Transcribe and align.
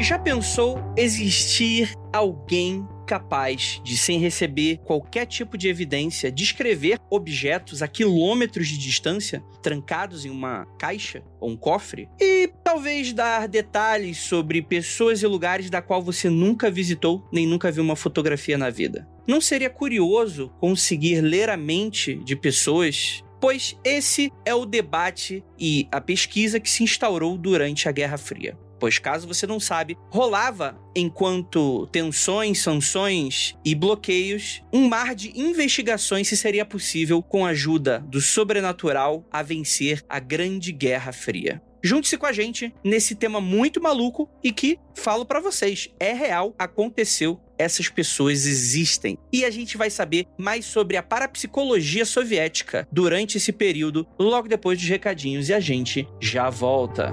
Já 0.00 0.18
pensou 0.18 0.78
existir 0.96 1.92
alguém 2.10 2.88
capaz 3.06 3.82
de, 3.84 3.98
sem 3.98 4.18
receber 4.18 4.78
qualquer 4.78 5.26
tipo 5.26 5.58
de 5.58 5.68
evidência, 5.68 6.32
descrever 6.32 6.98
objetos 7.10 7.82
a 7.82 7.88
quilômetros 7.88 8.68
de 8.68 8.78
distância, 8.78 9.44
trancados 9.62 10.24
em 10.24 10.30
uma 10.30 10.64
caixa 10.78 11.22
ou 11.38 11.50
um 11.50 11.56
cofre, 11.56 12.08
e 12.18 12.50
talvez 12.64 13.12
dar 13.12 13.46
detalhes 13.46 14.16
sobre 14.16 14.62
pessoas 14.62 15.22
e 15.22 15.26
lugares 15.26 15.68
da 15.68 15.82
qual 15.82 16.02
você 16.02 16.30
nunca 16.30 16.70
visitou 16.70 17.28
nem 17.30 17.46
nunca 17.46 17.70
viu 17.70 17.84
uma 17.84 17.96
fotografia 17.96 18.56
na 18.56 18.70
vida. 18.70 19.06
Não 19.26 19.40
seria 19.40 19.68
curioso 19.68 20.50
conseguir 20.58 21.20
ler 21.20 21.50
a 21.50 21.58
mente 21.58 22.14
de 22.24 22.34
pessoas 22.34 23.22
pois 23.38 23.76
esse 23.82 24.30
é 24.44 24.54
o 24.54 24.66
debate 24.66 25.42
e 25.58 25.88
a 25.90 26.00
pesquisa 26.00 26.60
que 26.60 26.68
se 26.68 26.84
instaurou 26.84 27.38
durante 27.38 27.88
a 27.88 27.92
Guerra 27.92 28.18
Fria. 28.18 28.56
Pois, 28.80 28.98
caso 28.98 29.28
você 29.28 29.46
não 29.46 29.60
sabe, 29.60 29.98
rolava, 30.08 30.80
enquanto 30.96 31.86
tensões, 31.92 32.62
sanções 32.62 33.54
e 33.62 33.74
bloqueios, 33.74 34.62
um 34.72 34.88
mar 34.88 35.14
de 35.14 35.38
investigações 35.38 36.26
se 36.28 36.36
seria 36.36 36.64
possível, 36.64 37.22
com 37.22 37.44
a 37.44 37.50
ajuda 37.50 38.02
do 38.08 38.22
sobrenatural, 38.22 39.24
a 39.30 39.42
vencer 39.42 40.02
a 40.08 40.18
Grande 40.18 40.72
Guerra 40.72 41.12
Fria. 41.12 41.62
Junte-se 41.82 42.18
com 42.18 42.26
a 42.26 42.32
gente 42.32 42.74
nesse 42.84 43.14
tema 43.14 43.40
muito 43.40 43.82
maluco 43.82 44.28
e 44.42 44.52
que, 44.52 44.78
falo 44.94 45.24
para 45.24 45.40
vocês, 45.40 45.88
é 45.98 46.12
real, 46.12 46.54
aconteceu, 46.58 47.40
essas 47.58 47.88
pessoas 47.88 48.46
existem. 48.46 49.18
E 49.32 49.44
a 49.44 49.50
gente 49.50 49.76
vai 49.76 49.90
saber 49.90 50.26
mais 50.38 50.64
sobre 50.66 50.96
a 50.96 51.02
parapsicologia 51.02 52.04
soviética 52.04 52.86
durante 52.92 53.38
esse 53.38 53.52
período, 53.52 54.06
logo 54.18 54.48
depois 54.48 54.78
dos 54.78 54.88
recadinhos, 54.88 55.48
e 55.48 55.54
a 55.54 55.60
gente 55.60 56.06
já 56.20 56.50
volta. 56.50 57.12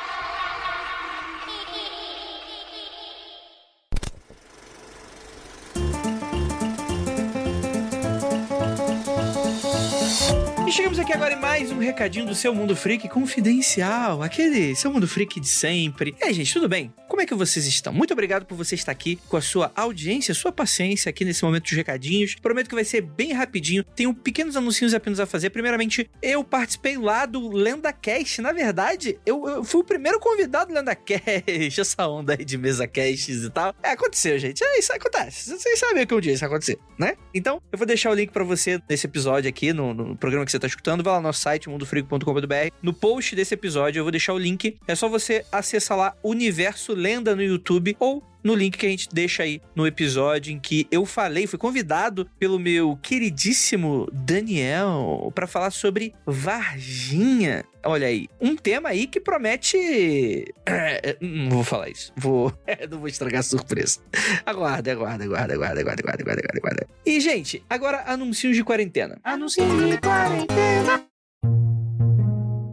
E 10.71 10.73
chegamos 10.73 10.99
aqui 10.99 11.11
agora 11.11 11.33
em 11.33 11.37
mais 11.37 11.69
um 11.69 11.79
recadinho 11.79 12.25
do 12.25 12.33
seu 12.33 12.55
Mundo 12.55 12.77
Freak 12.77 13.09
confidencial, 13.09 14.23
aquele 14.23 14.73
seu 14.73 14.89
Mundo 14.89 15.05
Freak 15.05 15.37
de 15.37 15.49
sempre. 15.49 16.15
E 16.17 16.23
aí, 16.23 16.33
gente, 16.33 16.53
tudo 16.53 16.69
bem? 16.69 16.93
Como 17.11 17.21
é 17.21 17.25
que 17.25 17.35
vocês 17.35 17.67
estão? 17.67 17.91
Muito 17.91 18.13
obrigado 18.13 18.45
por 18.45 18.55
você 18.55 18.73
estar 18.73 18.93
aqui 18.93 19.19
com 19.27 19.35
a 19.35 19.41
sua 19.41 19.69
audiência, 19.75 20.33
sua 20.33 20.49
paciência 20.49 21.09
aqui 21.09 21.25
nesse 21.25 21.43
momento 21.43 21.63
dos 21.63 21.73
recadinhos. 21.73 22.35
Prometo 22.35 22.69
que 22.69 22.73
vai 22.73 22.85
ser 22.85 23.01
bem 23.01 23.33
rapidinho. 23.33 23.83
Tenho 23.83 24.13
pequenos 24.13 24.55
anúncios 24.55 24.93
apenas 24.93 25.19
a 25.19 25.25
fazer. 25.25 25.49
Primeiramente, 25.49 26.09
eu 26.21 26.41
participei 26.41 26.97
lá 26.97 27.25
do 27.25 27.49
LendaCast. 27.49 28.41
Na 28.41 28.53
verdade, 28.53 29.19
eu, 29.25 29.45
eu 29.45 29.61
fui 29.61 29.81
o 29.81 29.83
primeiro 29.83 30.21
convidado 30.21 30.71
do 30.71 30.73
LendaCast. 30.73 31.43
Essa 31.81 32.07
onda 32.07 32.37
aí 32.39 32.45
de 32.45 32.57
mesa 32.57 32.87
casts 32.87 33.43
e 33.43 33.49
tal. 33.49 33.75
É, 33.83 33.89
aconteceu, 33.89 34.39
gente. 34.39 34.63
É, 34.63 34.79
isso 34.79 34.93
acontece. 34.93 35.49
Vocês 35.49 35.79
sabem 35.79 36.07
que 36.07 36.15
um 36.15 36.21
dia 36.21 36.31
isso 36.31 36.45
acontecer, 36.45 36.79
né? 36.97 37.17
Então, 37.33 37.61
eu 37.73 37.77
vou 37.77 37.85
deixar 37.85 38.11
o 38.11 38.13
link 38.13 38.31
para 38.31 38.45
você 38.45 38.79
nesse 38.89 39.05
episódio 39.05 39.49
aqui, 39.49 39.73
no, 39.73 39.93
no 39.93 40.15
programa 40.15 40.45
que 40.45 40.51
você 40.51 40.59
tá 40.59 40.67
escutando. 40.67 41.03
Vai 41.03 41.11
lá 41.11 41.19
no 41.19 41.27
nosso 41.27 41.41
site, 41.41 41.67
mundofrico.com.br. 41.67 42.73
No 42.81 42.93
post 42.93 43.35
desse 43.35 43.53
episódio, 43.53 43.99
eu 43.99 44.05
vou 44.05 44.11
deixar 44.11 44.33
o 44.33 44.37
link. 44.37 44.77
É 44.87 44.95
só 44.95 45.09
você 45.09 45.45
acessar 45.51 45.97
lá 45.97 46.15
Universo 46.23 47.00
Lenda 47.01 47.35
no 47.35 47.41
YouTube 47.41 47.97
ou 47.99 48.23
no 48.43 48.55
link 48.55 48.77
que 48.77 48.85
a 48.85 48.89
gente 48.89 49.09
deixa 49.11 49.43
aí 49.43 49.61
no 49.75 49.85
episódio 49.85 50.53
em 50.53 50.59
que 50.59 50.87
eu 50.91 51.05
falei, 51.05 51.47
fui 51.47 51.57
convidado 51.57 52.27
pelo 52.39 52.59
meu 52.59 52.97
queridíssimo 53.01 54.07
Daniel 54.11 55.31
para 55.33 55.47
falar 55.47 55.71
sobre 55.71 56.13
Varginha. 56.25 57.63
Olha 57.83 58.07
aí, 58.07 58.27
um 58.39 58.55
tema 58.55 58.89
aí 58.89 59.07
que 59.07 59.19
promete. 59.19 60.45
É, 60.67 61.17
não 61.19 61.49
vou 61.49 61.63
falar 61.63 61.89
isso. 61.89 62.13
Vou. 62.15 62.53
não 62.89 62.99
vou 62.99 63.07
estragar 63.07 63.39
a 63.39 63.43
surpresa. 63.43 63.99
Aguarda, 64.45 64.91
aguarda, 64.91 65.23
aguarda, 65.23 65.53
aguarda, 65.53 65.81
aguarda, 65.81 66.01
aguarda, 66.03 66.23
aguarda, 66.23 66.57
aguarda. 66.57 66.87
E, 67.05 67.19
gente, 67.19 67.63
agora 67.67 68.03
anúncios 68.05 68.55
de 68.55 68.63
quarentena. 68.63 69.19
Anúncios 69.23 69.67
de 69.67 69.97
quarentena. 69.97 71.10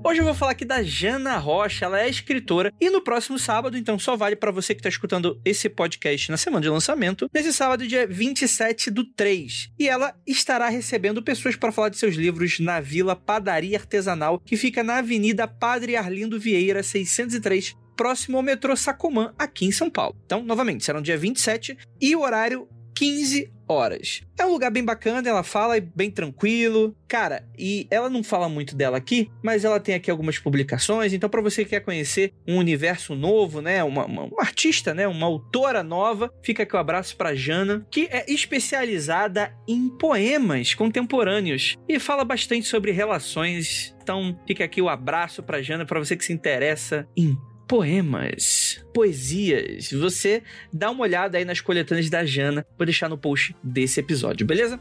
Hoje 0.09 0.21
eu 0.21 0.25
vou 0.25 0.33
falar 0.33 0.53
aqui 0.53 0.65
da 0.65 0.83
Jana 0.83 1.37
Rocha, 1.37 1.85
ela 1.85 2.01
é 2.01 2.09
escritora 2.09 2.73
e 2.81 2.89
no 2.89 3.03
próximo 3.03 3.39
sábado, 3.39 3.77
então 3.77 3.99
só 3.99 4.17
vale 4.17 4.35
para 4.35 4.51
você 4.51 4.75
que 4.75 4.81
está 4.81 4.89
escutando 4.89 5.39
esse 5.45 5.69
podcast 5.69 6.31
na 6.31 6.39
semana 6.39 6.63
de 6.63 6.71
lançamento, 6.71 7.29
nesse 7.31 7.53
sábado, 7.53 7.87
dia 7.87 8.07
27 8.07 8.91
do 8.91 9.05
3. 9.05 9.71
E 9.79 9.87
ela 9.87 10.15
estará 10.27 10.71
recebendo 10.71 11.23
pessoas 11.23 11.57
para 11.57 11.71
falar 11.71 11.91
de 11.91 11.99
seus 11.99 12.15
livros 12.15 12.59
na 12.59 12.81
Vila 12.81 13.15
Padaria 13.15 13.77
Artesanal, 13.77 14.41
que 14.41 14.57
fica 14.57 14.83
na 14.83 14.97
Avenida 14.97 15.47
Padre 15.47 15.95
Arlindo 15.95 16.41
Vieira, 16.41 16.83
603, 16.83 17.77
próximo 17.95 18.39
ao 18.39 18.43
metrô 18.43 18.75
Sacomã, 18.75 19.35
aqui 19.39 19.67
em 19.67 19.73
São 19.73 19.91
Paulo. 19.91 20.17
Então, 20.25 20.43
novamente, 20.43 20.87
será 20.87 21.01
no 21.01 21.05
dia 21.05 21.19
27 21.19 21.77
e 22.01 22.17
o 22.17 22.23
horário 22.23 22.67
15 22.97 23.58
horas. 23.69 24.23
É 24.39 24.45
um 24.47 24.51
lugar 24.51 24.71
bem 24.71 24.85
bacana, 24.85 25.29
ela 25.29 25.43
fala 25.43 25.75
bem 25.81 26.11
tranquilo. 26.11 26.97
Cara, 27.07 27.45
e 27.59 27.87
ela 27.91 28.09
não 28.09 28.23
fala 28.23 28.49
muito 28.49 28.77
dela 28.77 28.97
aqui, 28.97 29.31
mas 29.43 29.65
ela 29.65 29.81
tem 29.81 29.95
aqui 29.95 30.11
algumas 30.11 30.39
publicações. 30.39 31.13
Então, 31.13 31.29
para 31.29 31.43
você 31.43 31.65
que 31.65 31.71
quer 31.71 31.81
conhecer 31.81 32.33
um 32.47 32.57
universo 32.57 33.15
novo, 33.15 33.61
né? 33.61 33.83
Uma, 33.83 34.07
uma, 34.07 34.23
uma, 34.25 34.41
artista, 34.41 34.95
né? 34.95 35.07
Uma 35.07 35.27
autora 35.27 35.83
nova, 35.83 36.33
fica 36.43 36.63
aqui 36.63 36.75
o 36.75 36.79
um 36.79 36.81
abraço 36.81 37.17
pra 37.17 37.35
Jana, 37.35 37.87
que 37.91 38.09
é 38.11 38.25
especializada 38.31 39.55
em 39.67 39.89
poemas 39.89 40.75
contemporâneos 40.75 41.77
e 41.89 41.99
fala 41.99 42.25
bastante 42.25 42.67
sobre 42.67 42.93
relações. 42.93 43.95
Então, 44.03 44.39
fica 44.47 44.65
aqui 44.65 44.81
o 44.81 44.89
abraço 44.89 45.43
pra 45.43 45.61
Jana, 45.61 45.85
para 45.85 45.99
você 45.99 46.17
que 46.17 46.25
se 46.25 46.33
interessa 46.33 47.07
em 47.17 47.37
poemas, 47.69 48.83
poesias. 48.95 49.93
Você 49.93 50.43
dá 50.73 50.91
uma 50.91 51.03
olhada 51.03 51.37
aí 51.37 51.45
nas 51.45 51.61
coletâneas 51.61 52.09
da 52.09 52.25
Jana, 52.25 52.67
vou 52.77 52.87
deixar 52.87 53.09
no 53.09 53.19
post 53.19 53.55
desse 53.63 54.01
episódio, 54.01 54.47
beleza? 54.47 54.81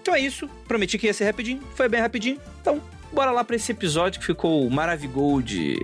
Então 0.00 0.14
é 0.14 0.20
isso, 0.20 0.48
prometi 0.66 0.96
que 0.96 1.08
ia 1.08 1.12
ser 1.12 1.24
rapidinho, 1.24 1.60
foi 1.74 1.88
bem 1.88 2.00
rapidinho. 2.00 2.40
Então, 2.62 2.80
bora 3.12 3.32
lá 3.32 3.42
para 3.42 3.56
esse 3.56 3.72
episódio 3.72 4.20
que 4.20 4.26
ficou 4.26 4.70
maravigold. 4.70 5.76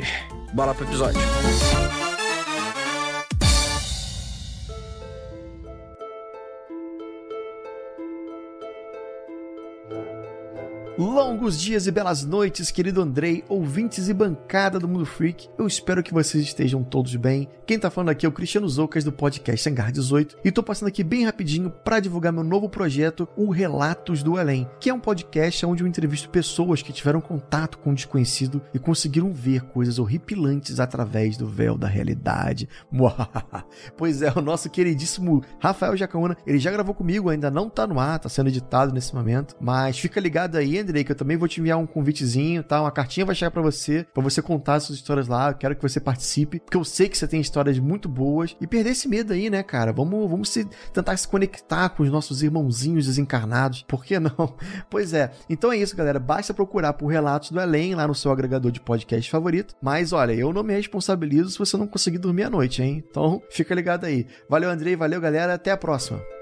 Bora 0.53 0.72
pro 0.72 0.87
episódio. 0.87 1.20
Longos 10.97 11.60
dias 11.60 11.88
e 11.88 11.91
belas 11.91 12.25
noites, 12.25 12.71
querido 12.71 13.03
Andrei, 13.03 13.43
ouvintes 13.49 14.09
e 14.09 14.15
bancada 14.15 14.78
do 14.78 14.87
Mundo 14.87 15.05
Freak. 15.05 15.49
Eu 15.58 15.67
espero 15.67 16.05
que 16.05 16.14
vocês 16.14 16.44
estejam 16.44 16.85
todos 16.85 17.17
bem. 17.17 17.49
Quem 17.67 17.81
tá 17.81 17.91
falando 17.91 18.11
aqui 18.11 18.25
é 18.25 18.29
o 18.29 18.32
Cristiano 18.32 18.69
Zoucas 18.69 19.02
do 19.02 19.11
podcast 19.11 19.69
Hangar 19.69 19.91
18 19.91 20.37
e 20.44 20.52
tô 20.52 20.62
passando 20.62 20.87
aqui 20.87 21.02
bem 21.02 21.25
rapidinho 21.25 21.69
para 21.69 21.99
divulgar 21.99 22.32
meu 22.32 22.44
novo 22.44 22.69
projeto, 22.69 23.26
o 23.37 23.50
Relatos 23.50 24.23
do 24.23 24.38
Além, 24.38 24.70
que 24.79 24.88
é 24.88 24.94
um 24.94 25.00
podcast 25.00 25.67
onde 25.67 25.82
eu 25.82 25.87
entrevisto 25.88 26.29
pessoas 26.29 26.81
que 26.81 26.93
tiveram 26.93 27.20
contato 27.20 27.79
com 27.79 27.90
o 27.90 27.94
desconhecido 27.94 28.62
e 28.73 28.79
conseguiram 28.79 29.32
ver 29.32 29.62
coisas 29.62 29.99
horripilantes 29.99 30.79
através 30.79 31.37
do 31.37 31.49
véu 31.49 31.76
da 31.76 31.88
realidade. 31.88 32.69
pois 33.97 34.23
é, 34.23 34.32
o 34.37 34.40
nosso 34.40 34.70
queridíssimo 34.70 35.43
Rafael 35.58 35.97
Jacaúna, 35.97 36.37
ele 36.47 36.61
já 36.61 36.70
gravou 36.70 36.94
comigo, 36.94 37.31
ainda 37.31 37.50
não 37.50 37.69
tá 37.69 37.85
no 37.85 37.99
ar, 37.99 38.20
tá 38.20 38.29
sendo 38.29 38.49
editado 38.49 38.93
nesse 38.93 39.12
momento, 39.12 39.56
mas 39.61 39.99
fica 39.99 40.20
ligado 40.20 40.55
aí, 40.55 40.83
Que 40.92 41.12
eu 41.12 41.16
também 41.16 41.36
vou 41.36 41.48
te 41.48 41.60
enviar 41.60 41.78
um 41.78 41.86
convitezinho, 41.86 42.62
tá? 42.62 42.81
Uma 42.81 42.90
cartinha 42.90 43.26
vai 43.26 43.34
chegar 43.34 43.50
para 43.50 43.62
você, 43.62 44.06
para 44.12 44.22
você 44.22 44.42
contar 44.42 44.81
suas 44.81 44.98
histórias 44.98 45.28
lá. 45.28 45.50
Eu 45.50 45.54
quero 45.54 45.76
que 45.76 45.82
você 45.82 46.00
participe, 46.00 46.60
porque 46.60 46.76
eu 46.76 46.84
sei 46.84 47.08
que 47.08 47.16
você 47.16 47.26
tem 47.26 47.40
histórias 47.40 47.78
muito 47.78 48.08
boas. 48.08 48.56
E 48.60 48.66
perder 48.66 48.90
esse 48.90 49.08
medo 49.08 49.32
aí, 49.32 49.48
né, 49.50 49.62
cara? 49.62 49.92
Vamos, 49.92 50.31
vamos 50.31 50.48
se, 50.48 50.64
tentar 50.92 51.16
se 51.16 51.26
conectar 51.28 51.88
com 51.90 52.02
os 52.02 52.10
nossos 52.10 52.42
irmãozinhos 52.42 53.06
desencarnados. 53.06 53.84
Por 53.88 54.04
que 54.04 54.19
não? 54.19 54.34
Pois 54.90 55.12
é. 55.12 55.32
Então 55.48 55.72
é 55.72 55.76
isso, 55.76 55.96
galera. 55.96 56.19
Basta 56.19 56.54
procurar 56.54 56.92
por 56.92 57.06
Relatos 57.06 57.50
do 57.50 57.60
Além 57.60 57.94
lá 57.94 58.06
no 58.06 58.14
seu 58.14 58.30
agregador 58.30 58.70
de 58.70 58.80
podcast 58.80 59.30
favorito. 59.30 59.75
Mas 59.82 60.12
olha, 60.12 60.32
eu 60.32 60.52
não 60.52 60.62
me 60.62 60.75
responsabilizo 60.75 61.50
se 61.50 61.58
você 61.58 61.76
não 61.76 61.87
conseguir 61.87 62.19
dormir 62.19 62.44
à 62.44 62.50
noite, 62.50 62.82
hein? 62.82 63.04
Então 63.08 63.42
fica 63.50 63.75
ligado 63.75 64.04
aí. 64.04 64.26
Valeu, 64.48 64.70
Andrei. 64.70 64.96
Valeu, 64.96 65.20
galera. 65.20 65.54
Até 65.54 65.70
a 65.70 65.76
próxima. 65.76 66.33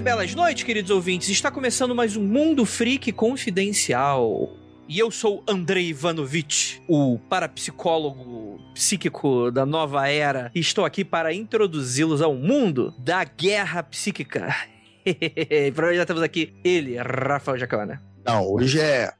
E 0.00 0.02
belas 0.02 0.34
noites, 0.34 0.64
queridos 0.64 0.90
ouvintes. 0.90 1.28
Está 1.28 1.50
começando 1.50 1.94
mais 1.94 2.16
um 2.16 2.22
Mundo 2.22 2.64
Freak 2.64 3.12
Confidencial. 3.12 4.48
E 4.88 4.98
eu 4.98 5.10
sou 5.10 5.44
Andrei 5.46 5.88
Ivanovich, 5.88 6.82
o 6.88 7.18
parapsicólogo 7.28 8.58
psíquico 8.72 9.50
da 9.50 9.66
nova 9.66 10.08
era, 10.08 10.50
e 10.54 10.60
estou 10.60 10.86
aqui 10.86 11.04
para 11.04 11.34
introduzi-los 11.34 12.22
ao 12.22 12.34
mundo 12.34 12.94
da 12.98 13.24
guerra 13.24 13.82
psíquica. 13.82 14.56
para 15.76 15.88
hoje 15.88 15.96
já 15.98 16.06
temos 16.06 16.22
aqui 16.22 16.58
ele, 16.64 16.96
Rafael 16.96 17.58
Jacaúna. 17.58 18.02
Não, 18.24 18.50
hoje 18.50 18.80
é 18.80 19.12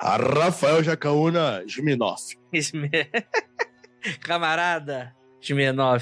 Rafael 0.00 0.84
Jacaúna 0.84 1.64
Jminov. 1.66 2.20
Camarada, 4.22 5.16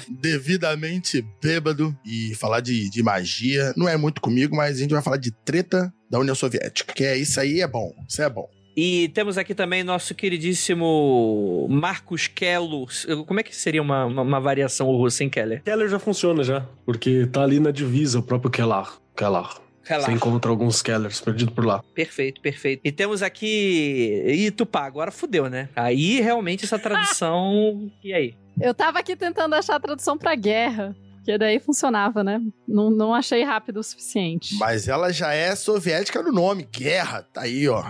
Devidamente 0.09 1.25
bêbado 1.41 1.95
e 2.05 2.35
falar 2.35 2.59
de, 2.59 2.89
de 2.89 3.03
magia 3.03 3.73
não 3.75 3.87
é 3.87 3.97
muito 3.97 4.21
comigo, 4.21 4.55
mas 4.55 4.77
a 4.77 4.79
gente 4.79 4.93
vai 4.93 5.01
falar 5.01 5.17
de 5.17 5.31
treta 5.31 5.93
da 6.09 6.19
União 6.19 6.35
Soviética, 6.35 6.93
que 6.93 7.03
é 7.03 7.17
isso 7.17 7.39
aí 7.39 7.61
é 7.61 7.67
bom, 7.67 7.93
isso 8.07 8.21
é 8.21 8.29
bom. 8.29 8.49
E 8.79 9.09
temos 9.09 9.39
aqui 9.39 9.55
também 9.55 9.83
nosso 9.83 10.13
queridíssimo 10.13 11.67
Marcos 11.67 12.27
Kello. 12.27 12.85
Como 13.25 13.39
é 13.39 13.43
que 13.43 13.55
seria 13.55 13.81
uma, 13.81 14.05
uma, 14.05 14.21
uma 14.21 14.39
variação 14.39 14.85
russa 14.87 15.23
em 15.23 15.29
Keller? 15.29 15.63
Keller 15.63 15.89
já 15.89 15.97
funciona 15.97 16.43
já, 16.43 16.63
porque 16.85 17.25
tá 17.25 17.41
ali 17.41 17.59
na 17.59 17.71
divisa 17.71 18.19
o 18.19 18.23
próprio 18.23 18.51
Keller. 18.51 18.85
Keller. 19.15 19.66
Relaxa. 19.87 20.11
Você 20.11 20.15
encontra 20.15 20.51
alguns 20.51 20.81
Kellers 20.81 21.21
perdidos 21.21 21.53
por 21.53 21.65
lá. 21.65 21.81
Perfeito, 21.95 22.41
perfeito. 22.41 22.81
E 22.83 22.91
temos 22.91 23.23
aqui 23.23 24.23
Itupá. 24.27 24.85
Agora 24.85 25.11
fudeu, 25.11 25.49
né? 25.49 25.69
Aí 25.75 26.19
realmente 26.19 26.65
essa 26.65 26.77
tradução. 26.77 27.89
e 28.03 28.13
aí? 28.13 28.35
Eu 28.59 28.73
tava 28.73 28.99
aqui 28.99 29.15
tentando 29.15 29.55
achar 29.55 29.75
a 29.75 29.79
tradução 29.79 30.17
pra 30.17 30.35
guerra. 30.35 30.95
Porque 31.17 31.37
daí 31.37 31.59
funcionava, 31.59 32.23
né? 32.23 32.41
Não, 32.67 32.89
não 32.89 33.13
achei 33.13 33.43
rápido 33.43 33.81
o 33.81 33.83
suficiente. 33.83 34.55
Mas 34.55 34.87
ela 34.87 35.11
já 35.11 35.33
é 35.33 35.55
soviética 35.55 36.21
no 36.21 36.31
nome. 36.31 36.67
Guerra. 36.71 37.21
Tá 37.33 37.41
aí, 37.41 37.67
ó. 37.67 37.83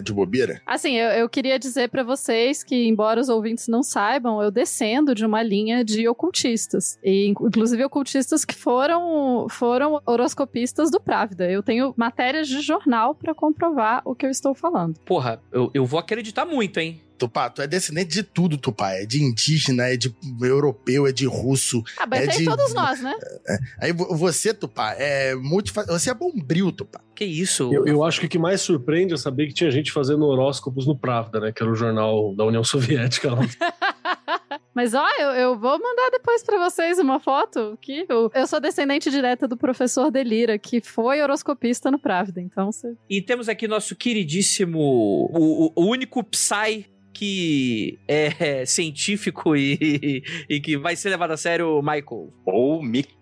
De 0.00 0.12
bobeira? 0.12 0.60
Assim, 0.66 0.94
eu, 0.94 1.10
eu 1.10 1.28
queria 1.28 1.58
dizer 1.58 1.88
para 1.90 2.02
vocês 2.02 2.62
que, 2.62 2.88
embora 2.88 3.20
os 3.20 3.28
ouvintes 3.28 3.68
não 3.68 3.82
saibam, 3.82 4.42
eu 4.42 4.50
descendo 4.50 5.14
de 5.14 5.26
uma 5.26 5.42
linha 5.42 5.84
de 5.84 6.08
ocultistas. 6.08 6.98
E, 7.02 7.26
inclusive, 7.26 7.84
ocultistas 7.84 8.44
que 8.44 8.54
foram, 8.54 9.46
foram 9.50 10.00
horoscopistas 10.06 10.90
do 10.90 11.00
Právida. 11.00 11.50
Eu 11.50 11.62
tenho 11.62 11.92
matérias 11.96 12.48
de 12.48 12.60
jornal 12.60 13.14
para 13.14 13.34
comprovar 13.34 14.02
o 14.04 14.14
que 14.14 14.24
eu 14.24 14.30
estou 14.30 14.54
falando. 14.54 14.98
Porra, 15.04 15.42
eu, 15.52 15.70
eu 15.74 15.84
vou 15.84 15.98
acreditar 15.98 16.44
muito, 16.44 16.78
hein? 16.78 17.00
Tupá, 17.22 17.48
tu 17.48 17.62
é 17.62 17.68
descendente 17.68 18.08
de 18.08 18.24
tudo, 18.24 18.58
Tupá. 18.58 18.94
É 18.94 19.06
de 19.06 19.22
indígena, 19.22 19.84
é 19.84 19.96
de 19.96 20.12
europeu, 20.40 21.06
é 21.06 21.12
de 21.12 21.24
russo. 21.24 21.80
Ah, 21.96 22.04
mas 22.04 22.26
é 22.26 22.38
de... 22.38 22.44
todos 22.44 22.74
nós, 22.74 23.00
né? 23.00 23.14
É, 23.46 23.58
aí 23.80 23.92
você, 23.92 24.52
Tupá, 24.52 24.92
é 24.98 25.32
multifa... 25.36 25.84
Você 25.84 26.10
é 26.10 26.14
bombril, 26.14 26.72
Tupá. 26.72 27.00
Que 27.14 27.24
isso? 27.24 27.72
Eu, 27.72 27.86
eu, 27.86 28.02
acho 28.02 28.18
que 28.18 28.26
o 28.26 28.28
que 28.28 28.40
mais 28.40 28.60
surpreende 28.60 29.14
é 29.14 29.16
saber 29.16 29.46
que 29.46 29.54
tinha 29.54 29.70
gente 29.70 29.92
fazendo 29.92 30.24
horóscopos 30.26 30.84
no 30.84 30.98
Pravda, 30.98 31.38
né? 31.38 31.52
Que 31.52 31.62
era 31.62 31.70
o 31.70 31.76
jornal 31.76 32.34
da 32.34 32.44
União 32.44 32.64
Soviética. 32.64 33.30
Mas 34.74 34.94
ó, 34.94 35.06
eu, 35.18 35.30
eu 35.32 35.58
vou 35.58 35.78
mandar 35.78 36.10
depois 36.10 36.42
para 36.42 36.58
vocês 36.58 36.98
uma 36.98 37.20
foto 37.20 37.78
que 37.80 38.06
eu, 38.08 38.30
eu, 38.34 38.46
sou 38.46 38.58
descendente 38.58 39.10
direta 39.10 39.46
do 39.46 39.56
professor 39.56 40.10
Delira, 40.10 40.58
que 40.58 40.80
foi 40.80 41.22
horoscopista 41.22 41.90
no 41.90 41.98
Pravda, 41.98 42.40
então 42.40 42.72
você... 42.72 42.94
E 43.08 43.20
temos 43.20 43.50
aqui 43.50 43.68
nosso 43.68 43.94
queridíssimo, 43.94 44.78
o, 44.78 45.72
o 45.76 45.84
único 45.84 46.24
Psy 46.24 46.86
que 47.12 47.98
é 48.08 48.64
científico 48.66 49.56
e, 49.56 50.22
e, 50.48 50.60
que 50.60 50.76
vai 50.76 50.96
ser 50.96 51.10
levado 51.10 51.32
a 51.32 51.36
sério, 51.36 51.80
Michael. 51.82 52.32
Ou 52.44 52.82
Mikhail 52.82 53.21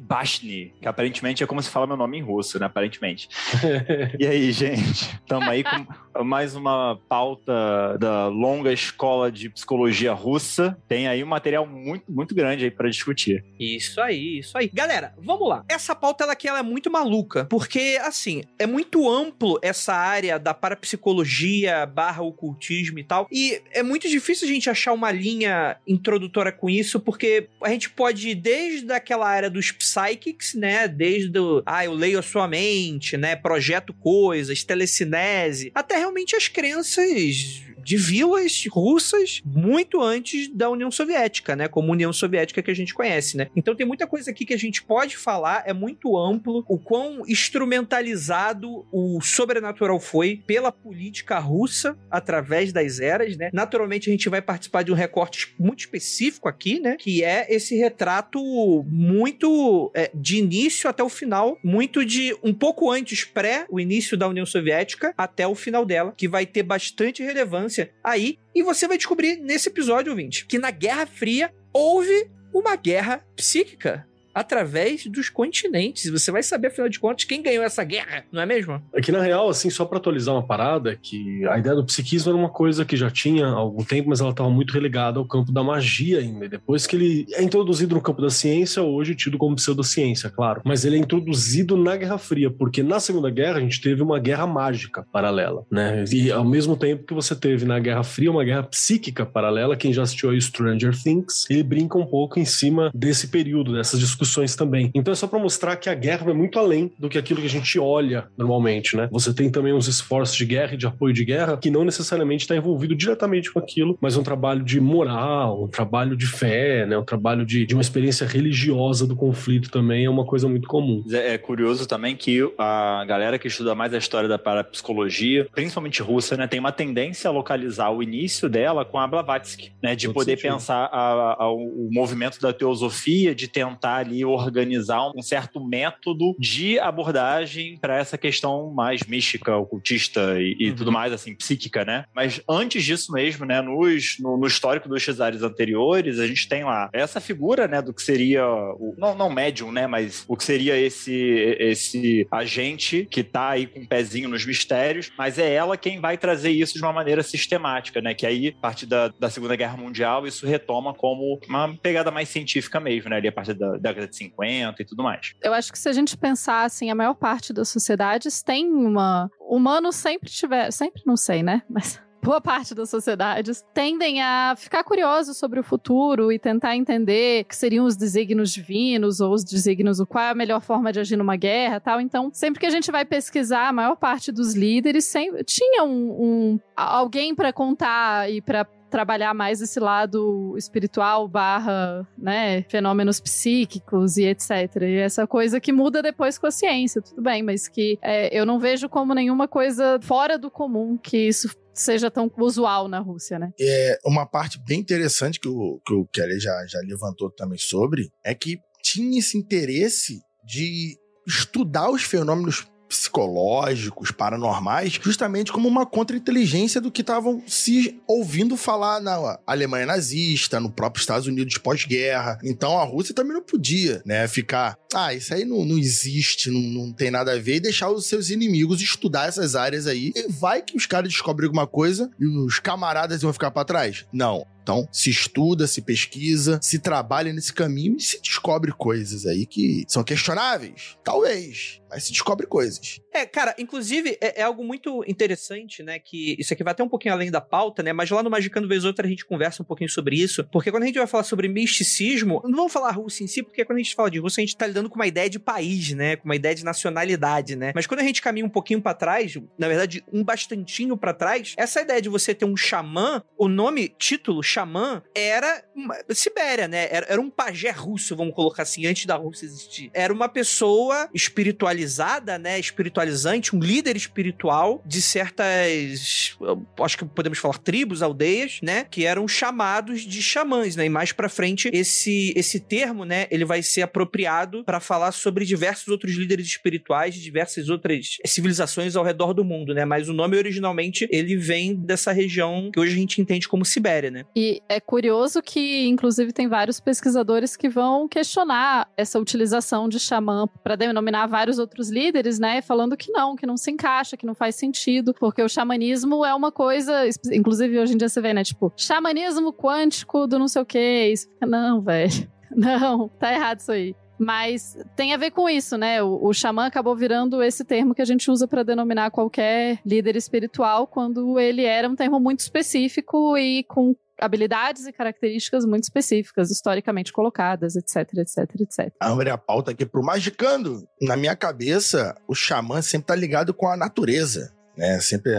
Bashny, 0.00 0.72
que 0.80 0.88
aparentemente 0.88 1.42
é 1.42 1.46
como 1.46 1.62
se 1.62 1.68
fala 1.68 1.86
meu 1.86 1.96
nome 1.96 2.18
em 2.18 2.22
russo, 2.22 2.58
né? 2.58 2.66
Aparentemente. 2.66 3.28
e 4.18 4.26
aí, 4.26 4.52
gente? 4.52 5.10
Estamos 5.14 5.48
aí 5.48 5.64
com 5.64 6.24
mais 6.24 6.54
uma 6.54 6.98
pauta 7.08 7.98
da 7.98 8.28
longa 8.28 8.72
escola 8.72 9.30
de 9.30 9.50
psicologia 9.50 10.12
russa. 10.12 10.76
Tem 10.88 11.08
aí 11.08 11.22
um 11.24 11.26
material 11.26 11.66
muito, 11.66 12.04
muito 12.10 12.34
grande 12.34 12.64
aí 12.64 12.70
para 12.70 12.88
discutir. 12.88 13.44
Isso 13.58 14.00
aí, 14.00 14.38
isso 14.38 14.56
aí. 14.56 14.70
Galera, 14.72 15.12
vamos 15.18 15.48
lá. 15.48 15.64
Essa 15.68 15.94
pauta 15.94 16.24
ela 16.24 16.32
aqui 16.32 16.46
ela 16.46 16.60
é 16.60 16.62
muito 16.62 16.90
maluca, 16.90 17.44
porque 17.46 17.98
assim, 18.02 18.42
é 18.58 18.66
muito 18.66 19.10
amplo 19.10 19.58
essa 19.62 19.94
área 19.94 20.38
da 20.38 20.54
parapsicologia 20.54 21.86
barra 21.86 22.22
ocultismo 22.22 22.98
e 22.98 23.04
tal 23.04 23.26
e 23.30 23.60
é 23.72 23.82
muito 23.82 24.08
difícil 24.08 24.48
a 24.48 24.50
gente 24.50 24.70
achar 24.70 24.92
uma 24.92 25.10
linha 25.10 25.76
introdutória 25.86 26.52
com 26.52 26.68
isso, 26.68 27.00
porque 27.00 27.48
a 27.62 27.68
gente 27.70 27.90
pode 27.90 28.30
ir 28.30 28.34
desde 28.34 28.92
aquela 28.92 29.28
área 29.28 29.43
dos 29.48 29.70
psychics, 29.70 30.54
né? 30.54 30.88
Desde 30.88 31.38
o, 31.38 31.62
ah, 31.66 31.84
eu 31.84 31.92
leio 31.92 32.18
a 32.18 32.22
sua 32.22 32.46
mente, 32.48 33.16
né? 33.16 33.36
Projeto 33.36 33.92
coisas, 33.92 34.62
telecinese, 34.62 35.70
até 35.74 35.96
realmente 35.96 36.36
as 36.36 36.48
crenças 36.48 37.64
de 37.84 37.96
vilas 37.96 38.64
russas 38.68 39.42
muito 39.44 40.00
antes 40.00 40.48
da 40.48 40.70
União 40.70 40.90
Soviética, 40.90 41.54
né? 41.54 41.68
Como 41.68 41.92
União 41.92 42.12
Soviética 42.12 42.62
que 42.62 42.70
a 42.70 42.74
gente 42.74 42.94
conhece, 42.94 43.36
né? 43.36 43.48
Então 43.54 43.74
tem 43.74 43.86
muita 43.86 44.06
coisa 44.06 44.30
aqui 44.30 44.44
que 44.44 44.54
a 44.54 44.58
gente 44.58 44.82
pode 44.82 45.16
falar, 45.16 45.62
é 45.66 45.72
muito 45.72 46.16
amplo, 46.16 46.64
o 46.68 46.78
quão 46.78 47.22
instrumentalizado 47.28 48.86
o 48.92 49.20
sobrenatural 49.20 50.00
foi 50.00 50.42
pela 50.46 50.72
política 50.72 51.38
russa 51.38 51.96
através 52.10 52.72
das 52.72 53.00
eras, 53.00 53.36
né? 53.36 53.50
Naturalmente 53.52 54.08
a 54.08 54.12
gente 54.12 54.28
vai 54.28 54.40
participar 54.40 54.82
de 54.82 54.92
um 54.92 54.94
recorte 54.94 55.54
muito 55.58 55.80
específico 55.80 56.48
aqui, 56.48 56.80
né? 56.80 56.96
Que 56.98 57.22
é 57.22 57.46
esse 57.48 57.76
retrato 57.76 58.40
muito 58.88 59.90
é, 59.94 60.10
de 60.14 60.38
início 60.38 60.88
até 60.88 61.02
o 61.02 61.08
final, 61.08 61.58
muito 61.62 62.04
de 62.04 62.36
um 62.42 62.54
pouco 62.54 62.90
antes 62.90 63.24
pré 63.24 63.66
o 63.68 63.80
início 63.80 64.16
da 64.16 64.28
União 64.28 64.46
Soviética 64.46 65.12
até 65.16 65.46
o 65.46 65.54
final 65.54 65.84
dela, 65.84 66.14
que 66.16 66.28
vai 66.28 66.46
ter 66.46 66.62
bastante 66.62 67.22
relevância 67.22 67.73
aí. 68.02 68.38
E 68.54 68.62
você 68.62 68.86
vai 68.86 68.96
descobrir 68.96 69.36
nesse 69.36 69.68
episódio, 69.68 70.12
ouvinte, 70.12 70.46
que 70.46 70.58
na 70.58 70.70
Guerra 70.70 71.06
Fria 71.06 71.52
houve 71.72 72.30
uma 72.52 72.76
guerra 72.76 73.24
psíquica 73.34 74.06
através 74.34 75.06
dos 75.06 75.28
continentes. 75.28 76.10
Você 76.10 76.32
vai 76.32 76.42
saber, 76.42 76.68
afinal 76.68 76.88
de 76.88 76.98
contas, 76.98 77.24
quem 77.24 77.42
ganhou 77.42 77.62
essa 77.62 77.84
guerra, 77.84 78.24
não 78.32 78.42
é 78.42 78.46
mesmo? 78.46 78.82
Aqui, 78.94 79.12
na 79.12 79.22
real, 79.22 79.48
assim, 79.48 79.70
só 79.70 79.84
para 79.84 79.98
atualizar 79.98 80.34
uma 80.34 80.42
parada, 80.42 80.98
que 81.00 81.46
a 81.46 81.58
ideia 81.58 81.76
do 81.76 81.84
psiquismo 81.84 82.30
era 82.30 82.36
uma 82.38 82.48
coisa 82.48 82.84
que 82.84 82.96
já 82.96 83.10
tinha 83.10 83.46
há 83.46 83.52
algum 83.52 83.84
tempo, 83.84 84.08
mas 84.08 84.20
ela 84.20 84.30
estava 84.30 84.50
muito 84.50 84.74
relegada 84.74 85.18
ao 85.18 85.26
campo 85.26 85.52
da 85.52 85.62
magia 85.62 86.18
ainda. 86.18 86.48
depois 86.48 86.86
que 86.86 86.96
ele 86.96 87.26
é 87.32 87.42
introduzido 87.42 87.94
no 87.94 88.00
campo 88.00 88.20
da 88.20 88.30
ciência, 88.30 88.82
hoje 88.82 89.14
tido 89.14 89.38
como 89.38 89.54
pseudociência, 89.54 90.28
claro. 90.30 90.60
Mas 90.64 90.84
ele 90.84 90.96
é 90.96 90.98
introduzido 90.98 91.76
na 91.76 91.96
Guerra 91.96 92.18
Fria, 92.18 92.50
porque 92.50 92.82
na 92.82 92.98
Segunda 92.98 93.30
Guerra 93.30 93.58
a 93.58 93.60
gente 93.60 93.80
teve 93.80 94.02
uma 94.02 94.18
guerra 94.18 94.46
mágica 94.46 95.06
paralela, 95.12 95.64
né? 95.70 96.04
E 96.10 96.32
ao 96.32 96.44
mesmo 96.44 96.76
tempo 96.76 97.04
que 97.04 97.14
você 97.14 97.36
teve 97.36 97.64
na 97.64 97.78
Guerra 97.78 98.02
Fria 98.02 98.30
uma 98.30 98.44
guerra 98.44 98.64
psíquica 98.64 99.24
paralela, 99.24 99.76
quem 99.76 99.92
já 99.92 100.02
assistiu 100.02 100.30
a 100.30 100.40
Stranger 100.40 101.00
Things, 101.00 101.46
ele 101.48 101.62
brinca 101.62 101.96
um 101.96 102.06
pouco 102.06 102.38
em 102.38 102.44
cima 102.44 102.90
desse 102.94 103.28
período, 103.28 103.74
dessas 103.74 104.00
discussões 104.00 104.23
discussões 104.24 104.56
também. 104.56 104.90
Então 104.94 105.12
é 105.12 105.14
só 105.14 105.26
para 105.26 105.38
mostrar 105.38 105.76
que 105.76 105.88
a 105.88 105.94
guerra 105.94 106.30
é 106.30 106.34
muito 106.34 106.58
além 106.58 106.90
do 106.98 107.08
que 107.08 107.18
aquilo 107.18 107.40
que 107.40 107.46
a 107.46 107.50
gente 107.50 107.78
olha 107.78 108.26
normalmente, 108.36 108.96
né? 108.96 109.08
Você 109.12 109.32
tem 109.32 109.50
também 109.50 109.72
uns 109.72 109.86
esforços 109.86 110.34
de 110.36 110.44
guerra 110.44 110.74
e 110.74 110.76
de 110.76 110.86
apoio 110.86 111.12
de 111.12 111.24
guerra 111.24 111.56
que 111.56 111.70
não 111.70 111.84
necessariamente 111.84 112.44
está 112.44 112.56
envolvido 112.56 112.94
diretamente 112.94 113.52
com 113.52 113.58
aquilo, 113.58 113.98
mas 114.00 114.16
um 114.16 114.22
trabalho 114.22 114.64
de 114.64 114.80
moral, 114.80 115.64
um 115.64 115.68
trabalho 115.68 116.16
de 116.16 116.26
fé, 116.26 116.86
né? 116.86 116.96
Um 116.96 117.04
trabalho 117.04 117.44
de, 117.44 117.66
de 117.66 117.74
uma 117.74 117.82
experiência 117.82 118.26
religiosa 118.26 119.06
do 119.06 119.14
conflito 119.14 119.70
também 119.70 120.06
é 120.06 120.10
uma 120.10 120.24
coisa 120.24 120.48
muito 120.48 120.66
comum. 120.66 121.04
É, 121.10 121.34
é 121.34 121.38
curioso 121.38 121.86
também 121.86 122.16
que 122.16 122.40
a 122.58 123.04
galera 123.06 123.38
que 123.38 123.48
estuda 123.48 123.74
mais 123.74 123.92
a 123.92 123.98
história 123.98 124.28
da 124.28 124.38
parapsicologia, 124.38 125.46
principalmente 125.52 126.02
russa, 126.02 126.36
né, 126.36 126.46
tem 126.46 126.60
uma 126.60 126.72
tendência 126.72 127.28
a 127.28 127.32
localizar 127.32 127.90
o 127.90 128.02
início 128.02 128.48
dela 128.48 128.84
com 128.84 128.98
a 128.98 129.06
Blavatsky, 129.06 129.72
né? 129.82 129.94
De 129.94 130.08
poder 130.08 130.36
sentido. 130.36 130.52
pensar 130.52 130.88
a, 130.92 131.44
a, 131.44 131.52
o 131.52 131.88
movimento 131.90 132.40
da 132.40 132.52
teosofia, 132.52 133.34
de 133.34 133.48
tentar 133.48 133.96
ali 133.96 134.13
ali 134.14 134.24
organizar 134.24 135.10
um 135.14 135.22
certo 135.22 135.64
método 135.64 136.36
de 136.38 136.78
abordagem 136.78 137.76
para 137.78 137.98
essa 137.98 138.16
questão 138.16 138.72
mais 138.72 139.02
mística, 139.04 139.56
ocultista 139.56 140.40
e, 140.40 140.56
e 140.58 140.70
uhum. 140.70 140.76
tudo 140.76 140.92
mais, 140.92 141.12
assim, 141.12 141.34
psíquica, 141.34 141.84
né? 141.84 142.04
Mas 142.14 142.40
antes 142.48 142.84
disso 142.84 143.12
mesmo, 143.12 143.44
né, 143.44 143.60
nos, 143.60 144.16
no, 144.20 144.36
no 144.36 144.46
histórico 144.46 144.88
dos 144.88 145.02
cesares 145.02 145.42
anteriores, 145.42 146.18
a 146.18 146.26
gente 146.26 146.48
tem 146.48 146.64
lá 146.64 146.88
essa 146.92 147.20
figura, 147.20 147.66
né, 147.66 147.82
do 147.82 147.92
que 147.92 148.02
seria, 148.02 148.46
o, 148.46 148.94
não, 148.96 149.14
não 149.14 149.30
médium, 149.30 149.72
né, 149.72 149.86
mas 149.86 150.24
o 150.28 150.36
que 150.36 150.44
seria 150.44 150.78
esse, 150.78 151.56
esse 151.58 152.26
agente 152.30 153.06
que 153.10 153.24
tá 153.24 153.50
aí 153.50 153.66
com 153.66 153.80
um 153.80 153.86
pezinho 153.86 154.28
nos 154.28 154.44
mistérios, 154.44 155.10
mas 155.16 155.38
é 155.38 155.52
ela 155.52 155.76
quem 155.76 156.00
vai 156.00 156.16
trazer 156.16 156.50
isso 156.50 156.74
de 156.74 156.82
uma 156.82 156.92
maneira 156.92 157.22
sistemática, 157.22 158.00
né, 158.00 158.14
que 158.14 158.26
aí, 158.26 158.54
a 158.56 158.60
partir 158.60 158.86
da, 158.86 159.08
da 159.18 159.30
Segunda 159.30 159.56
Guerra 159.56 159.76
Mundial, 159.76 160.26
isso 160.26 160.46
retoma 160.46 160.94
como 160.94 161.40
uma 161.48 161.74
pegada 161.76 162.10
mais 162.10 162.28
científica 162.28 162.78
mesmo, 162.78 163.10
né, 163.10 163.16
ali 163.16 163.28
a 163.28 163.32
partir 163.32 163.54
da 163.54 163.76
década 163.76 164.03
de 164.06 164.16
50 164.16 164.82
e 164.82 164.84
tudo 164.84 165.02
mais. 165.02 165.34
Eu 165.42 165.52
acho 165.52 165.72
que 165.72 165.78
se 165.78 165.88
a 165.88 165.92
gente 165.92 166.16
pensar, 166.16 166.64
assim, 166.64 166.90
a 166.90 166.94
maior 166.94 167.14
parte 167.14 167.52
das 167.52 167.68
sociedades 167.68 168.42
tem 168.42 168.70
uma... 168.72 169.30
Humanos 169.40 169.96
sempre 169.96 170.30
tiver... 170.30 170.70
Sempre, 170.70 171.02
não 171.06 171.16
sei, 171.16 171.42
né, 171.42 171.62
mas 171.68 172.02
boa 172.24 172.40
parte 172.40 172.74
das 172.74 172.88
sociedades 172.88 173.62
tendem 173.74 174.22
a 174.22 174.54
ficar 174.56 174.82
curiosos 174.82 175.36
sobre 175.36 175.60
o 175.60 175.62
futuro 175.62 176.32
e 176.32 176.38
tentar 176.38 176.74
entender 176.74 177.44
que 177.44 177.54
seriam 177.54 177.84
os 177.84 177.96
desígnios 177.96 178.50
divinos 178.50 179.20
ou 179.20 179.34
os 179.34 179.44
desígnios, 179.44 180.00
qual 180.08 180.24
é 180.24 180.30
a 180.30 180.34
melhor 180.34 180.62
forma 180.62 180.90
de 180.90 181.00
agir 181.00 181.16
numa 181.16 181.36
guerra 181.36 181.80
tal. 181.80 182.00
Então, 182.00 182.30
sempre 182.32 182.60
que 182.60 182.66
a 182.66 182.70
gente 182.70 182.90
vai 182.90 183.04
pesquisar, 183.04 183.68
a 183.68 183.72
maior 183.72 183.94
parte 183.96 184.32
dos 184.32 184.54
líderes 184.54 185.04
sempre, 185.04 185.44
tinha 185.44 185.84
um, 185.84 186.22
um 186.54 186.60
alguém 186.74 187.34
para 187.34 187.52
contar 187.52 188.30
e 188.30 188.40
para 188.40 188.66
trabalhar 188.94 189.34
mais 189.34 189.60
esse 189.60 189.80
lado 189.80 190.54
espiritual 190.56 191.26
barra, 191.26 192.06
né, 192.16 192.62
fenômenos 192.68 193.18
psíquicos 193.18 194.16
e 194.16 194.22
etc. 194.22 194.82
E 194.82 194.98
essa 194.98 195.26
coisa 195.26 195.58
que 195.58 195.72
muda 195.72 196.00
depois 196.00 196.38
com 196.38 196.46
a 196.46 196.50
ciência, 196.52 197.02
tudo 197.02 197.20
bem, 197.20 197.42
mas 197.42 197.66
que 197.66 197.98
é, 198.00 198.32
eu 198.32 198.46
não 198.46 198.60
vejo 198.60 198.88
como 198.88 199.12
nenhuma 199.12 199.48
coisa 199.48 199.98
fora 200.00 200.38
do 200.38 200.48
comum 200.48 200.96
que 200.96 201.16
isso 201.16 201.50
seja 201.72 202.08
tão 202.08 202.30
usual 202.38 202.86
na 202.86 203.00
Rússia, 203.00 203.36
né? 203.36 203.50
É, 203.60 203.98
uma 204.06 204.24
parte 204.26 204.62
bem 204.64 204.78
interessante 204.78 205.40
que 205.40 205.48
o, 205.48 205.80
que 205.84 205.92
o 205.92 206.06
Kelly 206.06 206.38
já, 206.38 206.64
já 206.68 206.78
levantou 206.86 207.32
também 207.32 207.58
sobre 207.58 208.12
é 208.24 208.32
que 208.32 208.60
tinha 208.80 209.18
esse 209.18 209.36
interesse 209.36 210.20
de 210.44 210.96
estudar 211.26 211.90
os 211.90 212.04
fenômenos 212.04 212.64
psicológicos, 212.88 214.10
paranormais, 214.10 214.98
justamente 215.02 215.52
como 215.52 215.68
uma 215.68 215.86
contra-inteligência 215.86 216.80
do 216.80 216.90
que 216.90 217.00
estavam 217.00 217.42
se 217.46 218.00
ouvindo 218.06 218.56
falar 218.56 219.00
na 219.00 219.38
Alemanha 219.46 219.86
nazista, 219.86 220.60
no 220.60 220.70
próprio 220.70 221.00
Estados 221.00 221.26
Unidos 221.26 221.58
pós-guerra. 221.58 222.38
Então 222.42 222.78
a 222.78 222.84
Rússia 222.84 223.14
também 223.14 223.32
não 223.32 223.42
podia, 223.42 224.02
né, 224.04 224.26
ficar, 224.28 224.78
ah, 224.94 225.12
isso 225.14 225.34
aí 225.34 225.44
não, 225.44 225.64
não 225.64 225.78
existe, 225.78 226.50
não, 226.50 226.60
não 226.60 226.92
tem 226.92 227.10
nada 227.10 227.32
a 227.32 227.38
ver, 227.38 227.56
e 227.56 227.60
deixar 227.60 227.90
os 227.90 228.06
seus 228.06 228.30
inimigos 228.30 228.80
estudar 228.80 229.28
essas 229.28 229.54
áreas 229.54 229.86
aí. 229.86 230.12
E 230.14 230.26
vai 230.28 230.62
que 230.62 230.76
os 230.76 230.86
caras 230.86 231.10
descobrem 231.10 231.46
alguma 231.46 231.66
coisa 231.66 232.10
e 232.18 232.26
os 232.26 232.58
camaradas 232.58 233.22
vão 233.22 233.32
ficar 233.32 233.50
para 233.50 233.64
trás. 233.64 234.04
Não. 234.12 234.46
Então, 234.64 234.88
se 234.90 235.10
estuda, 235.10 235.66
se 235.66 235.82
pesquisa, 235.82 236.58
se 236.62 236.78
trabalha 236.78 237.34
nesse 237.34 237.52
caminho 237.52 237.98
e 237.98 238.02
se 238.02 238.18
descobre 238.20 238.72
coisas 238.72 239.26
aí 239.26 239.44
que 239.44 239.84
são 239.86 240.02
questionáveis. 240.02 240.96
Talvez, 241.04 241.82
mas 241.90 242.04
se 242.04 242.12
descobre 242.12 242.46
coisas. 242.46 243.00
É, 243.12 243.24
cara, 243.26 243.54
inclusive 243.58 244.18
é, 244.20 244.40
é, 244.40 244.42
algo 244.42 244.64
muito 244.64 245.04
interessante, 245.06 245.82
né? 245.82 245.98
Que 245.98 246.34
isso 246.38 246.52
aqui 246.52 246.64
vai 246.64 246.72
até 246.72 246.82
um 246.82 246.88
pouquinho 246.88 247.14
além 247.14 247.30
da 247.30 247.40
pauta, 247.40 247.82
né? 247.82 247.92
Mas 247.92 248.10
lá 248.10 248.22
no 248.22 248.30
Magicando 248.30 248.66
Vez 248.66 248.84
Outra 248.84 249.06
a 249.06 249.08
gente 249.08 249.24
conversa 249.24 249.62
um 249.62 249.66
pouquinho 249.66 249.90
sobre 249.90 250.16
isso. 250.16 250.42
Porque 250.50 250.70
quando 250.70 250.82
a 250.82 250.86
gente 250.86 250.98
vai 250.98 251.06
falar 251.06 251.24
sobre 251.24 251.46
misticismo, 251.46 252.40
não 252.44 252.56
vamos 252.56 252.72
falar 252.72 252.90
Rússia 252.90 253.22
em 253.22 253.26
si, 253.26 253.42
porque 253.42 253.64
quando 253.64 253.78
a 253.78 253.82
gente 253.82 253.94
fala 253.94 254.10
de 254.10 254.18
Rússia, 254.18 254.40
a 254.40 254.46
gente 254.46 254.56
tá 254.56 254.66
lidando 254.66 254.88
com 254.88 254.96
uma 254.96 255.06
ideia 255.06 255.28
de 255.30 255.38
país, 255.38 255.92
né? 255.92 256.16
Com 256.16 256.24
uma 256.24 256.36
ideia 256.36 256.54
de 256.54 256.64
nacionalidade, 256.64 257.54
né? 257.54 257.72
Mas 257.74 257.86
quando 257.86 258.00
a 258.00 258.04
gente 258.04 258.22
caminha 258.22 258.46
um 258.46 258.50
pouquinho 258.50 258.80
para 258.80 258.94
trás, 258.94 259.38
na 259.58 259.68
verdade, 259.68 260.02
um 260.12 260.24
bastantinho 260.24 260.96
para 260.96 261.12
trás, 261.12 261.54
essa 261.56 261.82
ideia 261.82 262.00
de 262.00 262.08
você 262.08 262.34
ter 262.34 262.44
um 262.44 262.56
xamã, 262.56 263.22
o 263.38 263.46
nome, 263.46 263.94
título, 263.98 264.42
xamã 264.54 265.02
era 265.14 265.62
Sibéria, 266.10 266.68
né? 266.68 266.88
Era, 266.90 267.06
era, 267.08 267.20
um 267.20 267.30
pajé 267.30 267.70
russo, 267.70 268.14
vamos 268.14 268.34
colocar 268.34 268.62
assim, 268.62 268.86
antes 268.86 269.06
da 269.06 269.16
Rússia 269.16 269.46
existir. 269.46 269.90
Era 269.92 270.12
uma 270.12 270.28
pessoa 270.28 271.08
espiritualizada, 271.12 272.38
né? 272.38 272.58
Espiritualizante, 272.58 273.54
um 273.54 273.58
líder 273.58 273.96
espiritual 273.96 274.82
de 274.86 275.02
certas, 275.02 276.36
acho 276.80 276.98
que 276.98 277.04
podemos 277.04 277.38
falar 277.38 277.58
tribos, 277.58 278.02
aldeias, 278.02 278.60
né? 278.62 278.86
Que 278.90 279.04
eram 279.04 279.26
chamados 279.26 280.02
de 280.02 280.22
xamãs, 280.22 280.76
né? 280.76 280.86
E 280.86 280.88
mais 280.88 281.12
para 281.12 281.28
frente 281.28 281.70
esse 281.72 282.32
esse 282.36 282.60
termo, 282.60 283.04
né? 283.04 283.26
Ele 283.30 283.44
vai 283.44 283.62
ser 283.62 283.82
apropriado 283.82 284.64
para 284.64 284.80
falar 284.80 285.12
sobre 285.12 285.44
diversos 285.44 285.88
outros 285.88 286.14
líderes 286.14 286.46
espirituais 286.46 287.14
de 287.14 287.22
diversas 287.22 287.68
outras 287.68 288.18
civilizações 288.24 288.96
ao 288.96 289.04
redor 289.04 289.32
do 289.32 289.44
mundo, 289.44 289.74
né? 289.74 289.84
Mas 289.84 290.08
o 290.08 290.12
nome 290.12 290.36
originalmente 290.36 291.08
ele 291.10 291.36
vem 291.36 291.74
dessa 291.74 292.12
região 292.12 292.70
que 292.72 292.78
hoje 292.78 292.92
a 292.92 292.96
gente 292.96 293.20
entende 293.20 293.48
como 293.48 293.64
Sibéria, 293.64 294.10
né? 294.10 294.24
E 294.34 294.43
é 294.68 294.80
curioso 294.80 295.42
que, 295.42 295.86
inclusive, 295.86 296.32
tem 296.32 296.48
vários 296.48 296.80
pesquisadores 296.80 297.56
que 297.56 297.68
vão 297.68 298.08
questionar 298.08 298.88
essa 298.96 299.18
utilização 299.18 299.88
de 299.88 299.98
xamã 299.98 300.48
para 300.62 300.76
denominar 300.76 301.26
vários 301.26 301.58
outros 301.58 301.90
líderes, 301.90 302.38
né? 302.38 302.62
Falando 302.62 302.96
que 302.96 303.10
não, 303.12 303.36
que 303.36 303.46
não 303.46 303.56
se 303.56 303.70
encaixa, 303.70 304.16
que 304.16 304.26
não 304.26 304.34
faz 304.34 304.56
sentido, 304.56 305.14
porque 305.14 305.42
o 305.42 305.48
xamanismo 305.48 306.24
é 306.24 306.34
uma 306.34 306.50
coisa, 306.50 307.08
inclusive 307.32 307.78
hoje 307.78 307.94
em 307.94 307.96
dia 307.96 308.08
você 308.08 308.20
vê, 308.20 308.32
né? 308.32 308.42
Tipo, 308.42 308.72
xamanismo 308.76 309.52
quântico 309.52 310.26
do 310.26 310.38
não 310.38 310.48
sei 310.48 310.62
o 310.62 310.66
que. 310.66 311.08
Isso, 311.12 311.28
não, 311.40 311.80
velho. 311.80 312.32
Não, 312.56 313.08
tá 313.08 313.32
errado 313.32 313.58
isso 313.58 313.72
aí. 313.72 313.96
Mas 314.18 314.76
tem 314.94 315.12
a 315.12 315.16
ver 315.16 315.32
com 315.32 315.48
isso, 315.48 315.76
né? 315.76 316.02
O, 316.02 316.26
o 316.26 316.32
xamã 316.32 316.66
acabou 316.66 316.94
virando 316.94 317.42
esse 317.42 317.64
termo 317.64 317.94
que 317.94 318.02
a 318.02 318.04
gente 318.04 318.30
usa 318.30 318.46
para 318.46 318.62
denominar 318.62 319.10
qualquer 319.10 319.80
líder 319.84 320.16
espiritual, 320.16 320.86
quando 320.86 321.38
ele 321.38 321.64
era 321.64 321.88
um 321.88 321.96
termo 321.96 322.20
muito 322.20 322.40
específico 322.40 323.36
e 323.36 323.64
com 323.64 323.94
habilidades 324.20 324.86
e 324.86 324.92
características 324.92 325.64
muito 325.64 325.84
específicas, 325.84 326.50
historicamente 326.50 327.12
colocadas, 327.12 327.76
etc, 327.76 327.96
etc, 328.18 328.38
etc. 328.60 328.92
Abrir 329.00 329.30
a 329.30 329.38
pauta 329.38 329.70
aqui 329.70 329.84
pro 329.84 330.02
Magicando. 330.02 330.86
Na 331.00 331.16
minha 331.16 331.36
cabeça, 331.36 332.14
o 332.28 332.34
xamã 332.34 332.80
sempre 332.82 333.06
tá 333.06 333.14
ligado 333.14 333.52
com 333.52 333.68
a 333.68 333.76
natureza, 333.76 334.52
né? 334.76 335.00
Sempre 335.00 335.32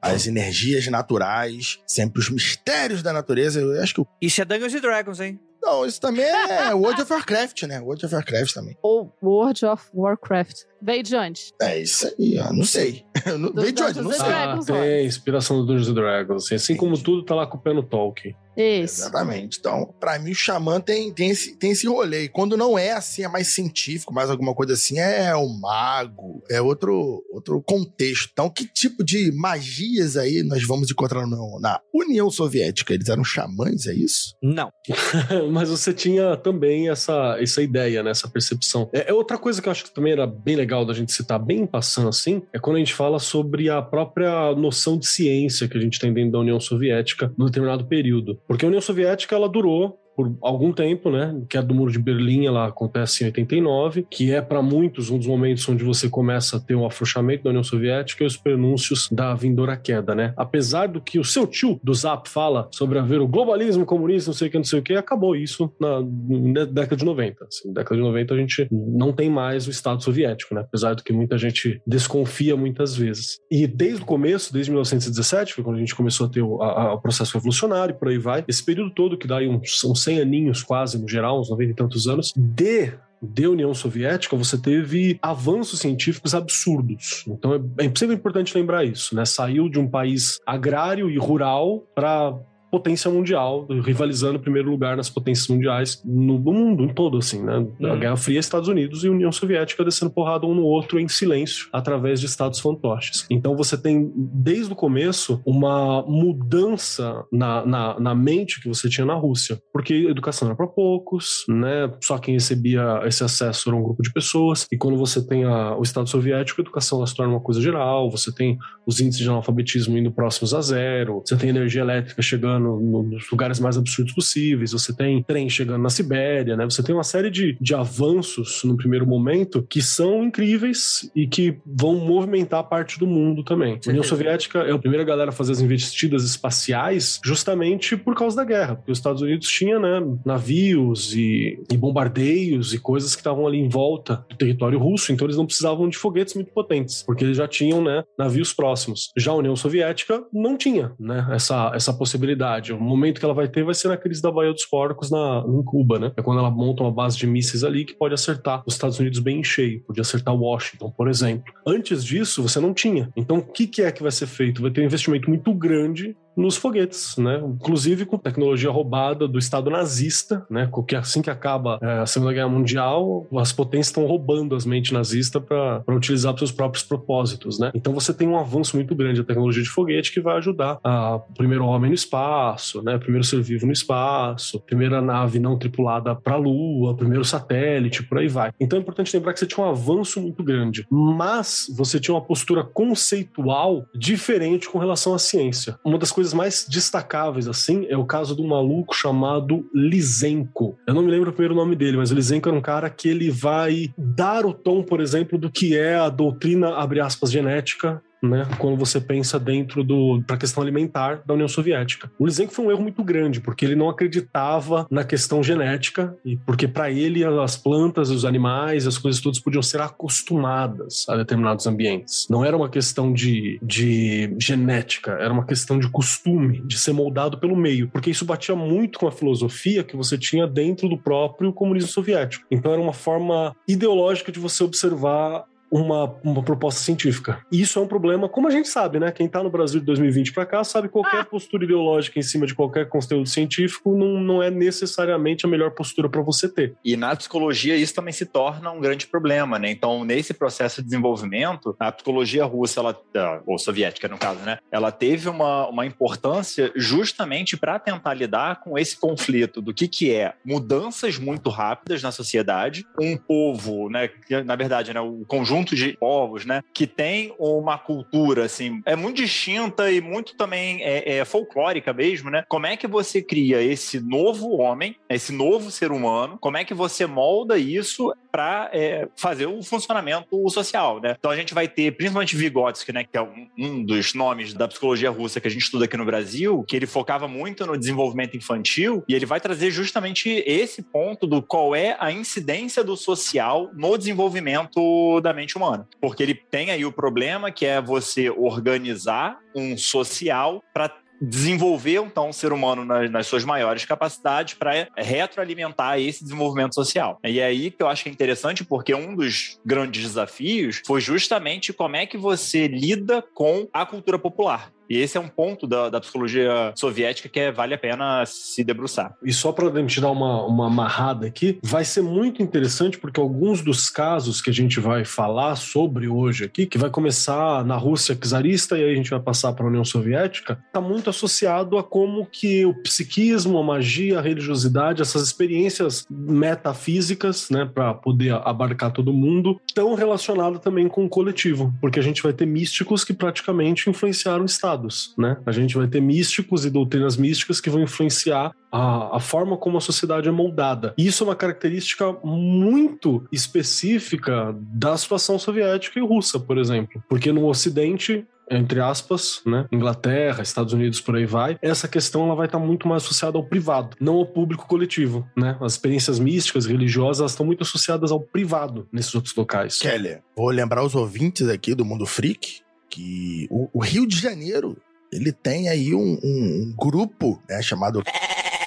as 0.00 0.26
energias 0.26 0.86
naturais, 0.88 1.80
sempre 1.86 2.20
os 2.20 2.28
mistérios 2.28 3.02
da 3.02 3.12
natureza. 3.12 3.60
Eu 3.60 3.80
acho 3.80 3.94
que 3.94 4.02
Isso 4.20 4.42
é 4.42 4.44
Dungeons 4.44 4.80
Dragons, 4.80 5.20
hein? 5.20 5.40
Não, 5.62 5.86
isso 5.86 6.00
também 6.00 6.24
é 6.24 6.74
World 6.74 7.02
of 7.02 7.12
Warcraft, 7.12 7.62
né? 7.62 7.78
World 7.78 8.04
of 8.04 8.12
Warcraft 8.12 8.52
também. 8.52 8.76
Ou 8.82 9.16
World 9.22 9.64
of 9.64 9.84
Warcraft. 9.94 10.62
Veio 10.82 11.04
de 11.04 11.14
onde? 11.14 11.52
É 11.62 11.78
isso 11.78 12.12
aí, 12.18 12.36
ó. 12.40 12.52
Não 12.52 12.64
sei. 12.64 13.06
Veio 13.24 13.72
de? 13.72 14.02
Não 14.02 14.12
sei. 14.12 14.32
Ah, 14.32 14.58
tem 14.64 15.06
inspiração 15.06 15.58
do 15.58 15.66
Dungeons 15.66 15.94
Dragons. 15.94 16.44
Assim, 16.44 16.54
assim 16.54 16.76
como 16.76 16.96
tudo 17.00 17.24
tá 17.24 17.34
lá 17.34 17.46
com 17.46 17.56
o 17.56 17.60
pé 17.60 17.72
no 17.72 17.82
Tolkien. 17.82 18.34
Isso. 18.56 19.02
Exatamente. 19.02 19.58
Então, 19.58 19.94
para 19.98 20.18
mim, 20.18 20.32
o 20.32 20.34
Xamã 20.34 20.80
tem, 20.80 21.12
tem, 21.12 21.30
esse, 21.30 21.56
tem 21.56 21.72
esse 21.72 21.86
rolê. 21.86 22.24
E 22.24 22.28
quando 22.28 22.56
não 22.56 22.78
é 22.78 22.92
assim, 22.92 23.22
é 23.22 23.28
mais 23.28 23.48
científico, 23.48 24.12
mais 24.12 24.30
alguma 24.30 24.54
coisa 24.54 24.74
assim, 24.74 24.98
é 24.98 25.34
o 25.34 25.48
mago, 25.48 26.42
é 26.50 26.60
outro, 26.60 27.24
outro 27.30 27.62
contexto. 27.62 28.30
Então, 28.32 28.50
que 28.50 28.66
tipo 28.66 29.04
de 29.04 29.32
magias 29.32 30.16
aí 30.16 30.42
nós 30.42 30.66
vamos 30.66 30.90
encontrar 30.90 31.26
no, 31.26 31.58
na 31.60 31.80
União 31.92 32.30
Soviética? 32.30 32.94
Eles 32.94 33.08
eram 33.08 33.24
xamãs, 33.24 33.86
é 33.86 33.94
isso? 33.94 34.36
Não. 34.42 34.70
Mas 35.50 35.68
você 35.68 35.92
tinha 35.92 36.36
também 36.36 36.88
essa, 36.88 37.36
essa 37.40 37.62
ideia, 37.62 38.02
né? 38.02 38.10
Essa 38.10 38.28
percepção. 38.28 38.88
É, 38.92 39.10
é, 39.10 39.14
outra 39.14 39.38
coisa 39.38 39.60
que 39.60 39.68
eu 39.68 39.72
acho 39.72 39.84
que 39.84 39.94
também 39.94 40.12
era 40.12 40.26
bem 40.26 40.56
legal 40.56 40.84
da 40.84 40.92
gente 40.92 41.12
citar, 41.12 41.38
bem 41.38 41.66
passando 41.66 42.08
assim, 42.08 42.42
é 42.52 42.58
quando 42.58 42.76
a 42.76 42.78
gente 42.78 42.94
fala 42.94 43.18
sobre 43.18 43.68
a 43.68 43.80
própria 43.80 44.54
noção 44.54 44.98
de 44.98 45.06
ciência 45.06 45.68
que 45.68 45.76
a 45.76 45.80
gente 45.80 45.98
tem 45.98 46.12
dentro 46.12 46.32
da 46.32 46.38
União 46.40 46.60
Soviética 46.60 47.32
num 47.36 47.46
determinado 47.46 47.86
período. 47.86 48.38
Porque 48.46 48.64
a 48.64 48.68
União 48.68 48.80
Soviética 48.80 49.34
ela 49.36 49.48
durou 49.48 50.01
por 50.16 50.36
algum 50.40 50.72
tempo, 50.72 51.10
né? 51.10 51.42
Que 51.48 51.56
é 51.58 51.62
do 51.62 51.74
Muro 51.74 51.90
de 51.90 51.98
Berlim, 51.98 52.46
ela 52.46 52.66
acontece 52.66 53.24
em 53.24 53.26
89, 53.26 54.06
que 54.10 54.32
é 54.32 54.40
para 54.40 54.62
muitos 54.62 55.10
um 55.10 55.18
dos 55.18 55.26
momentos 55.26 55.68
onde 55.68 55.84
você 55.84 56.08
começa 56.08 56.56
a 56.56 56.60
ter 56.60 56.74
um 56.74 56.86
afrouxamento 56.86 57.44
da 57.44 57.50
União 57.50 57.64
Soviética 57.64 58.24
e 58.24 58.26
os 58.26 58.36
prenúncios 58.36 59.08
da 59.10 59.34
vindoura 59.34 59.76
queda, 59.76 60.14
né? 60.14 60.34
Apesar 60.36 60.88
do 60.88 61.00
que 61.00 61.18
o 61.18 61.24
seu 61.24 61.46
tio 61.46 61.80
do 61.82 61.94
Zap 61.94 62.28
fala 62.28 62.68
sobre 62.72 62.98
haver 62.98 63.20
o 63.20 63.28
globalismo 63.28 63.84
comunista, 63.84 64.30
não 64.30 64.34
sei 64.34 64.48
o 64.48 64.50
que, 64.50 64.56
não 64.56 64.64
sei 64.64 64.78
o 64.78 64.82
que, 64.82 64.94
acabou 64.94 65.34
isso 65.34 65.72
na, 65.80 66.00
na 66.00 66.64
década 66.64 66.96
de 66.96 67.04
90. 67.04 67.44
Assim, 67.44 67.68
na 67.68 67.74
década 67.74 67.96
de 67.96 68.02
90 68.02 68.34
a 68.34 68.36
gente 68.36 68.68
não 68.70 69.12
tem 69.12 69.30
mais 69.30 69.66
o 69.66 69.70
Estado 69.70 70.02
soviético, 70.02 70.54
né? 70.54 70.62
Apesar 70.62 70.94
do 70.94 71.02
que 71.02 71.12
muita 71.12 71.38
gente 71.38 71.80
desconfia 71.86 72.56
muitas 72.56 72.96
vezes. 72.96 73.38
E 73.50 73.66
desde 73.66 74.02
o 74.02 74.06
começo, 74.06 74.52
desde 74.52 74.70
1917, 74.70 75.54
foi 75.54 75.64
quando 75.64 75.76
a 75.76 75.80
gente 75.80 75.94
começou 75.94 76.26
a 76.26 76.30
ter 76.30 76.42
o, 76.42 76.62
a, 76.62 76.94
o 76.94 77.00
processo 77.00 77.34
revolucionário, 77.34 77.94
por 77.94 78.08
aí 78.08 78.18
vai, 78.18 78.44
esse 78.46 78.64
período 78.64 78.90
todo 78.90 79.16
que 79.16 79.26
dá 79.26 79.38
aí 79.38 79.48
uns, 79.48 79.82
uns 79.84 80.01
100 80.02 80.20
aninhos 80.20 80.62
quase, 80.62 81.00
no 81.00 81.08
geral, 81.08 81.40
uns 81.40 81.50
90 81.50 81.70
e 81.70 81.74
tantos 81.74 82.08
anos, 82.08 82.32
de 82.36 82.92
de 83.22 83.46
União 83.46 83.72
Soviética, 83.72 84.36
você 84.36 84.58
teve 84.58 85.16
avanços 85.22 85.78
científicos 85.78 86.34
absurdos. 86.34 87.24
Então 87.28 87.54
é, 87.54 87.86
é 87.86 87.92
sempre 87.96 88.16
importante 88.16 88.56
lembrar 88.58 88.84
isso, 88.84 89.14
né? 89.14 89.24
Saiu 89.24 89.68
de 89.68 89.78
um 89.78 89.88
país 89.88 90.40
agrário 90.44 91.08
e 91.08 91.16
rural 91.16 91.84
para 91.94 92.36
potência 92.72 93.10
mundial, 93.10 93.66
rivalizando 93.84 94.38
em 94.38 94.40
primeiro 94.40 94.70
lugar 94.70 94.96
nas 94.96 95.10
potências 95.10 95.46
mundiais 95.46 96.02
no, 96.04 96.38
no 96.38 96.52
mundo 96.52 96.82
em 96.82 96.88
todo, 96.88 97.18
assim, 97.18 97.42
né? 97.42 97.56
A 97.82 97.92
Uhum. 97.92 97.98
Guerra 98.00 98.16
Fria, 98.16 98.40
Estados 98.40 98.66
Unidos 98.68 99.04
e 99.04 99.08
União 99.10 99.30
Soviética 99.30 99.84
descendo 99.84 100.10
porrada 100.10 100.46
um 100.46 100.54
no 100.54 100.62
outro 100.62 100.98
em 100.98 101.06
silêncio, 101.06 101.68
através 101.72 102.18
de 102.18 102.26
estados 102.26 102.58
fantoches. 102.58 103.26
Então 103.30 103.54
você 103.54 103.76
tem, 103.76 104.10
desde 104.16 104.72
o 104.72 104.76
começo, 104.76 105.40
uma 105.44 106.02
mudança 106.46 107.24
na, 107.30 107.64
na, 107.66 108.00
na 108.00 108.14
mente 108.14 108.60
que 108.60 108.68
você 108.68 108.88
tinha 108.88 109.04
na 109.06 109.14
Rússia. 109.14 109.60
Porque 109.72 109.92
a 109.92 110.10
educação 110.10 110.48
era 110.48 110.56
para 110.56 110.66
poucos, 110.66 111.44
né? 111.48 111.92
Só 112.02 112.16
quem 112.18 112.34
recebia 112.34 113.02
esse 113.04 113.22
acesso 113.22 113.68
era 113.68 113.76
um 113.76 113.82
grupo 113.82 114.02
de 114.02 114.12
pessoas. 114.12 114.66
E 114.72 114.76
quando 114.78 114.96
você 114.96 115.24
tem 115.26 115.44
a- 115.44 115.76
o 115.76 115.82
Estado 115.82 116.08
Soviético, 116.08 116.60
a 116.60 116.64
educação 116.64 116.98
ela 116.98 117.06
se 117.06 117.14
torna 117.14 117.34
uma 117.34 117.40
coisa 117.40 117.60
geral. 117.60 118.10
Você 118.10 118.32
tem 118.34 118.56
os 118.86 119.00
índices 119.00 119.22
de 119.22 119.28
analfabetismo 119.28 119.96
indo 119.98 120.10
próximos 120.10 120.54
a 120.54 120.60
zero. 120.62 121.22
Você 121.24 121.36
tem 121.36 121.50
energia 121.50 121.82
elétrica 121.82 122.22
chegando 122.22 122.61
no- 122.62 123.02
nos 123.02 123.30
lugares 123.30 123.58
mais 123.60 123.76
absurdos 123.76 124.14
possíveis. 124.14 124.72
Você 124.72 124.94
tem 124.94 125.22
trem 125.22 125.48
chegando 125.48 125.82
na 125.82 125.90
Sibéria, 125.90 126.56
né? 126.56 126.64
Você 126.64 126.82
tem 126.82 126.94
uma 126.94 127.04
série 127.04 127.30
de, 127.30 127.56
de 127.60 127.74
avanços 127.74 128.62
no 128.64 128.76
primeiro 128.76 129.06
momento 129.06 129.62
que 129.68 129.82
são 129.82 130.22
incríveis 130.24 131.10
e 131.14 131.26
que 131.26 131.58
vão 131.66 131.94
movimentar 131.96 132.62
parte 132.68 132.98
do 132.98 133.06
mundo 133.06 133.42
também. 133.44 133.78
A 133.86 133.90
União. 133.90 134.02
Soviética 134.02 134.58
é 134.60 134.72
a 134.72 134.78
primeira 134.78 135.04
galera 135.04 135.30
a 135.30 135.32
fazer 135.32 135.52
as 135.52 135.60
investidas 135.60 136.24
espaciais 136.24 137.20
justamente 137.24 137.96
por 137.96 138.14
causa 138.14 138.36
da 138.36 138.44
guerra, 138.44 138.76
porque 138.76 138.92
os 138.92 138.98
Estados 138.98 139.22
Unidos 139.22 139.48
tinha, 139.48 139.78
né, 139.78 140.00
navios 140.24 141.14
e, 141.14 141.58
e 141.72 141.76
bombardeios 141.76 142.74
e 142.74 142.78
coisas 142.78 143.14
que 143.14 143.20
estavam 143.20 143.46
ali 143.46 143.58
em 143.58 143.68
volta 143.68 144.24
do 144.28 144.36
território 144.36 144.78
russo, 144.78 145.12
então 145.12 145.26
eles 145.26 145.36
não 145.36 145.46
precisavam 145.46 145.88
de 145.88 145.96
foguetes 145.96 146.34
muito 146.34 146.52
potentes, 146.52 147.02
porque 147.04 147.24
eles 147.24 147.36
já 147.36 147.46
tinham, 147.48 147.82
né, 147.82 148.02
navios 148.18 148.52
próximos. 148.52 149.10
Já 149.16 149.30
a 149.32 149.36
União 149.36 149.54
Soviética 149.56 150.22
não 150.32 150.56
tinha, 150.56 150.92
né, 150.98 151.26
essa, 151.30 151.72
essa 151.74 151.92
possibilidade. 151.92 152.51
O 152.74 152.80
momento 152.80 153.18
que 153.18 153.24
ela 153.24 153.34
vai 153.34 153.48
ter 153.48 153.64
vai 153.64 153.74
ser 153.74 153.88
na 153.88 153.96
crise 153.96 154.20
da 154.20 154.30
Baía 154.30 154.52
dos 154.52 154.64
Porcos 154.64 155.10
na, 155.10 155.44
em 155.46 155.62
Cuba, 155.62 155.98
né? 155.98 156.12
É 156.16 156.22
quando 156.22 156.38
ela 156.38 156.50
monta 156.50 156.82
uma 156.82 156.92
base 156.92 157.16
de 157.16 157.26
mísseis 157.26 157.64
ali 157.64 157.84
que 157.84 157.94
pode 157.94 158.14
acertar 158.14 158.62
os 158.66 158.74
Estados 158.74 158.98
Unidos 158.98 159.18
bem 159.18 159.40
em 159.40 159.44
cheio, 159.44 159.82
pode 159.86 160.00
acertar 160.00 160.34
Washington, 160.34 160.90
por 160.90 161.08
exemplo. 161.08 161.52
Antes 161.66 162.04
disso, 162.04 162.42
você 162.42 162.60
não 162.60 162.74
tinha. 162.74 163.10
Então, 163.16 163.38
o 163.38 163.42
que, 163.42 163.66
que 163.66 163.82
é 163.82 163.90
que 163.90 164.02
vai 164.02 164.12
ser 164.12 164.26
feito? 164.26 164.62
Vai 164.62 164.70
ter 164.70 164.82
um 164.82 164.84
investimento 164.84 165.28
muito 165.28 165.52
grande 165.54 166.16
nos 166.36 166.56
foguetes, 166.56 167.16
né? 167.16 167.40
Inclusive 167.44 168.06
com 168.06 168.18
tecnologia 168.18 168.70
roubada 168.70 169.28
do 169.28 169.38
Estado 169.38 169.70
nazista, 169.70 170.46
né? 170.50 170.68
Porque 170.70 170.96
assim 170.96 171.22
que 171.22 171.30
acaba 171.30 171.78
é, 171.82 172.00
a 172.00 172.06
Segunda 172.06 172.32
Guerra 172.32 172.48
Mundial, 172.48 173.26
as 173.36 173.52
potências 173.52 173.88
estão 173.88 174.06
roubando 174.06 174.54
as 174.54 174.64
mentes 174.64 174.92
nazistas 174.92 175.42
para 175.42 175.82
utilizar 175.88 176.32
para 176.32 176.38
seus 176.38 176.52
próprios 176.52 176.84
propósitos, 176.84 177.58
né? 177.58 177.70
Então 177.74 177.92
você 177.92 178.12
tem 178.12 178.28
um 178.28 178.38
avanço 178.38 178.76
muito 178.76 178.94
grande 178.94 179.20
da 179.20 179.26
tecnologia 179.26 179.62
de 179.62 179.68
foguete 179.68 180.12
que 180.12 180.20
vai 180.20 180.36
ajudar 180.38 180.78
a 180.82 181.20
primeiro 181.36 181.64
homem 181.64 181.90
no 181.90 181.94
espaço, 181.94 182.82
né? 182.82 182.98
Primeiro 182.98 183.24
ser 183.24 183.42
vivo 183.42 183.66
no 183.66 183.72
espaço, 183.72 184.60
primeira 184.60 185.00
nave 185.00 185.38
não 185.38 185.58
tripulada 185.58 186.14
para 186.14 186.34
a 186.34 186.38
Lua, 186.38 186.96
primeiro 186.96 187.24
satélite, 187.24 188.02
por 188.02 188.18
aí 188.18 188.28
vai. 188.28 188.52
Então 188.60 188.78
é 188.78 188.82
importante 188.82 189.14
lembrar 189.16 189.32
que 189.32 189.38
você 189.38 189.46
tinha 189.46 189.64
um 189.64 189.70
avanço 189.70 190.20
muito 190.20 190.42
grande, 190.42 190.86
mas 190.90 191.66
você 191.76 192.00
tinha 192.00 192.14
uma 192.14 192.20
postura 192.20 192.64
conceitual 192.64 193.84
diferente 193.94 194.68
com 194.68 194.78
relação 194.78 195.14
à 195.14 195.18
ciência. 195.18 195.78
Uma 195.84 195.98
das 195.98 196.10
coisas 196.10 196.21
mais 196.32 196.66
destacáveis, 196.68 197.48
assim, 197.48 197.86
é 197.88 197.96
o 197.96 198.04
caso 198.04 198.36
de 198.36 198.42
um 198.42 198.48
maluco 198.48 198.94
chamado 198.94 199.66
Lisenko. 199.74 200.78
Eu 200.86 200.94
não 200.94 201.02
me 201.02 201.10
lembro 201.10 201.30
o 201.30 201.32
primeiro 201.32 201.54
nome 201.54 201.74
dele, 201.74 201.96
mas 201.96 202.10
o 202.10 202.14
Lisenko 202.14 202.48
era 202.48 202.58
um 202.58 202.60
cara 202.60 202.90
que 202.90 203.08
ele 203.08 203.30
vai 203.30 203.92
dar 203.96 204.44
o 204.44 204.52
tom, 204.52 204.82
por 204.82 205.00
exemplo, 205.00 205.38
do 205.38 205.50
que 205.50 205.76
é 205.76 205.96
a 205.96 206.08
doutrina, 206.08 206.76
abre 206.76 207.00
aspas, 207.00 207.30
genética 207.30 208.02
né, 208.22 208.46
quando 208.58 208.76
você 208.76 209.00
pensa 209.00 209.38
dentro 209.38 209.82
do 209.82 210.22
para 210.26 210.36
a 210.36 210.38
questão 210.38 210.62
alimentar 210.62 211.22
da 211.26 211.34
União 211.34 211.48
Soviética. 211.48 212.10
O 212.18 212.26
Lysenko 212.26 212.52
foi 212.52 212.66
um 212.66 212.70
erro 212.70 212.82
muito 212.82 213.02
grande, 213.02 213.40
porque 213.40 213.64
ele 213.64 213.74
não 213.74 213.88
acreditava 213.88 214.86
na 214.90 215.04
questão 215.04 215.42
genética 215.42 216.16
e 216.24 216.36
porque 216.36 216.68
para 216.68 216.90
ele 216.90 217.24
as 217.24 217.56
plantas, 217.56 218.10
os 218.10 218.24
animais, 218.24 218.86
as 218.86 218.98
coisas 218.98 219.20
todas 219.20 219.40
podiam 219.40 219.62
ser 219.62 219.80
acostumadas 219.80 221.04
a 221.08 221.16
determinados 221.16 221.66
ambientes. 221.66 222.26
Não 222.30 222.44
era 222.44 222.56
uma 222.56 222.68
questão 222.68 223.12
de, 223.12 223.58
de 223.62 224.34
genética, 224.38 225.12
era 225.12 225.32
uma 225.32 225.44
questão 225.44 225.78
de 225.78 225.88
costume, 225.88 226.62
de 226.64 226.78
ser 226.78 226.92
moldado 226.92 227.38
pelo 227.38 227.56
meio, 227.56 227.88
porque 227.88 228.10
isso 228.10 228.24
batia 228.24 228.54
muito 228.54 228.98
com 228.98 229.06
a 229.06 229.12
filosofia 229.12 229.82
que 229.82 229.96
você 229.96 230.16
tinha 230.16 230.46
dentro 230.46 230.88
do 230.88 230.98
próprio 230.98 231.52
comunismo 231.52 231.90
soviético. 231.90 232.46
Então 232.50 232.72
era 232.72 232.80
uma 232.80 232.92
forma 232.92 233.54
ideológica 233.66 234.30
de 234.30 234.38
você 234.38 234.62
observar 234.62 235.44
uma, 235.72 236.14
uma 236.22 236.42
proposta 236.42 236.82
científica. 236.82 237.40
E 237.50 237.62
isso 237.62 237.78
é 237.78 237.82
um 237.82 237.86
problema, 237.86 238.28
como 238.28 238.46
a 238.46 238.50
gente 238.50 238.68
sabe, 238.68 239.00
né? 239.00 239.10
Quem 239.10 239.26
tá 239.26 239.42
no 239.42 239.48
Brasil 239.48 239.80
de 239.80 239.86
2020 239.86 240.34
para 240.34 240.44
cá 240.44 240.62
sabe 240.62 240.88
que 240.88 240.92
qualquer 240.92 241.24
postura 241.24 241.64
ideológica 241.64 242.18
em 242.18 242.22
cima 242.22 242.46
de 242.46 242.54
qualquer 242.54 242.90
conteúdo 242.90 243.26
científico 243.26 243.96
não, 243.96 244.20
não 244.20 244.42
é 244.42 244.50
necessariamente 244.50 245.46
a 245.46 245.48
melhor 245.48 245.70
postura 245.70 246.10
para 246.10 246.20
você 246.20 246.46
ter. 246.46 246.74
E 246.84 246.94
na 246.94 247.16
psicologia 247.16 247.74
isso 247.74 247.94
também 247.94 248.12
se 248.12 248.26
torna 248.26 248.70
um 248.70 248.80
grande 248.80 249.06
problema, 249.06 249.58
né? 249.58 249.70
Então, 249.70 250.04
nesse 250.04 250.34
processo 250.34 250.82
de 250.82 250.88
desenvolvimento, 250.88 251.74
a 251.80 251.90
psicologia 251.90 252.44
russa, 252.44 252.80
ela, 252.80 253.00
ah, 253.16 253.40
ou 253.46 253.58
soviética 253.58 254.08
no 254.08 254.18
caso, 254.18 254.40
né? 254.40 254.58
Ela 254.70 254.92
teve 254.92 255.30
uma, 255.30 255.66
uma 255.68 255.86
importância 255.86 256.70
justamente 256.76 257.56
para 257.56 257.78
tentar 257.78 258.12
lidar 258.12 258.60
com 258.60 258.78
esse 258.78 258.98
conflito 258.98 259.62
do 259.62 259.72
que, 259.72 259.88
que 259.88 260.12
é 260.12 260.34
mudanças 260.44 261.16
muito 261.16 261.48
rápidas 261.48 262.02
na 262.02 262.12
sociedade, 262.12 262.84
um 263.00 263.16
povo, 263.16 263.88
né? 263.88 264.08
Que, 264.08 264.42
na 264.42 264.54
verdade, 264.54 264.92
né, 264.92 265.00
o 265.00 265.24
conjunto 265.26 265.61
de 265.70 265.96
povos, 265.96 266.44
né? 266.44 266.62
Que 266.74 266.86
tem 266.86 267.34
uma 267.38 267.78
cultura, 267.78 268.44
assim, 268.44 268.82
é 268.84 268.96
muito 268.96 269.16
distinta 269.16 269.90
e 269.90 270.00
muito 270.00 270.36
também 270.36 270.82
é, 270.82 271.18
é 271.18 271.24
folclórica 271.24 271.92
mesmo, 271.92 272.30
né? 272.30 272.44
Como 272.48 272.66
é 272.66 272.76
que 272.76 272.86
você 272.86 273.22
cria 273.22 273.62
esse 273.62 274.00
novo 274.00 274.56
homem, 274.58 274.96
esse 275.08 275.32
novo 275.32 275.70
ser 275.70 275.92
humano? 275.92 276.38
Como 276.40 276.56
é 276.56 276.64
que 276.64 276.74
você 276.74 277.06
molda 277.06 277.58
isso 277.58 278.12
para 278.32 278.70
é, 278.72 279.06
fazer 279.14 279.46
o 279.46 279.62
funcionamento 279.62 280.48
social, 280.48 281.00
né? 281.00 281.14
Então 281.18 281.30
a 281.30 281.36
gente 281.36 281.52
vai 281.52 281.68
ter, 281.68 281.92
principalmente 281.92 282.34
Vygotsky, 282.34 282.92
né, 282.92 283.04
que 283.04 283.16
é 283.16 283.20
um, 283.20 283.46
um, 283.58 283.84
dos 283.84 284.14
nomes 284.14 284.54
da 284.54 284.66
psicologia 284.66 285.10
russa 285.10 285.38
que 285.38 285.46
a 285.46 285.50
gente 285.50 285.62
estuda 285.62 285.84
aqui 285.84 285.98
no 285.98 286.06
Brasil, 286.06 286.64
que 286.66 286.74
ele 286.74 286.86
focava 286.86 287.28
muito 287.28 287.66
no 287.66 287.76
desenvolvimento 287.76 288.36
infantil 288.36 289.04
e 289.06 289.14
ele 289.14 289.26
vai 289.26 289.38
trazer 289.38 289.70
justamente 289.70 290.42
esse 290.46 290.82
ponto 290.82 291.26
do 291.26 291.42
qual 291.42 291.74
é 291.76 291.94
a 292.00 292.10
incidência 292.10 292.82
do 292.82 292.96
social 292.96 293.70
no 293.74 293.98
desenvolvimento 293.98 295.20
da 295.20 295.34
mente 295.34 295.51
humana, 295.56 295.86
porque 296.00 296.22
ele 296.22 296.34
tem 296.34 296.70
aí 296.70 296.84
o 296.84 296.92
problema 296.92 297.50
que 297.50 297.66
é 297.66 297.80
você 297.80 298.30
organizar 298.30 299.38
um 299.54 299.76
social 299.76 300.62
para 300.72 300.90
desenvolver 301.22 302.02
então 302.02 302.30
o 302.30 302.32
ser 302.32 302.52
humano 302.52 302.84
nas, 302.84 303.08
nas 303.08 303.26
suas 303.28 303.44
maiores 303.44 303.84
capacidades 303.84 304.54
para 304.54 304.88
retroalimentar 304.96 306.00
esse 306.00 306.24
desenvolvimento 306.24 306.74
social. 306.74 307.20
E 307.24 307.38
é 307.38 307.44
aí 307.44 307.70
que 307.70 307.80
eu 307.80 307.88
acho 307.88 308.02
que 308.02 308.08
é 308.08 308.12
interessante, 308.12 308.64
porque 308.64 308.92
um 308.92 309.14
dos 309.14 309.60
grandes 309.64 310.02
desafios 310.02 310.82
foi 310.84 311.00
justamente 311.00 311.72
como 311.72 311.94
é 311.94 312.06
que 312.06 312.18
você 312.18 312.66
lida 312.66 313.22
com 313.34 313.68
a 313.72 313.86
cultura 313.86 314.18
popular. 314.18 314.72
E 314.92 314.98
esse 314.98 315.16
é 315.16 315.20
um 315.20 315.28
ponto 315.28 315.66
da, 315.66 315.88
da 315.88 315.98
psicologia 315.98 316.70
soviética 316.76 317.26
que 317.26 317.40
é, 317.40 317.50
vale 317.50 317.72
a 317.72 317.78
pena 317.78 318.26
se 318.26 318.62
debruçar. 318.62 319.16
E 319.24 319.32
só 319.32 319.50
para 319.50 319.72
te 319.86 320.02
dar 320.02 320.10
uma, 320.10 320.44
uma 320.44 320.66
amarrada 320.66 321.26
aqui, 321.26 321.58
vai 321.62 321.82
ser 321.82 322.02
muito 322.02 322.42
interessante 322.42 322.98
porque 322.98 323.18
alguns 323.18 323.62
dos 323.62 323.88
casos 323.88 324.42
que 324.42 324.50
a 324.50 324.52
gente 324.52 324.78
vai 324.80 325.06
falar 325.06 325.56
sobre 325.56 326.08
hoje 326.08 326.44
aqui, 326.44 326.66
que 326.66 326.76
vai 326.76 326.90
começar 326.90 327.64
na 327.64 327.74
Rússia 327.74 328.14
czarista 328.14 328.76
e 328.76 328.84
aí 328.84 328.92
a 328.92 328.94
gente 328.94 329.08
vai 329.08 329.20
passar 329.20 329.54
para 329.54 329.64
a 329.64 329.68
União 329.68 329.82
Soviética, 329.82 330.62
está 330.66 330.78
muito 330.78 331.08
associado 331.08 331.78
a 331.78 331.82
como 331.82 332.26
que 332.26 332.66
o 332.66 332.74
psiquismo, 332.82 333.56
a 333.56 333.62
magia, 333.62 334.18
a 334.18 334.22
religiosidade, 334.22 335.00
essas 335.00 335.22
experiências 335.22 336.04
metafísicas, 336.10 337.48
né, 337.48 337.64
para 337.64 337.94
poder 337.94 338.34
abarcar 338.44 338.92
todo 338.92 339.10
mundo, 339.10 339.58
estão 339.66 339.94
relacionadas 339.94 340.60
também 340.60 340.86
com 340.86 341.06
o 341.06 341.08
coletivo, 341.08 341.72
porque 341.80 341.98
a 341.98 342.02
gente 342.02 342.22
vai 342.22 342.34
ter 342.34 342.44
místicos 342.44 343.04
que 343.04 343.14
praticamente 343.14 343.88
influenciaram 343.88 344.42
o 344.42 344.46
Estado 344.46 344.81
né? 345.16 345.36
A 345.46 345.52
gente 345.52 345.76
vai 345.76 345.86
ter 345.86 346.00
místicos 346.00 346.64
e 346.64 346.70
doutrinas 346.70 347.16
místicas 347.16 347.60
que 347.60 347.70
vão 347.70 347.82
influenciar 347.82 348.52
a, 348.70 349.16
a, 349.16 349.20
forma 349.20 349.56
como 349.56 349.76
a 349.76 349.80
sociedade 349.80 350.28
é 350.28 350.32
moldada. 350.32 350.94
E 350.96 351.06
isso 351.06 351.22
é 351.24 351.26
uma 351.26 351.36
característica 351.36 352.12
muito 352.24 353.26
específica 353.30 354.54
da 354.58 354.96
situação 354.96 355.38
soviética 355.38 355.98
e 355.98 356.02
russa, 356.02 356.40
por 356.40 356.58
exemplo. 356.58 357.02
Porque 357.08 357.32
no 357.32 357.46
Ocidente 357.46 358.26
entre 358.50 358.80
aspas, 358.80 359.40
né? 359.46 359.66
Inglaterra, 359.72 360.42
Estados 360.42 360.72
Unidos, 360.72 361.00
por 361.00 361.16
aí 361.16 361.24
vai. 361.24 361.58
Essa 361.62 361.88
questão 361.88 362.24
ela 362.24 362.34
vai 362.34 362.46
estar 362.46 362.58
muito 362.58 362.86
mais 362.86 363.02
associada 363.02 363.38
ao 363.38 363.44
privado, 363.44 363.96
não 364.00 364.16
ao 364.16 364.26
público 364.26 364.66
coletivo, 364.66 365.26
né? 365.36 365.56
As 365.60 365.72
experiências 365.72 366.18
místicas, 366.18 366.66
religiosas, 366.66 367.30
estão 367.30 367.46
muito 367.46 367.62
associadas 367.62 368.12
ao 368.12 368.20
privado 368.20 368.86
nesses 368.92 369.14
outros 369.14 369.34
locais. 369.34 369.78
Kelly, 369.78 370.18
vou 370.36 370.50
lembrar 370.50 370.84
os 370.84 370.94
ouvintes 370.94 371.48
aqui 371.48 371.74
do 371.74 371.84
Mundo 371.84 372.04
Freak 372.04 372.60
que 372.92 373.48
o, 373.50 373.70
o 373.72 373.82
Rio 373.82 374.06
de 374.06 374.18
Janeiro 374.18 374.76
ele 375.10 375.32
tem 375.32 375.68
aí 375.68 375.94
um, 375.94 376.18
um, 376.22 376.22
um 376.22 376.74
grupo 376.76 377.42
né, 377.48 377.62
chamado 377.62 378.02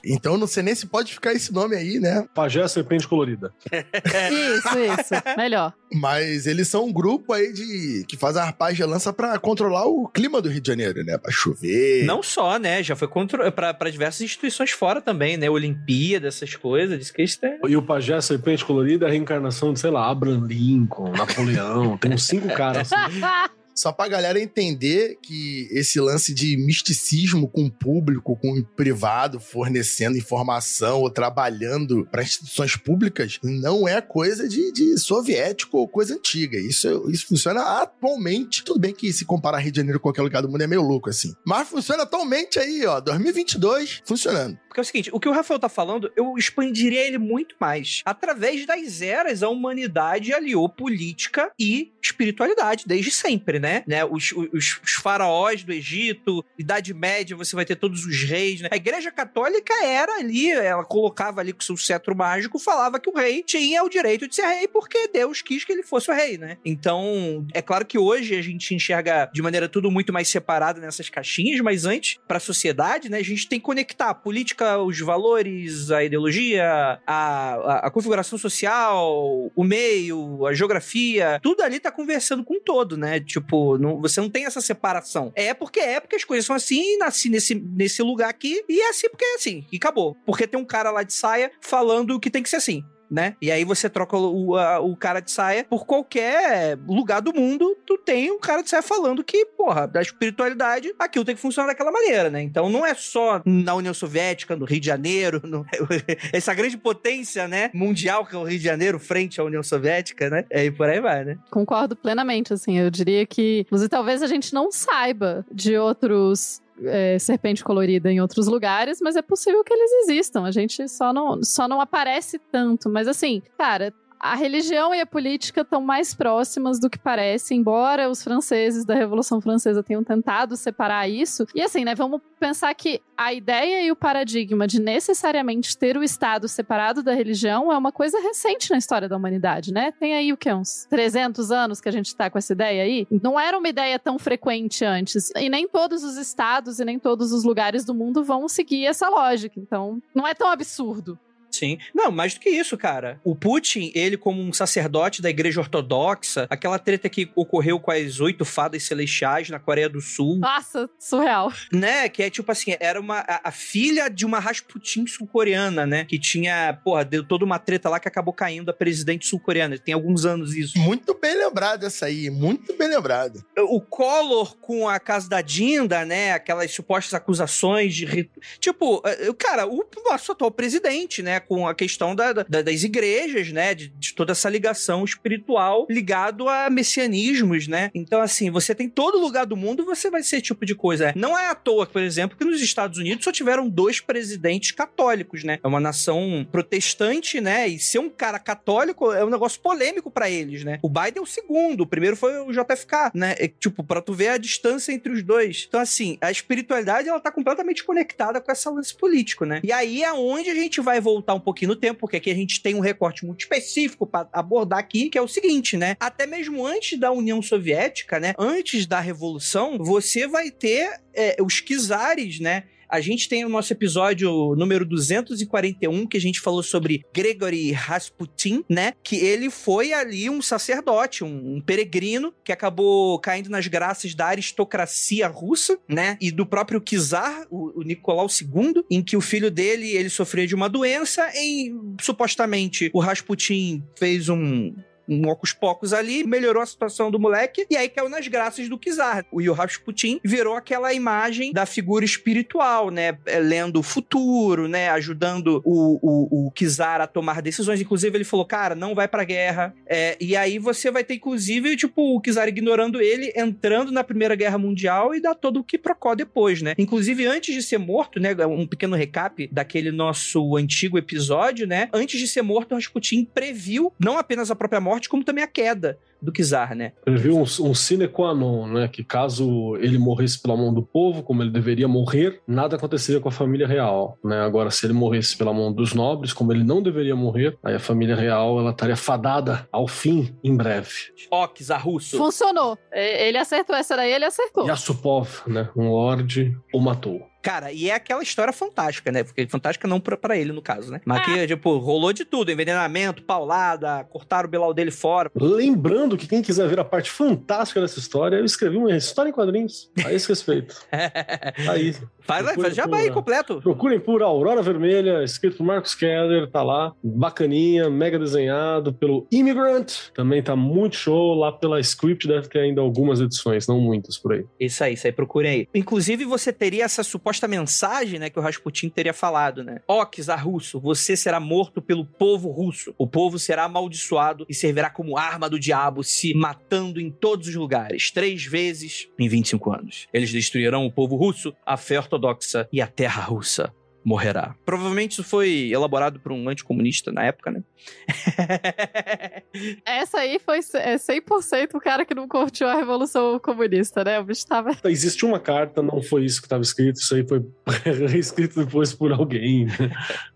Então 0.05 0.33
eu 0.33 0.38
não 0.38 0.45
sei 0.45 0.61
nem 0.61 0.75
se 0.75 0.85
pode 0.85 1.11
ficar 1.11 1.33
esse 1.33 1.51
nome 1.51 1.75
aí, 1.75 1.99
né? 1.99 2.27
Pajé 2.35 2.67
Serpente 2.67 3.07
Colorida. 3.07 3.51
Isso, 3.73 4.79
isso. 4.79 5.13
Melhor. 5.35 5.73
Mas 5.91 6.45
eles 6.45 6.67
são 6.67 6.85
um 6.85 6.93
grupo 6.93 7.33
aí 7.33 7.51
de 7.51 8.05
que 8.07 8.15
faz 8.15 8.38
a 8.38 8.43
arpagem 8.43 8.75
de 8.75 8.83
lança 8.83 9.11
pra 9.11 9.39
controlar 9.39 9.85
o 9.85 10.07
clima 10.07 10.41
do 10.41 10.49
Rio 10.49 10.61
de 10.61 10.67
Janeiro, 10.67 11.03
né? 11.03 11.17
Pra 11.17 11.31
chover. 11.31 12.05
Não 12.05 12.21
só, 12.21 12.59
né? 12.59 12.83
Já 12.83 12.95
foi 12.95 13.07
contra... 13.07 13.51
pra, 13.51 13.73
pra 13.73 13.89
diversas 13.89 14.21
instituições 14.21 14.71
fora 14.71 15.01
também, 15.01 15.38
né? 15.38 15.49
Olimpíada, 15.49 16.27
essas 16.27 16.55
coisas. 16.55 16.99
Diz 16.99 17.09
que 17.09 17.21
eles 17.21 17.35
têm... 17.35 17.57
E 17.67 17.75
o 17.75 17.81
Pajé 17.81 18.19
Serpente 18.21 18.63
Colorida 18.63 19.05
é 19.05 19.09
a 19.09 19.11
reencarnação 19.11 19.73
de, 19.73 19.79
sei 19.79 19.89
lá, 19.89 20.09
Abraham 20.09 20.45
Lincoln, 20.45 21.11
Napoleão. 21.11 21.97
Tem 21.97 22.13
uns 22.13 22.27
cinco 22.27 22.47
caras 22.49 22.91
assim. 22.93 23.21
Só 23.75 23.91
pra 23.91 24.07
galera 24.07 24.39
entender 24.39 25.17
que 25.21 25.67
esse 25.69 25.99
lance 25.99 26.33
de 26.33 26.55
misticismo 26.55 27.47
com 27.47 27.65
o 27.65 27.71
público, 27.71 28.38
com 28.38 28.53
o 28.53 28.63
privado, 28.63 29.39
fornecendo 29.39 30.17
informação 30.17 31.01
ou 31.01 31.09
trabalhando 31.09 32.07
para 32.09 32.23
instituições 32.23 32.77
públicas, 32.77 33.38
não 33.43 33.85
é 33.85 33.99
coisa 33.99 34.47
de, 34.47 34.71
de 34.71 34.97
soviético 34.97 35.77
ou 35.77 35.88
coisa 35.88 36.15
antiga. 36.15 36.57
Isso, 36.57 37.09
isso 37.09 37.27
funciona 37.27 37.81
atualmente. 37.81 38.63
Tudo 38.63 38.79
bem 38.79 38.93
que 38.93 39.11
se 39.11 39.25
comparar 39.25 39.59
Rio 39.59 39.71
de 39.73 39.77
Janeiro 39.77 39.99
com 39.99 40.03
qualquer 40.03 40.21
lugar 40.21 40.41
do 40.41 40.49
mundo 40.49 40.61
é 40.61 40.67
meio 40.67 40.81
louco 40.81 41.09
assim. 41.09 41.33
Mas 41.45 41.67
funciona 41.67 42.03
atualmente 42.03 42.57
aí, 42.57 42.85
ó, 42.85 43.01
2022, 43.01 44.01
funcionando. 44.05 44.57
Porque 44.75 44.81
é 44.81 44.83
o 44.83 44.85
seguinte, 44.85 45.09
o 45.13 45.19
que 45.21 45.29
o 45.29 45.31
Rafael 45.31 45.57
tá 45.57 45.69
falando, 45.69 46.11
eu 46.17 46.38
expandiria 46.38 47.07
ele 47.07 47.17
muito 47.17 47.55
mais. 47.57 48.01
Através 48.03 48.65
das 48.65 49.01
eras, 49.01 49.41
a 49.41 49.47
humanidade 49.47 50.33
aliou 50.33 50.67
política 50.67 51.49
e 51.57 51.93
espiritualidade, 52.03 52.83
desde 52.85 53.09
sempre, 53.09 53.57
né? 53.57 53.83
né? 53.88 54.03
Os, 54.03 54.33
os, 54.33 54.81
os 54.83 54.91
faraós 55.01 55.63
do 55.63 55.71
Egito, 55.71 56.43
Idade 56.59 56.93
Média, 56.93 57.38
você 57.38 57.55
vai 57.55 57.63
ter 57.63 57.77
todos 57.77 58.05
os 58.05 58.23
reis, 58.23 58.59
né? 58.59 58.67
A 58.69 58.75
Igreja 58.75 59.11
Católica 59.11 59.73
era 59.85 60.17
ali, 60.17 60.51
ela 60.51 60.83
colocava 60.83 61.39
ali 61.39 61.53
com 61.53 61.61
seu 61.61 61.77
cetro 61.77 62.13
mágico, 62.13 62.59
falava 62.59 62.99
que 62.99 63.09
o 63.09 63.15
rei 63.15 63.43
tinha 63.43 63.81
o 63.81 63.89
direito 63.89 64.27
de 64.27 64.35
ser 64.35 64.45
rei 64.45 64.67
porque 64.67 65.07
Deus 65.07 65.41
quis 65.41 65.63
que 65.63 65.71
ele 65.71 65.83
fosse 65.83 66.11
o 66.11 66.13
rei, 66.13 66.38
né? 66.38 66.57
Então, 66.65 67.47
é 67.53 67.61
claro 67.61 67.85
que 67.85 67.97
hoje 67.97 68.35
a 68.35 68.41
gente 68.41 68.75
enxerga 68.75 69.29
de 69.33 69.41
maneira 69.41 69.69
tudo 69.69 69.89
muito 69.89 70.11
mais 70.11 70.27
separada 70.27 70.81
nessas 70.81 71.09
caixinhas, 71.09 71.61
mas 71.61 71.85
antes, 71.85 72.19
para 72.27 72.38
a 72.38 72.41
sociedade, 72.41 73.09
né, 73.09 73.19
a 73.19 73.23
gente 73.23 73.47
tem 73.47 73.57
que 73.57 73.65
conectar 73.65 74.09
a 74.09 74.13
política 74.13 74.64
os 74.80 74.99
valores, 74.99 75.91
a 75.91 76.04
ideologia, 76.04 76.99
a, 77.06 77.54
a, 77.56 77.88
a, 77.88 77.91
configuração 77.91 78.38
social, 78.38 79.51
o 79.56 79.63
meio, 79.63 80.45
a 80.45 80.54
geografia, 80.54 81.39
tudo 81.41 81.62
ali 81.62 81.80
tá 81.80 81.91
conversando 81.91 82.43
com 82.43 82.60
todo, 82.60 82.97
né? 82.97 83.19
Tipo, 83.19 83.78
não, 83.78 84.01
você 84.01 84.19
não 84.21 84.30
tem 84.30 84.45
essa 84.45 84.62
separação. 84.62 85.32
É 85.36 85.54
porque 85.54 85.80
é, 85.80 85.99
porque 85.99 86.15
as 86.15 86.23
coisas 86.23 86.45
são 86.45 86.56
assim, 86.56 86.97
nasci 86.97 87.30
nesse, 87.30 87.56
nesse 87.56 88.01
lugar 88.01 88.30
aqui, 88.30 88.63
e 88.67 88.82
é 88.82 88.89
assim 88.89 89.10
porque 89.10 89.25
é 89.25 89.36
assim, 89.36 89.65
e 89.71 89.78
acabou. 89.78 90.15
Porque 90.25 90.47
tem 90.47 90.60
um 90.60 90.65
cara 90.65 90.91
lá 90.91 91.04
de 91.04 91.13
saia 91.13 91.51
falando 91.62 92.19
que 92.19 92.30
tem 92.30 92.43
que 92.43 92.49
ser 92.49 92.58
assim 92.58 92.84
né? 93.09 93.35
E 93.41 93.51
aí 93.51 93.63
você 93.63 93.89
troca 93.89 94.17
o, 94.17 94.55
a, 94.55 94.79
o 94.79 94.95
cara 94.95 95.19
de 95.19 95.31
saia 95.31 95.63
por 95.63 95.85
qualquer 95.85 96.77
lugar 96.87 97.21
do 97.21 97.33
mundo, 97.33 97.75
tu 97.85 97.97
tem 97.97 98.31
um 98.31 98.39
cara 98.39 98.61
de 98.61 98.69
saia 98.69 98.81
falando 98.81 99.23
que, 99.23 99.45
porra, 99.45 99.87
da 99.87 100.01
espiritualidade, 100.01 100.93
aquilo 100.97 101.25
tem 101.25 101.35
que 101.35 101.41
funcionar 101.41 101.67
daquela 101.67 101.91
maneira, 101.91 102.29
né? 102.29 102.41
Então 102.41 102.69
não 102.69 102.85
é 102.85 102.93
só 102.93 103.41
na 103.45 103.75
União 103.75 103.93
Soviética, 103.93 104.55
no 104.55 104.65
Rio 104.65 104.79
de 104.79 104.87
Janeiro, 104.87 105.41
no, 105.43 105.65
essa 106.31 106.53
grande 106.53 106.77
potência, 106.77 107.47
né, 107.47 107.69
mundial 107.73 108.25
que 108.25 108.35
é 108.35 108.37
o 108.37 108.43
Rio 108.43 108.57
de 108.57 108.63
Janeiro 108.63 108.99
frente 108.99 109.39
à 109.39 109.43
União 109.43 109.63
Soviética, 109.63 110.29
né? 110.29 110.45
E 110.51 110.71
por 110.71 110.89
aí 110.89 110.99
vai, 110.99 111.23
né? 111.23 111.37
Concordo 111.49 111.95
plenamente, 111.95 112.53
assim, 112.53 112.77
eu 112.77 112.89
diria 112.89 113.25
que, 113.25 113.65
talvez 113.89 114.21
a 114.21 114.27
gente 114.27 114.53
não 114.53 114.71
saiba 114.71 115.45
de 115.51 115.77
outros 115.77 116.61
é, 116.83 117.17
serpente 117.19 117.63
colorida 117.63 118.11
em 118.11 118.19
outros 118.19 118.47
lugares, 118.47 118.99
mas 119.01 119.15
é 119.15 119.21
possível 119.21 119.63
que 119.63 119.73
eles 119.73 119.91
existam. 120.03 120.43
A 120.43 120.51
gente 120.51 120.88
só 120.89 121.13
não, 121.13 121.43
só 121.43 121.67
não 121.67 121.79
aparece 121.81 122.39
tanto. 122.51 122.89
Mas 122.89 123.07
assim, 123.07 123.41
cara, 123.57 123.93
a 124.31 124.35
religião 124.35 124.93
e 124.93 124.99
a 124.99 125.05
política 125.05 125.61
estão 125.61 125.81
mais 125.81 126.13
próximas 126.13 126.79
do 126.79 126.89
que 126.89 126.97
parece, 126.97 127.53
embora 127.53 128.09
os 128.09 128.23
franceses 128.23 128.83
da 128.83 128.95
Revolução 128.95 129.39
Francesa 129.39 129.83
tenham 129.83 130.03
tentado 130.03 130.57
separar 130.57 131.07
isso. 131.07 131.45
E 131.53 131.61
assim, 131.61 131.85
né, 131.85 131.93
vamos 131.93 132.21
pensar 132.39 132.73
que 132.73 133.01
a 133.15 133.33
ideia 133.33 133.83
e 133.83 133.91
o 133.91 133.95
paradigma 133.95 134.67
de 134.67 134.81
necessariamente 134.81 135.77
ter 135.77 135.95
o 135.95 136.03
Estado 136.03 136.47
separado 136.47 137.03
da 137.03 137.13
religião 137.13 137.71
é 137.71 137.77
uma 137.77 137.91
coisa 137.91 138.19
recente 138.19 138.71
na 138.71 138.77
história 138.77 139.07
da 139.07 139.15
humanidade, 139.15 139.71
né? 139.71 139.91
Tem 139.91 140.15
aí 140.15 140.33
o 140.33 140.38
que 140.38 140.51
uns 140.51 140.85
300 140.89 141.51
anos 141.51 141.79
que 141.79 141.89
a 141.89 141.91
gente 141.91 142.15
tá 142.15 142.29
com 142.29 142.38
essa 142.38 142.53
ideia 142.53 142.83
aí. 142.83 143.07
Não 143.21 143.39
era 143.39 143.57
uma 143.57 143.69
ideia 143.69 143.99
tão 143.99 144.17
frequente 144.17 144.83
antes, 144.83 145.31
e 145.35 145.49
nem 145.49 145.67
todos 145.67 146.03
os 146.03 146.17
estados 146.17 146.79
e 146.79 146.85
nem 146.85 146.97
todos 146.97 147.31
os 147.31 147.43
lugares 147.43 147.85
do 147.85 147.93
mundo 147.93 148.23
vão 148.23 148.47
seguir 148.47 148.85
essa 148.85 149.07
lógica. 149.07 149.59
Então, 149.59 150.01
não 150.13 150.27
é 150.27 150.33
tão 150.33 150.49
absurdo. 150.49 151.17
Sim. 151.55 151.77
Não, 151.93 152.11
mais 152.11 152.33
do 152.33 152.39
que 152.39 152.49
isso, 152.49 152.77
cara. 152.77 153.19
O 153.23 153.35
Putin, 153.35 153.91
ele 153.95 154.17
como 154.17 154.41
um 154.41 154.53
sacerdote 154.53 155.21
da 155.21 155.29
igreja 155.29 155.59
ortodoxa, 155.59 156.47
aquela 156.49 156.79
treta 156.79 157.09
que 157.09 157.29
ocorreu 157.35 157.79
com 157.79 157.91
as 157.91 158.19
oito 158.19 158.45
fadas 158.45 158.83
celestiais 158.83 159.49
na 159.49 159.59
Coreia 159.59 159.89
do 159.89 160.01
Sul. 160.01 160.37
Nossa, 160.39 160.89
surreal. 160.99 161.51
Né? 161.71 162.09
Que 162.09 162.23
é 162.23 162.29
tipo 162.29 162.51
assim, 162.51 162.75
era 162.79 162.99
uma 162.99 163.19
a, 163.19 163.49
a 163.49 163.51
filha 163.51 164.09
de 164.09 164.25
uma 164.25 164.39
Rasputin 164.39 165.05
sul-coreana, 165.07 165.85
né? 165.85 166.05
Que 166.05 166.19
tinha, 166.19 166.77
porra, 166.83 167.05
deu 167.05 167.23
toda 167.23 167.45
uma 167.45 167.59
treta 167.59 167.89
lá 167.89 167.99
que 167.99 168.07
acabou 168.07 168.33
caindo 168.33 168.69
a 168.69 168.73
presidente 168.73 169.25
sul-coreana. 169.25 169.77
Tem 169.77 169.93
alguns 169.93 170.25
anos 170.25 170.55
isso. 170.55 170.77
Muito 170.77 171.13
bem 171.13 171.35
lembrado 171.37 171.85
essa 171.85 172.05
aí, 172.05 172.29
muito 172.29 172.75
bem 172.77 172.87
lembrado. 172.87 173.43
O 173.57 173.81
Collor 173.81 174.55
com 174.57 174.87
a 174.87 174.99
casa 174.99 175.29
da 175.29 175.41
Dinda, 175.41 176.05
né? 176.05 176.33
Aquelas 176.33 176.71
supostas 176.71 177.13
acusações 177.13 177.93
de. 177.95 178.29
Tipo, 178.59 179.01
eh, 179.05 179.33
cara, 179.37 179.67
o 179.67 179.85
nosso 180.05 180.31
atual 180.31 180.51
presidente, 180.51 181.21
né? 181.21 181.39
Com 181.47 181.67
a 181.67 181.75
questão 181.75 182.15
da, 182.15 182.34
da, 182.34 182.62
das 182.62 182.84
igrejas, 182.84 183.51
né? 183.51 183.73
De, 183.73 183.88
de, 183.89 184.13
toda 184.13 184.31
essa 184.31 184.49
ligação 184.49 185.03
espiritual 185.03 185.86
ligado 185.89 186.47
a 186.47 186.69
messianismos, 186.69 187.67
né? 187.67 187.91
Então, 187.93 188.21
assim, 188.21 188.49
você 188.49 188.73
tem 188.73 188.89
todo 188.89 189.19
lugar 189.19 189.45
do 189.45 189.55
mundo, 189.55 189.86
você 189.86 190.10
vai 190.10 190.23
ser 190.23 190.41
tipo 190.41 190.65
de 190.65 190.75
coisa. 190.75 191.13
Não 191.15 191.38
é 191.38 191.47
à 191.47 191.55
toa, 191.55 191.86
por 191.86 192.01
exemplo, 192.01 192.38
que 192.38 192.45
nos 192.45 192.62
Estados 192.62 192.97
Unidos 192.97 193.23
só 193.23 193.31
tiveram 193.31 193.67
dois 193.69 193.99
presidentes 193.99 194.71
católicos, 194.71 195.43
né? 195.43 195.60
É 195.63 195.67
uma 195.67 195.79
nação 195.79 196.47
protestante, 196.51 197.39
né? 197.41 197.67
E 197.67 197.79
ser 197.79 197.99
um 197.99 198.10
cara 198.10 198.39
católico 198.39 199.12
é 199.12 199.23
um 199.23 199.29
negócio 199.29 199.60
polêmico 199.60 200.10
para 200.10 200.29
eles, 200.29 200.63
né? 200.63 200.79
O 200.81 200.89
Biden 200.89 201.17
é 201.17 201.21
o 201.21 201.25
segundo, 201.25 201.81
o 201.81 201.88
primeiro 201.88 202.15
foi 202.15 202.38
o 202.39 202.51
JFK, 202.51 203.12
né? 203.13 203.36
É, 203.38 203.47
tipo, 203.47 203.84
pra 203.84 204.01
tu 204.01 204.13
ver 204.13 204.29
a 204.29 204.38
distância 204.38 204.91
entre 204.91 205.12
os 205.12 205.23
dois. 205.23 205.65
Então, 205.67 205.79
assim, 205.79 206.17
a 206.21 206.31
espiritualidade, 206.31 207.10
ela 207.10 207.19
tá 207.19 207.31
completamente 207.31 207.84
conectada 207.84 208.41
com 208.41 208.51
essa 208.51 208.69
lance 208.69 208.95
político, 208.95 209.45
né? 209.45 209.62
E 209.63 209.71
aí 209.71 210.03
é 210.03 210.13
onde 210.13 210.49
a 210.49 210.55
gente 210.55 210.81
vai 210.81 210.99
voltar 210.99 211.34
um 211.35 211.39
pouquinho 211.39 211.69
no 211.69 211.75
tempo, 211.75 211.99
porque 212.01 212.17
aqui 212.17 212.31
a 212.31 212.35
gente 212.35 212.61
tem 212.61 212.75
um 212.75 212.79
recorte 212.79 213.25
muito 213.25 213.41
específico 213.41 214.05
para 214.05 214.27
abordar 214.31 214.79
aqui, 214.79 215.09
que 215.09 215.17
é 215.17 215.21
o 215.21 215.27
seguinte, 215.27 215.77
né? 215.77 215.95
Até 215.99 216.25
mesmo 216.25 216.65
antes 216.65 216.99
da 216.99 217.11
União 217.11 217.41
Soviética, 217.41 218.19
né? 218.19 218.33
Antes 218.37 218.85
da 218.85 218.99
Revolução, 218.99 219.77
você 219.77 220.27
vai 220.27 220.51
ter 220.51 220.89
é, 221.13 221.37
os 221.41 221.61
czares, 221.61 222.39
né? 222.39 222.63
A 222.95 223.01
gente 223.01 223.27
tem 223.27 223.43
o 223.43 223.49
nosso 223.49 223.73
episódio 223.73 224.55
número 224.55 224.86
241, 224.86 226.08
que 226.08 226.15
a 226.15 226.21
gente 226.21 226.39
falou 226.39 226.63
sobre 226.63 227.03
Gregory 227.13 227.73
Rasputin, 227.73 228.63
né? 228.69 228.93
Que 229.03 229.17
ele 229.17 229.49
foi 229.49 229.91
ali 229.91 230.29
um 230.29 230.41
sacerdote, 230.41 231.21
um, 231.21 231.58
um 231.58 231.62
peregrino, 231.62 232.34
que 232.41 232.53
acabou 232.53 233.19
caindo 233.19 233.49
nas 233.49 233.67
graças 233.67 234.15
da 234.15 234.27
aristocracia 234.27 235.27
russa, 235.27 235.77
né? 235.89 236.17
E 236.21 236.31
do 236.31 236.45
próprio 236.45 236.79
czar, 236.79 237.45
o, 237.51 237.81
o 237.81 237.84
Nicolau 237.84 238.27
II, 238.27 238.86
em 238.89 239.03
que 239.03 239.17
o 239.17 239.21
filho 239.21 239.51
dele, 239.51 239.91
ele 239.91 240.10
sofria 240.10 240.47
de 240.47 240.55
uma 240.55 240.69
doença, 240.69 241.29
e 241.36 241.75
supostamente 241.99 242.89
o 242.93 243.01
Rasputin 243.01 243.84
fez 243.99 244.29
um 244.29 244.73
um 245.07 245.27
ocos 245.29 245.53
pocos 245.53 245.93
ali, 245.93 246.25
melhorou 246.25 246.61
a 246.61 246.65
situação 246.65 247.11
do 247.11 247.19
moleque, 247.19 247.65
e 247.69 247.77
aí 247.77 247.89
caiu 247.89 248.09
nas 248.09 248.27
graças 248.27 248.67
do 248.69 248.77
Kizar. 248.77 249.25
O 249.31 249.41
Yu 249.41 249.53
Rasputin 249.53 250.19
virou 250.23 250.55
aquela 250.55 250.93
imagem 250.93 251.51
da 251.51 251.65
figura 251.65 252.05
espiritual, 252.05 252.89
né? 252.89 253.17
É, 253.25 253.39
lendo 253.39 253.79
o 253.79 253.83
futuro, 253.83 254.67
né? 254.67 254.89
Ajudando 254.89 255.61
o, 255.65 255.99
o, 256.01 256.47
o 256.47 256.51
Kizar 256.51 257.01
a 257.01 257.07
tomar 257.07 257.41
decisões. 257.41 257.81
Inclusive, 257.81 258.17
ele 258.17 258.23
falou, 258.23 258.45
cara, 258.45 258.75
não 258.75 258.95
vai 258.95 259.07
pra 259.07 259.23
guerra. 259.23 259.73
É, 259.85 260.17
e 260.19 260.35
aí 260.35 260.59
você 260.59 260.89
vai 260.91 261.03
ter, 261.03 261.15
inclusive, 261.15 261.75
tipo, 261.75 262.15
o 262.15 262.21
Kizar 262.21 262.47
ignorando 262.47 263.01
ele, 263.01 263.31
entrando 263.35 263.91
na 263.91 264.03
Primeira 264.03 264.35
Guerra 264.35 264.57
Mundial 264.57 265.13
e 265.13 265.21
dá 265.21 265.33
todo 265.33 265.59
o 265.59 265.63
que 265.63 265.77
procó 265.77 266.15
depois, 266.15 266.61
né? 266.61 266.73
Inclusive, 266.77 267.25
antes 267.25 267.53
de 267.53 267.61
ser 267.61 267.77
morto, 267.77 268.19
né? 268.19 268.35
Um 268.45 268.67
pequeno 268.67 268.95
recap 268.95 269.47
daquele 269.51 269.91
nosso 269.91 270.55
antigo 270.55 270.97
episódio, 270.97 271.67
né? 271.67 271.89
Antes 271.93 272.19
de 272.19 272.27
ser 272.27 272.41
morto, 272.41 272.71
o 272.71 272.75
Rasputin 272.75 273.25
previu 273.25 273.91
não 273.99 274.17
apenas 274.17 274.49
a 274.49 274.55
própria 274.55 274.79
morte, 274.79 274.94
morte, 274.95 275.10
como 275.10 275.23
também 275.23 275.43
a 275.43 275.47
queda 275.47 275.97
do 276.21 276.31
czar, 276.31 276.73
né? 276.75 276.93
Previu 277.03 277.38
um, 277.38 277.41
um 277.43 277.73
sine 277.75 278.08
qua 278.08 278.34
non, 278.34 278.65
né? 278.67 278.88
Que 278.88 279.03
caso 279.03 279.75
ele 279.77 279.97
morresse 279.99 280.41
pela 280.41 280.55
mão 280.58 280.73
do 280.73 280.81
povo, 280.81 281.21
como 281.21 281.43
ele 281.43 281.51
deveria 281.51 281.88
morrer, 281.88 282.41
nada 282.47 282.77
aconteceria 282.77 283.19
com 283.21 283.29
a 283.29 283.31
família 283.31 283.67
real, 283.67 284.17
né? 284.23 284.39
Agora, 284.41 284.71
se 284.71 284.86
ele 284.86 284.93
morresse 284.93 285.38
pela 285.38 285.53
mão 285.53 285.71
dos 285.71 285.93
nobres, 285.93 286.34
como 286.34 286.51
ele 286.51 286.63
não 286.63 286.81
deveria 286.81 287.15
morrer, 287.15 287.58
aí 287.63 287.75
a 287.75 287.79
família 287.79 288.15
real 288.15 288.60
ela 288.60 288.71
estaria 288.71 288.95
fadada 288.95 289.67
ao 289.71 289.88
fim 289.88 290.34
em 290.43 290.55
breve. 290.55 290.89
Ó, 291.29 291.47
czar 291.47 291.84
russo. 291.86 292.17
Funcionou. 292.17 292.77
E- 292.91 293.27
Ele 293.27 293.38
acertou 293.38 293.75
essa 293.75 293.95
daí, 293.95 294.12
ele 294.12 294.25
acertou. 294.25 294.65
Yasupov, 294.67 295.43
né? 295.47 295.69
Um 295.75 295.89
lorde 295.89 296.58
o 296.73 296.79
matou. 296.79 297.21
Cara, 297.45 297.71
e 297.71 297.91
é 297.91 297.93
aquela 297.93 298.23
história 298.23 298.51
fantástica, 298.51 299.12
né? 299.12 299.23
Porque 299.23 299.45
fantástica 299.47 299.88
não 299.88 299.99
pra, 299.99 300.17
pra 300.17 300.36
ele, 300.36 300.51
no 300.51 300.63
caso, 300.63 300.91
né? 300.91 300.99
Mas 301.05 301.23
que, 301.23 301.45
tipo, 301.45 301.77
rolou 301.77 302.12
de 302.12 302.25
tudo: 302.25 302.51
envenenamento, 302.51 303.21
paulada, 303.21 304.03
cortaram 304.05 304.47
o 304.47 304.51
bilau 304.51 304.73
dele 304.73 304.89
fora. 304.89 305.29
Lembrando 305.36 306.17
que 306.17 306.25
quem 306.25 306.41
quiser 306.41 306.67
ver 306.67 306.79
a 306.79 306.84
parte 306.84 307.12
fantástica 307.12 307.79
dessa 307.79 307.99
história, 307.99 308.38
eu 308.38 308.45
escrevi 308.45 308.77
uma 308.77 308.97
história 308.97 309.29
em 309.29 309.31
quadrinhos 309.31 309.91
a 310.03 310.12
esse 310.12 310.27
respeito. 310.27 310.75
Tá 310.89 311.69
aí. 311.73 311.93
faz, 312.19 312.55
faz 312.55 312.75
já 312.75 312.88
vai 312.88 313.12
completo. 313.12 313.62
Procurem 313.62 313.99
por 313.99 314.23
Aurora 314.23 314.63
Vermelha, 314.63 315.23
escrito 315.23 315.58
por 315.58 315.67
Marcos 315.67 315.93
Keller, 315.93 316.49
tá 316.49 316.63
lá. 316.63 316.93
Bacaninha, 317.03 317.91
mega 317.91 318.17
desenhado 318.17 318.91
pelo 318.91 319.27
Immigrant. 319.31 320.10
Também 320.15 320.41
tá 320.41 320.55
muito 320.55 320.95
show. 320.95 321.36
Lá 321.36 321.51
pela 321.51 321.79
Script 321.79 322.27
deve 322.27 322.47
ter 322.47 322.62
ainda 322.62 322.81
algumas 322.81 323.21
edições, 323.21 323.67
não 323.67 323.79
muitas 323.79 324.17
por 324.17 324.34
aí. 324.34 324.43
Isso 324.60 324.84
aí, 324.84 324.95
isso 324.95 325.05
aí, 325.05 325.13
procurem 325.13 325.51
aí. 325.51 325.67
Inclusive, 325.75 326.25
você 326.25 326.51
teria 326.51 326.86
essa 326.86 327.03
suposta 327.03 327.34
mensagem, 327.47 328.19
né, 328.19 328.29
que 328.29 328.39
o 328.39 328.41
Rasputin 328.41 328.89
teria 328.89 329.13
falado, 329.13 329.63
né? 329.63 329.81
Ó, 329.87 330.05
czar 330.05 330.43
russo, 330.43 330.79
você 330.79 331.15
será 331.15 331.39
morto 331.39 331.81
pelo 331.81 332.05
povo 332.05 332.49
russo. 332.49 332.93
O 332.97 333.07
povo 333.07 333.37
será 333.37 333.65
amaldiçoado 333.65 334.45
e 334.49 334.53
servirá 334.53 334.89
como 334.89 335.17
arma 335.17 335.49
do 335.49 335.59
diabo, 335.59 336.03
se 336.03 336.33
matando 336.33 336.99
em 336.99 337.09
todos 337.09 337.47
os 337.47 337.55
lugares, 337.55 338.11
três 338.11 338.45
vezes 338.45 339.07
em 339.17 339.27
25 339.27 339.71
anos. 339.71 340.07
Eles 340.13 340.31
destruirão 340.31 340.85
o 340.85 340.91
povo 340.91 341.15
russo, 341.15 341.53
a 341.65 341.77
fé 341.77 341.97
ortodoxa 341.97 342.67
e 342.71 342.81
a 342.81 342.87
terra 342.87 343.21
russa 343.21 343.73
morrerá. 344.05 344.55
Provavelmente 344.63 345.13
isso 345.13 345.23
foi 345.23 345.69
elaborado 345.71 346.19
por 346.19 346.31
um 346.31 346.47
anticomunista 346.47 347.11
na 347.11 347.23
época, 347.25 347.49
né? 347.51 347.63
Essa 349.85 350.19
aí 350.19 350.39
foi 350.39 350.61
c- 350.61 350.77
é 350.77 350.95
100% 350.95 351.73
o 351.75 351.79
cara 351.79 352.05
que 352.05 352.13
não 352.13 352.27
curtiu 352.27 352.67
a 352.67 352.75
Revolução 352.75 353.39
Comunista, 353.39 354.03
né? 354.03 354.19
O 354.19 354.23
bicho 354.23 354.45
tava. 354.45 354.71
Existe 354.85 355.25
uma 355.25 355.39
carta, 355.39 355.81
não 355.81 356.01
foi 356.01 356.25
isso 356.25 356.39
que 356.41 356.45
estava 356.45 356.61
escrito, 356.61 356.97
isso 356.99 357.15
aí 357.15 357.25
foi 357.27 357.43
reescrito 358.07 358.63
depois 358.63 358.93
por 358.93 359.11
alguém. 359.11 359.65
né? 359.65 359.73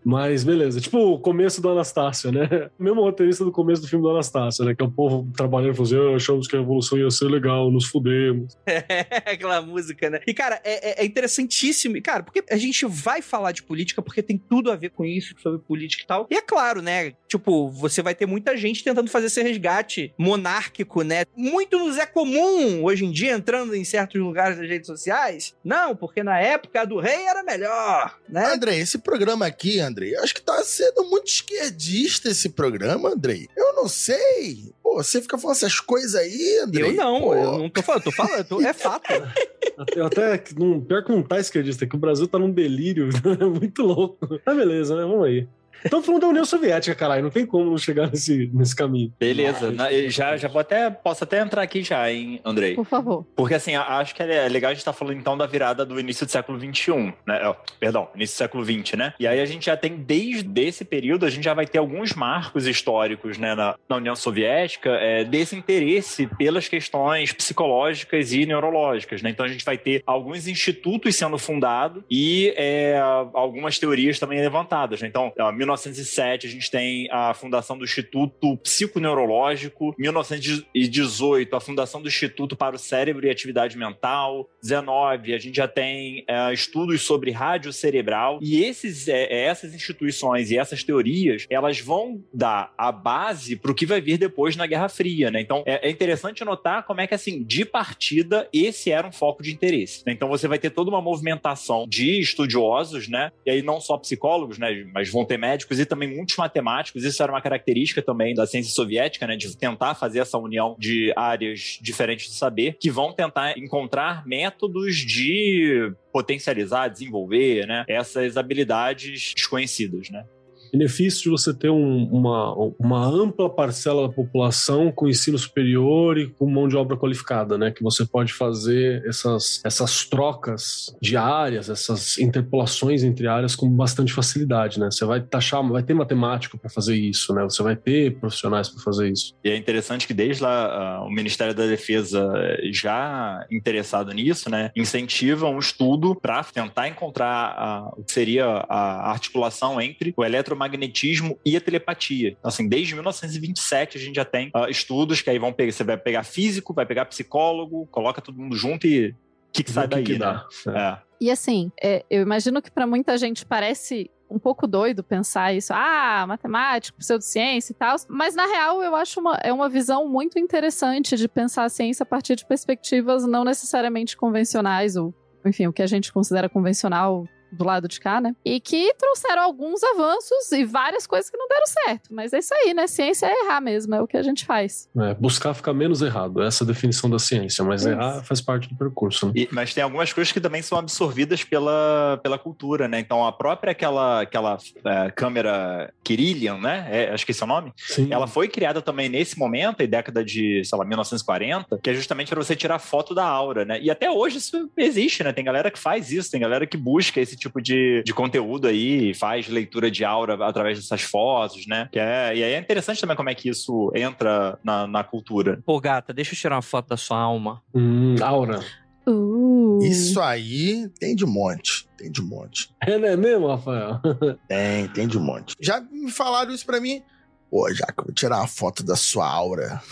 Mas 0.04 0.44
beleza. 0.44 0.80
Tipo 0.82 0.98
o 1.00 1.20
começo 1.20 1.62
do 1.62 1.70
Anastácio, 1.70 2.32
né? 2.32 2.70
O 2.80 2.84
mesmo 2.84 3.02
roteirista 3.02 3.44
do 3.46 3.52
começo 3.52 3.82
do 3.82 3.88
filme 3.88 4.04
do 4.04 4.10
Anastácio, 4.12 4.66
né? 4.66 4.74
Que 4.74 4.84
é 4.84 4.86
o 4.88 4.92
povo 4.92 5.30
trabalhando 5.36 5.74
e 5.74 5.76
falando 5.78 5.94
assim: 5.96 6.14
"Ah, 6.14 6.16
achamos 6.16 6.48
que 6.48 6.56
a 6.56 6.60
revolução 6.60 6.98
ia 6.98 7.10
ser 7.12 7.26
legal, 7.26 7.70
nos 7.72 7.86
fudemos. 7.86 8.58
Aquela 9.26 9.62
música, 9.62 10.10
né? 10.10 10.20
E, 10.26 10.34
cara, 10.34 10.60
é, 10.64 11.02
é- 11.02 11.04
é 11.04 11.06
interessantíssimo. 11.06 12.02
Cara, 12.02 12.24
porque 12.24 12.44
a 12.50 12.58
gente 12.58 12.86
vai 12.86 13.22
falar 13.22 13.52
de 13.52 13.59
política 13.64 14.02
porque 14.02 14.22
tem 14.22 14.38
tudo 14.38 14.72
a 14.72 14.76
ver 14.76 14.90
com 14.90 15.06
isso, 15.06 15.36
sobre 15.42 15.60
política 15.60 16.04
e 16.04 16.08
tal. 16.08 16.28
E 16.30 16.36
é 16.36 16.42
claro, 16.42 16.82
né? 16.82 17.14
Tipo, 17.28 17.70
você 17.70 18.02
vai 18.02 18.16
ter 18.16 18.26
muita 18.26 18.56
gente 18.58 18.84
tentando 18.84 19.10
fazer 19.10 19.28
esse 19.28 19.42
resgate 19.42 20.14
monárquico, 20.18 21.04
né? 21.04 21.24
Muito 21.36 21.78
nos 21.78 21.98
é 21.98 22.06
comum 22.06 22.84
hoje 22.84 23.06
em 23.06 23.12
dia, 23.12 23.34
entrando 23.34 23.76
em 23.76 23.84
certos 23.84 24.20
lugares 24.20 24.58
das 24.58 24.68
redes 24.68 24.88
sociais. 24.88 25.56
Não, 25.64 25.96
porque 25.96 26.24
na 26.24 26.40
época 26.40 26.86
do 26.86 27.00
rei 27.00 27.26
era 27.26 27.44
melhor, 27.44 28.20
né? 28.28 28.54
Andrei, 28.54 28.80
esse 28.80 28.98
programa 28.98 29.46
aqui, 29.46 29.80
Andrei, 29.80 30.16
eu 30.16 30.24
acho 30.24 30.34
que 30.34 30.42
tá 30.42 30.64
sendo 30.64 31.04
muito 31.10 31.28
esquerdista 31.28 32.30
esse 32.30 32.50
programa, 32.50 33.10
Andrei. 33.10 33.48
Eu 33.56 33.74
não 33.76 33.88
sei. 33.88 34.74
Pô, 34.90 35.04
você 35.04 35.22
fica 35.22 35.38
falando 35.38 35.56
essas 35.58 35.80
coisas 35.80 36.16
aí, 36.16 36.62
Andrei. 36.64 36.90
Eu 36.90 36.94
não, 36.94 37.22
Pô, 37.22 37.36
eu 37.36 37.58
não 37.60 37.70
tô 37.70 37.84
falando, 37.84 38.04
tô 38.04 38.12
falando, 38.12 38.44
tô- 38.48 38.60
é 38.62 38.74
fato. 38.74 39.06
Até, 39.78 40.02
até 40.02 40.38
que 40.38 40.60
não, 40.60 40.82
pior 40.82 41.04
que 41.06 41.12
não 41.12 41.24
tá 41.24 41.40
esquerdista, 41.40 41.86
é 41.86 41.88
que 41.88 41.96
o 41.96 42.00
Brasil 42.00 42.28
tá 42.28 42.38
num 42.38 42.52
delírio 42.52 43.08
muito 43.58 43.82
louco. 43.82 44.18
Mas 44.46 44.58
beleza, 44.58 44.94
né? 44.96 45.04
Vamos 45.04 45.26
aí. 45.26 45.48
Estamos 45.84 46.06
falando 46.06 46.22
da 46.22 46.28
União 46.28 46.46
Soviética, 46.46 46.96
caralho. 46.96 47.24
Não 47.24 47.30
tem 47.30 47.46
como 47.46 47.78
chegar 47.78 48.10
nesse, 48.10 48.50
nesse 48.54 48.76
caminho. 48.76 49.14
Beleza, 49.20 49.74
eu 49.92 50.10
já, 50.10 50.36
já 50.38 50.48
vou 50.48 50.60
até, 50.60 50.90
posso 50.90 51.24
até 51.24 51.40
entrar 51.40 51.62
aqui 51.62 51.84
já, 51.84 52.12
hein, 52.12 52.40
Andrei? 52.44 52.76
Por 52.76 52.86
favor. 52.86 53.26
Porque 53.36 53.54
assim, 53.54 53.76
acho 53.76 54.14
que 54.16 54.22
é 54.24 54.48
legal 54.50 54.70
a 54.70 54.74
gente 54.74 54.82
estar 54.82 54.94
falando 54.94 55.18
então 55.18 55.38
da 55.38 55.46
virada 55.46 55.86
do 55.86 56.00
início 56.00 56.26
do 56.26 56.32
século 56.32 56.60
XXI, 56.60 57.14
né? 57.26 57.56
Perdão, 57.80 58.10
início 58.16 58.36
do 58.36 58.38
século 58.38 58.64
XX, 58.64 58.98
né? 58.98 59.14
E 59.20 59.28
aí 59.28 59.40
a 59.40 59.46
gente 59.46 59.66
já 59.66 59.78
tem, 59.78 59.96
desde 59.96 60.62
esse 60.62 60.84
período, 60.84 61.26
a 61.26 61.30
gente 61.30 61.44
já 61.44 61.54
vai 61.54 61.66
ter 61.66 61.78
alguns 61.78 62.14
marcos 62.14 62.68
históricos, 62.68 63.38
né, 63.38 63.56
na, 63.56 63.76
na 63.88 63.96
União 63.96 64.16
Soviética, 64.16 64.90
é, 64.90 65.24
desse 65.24 65.56
interesse 65.56 66.28
pelas 66.38 66.68
questões 66.68 67.32
psicológicas 67.32 68.34
e 68.34 68.46
neurológicas, 68.46 69.22
né? 69.22 69.30
Então 69.30 69.46
a 69.46 69.50
gente 69.50 69.64
vai 69.64 69.78
ter 69.78 70.04
alguns 70.06 70.48
institutos 70.48 71.16
sendo 71.16 71.38
fundados 71.38 72.04
e 72.10 72.54
é, 72.58 73.00
algumas 73.34 73.80
teorias 73.80 74.20
também 74.20 74.40
levantadas, 74.40 75.02
né? 75.02 75.08
Então, 75.08 75.32
ó, 75.40 75.52
1907 75.70 76.48
a 76.48 76.50
gente 76.50 76.72
tem 76.72 77.08
a 77.12 77.34
fundação 77.34 77.78
do 77.78 77.84
Instituto 77.84 78.58
Psiconeurológico, 78.58 79.94
1918 79.98 81.56
a 81.56 81.60
fundação 81.60 82.02
do 82.02 82.08
Instituto 82.08 82.56
para 82.56 82.76
o 82.76 82.80
Cérebro 82.80 83.26
e 83.26 83.30
Atividade 83.30 83.78
Mental, 83.78 84.50
19 84.62 85.34
a 85.34 85.38
gente 85.38 85.56
já 85.56 85.68
tem 85.68 86.24
é, 86.28 86.54
estudos 86.54 87.02
sobre 87.02 87.32
rádio 87.32 87.72
cerebral 87.72 88.40
e 88.42 88.64
esses, 88.64 89.08
é, 89.08 89.46
essas 89.46 89.74
instituições 89.74 90.52
e 90.52 90.58
essas 90.58 90.84
teorias 90.84 91.46
elas 91.50 91.80
vão 91.80 92.24
dar 92.34 92.74
a 92.78 92.92
base 92.92 93.56
para 93.56 93.72
o 93.72 93.76
que 93.76 93.86
vai 93.86 94.02
vir 94.02 94.18
depois 94.18 94.56
na 94.56 94.66
Guerra 94.66 94.90
Fria, 94.90 95.32
né? 95.32 95.42
Então 95.42 95.64
é, 95.66 95.88
é 95.88 95.92
interessante 95.92 96.44
notar 96.44 96.86
como 96.86 97.02
é 97.02 97.08
que 97.08 97.16
assim 97.16 97.44
de 97.44 97.66
partida 97.66 98.48
esse 98.52 98.92
era 98.92 99.08
um 99.08 99.12
foco 99.12 99.44
de 99.44 99.52
interesse. 99.52 100.04
né? 100.06 100.14
Então 100.14 100.28
você 100.28 100.48
vai 100.48 100.60
ter 100.60 100.70
toda 100.70 100.90
uma 100.90 101.02
movimentação 101.02 101.86
de 101.88 102.20
estudiosos, 102.20 103.08
né? 103.08 103.32
E 103.46 103.52
aí 103.52 103.62
não 103.62 103.80
só 103.80 103.98
psicólogos, 103.98 104.58
né? 104.58 104.86
Mas 104.94 105.10
vão 105.10 105.26
ter 105.26 105.38
médicos 105.38 105.59
e 105.80 105.86
também 105.86 106.16
muitos 106.16 106.36
matemáticos. 106.38 107.04
Isso 107.04 107.22
era 107.22 107.32
uma 107.32 107.42
característica 107.42 108.02
também 108.02 108.34
da 108.34 108.46
ciência 108.46 108.74
soviética, 108.74 109.28
né? 109.28 109.36
De 109.36 109.56
tentar 109.58 109.96
fazer 109.96 110.20
essa 110.20 110.38
união 110.38 110.76
de 110.78 111.12
áreas 111.16 111.80
diferentes 111.82 112.28
de 112.28 112.36
saber, 112.36 112.78
que 112.80 112.90
vão 112.90 113.14
tentar 113.14 113.58
encontrar 113.58 114.26
métodos 114.26 114.96
de 114.96 115.92
potencializar, 116.12 116.88
desenvolver, 116.88 117.66
né? 117.68 117.86
Essas 117.88 118.38
habilidades 118.38 119.34
desconhecidas, 119.36 120.10
né? 120.10 120.26
Benefício 120.72 121.24
de 121.24 121.30
você 121.30 121.54
ter 121.54 121.70
um- 121.70 122.06
uma, 122.12 122.54
uma 122.80 123.06
ampla 123.06 123.50
parcela 123.50 124.08
da 124.08 124.14
população 124.14 124.92
com 124.92 125.08
ensino 125.08 125.38
superior 125.38 126.18
e 126.18 126.28
com 126.28 126.50
mão 126.50 126.68
de 126.68 126.76
obra 126.76 126.98
qualificada, 126.98 127.58
né? 127.58 127.72
Que 127.72 127.84
você 127.84 128.06
pode 128.06 128.34
fazer 128.34 129.04
essas, 129.08 129.62
essas 129.66 130.06
trocas 130.06 130.96
de 131.02 131.16
áreas, 131.18 131.70
essas 131.70 132.18
interpolações 132.18 133.04
entre 133.04 133.28
áreas 133.28 133.56
com 133.56 133.70
bastante 133.70 134.14
facilidade, 134.14 134.80
né? 134.80 134.90
Você 134.92 135.06
vai 135.06 135.22
taxar, 135.22 135.68
vai 135.68 135.84
ter 135.84 135.94
matemático 135.94 136.58
para 136.58 136.70
fazer 136.70 136.96
isso, 136.96 137.34
né? 137.34 137.44
Você 137.44 137.62
vai 137.64 137.76
ter 137.76 138.18
profissionais 138.20 138.70
para 138.70 138.82
fazer 138.84 139.12
isso. 139.12 139.34
E 139.44 139.50
é 139.50 139.56
interessante 139.56 140.08
que 140.08 140.14
desde 140.14 140.44
lá 140.44 140.66
ah, 140.66 141.04
o 141.06 141.10
Ministério 141.10 141.54
da 141.54 141.66
Defesa 141.66 142.30
já 142.72 143.46
interessado 143.52 144.12
nisso, 144.14 144.50
né, 144.50 144.72
incentiva 144.76 145.48
um 145.48 145.60
estudo 145.60 146.16
para 146.16 146.44
tentar 146.44 146.88
encontrar 146.88 147.56
ah, 147.58 147.92
o 147.98 148.04
que 148.04 148.12
seria 148.12 148.46
a 148.46 149.12
articulação 149.12 149.80
entre 149.82 150.14
o 150.16 150.24
eletromagnetismo 150.60 151.40
e 151.46 151.56
a 151.56 151.62
telepatia. 151.62 152.36
Então, 152.38 152.50
assim, 152.50 152.68
desde 152.68 152.94
1927 152.94 153.98
a 153.98 154.02
gente 154.02 154.16
já 154.16 154.26
tem 154.26 154.50
ah, 154.54 154.70
estudos 154.70 155.22
que 155.22 155.30
aí 155.30 155.40
vão 155.40 155.54
pegar, 155.54 155.72
você 155.72 155.84
vai 155.84 155.98
pegar 155.98 156.24
físico, 156.24 156.74
vai 156.74 156.86
pegar 156.86 157.06
psicólogo, 157.06 157.88
coloca 157.88 158.22
todo 158.22 158.38
mundo 158.38 158.56
junto 158.56 158.86
e 158.86 159.10
o 159.10 159.16
que, 159.52 159.64
que 159.64 159.72
sai 159.72 159.88
daí, 159.88 160.04
que 160.04 160.14
né? 160.14 160.20
dá? 160.20 160.46
É. 160.68 160.80
É. 160.80 160.98
E 161.22 161.32
assim, 161.32 161.72
é, 161.82 162.06
eu 162.10 162.22
imagino 162.22 162.62
que 162.62 162.72
pra 162.72 162.86
muita 162.86 163.18
gente 163.18 163.46
parece 163.46 164.10
um 164.30 164.38
pouco 164.38 164.68
doido 164.68 165.04
pensar 165.04 165.54
isso. 165.54 165.74
Ah, 165.74 166.24
matemática, 166.28 166.96
pseudociência 166.98 167.74
e 167.74 167.76
tal. 167.76 167.96
Mas 168.08 168.36
na 168.36 168.46
real, 168.46 168.82
eu 168.84 168.96
acho 168.96 169.20
uma, 169.20 169.36
é 169.42 169.52
uma 169.52 169.68
visão 169.68 170.08
muito 170.08 170.38
interessante 170.38 171.18
de 171.18 171.28
pensar 171.28 171.64
a 171.64 171.70
ciência 171.70 172.04
a 172.04 172.06
partir 172.06 172.36
de 172.36 172.46
perspectivas 172.46 173.26
não 173.26 173.44
necessariamente 173.44 174.16
convencionais, 174.16 174.96
ou, 174.96 175.14
enfim, 175.44 175.66
o 175.66 175.74
que 175.74 175.82
a 175.82 175.88
gente 175.88 176.14
considera 176.14 176.48
convencional 176.48 177.26
do 177.52 177.64
lado 177.64 177.88
de 177.88 178.00
cá, 178.00 178.20
né? 178.22 178.36
E 178.46 178.60
que 178.60 178.94
trouxeram 178.96 179.44
alguns 179.44 179.84
avanços 179.84 180.52
e 180.52 180.66
várias 180.66 181.06
coisas 181.08 181.30
que 181.30 181.38
não 181.38 181.48
deram 181.48 181.66
certo. 181.68 182.14
Mas 182.14 182.34
é 182.34 182.40
isso 182.40 182.54
aí, 182.54 182.74
né? 182.74 182.88
Ciência 182.88 183.26
é 183.28 183.46
errar 183.46 183.62
mesmo, 183.62 183.96
é 183.96 184.02
o 184.02 184.08
que 184.08 184.18
a 184.18 184.24
gente 184.24 184.46
faz. 184.46 184.90
É, 184.98 185.14
buscar 185.14 185.54
ficar 185.54 185.74
menos 185.74 186.02
errado, 186.02 186.42
essa 186.42 186.64
é 186.64 186.66
a 186.66 186.68
definição 186.68 187.10
da 187.10 187.20
ciência, 187.20 187.64
mas 187.64 187.82
Isso. 187.82 187.90
errar 187.90 188.24
faz 188.24 188.42
parte 188.42 188.70
do 188.70 188.76
percurso. 188.76 189.28
Né? 189.28 189.34
E- 189.36 189.50
mas 189.52 189.74
tem 189.74 189.84
algumas 189.84 190.12
coisas 190.14 190.32
que 190.32 190.40
também 190.40 190.62
são 190.62 190.78
absorvidas 190.78 191.44
pela, 191.44 192.20
pela 192.22 192.38
cultura, 192.38 192.88
né? 192.88 193.00
Então 193.00 193.26
a 193.26 193.32
própria 193.32 193.72
aquela, 193.72 194.22
aquela 194.22 194.58
é, 194.86 195.12
câmera 195.12 195.94
Kirillian, 196.04 196.58
né? 196.58 196.88
É, 196.90 197.14
acho 197.14 197.26
que 197.26 197.32
esse 197.32 197.42
é 197.42 197.46
o 197.46 197.48
nome. 197.48 197.74
Sim. 197.78 198.08
Ela 198.12 198.28
foi 198.28 198.48
criada 198.48 198.82
também 198.82 199.10
nesse 199.10 199.38
momento, 199.38 199.82
em 199.82 199.88
década 199.88 200.24
de, 200.24 200.64
sei 200.64 200.78
lá, 200.78 200.86
1940, 200.86 201.80
que 201.82 201.90
é 201.90 201.94
justamente 201.94 202.30
para 202.30 202.42
você 202.44 202.56
tirar 202.56 202.80
foto 202.80 203.14
da 203.14 203.26
aura, 203.26 203.66
né? 203.66 203.80
E 203.82 203.90
até 203.90 204.10
hoje 204.10 204.38
isso 204.38 204.70
existe, 204.78 205.24
né? 205.24 205.34
Tem 205.34 205.44
galera 205.44 205.72
que 205.72 205.80
faz 205.80 206.12
isso, 206.12 206.32
tem 206.32 206.40
galera 206.40 206.66
que 206.66 206.78
busca 206.78 207.20
esse 207.20 207.36
tipo 207.40 207.62
de, 207.62 208.04
de 208.04 208.14
conteúdo 208.14 208.68
aí, 208.68 209.14
faz 209.14 209.48
leitura 209.48 209.90
de 209.90 210.04
aura 210.04 210.34
através 210.46 210.78
dessas 210.80 211.02
fotos, 211.02 211.66
né? 211.66 211.90
Que 211.92 212.00
é, 212.00 212.36
e 212.36 212.44
aí 212.44 212.54
é 212.54 212.60
interessante 212.60 213.02
também 213.02 213.16
como 213.16 213.30
é 213.30 213.36
que 213.36 213.50
isso 213.50 213.92
entra 213.96 214.60
na, 214.64 214.86
na 214.86 215.04
cultura. 215.04 215.62
Pô, 215.66 215.80
gata, 215.80 216.14
deixa 216.14 216.34
eu 216.34 216.38
tirar 216.38 216.56
uma 216.56 216.62
foto 216.62 216.90
da 216.90 216.98
sua 216.98 217.20
alma. 217.20 217.62
Hum, 217.74 218.16
aura. 218.22 218.60
Uh. 219.08 219.80
Isso 219.82 220.22
aí 220.22 220.88
tem 221.00 221.16
de 221.16 221.26
monte. 221.26 221.88
Tem 221.98 222.12
de 222.12 222.22
monte. 222.22 222.72
É, 222.82 222.98
não 222.98 223.08
é 223.08 223.18
mesmo, 223.18 223.48
Rafael? 223.48 224.00
Tem, 224.48 224.88
tem 224.90 225.08
de 225.08 225.18
monte. 225.18 225.56
Já 225.60 225.82
me 225.82 226.12
falaram 226.12 226.52
isso 226.52 226.66
pra 226.66 226.80
mim. 226.80 227.02
Pô, 227.50 227.74
já 227.74 227.86
que 227.88 228.00
eu 228.00 228.06
vou 228.06 228.14
tirar 228.14 228.38
uma 228.38 228.48
foto 228.48 228.84
da 228.84 228.96
sua 228.96 229.28
aura. 229.28 229.82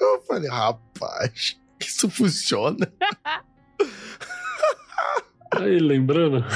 Eu 0.00 0.20
falei, 0.26 0.50
rapaz, 0.50 1.56
isso 1.80 2.10
funciona. 2.10 2.92
Aí, 5.56 5.78
lembrando. 5.78 6.44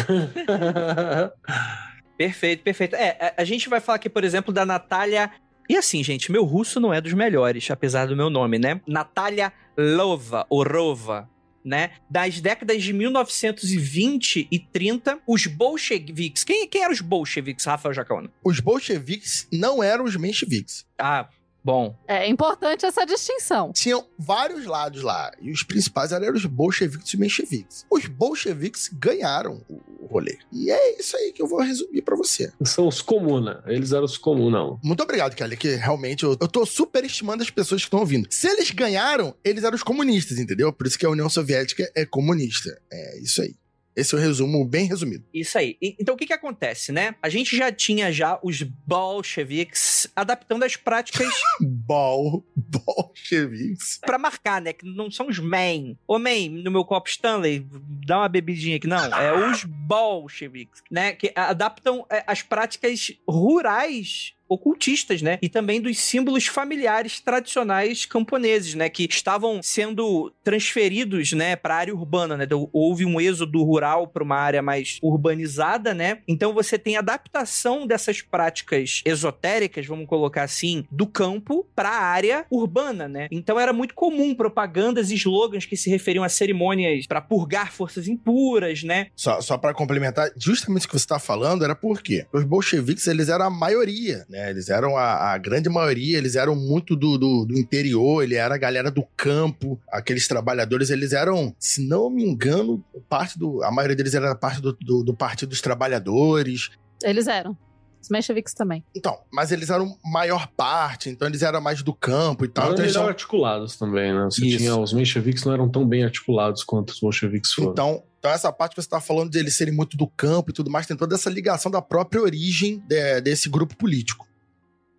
Perfeito, 2.17 2.63
perfeito. 2.63 2.97
É, 2.97 3.35
a, 3.37 3.43
a 3.43 3.45
gente 3.45 3.69
vai 3.69 3.81
falar 3.81 3.97
aqui, 3.97 4.09
por 4.09 4.25
exemplo, 4.25 4.53
da 4.53 4.65
Natália. 4.65 5.31
E 5.69 5.77
assim, 5.77 6.03
gente, 6.03 6.33
meu 6.33 6.45
russo 6.45 6.81
não 6.81 6.93
é 6.93 7.01
dos 7.01 7.13
melhores, 7.13 7.71
apesar 7.71 8.07
do 8.07 8.17
meu 8.17 8.31
nome, 8.31 8.59
né? 8.59 8.81
Natália 8.87 9.53
Lova, 9.77 10.47
ou 10.49 10.63
Rova, 10.63 11.29
né? 11.65 11.91
Das 12.09 12.41
décadas 12.41 12.83
de 12.83 12.93
1920 12.93 14.49
e 14.51 14.59
30, 14.59 15.19
os 15.27 15.47
bolcheviques. 15.47 16.45
Quem, 16.45 16.67
quem 16.69 16.83
eram 16.83 16.93
os 16.93 17.01
bolcheviques, 17.01 17.67
Rafael 17.67 17.93
Jacona? 17.93 18.31
Os 18.43 18.61
bolcheviques 18.61 19.47
não 19.53 19.83
eram 19.83 20.05
os 20.05 20.17
mencheviques. 20.17 20.87
Ah, 20.99 21.29
bom. 21.67 21.99
É 22.07 22.29
importante 22.29 22.87
essa 22.87 23.05
distinção. 23.05 23.73
Tinham 23.73 24.07
vários 24.17 24.65
lados 24.67 25.03
lá. 25.03 25.33
E 25.41 25.51
os 25.51 25.65
principais 25.65 26.13
eram 26.13 26.33
os 26.33 26.47
bolcheviques 26.47 27.09
e 27.09 27.17
os 27.17 27.21
mencheviques. 27.21 27.85
Os 27.91 28.07
bolcheviques 28.07 28.89
ganharam 28.93 29.61
o 29.69 30.07
rolê. 30.07 30.39
E 30.53 30.71
é 30.71 31.01
isso 31.01 31.17
aí 31.17 31.33
que 31.33 31.43
eu 31.43 31.49
vou 31.49 31.59
resumir 31.61 32.03
pra 32.03 32.17
você. 32.17 32.53
São 32.65 32.87
os 32.87 33.03
comuna. 33.03 33.65
Eles 33.67 33.91
eram 33.91 34.05
os 34.05 34.17
comunão. 34.17 34.79
Muito 34.81 35.03
obrigado, 35.03 35.35
Kelly, 35.35 35.57
que 35.57 35.75
realmente 35.75 36.23
eu, 36.23 36.37
eu 36.41 36.47
tô 36.47 36.65
superestimando 36.65 37.43
as 37.43 37.51
pessoas 37.51 37.81
que 37.83 37.89
estão 37.89 37.99
ouvindo. 37.99 38.29
Se 38.31 38.47
eles 38.47 38.71
ganharam, 38.71 39.35
eles 39.45 39.65
eram 39.65 39.75
os 39.75 39.83
comunistas, 39.83 40.39
entendeu? 40.39 40.73
Por 40.73 40.87
isso 40.87 40.97
que 40.97 41.05
a 41.05 41.11
União 41.11 41.29
Soviética 41.29 41.91
é 41.97 42.07
comunista. 42.07 42.81
É 42.93 43.19
isso 43.19 43.43
aí. 43.43 43.57
Esse 43.97 44.15
é 44.15 44.19
o 44.19 44.21
resumo 44.21 44.63
bem 44.65 44.87
resumido. 44.87 45.25
Isso 45.33 45.57
aí. 45.57 45.77
E- 45.81 45.97
Então 45.99 46.15
o 46.15 46.19
que 46.19 46.27
que 46.27 46.33
acontece, 46.35 46.93
né? 46.93 47.15
A 47.23 47.29
gente 47.31 47.57
já 47.57 47.73
tinha 47.73 48.13
já 48.13 48.39
os 48.43 48.63
bolcheviques 48.63 50.07
adaptando 50.15 50.65
as 50.65 50.77
práticas 50.77 51.29
Bol, 51.61 52.45
bolcheviques. 52.55 53.99
pra 54.05 54.19
marcar, 54.19 54.61
né? 54.61 54.73
Que 54.73 54.85
não 54.87 55.11
são 55.11 55.29
os 55.29 55.39
men. 55.39 55.99
Ô 56.07 56.19
men, 56.19 56.49
no 56.51 56.71
meu 56.71 56.85
copo 56.85 57.09
Stanley, 57.09 57.67
dá 58.07 58.19
uma 58.19 58.29
bebidinha 58.29 58.77
aqui. 58.77 58.87
Não, 58.87 59.05
é 59.17 59.51
os 59.51 59.65
bolcheviques, 59.65 60.83
né? 60.91 61.13
Que 61.13 61.33
adaptam 61.35 62.07
é, 62.11 62.23
as 62.27 62.43
práticas 62.43 63.13
rurais 63.29 64.35
ocultistas, 64.49 65.23
né? 65.23 65.39
E 65.43 65.49
também 65.49 65.81
dos 65.81 65.99
símbolos 65.99 66.47
familiares 66.47 67.21
tradicionais 67.21 68.05
camponeses, 68.05 68.75
né? 68.75 68.89
Que 68.89 69.05
estavam 69.05 69.63
sendo 69.63 70.33
transferidos, 70.43 71.33
né, 71.33 71.57
para 71.57 71.75
a 71.75 71.79
área 71.79 71.95
urbana, 71.95 72.37
né? 72.37 72.45
Então, 72.45 72.69
houve 72.73 73.05
um 73.05 73.21
êxodo 73.21 73.63
rural 73.63 74.07
para 74.07 74.23
uma 74.23 74.37
área 74.37 74.63
mais 74.63 74.99
urbanizada, 75.03 75.93
né? 75.95 76.19
Então 76.29 76.53
você 76.53 76.79
tem 76.79 76.97
adaptação 76.97 77.87
dessas 77.87 78.21
práticas 78.21 79.03
esotéricas, 79.05 79.87
vamos 79.87 80.07
colocar 80.07 80.43
assim, 80.43 80.85
do 80.91 81.07
campo 81.07 81.67
para 81.75 81.91
a 81.91 82.03
área 82.03 82.47
urbana, 82.51 83.09
né? 83.09 83.29
Então 83.31 83.59
era 83.59 83.73
muito 83.73 83.95
comum 83.95 84.35
propagandas 84.35 85.11
e 85.11 85.15
slogans 85.15 85.67
que 85.67 85.77
se 85.77 85.91
referiam 85.91 86.25
a 86.25 86.29
cerimônias 86.29 87.07
para 87.07 87.21
purgar 87.21 87.73
forças 87.73 88.09
impuras, 88.09 88.83
né? 88.83 89.09
Só, 89.17 89.41
só 89.41 89.59
para 89.59 89.75
complementar, 89.75 90.31
justamente 90.37 90.87
o 90.87 90.89
que 90.89 90.99
você 90.99 91.07
tá 91.07 91.19
falando 91.19 91.65
era 91.65 91.75
por 91.75 92.03
quê? 92.03 92.27
Os 92.33 92.45
bolcheviques, 92.45 93.07
eles 93.07 93.29
eram 93.29 93.47
a 93.47 93.51
maioria, 93.51 94.25
né? 94.29 94.36
Eles 94.51 94.69
eram 94.69 94.97
a, 94.97 95.33
a 95.33 95.39
grande 95.39 95.69
maioria, 95.69 96.19
eles 96.19 96.37
eram 96.37 96.55
muito 96.55 96.95
do, 96.95 97.17
do, 97.17 97.45
do 97.47 97.59
interior, 97.59 98.23
ele 98.23 98.35
era 98.35 98.55
a 98.55 98.59
galera 98.59 98.91
do 98.91 99.05
campo, 99.17 99.81
aqueles 99.91 100.29
trabalhadores, 100.29 100.91
eles 100.91 101.13
eram, 101.13 101.55
se 101.59 101.87
não 101.87 102.11
me 102.11 102.25
engano, 102.25 102.85
parte 103.09 103.39
do. 103.39 103.63
A 103.63 103.71
maioria 103.71 103.97
deles 103.97 104.15
era 104.15 104.35
parte 104.35 104.61
do, 104.61 104.73
do, 104.81 105.03
do 105.03 105.15
Partido 105.15 105.51
dos 105.51 105.61
Trabalhadores. 105.61 106.71
Eles 107.03 107.27
eram. 107.27 107.57
Os 108.03 108.11
mencheviques 108.11 108.55
também. 108.55 108.85
Então, 108.95 109.19
mas 109.33 109.51
eles 109.51 109.69
eram 109.69 109.97
maior 110.05 110.47
parte, 110.57 111.09
então 111.11 111.27
eles 111.27 111.43
eram 111.43 111.61
mais 111.61 111.83
do 111.83 111.93
campo 111.93 112.45
e 112.45 112.49
tal. 112.49 112.67
Eram 112.67 112.75
Então, 112.75 112.85
eles 112.85 112.95
são- 112.95 113.09
articulados 113.09 113.77
também, 113.77 114.15
né? 114.15 114.25
Você 114.27 114.47
Isso. 114.47 114.59
tinha 114.59 114.77
os 114.77 114.93
mencheviques 114.93 115.45
não 115.45 115.53
eram 115.53 115.69
tão 115.69 115.85
bem 115.89 116.05
articulados 116.05 116.63
quanto 116.63 116.91
os 116.91 117.01
bolcheviques 117.01 117.53
foram. 117.53 117.73
Então, 117.73 118.03
então, 118.19 118.31
essa 118.31 118.53
parte 118.53 118.75
que 118.77 118.83
você 118.83 118.89
tá 118.89 119.01
falando 119.01 119.31
de 119.31 119.39
eles 119.39 119.57
serem 119.57 119.75
muito 119.75 119.97
do 119.97 120.07
campo 120.07 120.51
e 120.51 120.53
tudo 120.53 120.71
mais, 120.71 120.87
tem 120.87 120.97
toda 120.97 121.15
essa 121.17 121.29
ligação 121.31 121.71
da 121.71 121.81
própria 121.83 122.21
origem 122.23 122.81
de- 122.87 123.21
desse 123.23 123.49
grupo 123.49 123.77
político. 123.77 124.26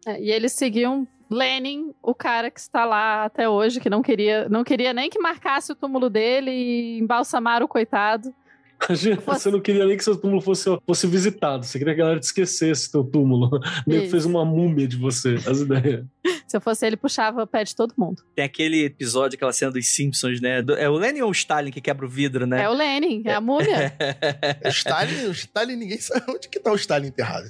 É, 0.07 0.21
e 0.21 0.31
eles 0.31 0.53
seguiam 0.53 1.05
Lenin, 1.29 1.93
o 2.01 2.15
cara 2.15 2.49
que 2.49 2.61
está 2.61 2.85
lá 2.85 3.25
até 3.25 3.49
hoje, 3.49 3.81
que 3.81 3.89
não 3.89 4.01
queria, 4.01 4.47
não 4.47 4.63
queria 4.63 4.93
nem 4.93 5.09
que 5.09 5.19
marcasse 5.19 5.69
o 5.69 5.75
túmulo 5.75 6.09
dele 6.09 6.49
e 6.49 6.99
embalsamaram 6.99 7.65
o 7.65 7.69
coitado. 7.69 8.33
Imagina, 8.87 9.15
Você 9.25 9.49
não 9.51 9.59
queria 9.59 9.85
nem 9.85 9.97
que 9.97 10.03
seu 10.03 10.15
túmulo 10.15 10.39
fosse, 10.41 10.69
fosse 10.85 11.07
visitado. 11.07 11.65
Você 11.65 11.77
queria 11.79 11.95
que 11.95 12.01
a 12.01 12.03
galera 12.03 12.19
te 12.19 12.23
esquecesse 12.23 12.91
teu 12.91 13.03
túmulo. 13.03 13.49
Meio 13.87 14.01
que 14.01 14.07
Isso. 14.07 14.11
fez 14.11 14.25
uma 14.25 14.45
múmia 14.45 14.87
de 14.87 14.95
você. 14.95 15.35
As 15.47 15.59
ideias. 15.61 16.05
Se 16.47 16.55
eu 16.55 16.61
fosse 16.61 16.85
ele, 16.85 16.95
puxava 16.95 17.43
o 17.43 17.47
pé 17.47 17.63
de 17.65 17.75
todo 17.75 17.93
mundo. 17.97 18.23
Tem 18.35 18.45
aquele 18.45 18.85
episódio, 18.85 19.35
aquela 19.35 19.51
cena 19.51 19.71
dos 19.71 19.85
Simpsons, 19.87 20.39
né? 20.39 20.63
É 20.77 20.87
o 20.89 20.93
Lenin 20.97 21.21
ou 21.21 21.29
o 21.29 21.31
Stalin 21.33 21.71
que 21.71 21.81
quebra 21.81 22.05
o 22.05 22.09
vidro, 22.09 22.45
né? 22.47 22.63
É 22.63 22.69
o 22.69 22.73
Lenin, 22.73 23.21
é 23.25 23.33
a 23.33 23.41
múmia. 23.41 23.93
O 24.63 24.69
Stalin, 24.69 25.25
o 25.25 25.31
Stalin, 25.31 25.75
ninguém 25.75 25.99
sabe 25.99 26.23
onde 26.29 26.47
que 26.47 26.59
tá 26.59 26.71
o 26.71 26.75
Stalin 26.75 27.07
enterrado. 27.07 27.49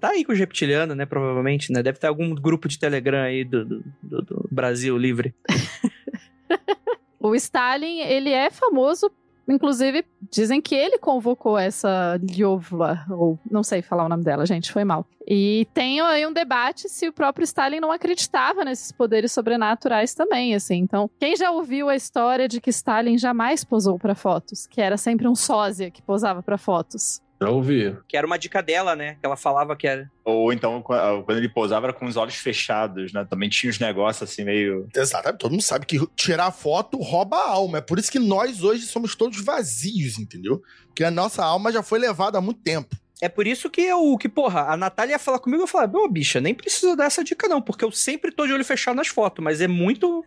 Tá 0.00 0.10
aí 0.10 0.24
com 0.24 0.32
os 0.32 0.38
reptilianos, 0.38 0.96
né? 0.96 1.04
Provavelmente, 1.06 1.72
né? 1.72 1.82
Deve 1.82 1.98
ter 1.98 2.06
algum 2.06 2.32
grupo 2.34 2.68
de 2.68 2.78
Telegram 2.78 3.22
aí 3.22 3.44
do, 3.44 3.64
do- 3.64 3.84
do- 4.02 4.22
do 4.22 4.48
Brasil 4.52 4.96
livre. 4.96 5.34
O 7.18 7.34
Stalin, 7.34 8.00
ele 8.00 8.30
é 8.30 8.50
famoso, 8.50 9.10
inclusive, 9.48 10.04
dizem 10.30 10.60
que 10.60 10.74
ele 10.74 10.98
convocou 10.98 11.58
essa 11.58 12.20
Lyovla, 12.22 13.04
ou 13.10 13.38
não 13.50 13.62
sei 13.62 13.82
falar 13.82 14.04
o 14.04 14.08
nome 14.08 14.24
dela, 14.24 14.46
gente, 14.46 14.72
foi 14.72 14.84
mal. 14.84 15.06
E 15.26 15.66
tem 15.74 16.00
aí 16.00 16.24
um 16.24 16.32
debate 16.32 16.88
se 16.88 17.08
o 17.08 17.12
próprio 17.12 17.44
Stalin 17.44 17.80
não 17.80 17.90
acreditava 17.90 18.64
nesses 18.64 18.92
poderes 18.92 19.32
sobrenaturais 19.32 20.14
também, 20.14 20.54
assim. 20.54 20.76
Então, 20.76 21.10
quem 21.18 21.36
já 21.36 21.50
ouviu 21.50 21.88
a 21.88 21.96
história 21.96 22.46
de 22.46 22.60
que 22.60 22.70
Stalin 22.70 23.18
jamais 23.18 23.64
posou 23.64 23.98
para 23.98 24.14
fotos, 24.14 24.66
que 24.66 24.80
era 24.80 24.96
sempre 24.96 25.26
um 25.26 25.34
sósia 25.34 25.90
que 25.90 26.00
posava 26.00 26.42
para 26.42 26.56
fotos? 26.56 27.20
Já 27.40 27.50
ouvi. 27.50 27.96
Que 28.08 28.16
era 28.16 28.26
uma 28.26 28.38
dica 28.38 28.62
dela, 28.62 28.96
né? 28.96 29.14
Que 29.20 29.26
ela 29.26 29.36
falava 29.36 29.76
que 29.76 29.86
era. 29.86 30.10
Ou 30.24 30.52
então, 30.52 30.80
qu- 30.82 30.94
quando 31.24 31.36
ele 31.38 31.48
posava, 31.48 31.86
era 31.86 31.92
com 31.92 32.06
os 32.06 32.16
olhos 32.16 32.36
fechados, 32.36 33.12
né? 33.12 33.26
Também 33.28 33.48
tinha 33.48 33.68
uns 33.70 33.78
negócios 33.78 34.28
assim 34.30 34.44
meio. 34.44 34.88
Exato, 34.94 35.36
todo 35.36 35.50
mundo 35.50 35.62
sabe 35.62 35.84
que 35.86 35.98
tirar 36.16 36.50
foto 36.50 36.96
rouba 36.98 37.36
a 37.36 37.50
alma. 37.50 37.78
É 37.78 37.80
por 37.82 37.98
isso 37.98 38.10
que 38.10 38.18
nós 38.18 38.62
hoje 38.62 38.86
somos 38.86 39.14
todos 39.14 39.42
vazios, 39.44 40.18
entendeu? 40.18 40.62
Porque 40.86 41.04
a 41.04 41.10
nossa 41.10 41.44
alma 41.44 41.70
já 41.70 41.82
foi 41.82 41.98
levada 41.98 42.38
há 42.38 42.40
muito 42.40 42.60
tempo. 42.62 42.96
É 43.20 43.28
por 43.30 43.46
isso 43.46 43.70
que 43.70 43.80
eu, 43.80 44.16
que, 44.18 44.28
porra, 44.28 44.70
a 44.70 44.76
Natália 44.76 45.12
ia 45.14 45.18
falar 45.18 45.38
comigo, 45.38 45.62
eu 45.62 45.66
falava, 45.66 45.96
ô, 45.96 46.06
bicha, 46.08 46.38
nem 46.40 46.54
precisa 46.54 46.94
dessa 46.94 47.24
dica 47.24 47.48
não, 47.48 47.62
porque 47.62 47.82
eu 47.84 47.90
sempre 47.90 48.30
tô 48.30 48.46
de 48.46 48.52
olho 48.52 48.64
fechado 48.64 48.94
nas 48.96 49.08
fotos, 49.08 49.42
mas 49.42 49.60
é 49.62 49.66
muito... 49.66 50.22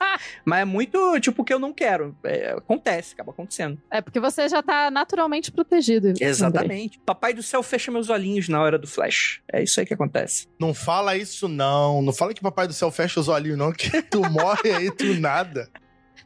mas 0.44 0.60
é 0.60 0.64
muito, 0.64 1.20
tipo, 1.20 1.44
que 1.44 1.52
eu 1.52 1.58
não 1.58 1.72
quero. 1.72 2.16
É, 2.24 2.52
acontece, 2.52 3.14
acaba 3.14 3.32
acontecendo. 3.32 3.80
É 3.90 4.00
porque 4.00 4.20
você 4.20 4.48
já 4.48 4.62
tá 4.62 4.90
naturalmente 4.90 5.50
protegido. 5.50 6.08
Andrei. 6.08 6.28
Exatamente. 6.28 6.98
Papai 7.00 7.32
do 7.34 7.42
céu 7.42 7.62
fecha 7.62 7.90
meus 7.90 8.10
olhinhos 8.10 8.48
na 8.48 8.60
hora 8.60 8.78
do 8.78 8.86
flash. 8.86 9.40
É 9.52 9.62
isso 9.62 9.80
aí 9.80 9.86
que 9.86 9.94
acontece. 9.94 10.48
Não 10.58 10.74
fala 10.74 11.16
isso, 11.16 11.48
não. 11.48 12.02
Não 12.02 12.12
fala 12.12 12.34
que 12.34 12.40
Papai 12.40 12.66
do 12.66 12.72
Céu 12.72 12.90
fecha 12.90 13.20
os 13.20 13.28
olhinhos, 13.28 13.58
não, 13.58 13.72
que 13.72 14.02
tu 14.02 14.20
morre 14.30 14.72
aí, 14.72 14.90
tu 14.90 15.14
nada. 15.18 15.68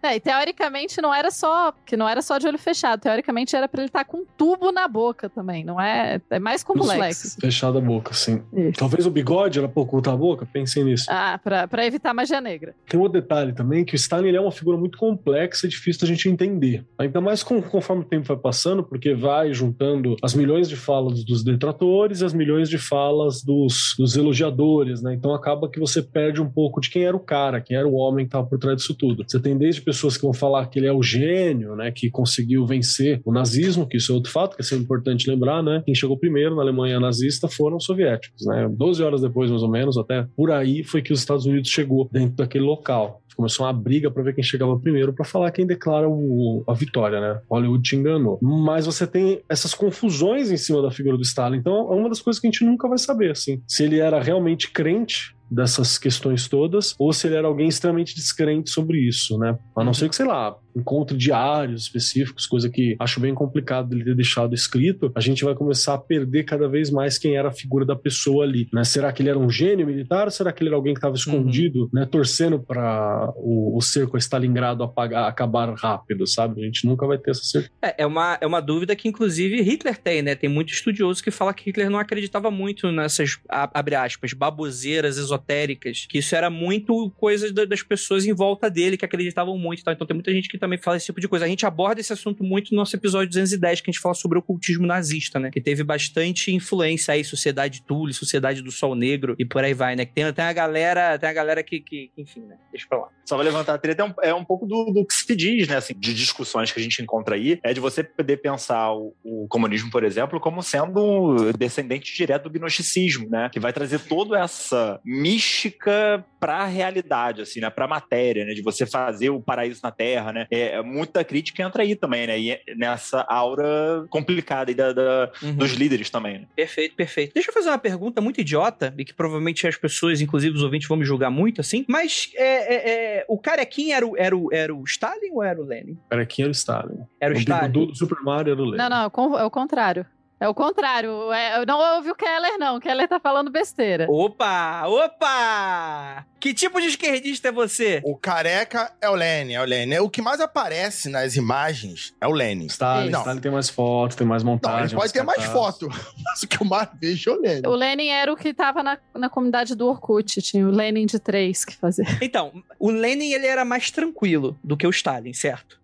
É, 0.03 0.17
e 0.17 0.21
teoricamente 0.21 1.01
não 1.03 1.13
era 1.13 1.31
só 1.31 1.73
que 1.85 1.97
não 1.97 2.09
era 2.09 2.23
só 2.23 2.39
de 2.39 2.47
olho 2.47 2.59
fechado, 2.59 3.01
teoricamente 3.01 3.55
era 3.57 3.69
pra 3.69 3.81
ele 3.83 3.89
estar 3.89 4.05
com 4.05 4.19
um 4.19 4.25
tubo 4.37 4.71
na 4.71 4.87
boca 4.87 5.29
também, 5.29 5.65
não 5.65 5.81
é? 5.81 6.21
É 6.31 6.39
mais 6.39 6.63
complexo. 6.63 7.37
Fechada 7.41 7.79
a 7.79 7.81
boca, 7.81 8.15
sim. 8.15 8.43
Isso. 8.53 8.79
Talvez 8.79 9.07
o 9.07 9.11
bigode 9.11 9.59
era 9.59 9.69
pra 9.69 9.83
ocultar 9.83 10.15
a 10.15 10.17
boca, 10.17 10.47
pensem 10.47 10.85
nisso. 10.85 11.07
Ah, 11.09 11.39
pra, 11.43 11.67
pra 11.67 11.85
evitar 11.87 12.15
magia 12.15 12.41
negra. 12.41 12.75
Tem 12.89 12.99
outro 13.01 13.21
detalhe 13.21 13.53
também, 13.53 13.85
que 13.85 13.95
o 13.95 13.97
Stalin 13.97 14.35
é 14.35 14.41
uma 14.41 14.53
figura 14.53 14.77
muito 14.79 14.97
complexa 14.99 15.67
e 15.67 15.69
difícil 15.69 16.01
da 16.03 16.07
gente 16.07 16.29
entender. 16.29 16.85
Ainda 16.99 17.21
mais 17.21 17.43
com- 17.43 17.61
conforme 17.61 18.03
o 18.03 18.07
tempo 18.07 18.27
vai 18.27 18.37
passando, 18.37 18.83
porque 18.85 19.15
vai 19.15 19.53
juntando 19.53 20.17
as 20.23 20.35
milhões 20.35 20.69
de 20.69 20.77
falas 20.77 21.25
dos 21.25 21.43
detratores 21.43 22.21
e 22.21 22.25
as 22.25 22.33
milhões 22.33 22.69
de 22.69 22.79
falas 22.79 23.43
dos, 23.43 23.95
dos 23.99 24.17
elogiadores, 24.17 25.03
né? 25.03 25.15
Então 25.15 25.35
acaba 25.35 25.69
que 25.69 25.79
você 25.81 26.03
perde 26.03 26.41
um 26.41 26.49
pouco 26.49 26.81
de 26.81 26.89
quem 26.91 27.05
era 27.05 27.17
o 27.17 27.21
cara, 27.21 27.61
quem 27.61 27.77
era 27.77 27.87
o 27.89 27.95
homem 27.95 28.25
que 28.25 28.29
estava 28.29 28.47
por 28.47 28.59
trás 28.59 28.77
disso 28.79 28.95
tudo. 28.95 29.25
Você 29.27 29.41
tem 29.41 29.57
desde 29.57 29.83
pessoas 29.88 30.18
que 30.18 30.22
vão 30.22 30.35
falar 30.35 30.66
que 30.66 30.79
ele 30.79 30.87
é 30.87 30.92
o 30.92 31.03
gênio, 31.03 31.74
né? 31.74 31.90
Que 31.90 32.11
conseguiu 32.11 32.66
vencer 32.66 33.22
o 33.24 33.33
nazismo, 33.33 33.88
que 33.88 33.96
isso 33.96 34.12
é 34.12 34.14
outro 34.14 34.31
fato, 34.31 34.55
que 34.55 34.61
é 34.61 34.64
sempre 34.64 34.85
importante 34.85 35.31
lembrar, 35.31 35.62
né? 35.62 35.83
Quem 35.87 35.94
chegou 35.94 36.18
primeiro 36.18 36.55
na 36.55 36.61
Alemanha 36.61 37.01
nazista 37.01 37.48
foram 37.48 37.79
os 37.79 37.85
soviéticos, 37.85 38.44
né? 38.44 38.68
12 38.70 39.03
horas 39.03 39.22
depois, 39.22 39.51
mais 39.51 39.62
ou 39.62 39.70
menos, 39.70 39.96
até 39.96 40.27
por 40.37 40.51
aí, 40.51 40.85
foi 40.85 41.01
que 41.01 41.11
os 41.11 41.20
Estados 41.20 41.46
Unidos 41.46 41.70
chegou 41.70 42.07
dentro 42.12 42.37
daquele 42.37 42.64
local. 42.64 43.22
Começou 43.35 43.64
uma 43.64 43.72
briga 43.72 44.11
para 44.11 44.22
ver 44.22 44.35
quem 44.35 44.42
chegava 44.42 44.77
primeiro 44.79 45.12
para 45.12 45.24
falar 45.24 45.53
quem 45.53 45.64
declara 45.64 46.09
o, 46.09 46.64
a 46.66 46.74
vitória, 46.74 47.20
né? 47.20 47.40
Hollywood 47.48 47.83
te 47.83 47.94
enganou. 47.94 48.38
Mas 48.42 48.85
você 48.85 49.07
tem 49.07 49.40
essas 49.48 49.72
confusões 49.72 50.51
em 50.51 50.57
cima 50.57 50.83
da 50.83 50.90
figura 50.90 51.16
do 51.16 51.22
Stalin. 51.22 51.59
Então, 51.59 51.92
é 51.92 51.94
uma 51.94 52.09
das 52.09 52.20
coisas 52.20 52.40
que 52.40 52.48
a 52.48 52.51
gente 52.51 52.64
nunca 52.64 52.88
vai 52.88 52.98
saber, 52.98 53.31
assim. 53.31 53.62
Se 53.66 53.85
ele 53.85 54.01
era 54.01 54.20
realmente 54.20 54.70
crente 54.72 55.38
dessas 55.51 55.99
questões 55.99 56.49
todas, 56.49 56.95
ou 56.99 57.13
se 57.13 57.27
ele 57.27 57.37
era 57.37 57.47
alguém 57.47 57.69
extremamente 57.69 58.15
descrente 58.15 58.71
sobre 58.71 58.99
isso, 58.99 59.39
né? 59.39 59.59
A 59.77 59.85
não 59.85 59.95
ser 59.95 60.09
que, 60.09 60.17
sei 60.17 60.27
lá, 60.27 60.55
encontre 60.79 61.17
diários 61.17 61.83
específicos, 61.83 62.47
coisa 62.47 62.71
que 62.71 62.97
acho 62.99 63.21
bem 63.21 63.35
complicado 63.35 63.88
dele 63.88 64.05
ter 64.05 64.14
deixado 64.14 64.55
escrito, 64.55 65.11
a 65.14 65.21
gente 65.21 65.45
vai 65.45 65.55
começar 65.55 65.95
a 65.95 65.99
perder 65.99 66.45
cada 66.45 66.69
vez 66.69 66.91
mais 66.91 67.19
quem 67.19 67.37
era 67.37 67.49
a 67.49 67.53
figura 67.53 67.85
da 67.85 67.97
pessoa 67.97 68.45
ali, 68.45 68.68
né? 68.72 68.85
Será 68.85 69.12
que 69.12 69.22
ele 69.22 69.31
era 69.31 69.39
um 69.39 69.51
gênio 69.51 69.87
militar 69.87 70.26
ou 70.26 70.31
será 70.31 70.53
que 70.53 70.62
ele 70.62 70.68
era 70.68 70.76
alguém 70.76 70.95
que 70.95 70.99
estava 70.99 71.16
escondido, 71.16 71.83
uhum. 71.85 71.91
né? 71.93 72.07
Torcendo 72.07 72.59
para 72.61 73.33
o, 73.37 73.76
o 73.76 73.81
cerco 73.81 74.16
a 74.16 74.18
Stalingrado 74.18 74.83
apagar, 74.83 75.29
acabar 75.29 75.72
rápido, 75.74 76.26
sabe? 76.26 76.62
A 76.62 76.64
gente 76.64 76.87
nunca 76.87 77.07
vai 77.07 77.18
ter 77.18 77.31
essa 77.31 77.43
certeza. 77.43 77.72
É, 77.83 78.03
é, 78.03 78.07
uma, 78.07 78.39
é 78.41 78.47
uma 78.47 78.61
dúvida 78.61 78.95
que, 78.95 79.09
inclusive, 79.09 79.62
Hitler 79.62 79.97
tem, 79.97 80.22
né? 80.22 80.35
Tem 80.35 80.49
muito 80.49 80.72
estudioso 80.72 81.22
que 81.22 81.31
fala 81.31 81.55
que 81.55 81.64
Hitler 81.66 81.91
não 81.91 81.99
acreditava 81.99 82.51
muito 82.51 82.91
nessas, 82.93 83.39
abre 83.49 83.95
aspas, 83.95 84.33
baboseiras 84.33 85.18
esotéricas, 85.18 86.07
que 86.09 86.18
isso 86.18 86.35
era 86.35 86.51
muito 86.51 87.11
coisa 87.16 87.53
das 87.53 87.83
pessoas 87.83 88.26
em 88.26 88.33
volta 88.33 88.70
dele 88.70 88.97
que 88.97 89.05
acreditavam 89.05 89.57
muito, 89.57 89.83
tá? 89.83 89.93
Então 89.93 90.07
tem 90.07 90.14
muita 90.14 90.33
gente 90.33 90.49
que 90.49 90.59
também 90.59 90.68
fala 90.77 90.97
esse 90.97 91.07
tipo 91.07 91.21
de 91.21 91.29
coisa. 91.29 91.45
A 91.45 91.49
gente 91.49 91.64
aborda 91.64 92.01
esse 92.01 92.12
assunto 92.12 92.45
muito 92.45 92.73
no 92.73 92.79
nosso 92.79 92.95
episódio 92.95 93.29
210, 93.29 93.81
que 93.81 93.91
a 93.91 93.93
gente 93.93 94.03
fala 94.03 94.14
sobre 94.14 94.37
o 94.37 94.41
ocultismo 94.41 94.87
nazista, 94.87 95.39
né? 95.39 95.51
Que 95.51 95.61
teve 95.61 95.83
bastante 95.83 96.53
influência 96.53 97.14
aí, 97.14 97.25
Sociedade 97.25 97.83
Tule, 97.83 98.12
Sociedade 98.12 98.61
do 98.61 98.71
Sol 98.73 98.95
Negro 98.95 99.35
e 99.39 99.45
por 99.45 99.64
aí 99.64 99.73
vai, 99.73 99.97
né? 99.97 100.05
Que 100.05 100.12
tem, 100.12 100.31
tem 100.33 100.45
a 100.45 100.53
galera, 100.53 101.19
tem 101.19 101.29
a 101.29 101.33
galera 101.33 101.62
que, 101.62 101.81
que, 101.81 102.11
enfim, 102.19 102.41
né? 102.41 102.57
Deixa 102.73 102.87
pra 102.89 102.99
lá. 102.99 103.09
Só 103.25 103.37
vai 103.37 103.45
levantar 103.45 103.75
a 103.75 103.79
treta 103.79 104.03
é 104.03 104.05
um, 104.05 104.14
é 104.23 104.35
um 104.35 104.45
pouco 104.45 104.66
do, 104.66 104.91
do, 104.93 105.07
que 105.07 105.14
se 105.14 105.37
diz, 105.37 105.69
né? 105.69 105.77
Assim, 105.77 105.95
de 105.95 106.14
discussões 106.14 106.73
que 106.73 106.81
a 106.81 106.83
gente 106.83 107.01
encontra 107.03 107.35
aí, 107.35 107.61
é 107.62 107.73
de 107.73 107.81
você 107.81 108.03
poder 108.03 108.39
pensar 108.39 108.93
o, 108.93 109.14
o 109.23 109.47
comunismo, 109.49 109.91
por 109.91 110.03
exemplo, 110.03 110.41
como 110.41 110.62
sendo 110.62 111.53
descendente 111.53 112.14
direto 112.14 112.49
do 112.49 112.51
gnosticismo, 112.51 113.29
né? 113.29 113.49
Que 113.53 113.61
vai 113.61 113.73
trazer 113.73 114.01
toda 114.01 114.39
essa 114.39 115.01
mística 115.05 116.25
para 116.41 116.59
a 116.59 116.66
realidade, 116.66 117.43
assim, 117.43 117.61
né? 117.61 117.71
Para 117.71 117.85
a 117.85 117.89
matéria, 117.89 118.45
né? 118.45 118.55
De 118.55 118.62
você 118.62 118.87
fazer 118.87 119.31
o 119.31 119.41
paraíso 119.41 119.81
na 119.83 119.91
Terra, 119.91 120.33
né? 120.33 120.47
É, 120.59 120.83
muita 120.83 121.25
crítica 121.25 121.63
entra 121.63 121.83
aí 121.83 121.95
também, 121.95 122.27
né? 122.27 122.39
E 122.39 122.59
nessa 122.77 123.25
aura 123.29 124.07
complicada 124.11 124.71
aí 124.71 124.75
da, 124.75 124.93
da 124.93 125.31
uhum. 125.43 125.57
dos 125.57 125.73
líderes 125.73 126.11
também. 126.11 126.41
Né? 126.41 126.47
Perfeito, 126.55 126.95
perfeito. 126.95 127.35
Deixa 127.35 127.51
eu 127.51 127.55
fazer 127.55 127.69
uma 127.69 127.79
pergunta 127.79 128.21
muito 128.21 128.41
idiota 128.41 128.95
e 128.97 129.05
que 129.05 129.15
provavelmente 129.15 129.67
as 129.67 129.77
pessoas, 129.77 130.21
inclusive 130.21 130.57
os 130.57 130.63
ouvintes, 130.63 130.89
vão 130.89 130.97
me 130.97 131.05
julgar 131.05 131.31
muito, 131.31 131.61
assim. 131.61 131.85
Mas 131.89 132.31
é, 132.35 132.75
é, 132.75 133.19
é, 133.19 133.25
o 133.29 133.39
carequinha 133.39 133.97
era 133.97 134.07
o, 134.07 134.17
era, 134.17 134.37
o, 134.37 134.53
era 134.53 134.75
o 134.75 134.85
Stalin 134.85 135.31
ou 135.33 135.43
era 135.43 135.61
o 135.61 135.65
Lenin? 135.65 135.93
O 135.93 136.11
carequinha 136.11 136.47
era 136.47 136.51
o 136.51 136.53
Stalin. 136.53 136.99
Era 137.21 137.35
o, 137.35 137.37
o 137.37 137.41
Stalin. 137.41 137.71
Do, 137.71 137.87
do 137.87 137.95
Super 137.95 138.21
Mario 138.23 138.53
era 138.53 138.63
o 138.63 138.65
Lenin. 138.65 138.77
Não, 138.77 138.89
não, 138.89 139.39
é 139.39 139.45
o 139.45 139.51
contrário. 139.51 140.07
É 140.41 140.49
o 140.49 140.55
contrário. 140.55 141.32
É, 141.32 141.66
não 141.66 141.97
ouvi 141.97 142.11
o 142.11 142.14
Keller, 142.14 142.59
não. 142.59 142.76
O 142.76 142.80
Keller 142.80 143.09
tá 143.09 143.18
falando 143.18 143.51
besteira. 143.51 144.07
Opa! 144.09 144.86
Opa! 144.86 146.24
Que 146.39 146.55
tipo 146.55 146.80
de 146.80 146.86
esquerdista 146.86 147.49
é 147.49 147.53
você? 147.53 148.01
O 148.05 148.16
careca 148.16 148.93
é 149.01 149.11
o 149.11 149.14
Lenin, 149.16 149.55
é 149.55 149.61
o 149.61 149.64
Lenin. 149.64 149.99
O 149.99 150.09
que 150.09 150.22
mais 150.22 150.41
aparece 150.41 151.09
nas 151.09 151.34
imagens 151.34 152.14
é 152.20 152.26
o 152.28 152.30
Lenin. 152.30 152.66
Stalin, 152.66 153.11
não. 153.11 153.20
Stalin 153.20 153.41
tem 153.41 153.51
mais 153.51 153.68
foto, 153.68 154.16
tem 154.16 154.26
mais 154.26 154.45
montagem. 154.45 154.78
Não, 154.78 154.86
ele 154.86 154.95
pode 154.95 155.12
ter 155.12 155.24
mais 155.24 155.45
foto, 155.45 155.89
mas 156.24 156.43
o 156.43 156.47
que 156.47 156.62
eu 156.62 156.66
mais 156.66 156.89
vejo 157.01 157.30
é 157.30 157.32
o 157.32 157.41
Lenin. 157.41 157.66
O 157.66 157.74
Lenin 157.74 158.09
era 158.09 158.32
o 158.32 158.36
que 158.36 158.55
tava 158.55 158.84
na, 158.84 158.97
na 159.14 159.28
comunidade 159.28 159.74
do 159.74 159.89
Orkut, 159.89 160.41
tinha 160.41 160.66
o 160.66 160.70
Lenin 160.70 161.07
de 161.07 161.18
três 161.18 161.64
que 161.64 161.74
fazia. 161.74 162.07
Então, 162.22 162.62
o 162.78 162.91
Lenin 162.91 163.32
ele 163.32 163.47
era 163.47 163.64
mais 163.64 163.91
tranquilo 163.91 164.57
do 164.62 164.76
que 164.76 164.86
o 164.86 164.91
Stalin, 164.91 165.32
certo? 165.32 165.80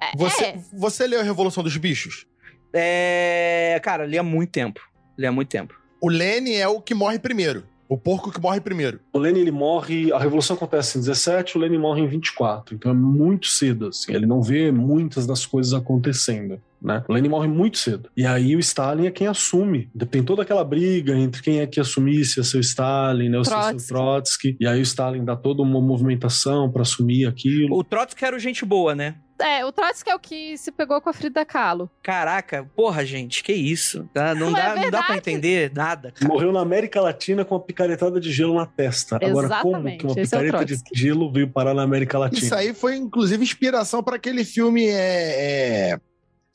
É, 0.00 0.16
você, 0.16 0.44
é. 0.44 0.58
você 0.72 1.06
leu 1.06 1.20
a 1.20 1.22
Revolução 1.22 1.62
dos 1.62 1.76
Bichos? 1.76 2.26
É. 2.72 3.80
Cara, 3.82 4.06
li 4.06 4.18
há 4.18 4.22
muito 4.22 4.50
tempo. 4.50 4.80
Li 5.16 5.26
há 5.26 5.32
muito 5.32 5.48
tempo. 5.48 5.74
O 6.00 6.08
Lenny 6.08 6.54
é 6.54 6.68
o 6.68 6.80
que 6.80 6.94
morre 6.94 7.18
primeiro. 7.18 7.64
O 7.88 7.96
porco 7.96 8.30
que 8.30 8.40
morre 8.40 8.60
primeiro. 8.60 9.00
O 9.12 9.18
Lenny 9.18 9.40
ele 9.40 9.50
morre. 9.50 10.12
A 10.12 10.18
revolução 10.18 10.54
acontece 10.54 10.98
em 10.98 11.00
17, 11.00 11.56
o 11.56 11.60
Lenny 11.60 11.78
morre 11.78 12.02
em 12.02 12.06
24. 12.06 12.74
Então 12.74 12.90
é 12.90 12.94
muito 12.94 13.46
cedo, 13.46 13.88
assim. 13.88 14.12
Ele 14.12 14.26
não 14.26 14.42
vê 14.42 14.70
muitas 14.70 15.26
das 15.26 15.46
coisas 15.46 15.72
acontecendo. 15.72 16.60
Né? 16.80 17.02
O 17.08 17.12
Lenin 17.12 17.28
morre 17.28 17.48
muito 17.48 17.78
cedo. 17.78 18.08
E 18.16 18.24
aí 18.24 18.54
o 18.54 18.60
Stalin 18.60 19.06
é 19.06 19.10
quem 19.10 19.26
assume. 19.26 19.90
Tem 20.10 20.22
toda 20.22 20.42
aquela 20.42 20.64
briga 20.64 21.16
entre 21.16 21.42
quem 21.42 21.60
é 21.60 21.66
que 21.66 21.80
assumisse, 21.80 22.42
se 22.44 22.56
é 22.56 22.58
o 22.58 22.60
Stalin, 22.60 23.28
né, 23.28 23.38
o 23.38 23.42
Trotsky. 23.42 23.88
Trotsky. 23.88 24.56
E 24.60 24.66
aí 24.66 24.78
o 24.78 24.82
Stalin 24.82 25.24
dá 25.24 25.34
toda 25.34 25.62
uma 25.62 25.80
movimentação 25.80 26.70
para 26.70 26.82
assumir 26.82 27.26
aquilo. 27.26 27.76
O 27.76 27.82
Trotsky 27.82 28.24
era 28.24 28.36
o 28.36 28.38
gente 28.38 28.64
boa, 28.64 28.94
né? 28.94 29.16
É, 29.40 29.64
o 29.64 29.72
Trotsky 29.72 30.10
é 30.10 30.14
o 30.14 30.18
que 30.18 30.58
se 30.58 30.72
pegou 30.72 31.00
com 31.00 31.08
a 31.08 31.12
Frida 31.12 31.44
Kahlo. 31.44 31.90
Caraca, 32.02 32.68
porra, 32.74 33.04
gente, 33.04 33.42
que 33.42 33.52
isso? 33.52 34.08
Tá? 34.12 34.34
Não, 34.34 34.50
não, 34.50 34.58
é 34.58 34.62
dá, 34.62 34.80
é 34.80 34.82
não 34.82 34.90
dá 34.90 35.02
pra 35.02 35.16
entender 35.16 35.72
nada. 35.74 36.12
Cara. 36.12 36.32
Morreu 36.32 36.52
na 36.52 36.60
América 36.60 37.00
Latina 37.00 37.44
com 37.44 37.54
uma 37.54 37.60
picaretada 37.60 38.20
de 38.20 38.32
gelo 38.32 38.54
na 38.54 38.66
testa. 38.66 39.18
Exatamente, 39.22 39.30
Agora, 39.30 39.62
como 39.62 39.98
que 39.98 40.06
uma 40.06 40.12
é 40.12 40.22
picareta 40.22 40.62
é 40.62 40.64
de 40.64 40.82
gelo 40.94 41.32
veio 41.32 41.48
parar 41.48 41.74
na 41.74 41.82
América 41.82 42.18
Latina? 42.18 42.44
Isso 42.44 42.54
aí 42.54 42.74
foi, 42.74 42.96
inclusive, 42.96 43.42
inspiração 43.42 44.02
para 44.02 44.16
aquele 44.16 44.44
filme 44.44 44.86
é, 44.86 45.92
é... 45.92 46.00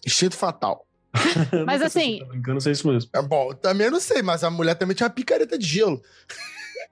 Instinto 0.05 0.35
Fatal. 0.35 0.85
mas 1.65 1.81
assim. 1.81 2.19
Tá 2.19 2.25
brincando, 2.25 2.61
sei 2.61 2.71
isso 2.71 2.87
mesmo. 2.87 3.09
É, 3.13 3.21
bom, 3.21 3.53
também 3.53 3.89
não 3.89 3.99
sei, 3.99 4.21
mas 4.21 4.43
a 4.43 4.49
mulher 4.49 4.75
também 4.75 4.95
tinha 4.95 5.07
uma 5.07 5.13
picareta 5.13 5.57
de 5.57 5.65
gelo. 5.65 6.01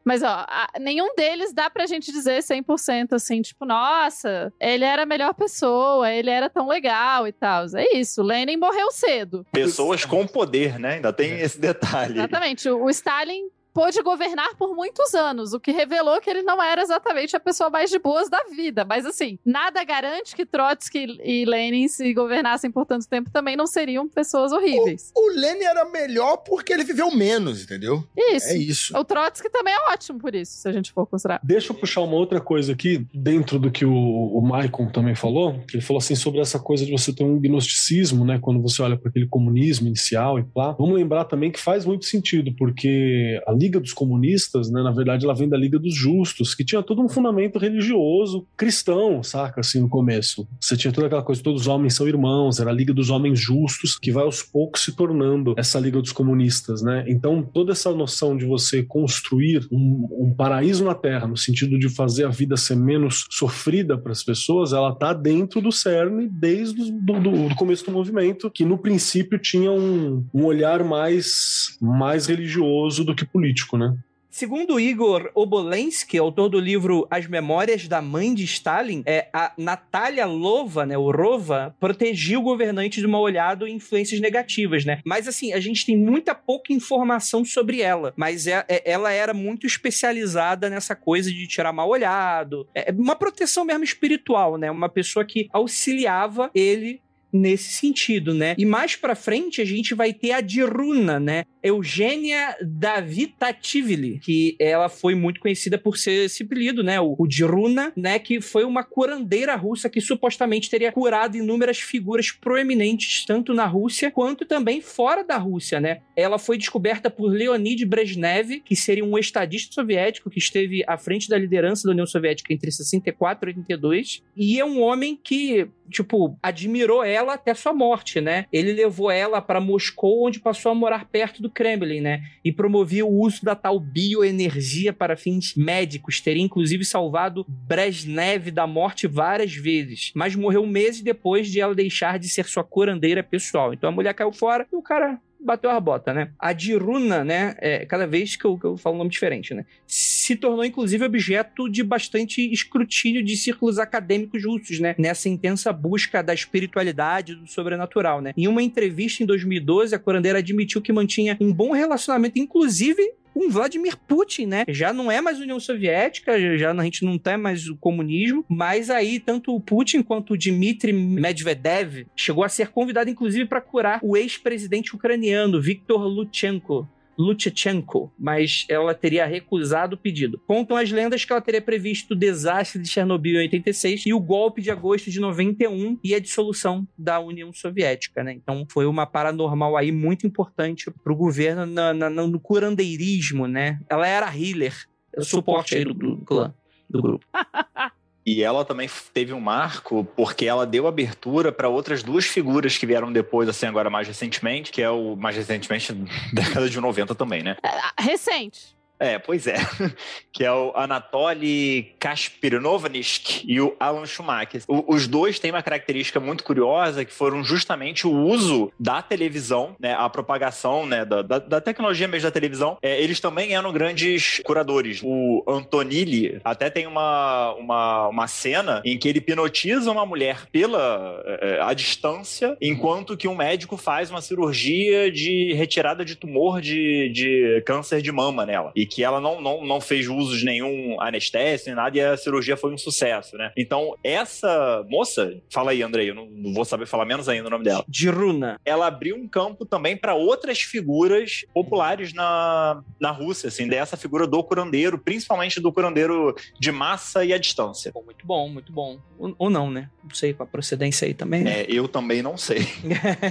Mas, 0.04 0.24
ó, 0.24 0.46
a, 0.48 0.68
nenhum 0.80 1.14
deles 1.16 1.54
dá 1.54 1.70
pra 1.70 1.86
gente 1.86 2.12
dizer 2.12 2.40
100% 2.40 3.14
assim, 3.14 3.42
tipo, 3.42 3.66
nossa, 3.66 4.52
ele 4.60 4.84
era 4.84 5.04
a 5.04 5.06
melhor 5.06 5.34
pessoa, 5.34 6.12
ele 6.12 6.30
era 6.30 6.50
tão 6.50 6.68
legal 6.68 7.28
e 7.28 7.32
tal. 7.32 7.66
É 7.76 7.98
isso, 7.98 8.22
Lenin 8.24 8.58
morreu 8.58 8.92
cedo. 8.92 9.46
Pessoas 9.52 10.06
com 10.06 10.26
poder, 10.26 10.80
né? 10.80 10.96
Ainda 10.96 11.14
tem 11.14 11.40
esse 11.40 11.60
detalhe. 11.60 12.14
Exatamente. 12.14 12.70
O, 12.70 12.86
o 12.86 12.90
Stalin 12.90 13.50
pôde 13.74 14.02
governar 14.02 14.56
por 14.58 14.76
muitos 14.76 15.14
anos, 15.14 15.54
o 15.54 15.60
que 15.60 15.72
revelou 15.72 16.20
que 16.20 16.30
ele 16.30 16.42
não 16.42 16.62
era 16.62 16.82
exatamente 16.82 17.36
a 17.36 17.40
pessoa 17.40 17.70
mais 17.70 17.90
de 17.90 18.00
boas 18.00 18.30
da 18.30 18.44
vida. 18.54 18.86
Mas 18.86 19.06
assim, 19.06 19.38
nada 19.46 19.84
garante 19.84 20.36
que 20.36 20.46
Trotsky 20.46 21.20
e 21.24 21.46
Lenin, 21.46 21.88
se 21.88 22.14
governassem 22.14 22.72
por 22.72 22.86
tanto 22.86 23.08
tempo, 23.08 23.30
também 23.32 23.56
não 23.56 23.68
seriam 23.68 24.08
pessoas 24.08 24.52
horríveis. 24.52 25.12
O, 25.16 25.32
o 25.32 25.34
Lenin 25.34 25.64
era 25.64 25.86
melhor 25.86 26.38
porque 26.38 26.74
ele 26.74 26.84
viveu 26.84 27.12
menos, 27.12 27.64
entendeu? 27.64 28.04
Isso. 28.16 28.48
É 28.48 28.58
isso. 28.58 28.98
O 28.98 29.04
Trotsky 29.04 29.50
também 29.50 29.74
é 29.74 29.94
ótimo 29.94 30.20
por 30.20 30.36
isso, 30.36 30.58
se 30.58 30.68
a 30.68 30.72
gente 30.72 30.92
for 30.92 31.06
considerar. 31.06 31.40
Deixa 31.44 31.72
eu 31.72 31.78
puxar 31.78 32.02
uma 32.02 32.16
outra 32.16 32.40
coisa 32.42 32.74
aqui, 32.74 33.06
dentro 33.14 33.60
do 33.60 33.72
que 33.72 33.86
o, 33.86 33.94
o 33.94 34.42
Maicon 34.42 34.88
também 34.88 35.16
falou, 35.16 35.60
que 35.68 35.78
ele 35.78 35.84
falou 35.84 36.00
assim 36.00 36.16
sobre 36.16 36.40
essa 36.40 36.60
coisa 36.60 36.86
de 36.86 36.92
você 36.92 37.14
ter 37.14 37.24
um 37.24 37.40
gnosticismo, 37.40 38.26
né, 38.26 38.40
quando 38.42 38.62
você 38.62 38.82
olha 38.82 38.98
para 38.98 39.10
aquele 39.10 39.28
comunismo 39.28 39.88
inicial 39.88 40.40
e 40.40 40.44
plá. 40.44 40.74
Vamos 40.74 40.96
lembrar 40.96 41.26
também 41.26 41.52
que 41.52 41.60
faz 41.60 41.86
muito 41.86 42.06
sentido, 42.06 42.54
porque 42.58 43.42
a 43.48 43.54
Liga 43.62 43.80
dos 43.80 43.94
Comunistas, 43.94 44.72
né, 44.72 44.82
na 44.82 44.92
verdade, 44.92 45.24
ela 45.24 45.36
vem 45.36 45.48
da 45.48 45.56
Liga 45.56 45.78
dos 45.78 45.94
Justos, 45.94 46.56
que 46.56 46.66
tinha 46.66 46.82
todo 46.82 47.02
um 47.02 47.08
fundamento 47.08 47.60
religioso 47.60 48.48
cristão, 48.58 49.22
saca? 49.22 49.62
Assim, 49.62 49.80
no 49.80 49.90
começo. 49.90 50.48
Você 50.60 50.76
tinha 50.76 50.92
toda 50.92 51.06
aquela 51.06 51.22
coisa, 51.22 51.44
todos 51.44 51.62
os 51.62 51.68
homens 51.68 51.94
são 51.94 52.08
irmãos, 52.08 52.60
era 52.60 52.72
a 52.72 52.74
Liga 52.74 52.92
dos 52.92 53.12
Homens 53.12 53.40
Justos, 53.40 54.00
que 54.00 54.12
vai 54.12 54.24
aos 54.24 54.42
poucos 54.42 54.84
se 54.84 54.96
tornando 54.96 55.54
essa 55.58 55.80
Liga 55.80 56.02
dos 56.02 56.12
Comunistas, 56.12 56.82
né? 56.82 57.06
Então, 57.08 57.44
toda 57.44 57.72
essa 57.72 57.92
noção 57.92 58.36
de 58.36 58.46
você 58.46 58.82
construir 58.82 59.68
um, 59.72 60.08
um 60.12 60.34
paraíso 60.36 60.84
na 60.84 60.96
Terra, 60.96 61.28
no 61.28 61.38
sentido 61.38 61.78
de 61.78 61.88
fazer 61.90 62.26
a 62.26 62.30
vida 62.30 62.58
ser 62.58 62.76
menos 62.76 63.26
sofrida 63.30 63.96
para 63.98 64.12
as 64.12 64.24
pessoas, 64.24 64.74
ela 64.74 64.96
tá 64.96 65.14
dentro 65.14 65.62
do 65.62 65.72
cerne 65.72 66.28
desde 66.28 66.82
o 66.82 66.92
do, 66.92 67.20
do, 67.20 67.50
do, 67.50 67.56
começo 67.56 67.86
do 67.86 67.92
movimento, 67.92 68.50
que 68.50 68.66
no 68.66 68.78
princípio 68.78 69.38
tinha 69.38 69.72
um, 69.72 70.26
um 70.34 70.46
olhar 70.46 70.84
mais, 70.84 71.78
mais 71.80 72.26
religioso 72.26 73.04
do 73.04 73.14
que 73.14 73.26
político 73.26 73.51
político, 73.52 73.78
né? 73.78 73.96
Segundo 74.30 74.80
Igor 74.80 75.30
Obolensky, 75.36 76.18
autor 76.18 76.48
do 76.48 76.58
livro 76.58 77.06
As 77.12 77.28
Memórias 77.28 77.86
da 77.86 78.02
Mãe 78.02 78.34
de 78.34 78.46
Stalin, 78.46 79.04
é, 79.06 79.28
a 79.34 79.52
Natália 79.58 80.26
Lova, 80.26 80.86
né, 80.86 80.98
o 80.98 81.12
Rova, 81.12 81.76
protegia 81.82 82.40
o 82.40 82.42
governante 82.42 83.02
de 83.02 83.08
mal 83.08 83.22
olhado 83.22 83.68
e 83.68 83.72
influências 83.72 84.22
negativas, 84.22 84.86
né? 84.86 85.02
Mas 85.06 85.28
assim, 85.28 85.52
a 85.52 85.60
gente 85.60 85.86
tem 85.86 85.98
muita 85.98 86.34
pouca 86.34 86.72
informação 86.72 87.44
sobre 87.44 87.82
ela, 87.82 88.14
mas 88.16 88.48
é, 88.48 88.64
é, 88.70 88.90
ela 88.90 89.12
era 89.12 89.34
muito 89.34 89.68
especializada 89.68 90.70
nessa 90.70 90.96
coisa 90.96 91.30
de 91.30 91.46
tirar 91.46 91.74
mal 91.74 91.90
olhado, 91.90 92.66
é, 92.74 92.90
é 92.90 92.94
uma 92.94 93.18
proteção 93.18 93.66
mesmo 93.66 93.84
espiritual, 93.84 94.58
né? 94.58 94.72
Uma 94.72 94.88
pessoa 94.88 95.26
que 95.26 95.50
auxiliava 95.52 96.50
ele 96.56 97.02
nesse 97.32 97.72
sentido, 97.74 98.34
né? 98.34 98.56
E 98.58 98.66
mais 98.66 98.96
pra 98.96 99.16
frente 99.16 99.62
a 99.62 99.66
gente 99.66 99.94
vai 99.94 100.14
ter 100.14 100.32
a 100.32 100.42
Diruna, 100.42 101.20
né? 101.20 101.46
Eugênia 101.64 102.56
Davitativili, 102.62 104.20
que 104.20 104.56
ela 104.60 104.90
foi 104.90 105.16
muito 105.16 105.40
conhecida 105.40 105.78
por 105.78 105.98
ser 105.98 106.26
esse 106.26 106.44
apelido, 106.44 106.84
né? 106.84 107.00
O, 107.00 107.16
o 107.18 107.28
Diruna, 107.28 107.94
né? 107.96 108.20
Que 108.20 108.42
foi 108.42 108.64
uma 108.64 108.84
curandeira 108.84 109.56
russa 109.56 109.90
que 109.90 110.02
supostamente 110.02 110.70
teria 110.70 110.92
curado 110.92 111.38
inúmeras 111.38 111.80
figuras 111.80 112.32
proeminentes, 112.32 113.26
tanto 113.26 113.54
na 113.54 113.66
Rússia 113.66 114.12
quanto 114.12 114.46
também 114.46 114.82
fora 114.82 115.24
da 115.24 115.38
Rússia, 115.38 115.80
né? 115.80 116.02
Ela 116.16 116.40
foi 116.40 116.58
descoberta 116.58 117.10
por 117.10 117.32
Leonid 117.32 117.86
Brezhnev, 117.86 118.62
que 118.66 118.76
seria 118.76 119.06
um 119.06 119.18
estadista 119.18 119.74
soviético 119.74 120.30
que 120.30 120.40
esteve 120.40 120.84
à 120.88 120.98
frente 120.98 121.30
da 121.30 121.38
liderança 121.38 121.84
da 121.86 121.92
União 121.92 122.06
Soviética 122.06 122.54
entre 122.54 122.72
64 122.72 123.50
e 123.50 123.54
82, 123.54 124.24
e 124.36 124.60
é 124.60 124.66
um 124.66 124.82
homem 124.82 125.20
que 125.22 125.70
tipo, 125.92 126.38
admirou 126.42 127.04
ela 127.04 127.34
até 127.34 127.54
sua 127.54 127.74
morte, 127.74 128.20
né? 128.20 128.46
Ele 128.52 128.74
levou 128.74 129.12
ela 129.12 129.42
para 129.42 129.62
Moscou, 129.62 130.26
onde 130.26 130.40
passou 130.40 130.72
a 130.72 130.76
morar 130.76 131.06
perto 131.06 131.42
do 131.42 131.50
Kremlin, 131.50 132.02
né? 132.02 132.24
E 132.44 132.52
promovia 132.52 133.06
o 133.06 133.14
uso 133.14 133.44
da 133.44 133.56
tal 133.56 133.80
bioenergia 133.80 134.94
para 134.94 135.18
fins 135.18 135.56
médicos. 135.56 136.20
Teria 136.22 136.42
inclusive 136.42 136.86
salvado 136.86 137.46
Brezhnev 137.48 138.52
da 138.52 138.66
morte 138.66 139.08
várias 139.08 139.54
vezes, 139.54 140.12
mas 140.16 140.36
morreu 140.36 140.66
meses 140.66 141.02
depois 141.02 141.48
de 141.48 141.60
ela 141.60 141.76
deixar 141.76 142.18
de 142.18 142.30
ser 142.30 142.46
sua 142.46 142.64
curandeira 142.64 143.22
pessoal. 143.22 143.74
Então 143.74 143.90
a 143.90 143.94
mulher 143.94 144.14
caiu 144.14 144.32
fora 144.32 144.66
e 144.72 144.76
o 144.76 144.82
cara 144.82 145.20
bateu 145.44 145.70
a 145.70 145.80
bota, 145.80 146.14
né? 146.14 146.32
A 146.40 146.54
Diruna, 146.54 147.24
né? 147.24 147.56
É, 147.60 147.86
cada 147.86 148.06
vez 148.06 148.36
que 148.36 148.46
eu, 148.46 148.58
que 148.58 148.66
eu 148.66 148.78
falo 148.78 148.96
um 148.96 149.00
nome 149.00 149.10
diferente, 149.10 149.54
né? 149.54 149.66
Se 149.88 150.36
tornou, 150.36 150.64
inclusive, 150.64 151.04
objeto 151.04 151.70
de 151.70 151.84
bastante 151.84 152.42
escrutínio 152.52 153.24
de 153.24 153.36
círculos 153.36 153.80
acadêmicos 153.80 154.46
russos, 154.46 154.80
né? 154.80 154.96
Nessa 154.98 155.30
intensa 155.30 155.74
busca 155.74 156.22
da 156.22 156.34
espiritualidade 156.34 157.36
do 157.36 157.48
sobrenatural, 157.48 158.22
né? 158.22 158.34
Em 158.38 158.48
uma 158.48 158.62
entrevista 158.62 159.24
em 159.24 159.26
2012, 159.26 159.96
a 159.96 160.00
curandeira 160.00 160.40
admitiu 160.40 160.82
que 160.82 160.94
mantinha 160.94 161.38
um 161.40 161.52
bom 161.52 161.72
relacionamento, 161.72 162.40
inclusive 162.40 163.14
com 163.34 163.50
Vladimir 163.50 163.98
Putin, 163.98 164.46
né? 164.46 164.64
Já 164.68 164.94
não 164.94 165.12
é 165.12 165.22
mais 165.22 165.40
União 165.40 165.60
Soviética, 165.60 166.58
já 166.58 166.72
a 166.72 166.84
gente 166.84 167.06
não 167.06 167.18
tem 167.18 167.38
mais 167.38 167.68
o 167.68 167.76
comunismo, 167.76 168.46
mas 168.48 168.90
aí 168.90 169.20
tanto 169.20 169.56
o 169.56 169.60
Putin 169.60 170.02
quanto 170.02 170.34
o 170.34 170.38
Dmitry 170.38 170.94
Medvedev 170.94 172.06
chegou 172.16 172.44
a 172.44 172.50
ser 172.50 172.70
convidado 172.70 173.10
inclusive 173.10 173.46
para 173.46 173.62
curar 173.62 174.00
o 174.04 174.16
ex-presidente 174.18 174.96
ucraniano 174.96 175.62
Viktor 175.62 176.02
Lutchenko 176.02 176.88
Lutchenko, 177.22 178.12
mas 178.18 178.66
ela 178.68 178.94
teria 178.94 179.26
recusado 179.26 179.96
o 179.96 179.98
pedido. 179.98 180.42
Contam 180.48 180.76
as 180.76 180.92
lendas 180.92 181.24
que 181.24 181.32
ela 181.32 181.42
teria 181.42 181.62
previsto 181.62 182.12
o 182.12 182.16
desastre 182.16 182.82
de 182.82 182.90
Chernobyl 182.90 183.36
em 183.36 183.44
86 183.44 184.06
e 184.08 184.14
o 184.14 184.20
golpe 184.20 184.62
de 184.62 184.72
agosto 184.72 185.12
de 185.12 185.20
91 185.20 186.00
e 186.04 186.16
a 186.16 186.20
dissolução 186.20 186.88
da 186.98 187.20
União 187.20 187.54
Soviética, 187.54 188.24
né? 188.24 188.34
Então 188.34 188.66
foi 188.70 188.86
uma 188.86 189.06
paranormal 189.06 189.78
aí 189.78 189.92
muito 189.92 190.26
importante 190.26 190.90
para 191.04 191.14
o 191.14 191.16
governo 191.16 191.66
na, 191.66 191.94
na, 191.94 192.10
no 192.10 192.40
curandeirismo, 192.40 193.48
né? 193.48 193.80
Ela 193.90 194.08
era 194.08 194.36
healer, 194.36 194.74
suporte 195.20 195.76
aí 195.76 195.86
do, 195.86 195.94
do 195.94 196.18
clã, 196.26 196.54
do 196.90 197.02
grupo. 197.02 197.26
E 198.26 198.44
ela 198.44 198.64
também 198.64 198.90
teve 199.14 199.34
um 199.34 199.40
marco 199.40 200.04
porque 200.16 200.46
ela 200.46 200.66
deu 200.66 200.88
abertura 200.88 201.52
para 201.52 201.68
outras 201.68 202.04
duas 202.04 202.26
figuras 202.26 202.78
que 202.78 202.86
vieram 202.86 203.12
depois, 203.12 203.50
assim, 203.50 203.66
agora 203.66 203.90
mais 203.90 204.08
recentemente, 204.08 204.72
que 204.72 204.82
é 204.82 204.90
o 204.90 205.16
mais 205.16 205.36
recentemente, 205.36 205.92
década 206.32 206.70
de 206.70 206.80
90 206.80 207.16
também, 207.16 207.42
né? 207.42 207.58
É, 207.64 208.04
recente. 208.04 208.76
É, 209.02 209.18
pois 209.18 209.48
é. 209.48 209.56
que 210.32 210.46
é 210.46 210.52
o 210.52 210.72
Anatoly 210.76 211.92
Kasperinovnik 212.00 213.44
e 213.48 213.60
o 213.60 213.76
Alan 213.80 214.06
Schumacher. 214.06 214.62
O, 214.68 214.94
os 214.94 215.08
dois 215.08 215.40
têm 215.40 215.50
uma 215.50 215.64
característica 215.64 216.20
muito 216.20 216.44
curiosa 216.44 217.04
que 217.04 217.12
foram 217.12 217.44
justamente 217.44 218.06
o 218.06 218.16
uso 218.16 218.72
da 218.80 219.02
televisão, 219.02 219.76
né, 219.80 219.96
a 219.98 220.08
propagação 220.08 220.86
né, 220.86 221.04
da, 221.04 221.24
da, 221.24 221.40
da 221.40 221.60
tecnologia 221.60 222.08
mesmo 222.08 222.28
da 222.28 222.32
televisão. 222.32 222.78
É, 222.80 223.02
eles 223.02 223.20
também 223.20 223.56
eram 223.56 223.74
grandes 223.74 224.40
curadores. 224.46 225.02
O 225.04 225.44
Antonilli 225.48 226.40
até 226.44 226.70
tem 226.70 226.86
uma, 226.86 227.54
uma, 227.56 228.08
uma 228.10 228.28
cena 228.28 228.84
em 228.86 229.00
que 229.00 229.10
ele 229.10 229.18
hipnotiza 229.18 229.92
uma 229.92 230.06
mulher 230.06 230.46
pela 230.52 231.24
é, 231.26 231.60
a 231.60 231.74
distância, 231.74 232.56
enquanto 232.62 233.18
que 233.18 233.28
um 233.28 233.36
médico 233.36 233.78
faz 233.78 234.12
uma 234.12 234.22
cirurgia 234.22 235.12
de 235.12 235.54
retirada 235.54 236.06
de 236.06 236.16
tumor 236.16 236.62
de, 236.62 237.10
de 237.10 237.64
câncer 237.66 238.00
de 238.02 238.12
mama 238.12 238.46
nela. 238.46 238.72
E 238.76 238.86
que 238.92 239.04
ela 239.04 239.22
não, 239.22 239.40
não, 239.40 239.66
não 239.66 239.80
fez 239.80 240.08
uso 240.08 240.38
de 240.38 240.44
nenhum 240.44 241.00
anestésico 241.00 241.70
nem 241.70 241.76
nada 241.76 241.98
e 241.98 242.02
a 242.02 242.18
cirurgia 242.18 242.58
foi 242.58 242.74
um 242.74 242.78
sucesso, 242.78 243.38
né? 243.38 243.52
Então, 243.58 243.96
essa 244.04 244.86
moça, 244.90 245.34
fala 245.52 245.72
aí, 245.72 245.82
Andrei, 245.82 246.10
eu 246.10 246.16
não, 246.16 246.26
não 246.26 246.54
vou 246.54 246.66
saber 246.66 246.86
falar 246.86 247.06
menos 247.06 247.30
ainda 247.30 247.48
o 247.48 247.50
nome 247.50 247.64
dela. 247.64 247.86
Diruna. 247.88 248.60
Ela 248.66 248.88
abriu 248.88 249.16
um 249.16 249.28
campo 249.28 249.66
também 249.66 249.96
para 249.96 250.14
outras 250.14 250.60
figuras 250.60 251.46
populares 251.54 252.14
na, 252.14 252.84
na 253.00 253.12
Rússia, 253.12 253.48
assim, 253.48 253.68
dessa 253.68 253.96
figura 253.96 254.28
do 254.28 254.44
curandeiro, 254.44 254.98
principalmente 254.98 255.62
do 255.62 255.72
curandeiro 255.72 256.36
de 256.60 256.72
massa 256.72 257.24
e 257.24 257.32
à 257.32 257.38
distância. 257.38 257.94
Muito 258.06 258.26
bom, 258.28 258.50
muito 258.50 258.74
bom. 258.74 259.00
Ou, 259.18 259.34
ou 259.38 259.50
não, 259.50 259.72
né? 259.72 259.90
Não 260.04 260.14
sei 260.14 260.34
com 260.34 260.44
a 260.44 260.48
procedência 260.48 261.08
aí 261.08 261.14
também. 261.14 261.44
Né? 261.44 261.62
É, 261.62 261.66
eu 261.70 261.88
também 261.88 262.22
não 262.22 262.38
sei. 262.38 262.68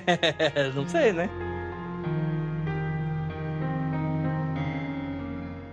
não 0.74 0.88
sei, 0.88 1.12
né? 1.12 1.28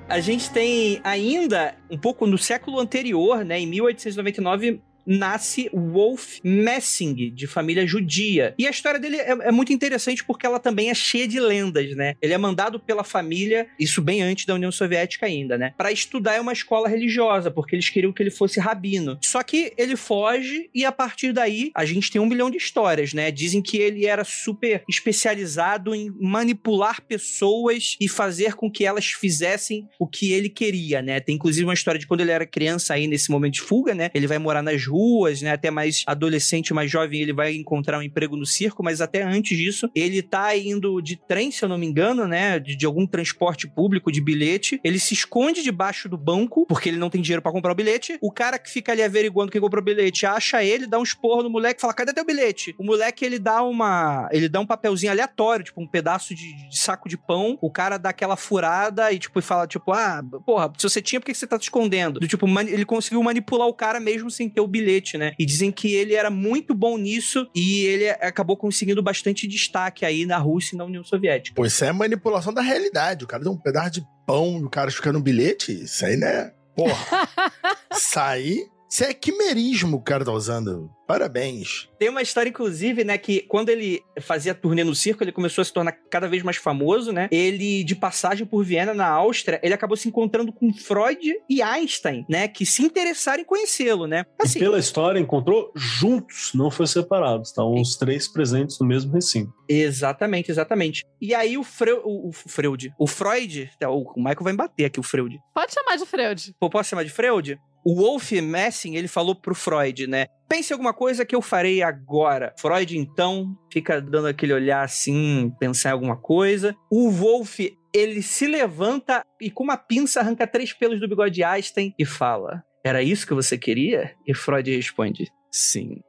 A 0.10 0.22
gente 0.22 0.50
tem 0.50 1.02
ainda 1.04 1.76
um 1.90 1.98
pouco 1.98 2.26
no 2.26 2.38
século 2.38 2.80
anterior, 2.80 3.44
né, 3.44 3.60
em 3.60 3.68
1899, 3.68 4.82
nasce 5.08 5.70
Wolf 5.74 6.40
Messing, 6.44 7.32
de 7.34 7.48
família 7.48 7.88
judia. 7.88 8.54
E 8.60 8.68
a 8.68 8.70
história 8.70 9.00
dele 9.00 9.16
é, 9.16 9.30
é, 9.30 9.52
muito 9.52 9.72
interessante 9.72 10.24
porque 10.24 10.46
ela 10.46 10.60
também 10.60 10.90
é 10.90 10.94
cheia 10.94 11.28
de 11.28 11.40
lendas, 11.40 11.96
né? 11.96 12.16
Ele 12.22 12.34
é 12.34 12.38
mandado 12.38 12.80
pela 12.80 13.04
família, 13.04 13.68
isso 13.80 14.02
bem 14.02 14.22
antes 14.22 14.46
da 14.46 14.54
União 14.54 14.72
Soviética 14.72 15.26
ainda, 15.26 15.58
né? 15.58 15.74
Para 15.78 15.92
estudar 15.92 16.38
em 16.38 16.42
uma 16.42 16.52
escola 16.52 16.90
religiosa, 16.90 17.50
porque 17.50 17.76
eles 17.76 17.90
queriam 17.90 18.12
que 18.12 18.22
ele 18.22 18.30
fosse 18.30 18.60
rabino. 18.60 19.18
Só 19.24 19.42
que 19.42 19.74
ele 19.78 19.96
foge 19.96 20.70
e 20.76 20.84
a 20.84 20.92
partir 20.92 21.32
daí 21.32 21.72
a 21.74 21.86
gente 21.86 22.12
tem 22.12 22.20
um 22.20 22.26
milhão 22.26 22.52
de 22.52 22.58
histórias, 22.58 23.14
né? 23.14 23.32
Dizem 23.32 23.62
que 23.62 23.78
ele 23.78 24.06
era 24.06 24.26
super 24.26 24.84
especializado 24.90 25.96
em 25.96 26.12
manipular 26.20 27.02
pessoas 27.02 27.96
e 28.02 28.10
fazer 28.10 28.56
com 28.56 28.70
que 28.70 28.86
elas 28.86 29.06
fizessem 29.06 29.88
o 29.98 30.08
que 30.08 30.34
ele 30.34 30.50
queria, 30.50 31.02
né? 31.02 31.20
Tem 31.20 31.36
inclusive 31.36 31.66
uma 31.66 31.74
história 31.74 32.00
de 32.00 32.06
quando 32.06 32.22
ele 32.22 32.32
era 32.32 32.46
criança 32.46 32.94
aí 32.94 33.08
nesse 33.08 33.32
momento 33.32 33.54
de 33.54 33.62
fuga, 33.62 33.94
né? 33.94 34.10
Ele 34.14 34.28
vai 34.28 34.38
morar 34.38 34.62
nas 34.62 34.86
ruas 34.86 34.97
ruas, 34.98 35.42
né? 35.42 35.52
Até 35.52 35.70
mais 35.70 36.04
adolescente, 36.08 36.74
mais 36.74 36.90
jovem, 36.90 37.22
ele 37.22 37.34
vai 37.34 37.54
encontrar 37.54 38.00
um 38.00 38.02
emprego 38.02 38.36
no 38.36 38.46
circo, 38.46 38.84
mas 38.84 39.00
até 39.00 39.22
antes 39.22 39.56
disso, 39.56 39.90
ele 39.94 40.22
tá 40.24 40.58
indo 40.58 41.00
de 41.02 41.16
trem, 41.16 41.52
se 41.52 41.64
eu 41.64 41.70
não 41.70 41.78
me 41.78 41.86
engano, 41.86 42.28
né? 42.28 42.60
De, 42.60 42.76
de 42.76 42.86
algum 42.86 43.06
transporte 43.06 43.68
público, 43.68 44.12
de 44.12 44.20
bilhete. 44.20 44.80
Ele 44.84 45.00
se 45.00 45.14
esconde 45.14 45.62
debaixo 45.62 46.10
do 46.10 46.18
banco, 46.18 46.66
porque 46.66 46.90
ele 46.90 46.98
não 46.98 47.10
tem 47.10 47.22
dinheiro 47.22 47.42
para 47.42 47.52
comprar 47.52 47.72
o 47.72 47.76
bilhete. 47.76 48.18
O 48.22 48.32
cara 48.32 48.58
que 48.58 48.70
fica 48.70 48.92
ali 48.92 49.04
averiguando 49.04 49.52
quem 49.52 49.62
comprou 49.62 49.82
o 49.82 49.86
bilhete 49.86 50.26
acha 50.26 50.64
ele, 50.64 50.88
dá 50.88 50.98
um 50.98 51.04
esporro 51.04 51.44
no 51.44 51.50
moleque, 51.50 51.80
fala: 51.80 51.94
cadê 51.94 52.14
teu 52.14 52.26
bilhete? 52.26 52.76
O 52.78 52.84
moleque, 52.84 53.24
ele 53.24 53.38
dá 53.38 53.62
uma. 53.62 54.28
Ele 54.32 54.50
dá 54.50 54.60
um 54.60 54.66
papelzinho 54.66 55.12
aleatório, 55.12 55.66
tipo 55.66 55.80
um 55.80 55.88
pedaço 55.88 56.34
de, 56.34 56.70
de 56.70 56.80
saco 56.80 57.08
de 57.08 57.18
pão. 57.18 57.58
O 57.62 57.70
cara 57.70 57.98
dá 57.98 58.10
aquela 58.10 58.36
furada 58.36 59.12
e, 59.12 59.20
tipo, 59.20 59.42
fala, 59.42 59.68
tipo, 59.68 59.92
ah, 59.92 60.24
porra, 60.46 60.72
se 60.78 60.90
você 60.90 61.02
tinha, 61.02 61.20
por 61.20 61.28
que 61.28 61.36
você 61.36 61.46
tá 61.46 61.60
te 61.60 61.64
escondendo? 61.64 62.20
Do, 62.20 62.28
tipo, 62.28 62.48
ele 62.62 62.86
conseguiu 62.86 63.22
manipular 63.22 63.68
o 63.68 63.74
cara 63.74 64.00
mesmo 64.00 64.32
sem 64.32 64.50
ter 64.50 64.62
o 64.62 64.68
bilhete 64.68 64.87
bilhete, 64.88 65.18
né? 65.18 65.34
E 65.38 65.46
dizem 65.46 65.72
que 65.72 65.94
ele 65.94 66.14
era 66.14 66.30
muito 66.30 66.74
bom 66.74 66.98
nisso 66.98 67.48
e 67.54 67.86
ele 67.86 68.10
acabou 68.10 68.56
conseguindo 68.56 69.04
bastante 69.04 69.48
destaque 69.48 70.06
aí 70.06 70.26
na 70.26 70.38
Rússia 70.38 70.76
e 70.76 70.78
na 70.78 70.86
União 70.86 71.04
Soviética. 71.04 71.56
Pô, 71.56 71.66
isso 71.66 71.84
é 71.84 71.92
manipulação 71.92 72.54
da 72.54 72.62
realidade. 72.62 73.26
O 73.26 73.28
cara 73.28 73.44
deu 73.44 73.52
um 73.52 73.58
pedaço 73.58 73.92
de 73.92 74.06
pão 74.26 74.60
e 74.60 74.64
o 74.64 74.70
cara 74.70 74.90
fica 74.92 75.12
no 75.12 75.22
bilhete. 75.22 75.84
Isso 75.84 76.06
aí, 76.06 76.18
né? 76.18 76.52
Porra. 76.76 77.28
Sair. 77.92 78.77
Isso 78.90 79.04
é 79.04 79.14
quimerismo 79.14 79.98
que 79.98 80.02
o 80.02 80.02
cara 80.02 80.24
tá 80.24 80.32
usando. 80.32 80.90
Parabéns. 81.08 81.90
Tem 81.98 82.10
uma 82.10 82.22
história, 82.22 82.50
inclusive, 82.50 83.04
né, 83.04 83.18
que 83.18 83.42
quando 83.42 83.70
ele 83.70 84.04
fazia 84.20 84.54
turnê 84.54 84.84
no 84.84 84.94
circo, 84.94 85.24
ele 85.24 85.32
começou 85.32 85.62
a 85.62 85.66
se 85.66 85.72
tornar 85.72 85.94
cada 86.10 86.28
vez 86.28 86.44
mais 86.44 86.58
famoso, 86.58 87.14
né? 87.14 87.30
Ele, 87.32 87.84
de 87.84 87.96
passagem 87.96 88.46
por 88.46 88.64
Viena, 88.64 88.94
na 88.94 89.08
Áustria, 89.08 89.60
ele 89.64 89.74
acabou 89.74 89.96
se 89.96 90.10
encontrando 90.10 90.52
com 90.52 90.74
Freud 90.74 91.34
e 91.50 91.62
Einstein, 91.62 92.26
né? 92.30 92.48
Que 92.48 92.66
se 92.66 92.84
interessaram 92.84 93.42
em 93.42 93.46
conhecê-lo, 93.46 94.06
né? 94.06 94.26
Assim, 94.42 94.60
e 94.60 94.62
pela 94.62 94.78
história, 94.78 95.20
encontrou 95.20 95.72
juntos, 95.76 96.52
não 96.54 96.70
foi 96.70 96.88
separados. 96.88 97.50
Estavam 97.50 97.76
tá? 97.76 97.82
os 97.82 97.96
três 97.96 98.28
presentes 98.28 98.78
no 98.80 98.86
mesmo 98.86 99.14
recinto. 99.14 99.54
Exatamente, 99.70 100.52
exatamente. 100.52 101.06
E 101.22 101.34
aí 101.34 101.58
o, 101.58 101.64
Fre 101.64 101.94
o, 102.04 102.30
o 102.30 102.32
Freud, 102.34 102.94
o 103.00 103.08
Freud, 103.08 103.70
tá, 103.80 103.90
o 103.90 104.14
Michael 104.18 104.44
vai 104.44 104.54
bater 104.54 104.86
aqui, 104.86 105.00
o 105.00 105.04
Freud. 105.04 105.40
Pode 105.54 105.74
chamar 105.74 105.96
de 105.96 106.06
Freud. 106.06 106.56
Pô, 106.60 106.70
posso 106.70 106.90
chamar 106.90 107.04
de 107.04 107.12
Freud? 107.12 107.58
O 107.90 107.96
Wolf 107.96 108.34
Messing, 108.34 108.96
ele 108.98 109.08
falou 109.08 109.34
pro 109.34 109.56
Freud, 109.56 110.08
né? 110.08 110.26
Pense 110.50 110.74
alguma 110.74 110.94
coisa 110.94 111.26
que 111.26 111.34
eu 111.34 111.42
farei 111.42 111.82
agora. 111.82 112.54
Freud, 112.60 112.98
então, 112.98 113.58
fica 113.72 114.02
dando 114.02 114.28
aquele 114.28 114.52
olhar 114.52 114.84
assim, 114.84 115.54
pensar 115.58 115.90
em 115.90 115.94
alguma 115.94 116.18
coisa. 116.18 116.76
O 116.92 117.10
Wolf, 117.10 117.60
ele 117.96 118.22
se 118.22 118.46
levanta 118.46 119.24
e 119.40 119.50
com 119.50 119.64
uma 119.64 119.78
pinça 119.78 120.20
arranca 120.20 120.46
três 120.46 120.74
pelos 120.74 121.00
do 121.00 121.08
bigode 121.08 121.36
de 121.36 121.44
Einstein 121.46 121.94
e 121.98 122.04
fala: 122.06 122.62
Era 122.84 123.02
isso 123.02 123.26
que 123.26 123.34
você 123.34 123.58
queria? 123.58 124.12
E 124.28 124.34
Freud 124.34 124.70
responde: 124.76 125.32
Sim. 125.50 126.02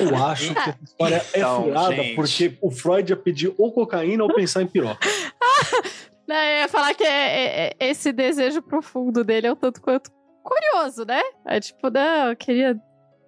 Eu 0.00 0.16
acho 0.24 0.52
que 0.52 0.58
a 0.70 0.76
história 0.82 1.24
é 1.32 1.38
Então, 1.38 1.62
furada 1.66 1.94
gente. 1.94 2.14
porque 2.16 2.58
o 2.60 2.68
Freud 2.72 3.12
ia 3.12 3.16
pedir 3.16 3.54
ou 3.56 3.72
cocaína 3.72 4.24
ou 4.24 4.34
pensar 4.34 4.60
em 4.62 4.66
piroca. 4.66 4.98
Não, 6.26 6.34
eu 6.36 6.60
ia 6.62 6.68
falar 6.68 6.94
que 6.94 7.04
é- 7.04 7.08
é- 7.08 7.76
é- 7.78 7.90
esse 7.90 8.12
desejo 8.12 8.60
profundo 8.60 9.22
dele 9.22 9.46
é 9.46 9.52
o 9.52 9.56
tanto 9.56 9.80
quanto 9.80 10.10
curioso, 10.42 11.04
né? 11.04 11.20
É 11.44 11.60
tipo, 11.60 11.90
não, 11.90 12.30
eu 12.30 12.36
queria 12.36 12.80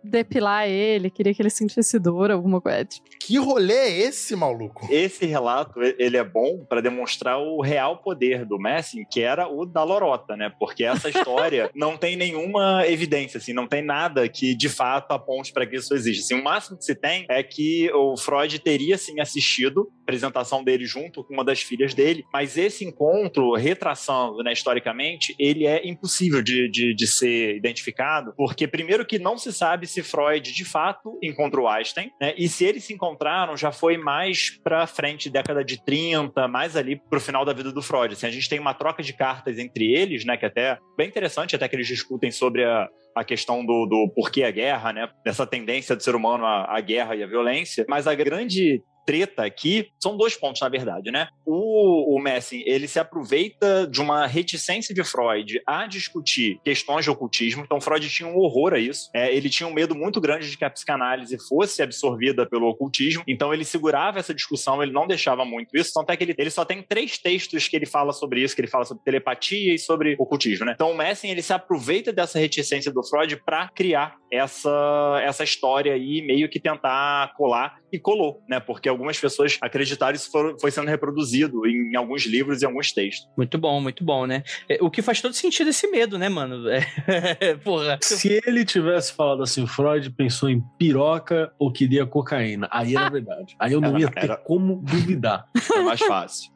depilar 0.05 0.69
ele, 0.69 1.11
queria 1.11 1.35
que 1.35 1.41
ele 1.41 1.51
sentisse 1.51 1.99
dor, 1.99 2.31
alguma 2.31 2.61
coisa. 2.61 2.85
Tipo, 2.85 3.09
Que 3.19 3.39
rolê 3.39 3.75
é 3.75 4.01
esse, 4.03 4.37
maluco? 4.37 4.87
Esse 4.91 5.25
relato, 5.27 5.81
ele 5.83 6.17
é 6.17 6.25
bom 6.25 6.65
para 6.69 6.81
demonstrar 6.81 7.39
o 7.39 7.61
real 7.61 7.99
poder 7.99 8.45
do 8.45 8.59
Messing, 8.59 9.05
que 9.11 9.21
era 9.21 9.49
o 9.49 9.65
da 9.65 9.83
lorota, 9.83 10.37
né? 10.37 10.53
Porque 10.59 10.85
essa 10.85 11.09
história 11.09 11.71
não 11.75 11.97
tem 11.97 12.17
nenhuma 12.17 12.87
evidência, 12.87 13.39
assim, 13.39 13.53
não 13.53 13.67
tem 13.67 13.83
nada 13.83 14.29
que 14.29 14.55
de 14.55 14.69
fato 14.69 15.13
aponte 15.13 15.53
para 15.53 15.67
que 15.67 15.77
isso 15.77 15.95
existe. 15.95 16.23
Assim, 16.23 16.41
o 16.41 16.45
máximo 16.45 16.77
que 16.77 16.85
se 16.85 16.95
tem 16.95 17.25
é 17.29 17.43
que 17.43 17.91
o 17.93 18.17
Freud 18.17 18.59
teria 18.59 18.99
sim 18.99 19.21
assistido 19.21 19.89
a 20.01 20.03
apresentação 20.03 20.63
dele 20.63 20.85
junto 20.85 21.25
com 21.25 21.33
uma 21.33 21.45
das 21.45 21.63
filhas 21.63 21.95
dele, 21.95 22.25
mas 22.33 22.59
esse 22.59 22.85
encontro, 22.85 23.55
retraçando, 23.55 24.43
né, 24.43 24.53
historicamente, 24.53 25.35
ele 25.39 25.67
é 25.67 25.87
impossível 25.87 26.43
de, 26.43 26.69
de, 26.71 26.95
de 26.95 27.07
ser 27.07 27.57
identificado, 27.57 28.35
porque 28.37 28.69
primeiro 28.69 29.07
que 29.07 29.19
não 29.19 29.39
se 29.39 29.53
sabe 29.53 29.87
se 29.95 30.03
Freud 30.03 30.53
de 30.53 30.65
fato 30.65 31.19
encontrou 31.23 31.69
Einstein, 31.69 32.11
né? 32.21 32.35
E 32.37 32.49
se 32.49 32.65
eles 32.65 32.85
se 32.85 32.93
encontraram, 32.93 33.57
já 33.57 33.73
foi 33.73 33.97
mais 33.97 34.51
pra 34.63 34.87
frente, 34.87 35.31
década 35.31 35.65
de 35.65 35.83
30, 35.85 36.49
mais 36.49 36.77
ali 36.77 36.97
pro 36.97 37.21
final 37.21 37.45
da 37.45 37.53
vida 37.53 37.73
do 37.73 37.83
Freud. 37.83 38.13
Assim, 38.13 38.27
a 38.27 38.31
gente 38.31 38.49
tem 38.49 38.59
uma 38.59 38.75
troca 38.75 39.03
de 39.03 39.13
cartas 39.13 39.59
entre 39.59 39.93
eles, 39.93 40.25
né? 40.25 40.37
Que 40.37 40.47
até 40.47 40.65
é 40.65 40.79
bem 40.97 41.09
interessante, 41.09 41.55
até 41.55 41.69
que 41.69 41.77
eles 41.77 41.87
discutem 41.87 42.31
sobre 42.31 42.65
a, 42.65 42.89
a 43.15 43.25
questão 43.25 43.65
do, 43.65 43.87
do 43.87 44.13
porquê 44.15 44.45
a 44.45 44.51
guerra, 44.51 44.93
né? 44.93 45.09
Dessa 45.25 45.47
tendência 45.47 45.95
do 45.95 46.03
ser 46.03 46.15
humano 46.15 46.45
à, 46.45 46.77
à 46.77 46.81
guerra 46.81 47.15
e 47.15 47.23
à 47.23 47.27
violência. 47.27 47.85
Mas 47.89 48.07
a 48.07 48.15
grande 48.15 48.83
treta 49.05 49.45
aqui 49.45 49.89
são 50.01 50.17
dois 50.17 50.37
pontos, 50.37 50.61
na 50.61 50.69
verdade, 50.69 51.11
né? 51.11 51.29
O, 51.45 52.17
o 52.17 52.21
Messing, 52.21 52.63
ele 52.67 52.89
se 52.89 52.99
aproveita 52.99 53.87
de 53.87 54.01
uma 54.01 54.27
reticência 54.27 54.95
de 54.95 55.05
Freud 55.05 55.61
a 55.67 55.87
discutir 55.87 56.59
questões 56.65 57.05
de 57.05 57.11
ocultismo. 57.11 57.63
Então, 57.65 57.81
Freud 57.81 58.09
tinha 58.09 58.29
um 58.29 58.37
horror 58.37 58.75
a 58.75 58.79
isso. 58.79 59.11
É, 59.15 59.35
ele 59.35 59.49
tinha 59.51 59.67
um 59.67 59.73
medo 59.73 59.95
muito 59.95 60.21
grande 60.21 60.51
de 60.51 60.57
que 60.57 60.65
a 60.65 60.71
psicanálise 60.71 61.37
fosse 61.49 61.83
absorvida 61.83 62.47
pelo 62.47 62.69
ocultismo. 62.69 63.23
Então, 63.27 63.53
ele 63.53 63.65
segurava 63.65 64.19
essa 64.19 64.35
discussão, 64.35 64.83
ele 64.83 64.93
não 64.93 65.07
deixava 65.07 65.45
muito 65.45 65.77
isso. 65.77 65.93
Tanto 65.95 66.11
é 66.11 66.17
que 66.17 66.25
ele, 66.25 66.35
ele 66.37 66.51
só 66.51 66.65
tem 66.65 66.83
três 66.83 67.19
textos 67.19 67.69
que 67.69 67.77
ele 67.77 67.87
fala 67.87 68.13
sobre 68.13 68.43
isso, 68.43 68.55
que 68.55 68.61
ele 68.61 68.69
fala 68.69 68.85
sobre 68.85 69.05
telepatia 69.05 69.75
e 69.75 69.79
sobre 69.79 70.17
ocultismo, 70.19 70.67
né? 70.67 70.73
Então, 70.75 70.91
o 70.91 70.97
Messing, 70.97 71.29
ele 71.29 71.43
se 71.43 71.53
aproveita 71.53 72.13
dessa 72.13 72.39
reticência 72.39 72.93
do 72.93 73.03
Freud 73.03 73.37
para 73.45 73.69
criar 73.69 74.17
essa, 74.31 75.21
essa 75.23 75.45
história 75.45 75.93
aí, 75.93 76.23
meio 76.23 76.49
que 76.49 76.61
tentar 76.61 77.33
colar 77.37 77.79
e 77.93 77.99
colou, 77.99 78.43
né? 78.49 78.59
Porque 78.59 78.89
algumas 78.95 79.19
pessoas 79.19 79.59
acreditaram 79.61 80.13
que 80.13 80.19
isso 80.19 80.31
foi, 80.31 80.59
foi 80.59 80.71
sendo 80.71 80.89
reproduzido 80.89 81.67
em 81.67 81.95
alguns 81.97 82.25
livros 82.27 82.63
e 82.63 82.67
alguns 82.67 82.93
textos. 82.93 83.29
Muito 83.37 83.59
bom, 83.59 83.81
muito 83.81 84.03
bom, 84.05 84.27
né? 84.27 84.43
É, 84.69 84.79
O 84.81 84.91
que 84.91 85.03
faz 85.03 85.21
todo 85.21 85.35
sentido 85.35 85.69
esse 85.71 85.87
medo, 85.89 86.19
né, 86.19 86.29
mano? 86.29 86.65
É, 86.69 87.55
porra. 87.63 87.99
Se 88.01 88.41
ele 88.47 88.65
tivesse 88.65 89.13
falado 89.13 89.43
assim, 89.43 89.63
o 89.63 89.67
Freud 89.67 90.11
pensou 90.11 90.49
em 90.49 90.63
piroca 90.79 91.53
ou 91.59 91.73
queria 91.73 92.07
cocaína, 92.07 92.69
aí 92.71 92.95
era 92.97 93.09
verdade. 93.11 93.55
Aí 93.59 93.73
eu 93.73 93.81
não 93.81 93.91
Era- 93.91 94.01
ia 94.01 94.11
ter 94.11 94.25
era- 94.25 94.37
como 94.37 94.81
duvidar. 94.83 95.47
É 95.75 95.81
mais 95.81 96.01
fácil. 96.01 96.53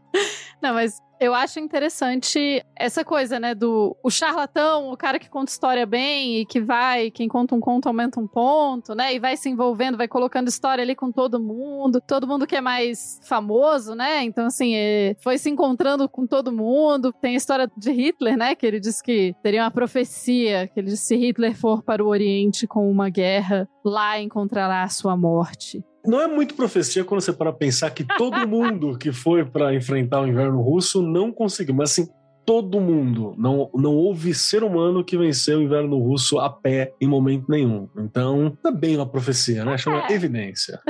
Não, 0.62 0.74
mas 0.74 0.98
eu 1.20 1.34
acho 1.34 1.58
interessante 1.58 2.64
essa 2.76 3.04
coisa, 3.04 3.40
né, 3.40 3.54
do 3.54 3.96
o 4.02 4.10
charlatão, 4.10 4.90
o 4.92 4.96
cara 4.96 5.18
que 5.18 5.28
conta 5.28 5.50
história 5.50 5.84
bem 5.84 6.38
e 6.38 6.46
que 6.46 6.60
vai, 6.60 7.10
quem 7.10 7.28
conta 7.28 7.54
um 7.54 7.60
conto 7.60 7.88
aumenta 7.88 8.20
um 8.20 8.26
ponto, 8.26 8.94
né, 8.94 9.14
e 9.14 9.18
vai 9.18 9.36
se 9.36 9.48
envolvendo, 9.48 9.98
vai 9.98 10.06
colocando 10.06 10.48
história 10.48 10.82
ali 10.82 10.94
com 10.94 11.10
todo 11.10 11.40
mundo, 11.40 12.00
todo 12.00 12.26
mundo 12.26 12.46
que 12.46 12.54
é 12.54 12.60
mais 12.60 13.18
famoso, 13.24 13.94
né, 13.94 14.22
então 14.22 14.46
assim, 14.46 14.74
é, 14.74 15.16
foi 15.20 15.38
se 15.38 15.50
encontrando 15.50 16.08
com 16.08 16.26
todo 16.26 16.52
mundo. 16.52 17.12
Tem 17.20 17.34
a 17.34 17.36
história 17.36 17.70
de 17.76 17.90
Hitler, 17.90 18.36
né, 18.36 18.54
que 18.54 18.66
ele 18.66 18.78
disse 18.78 19.02
que 19.02 19.34
teria 19.42 19.62
uma 19.62 19.70
profecia, 19.70 20.68
que 20.68 20.78
ele 20.78 20.88
disse 20.88 21.06
se 21.06 21.16
Hitler 21.16 21.56
for 21.56 21.82
para 21.82 22.04
o 22.04 22.08
Oriente 22.08 22.66
com 22.66 22.88
uma 22.88 23.08
guerra, 23.08 23.68
lá 23.84 24.20
encontrará 24.20 24.82
a 24.82 24.88
sua 24.88 25.16
morte. 25.16 25.82
Não 26.08 26.20
é 26.22 26.26
muito 26.26 26.54
profecia 26.54 27.04
quando 27.04 27.20
você 27.20 27.32
para 27.32 27.52
pensar 27.52 27.90
que 27.90 28.02
todo 28.02 28.34
mundo 28.48 28.96
que 28.96 29.12
foi 29.12 29.44
para 29.44 29.74
enfrentar 29.74 30.22
o 30.22 30.26
inverno 30.26 30.62
russo 30.62 31.02
não 31.02 31.30
conseguiu, 31.30 31.74
mas 31.74 31.90
assim, 31.90 32.08
todo 32.46 32.80
mundo. 32.80 33.34
Não, 33.36 33.70
não 33.74 33.94
houve 33.94 34.32
ser 34.32 34.64
humano 34.64 35.04
que 35.04 35.18
venceu 35.18 35.58
o 35.58 35.62
inverno 35.62 35.98
russo 35.98 36.38
a 36.38 36.48
pé 36.48 36.94
em 36.98 37.06
momento 37.06 37.44
nenhum. 37.46 37.90
Então, 37.98 38.56
não 38.64 38.70
é 38.72 38.74
bem 38.74 38.96
uma 38.96 39.06
profecia, 39.06 39.66
né? 39.66 39.76
Chama 39.76 40.06
É. 40.08 40.14
evidência. 40.14 40.80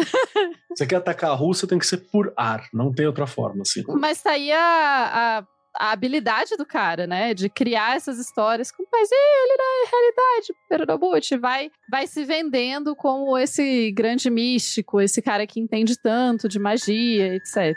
Você 0.73 0.87
quer 0.87 0.97
atacar 0.97 1.33
a 1.33 1.35
Rússia, 1.35 1.67
tem 1.67 1.81
que 1.81 1.87
ser 1.87 2.09
por 2.13 2.33
ar, 2.37 2.69
não 2.73 2.93
tem 2.93 3.09
outra 3.09 3.27
forma, 3.27 3.63
assim. 3.63 3.83
Mas 3.99 4.23
tá 4.23 4.31
aí 4.31 4.53
a, 4.53 4.59
a, 5.41 5.45
a 5.79 5.93
habilidade 5.93 6.57
do 6.57 6.67
cara, 6.67 7.07
né? 7.07 7.33
De 7.33 7.49
criar 7.49 7.97
essas 7.97 8.19
histórias 8.19 8.73
com 8.73 8.85
mas 8.91 9.09
ele 9.13 9.57
na 9.57 9.91
realidade, 9.91 10.55
Peronobuti, 10.69 11.37
vai, 11.37 11.71
vai 11.91 12.07
se 12.07 12.25
vendendo 12.25 12.97
como 12.97 13.39
esse 13.39 13.93
grande 13.93 14.29
místico, 14.29 15.01
esse 15.01 15.23
cara 15.23 15.47
que 15.47 15.61
entende 15.61 15.97
tanto 15.97 16.49
de 16.49 16.59
magia, 16.59 17.35
etc. 17.37 17.77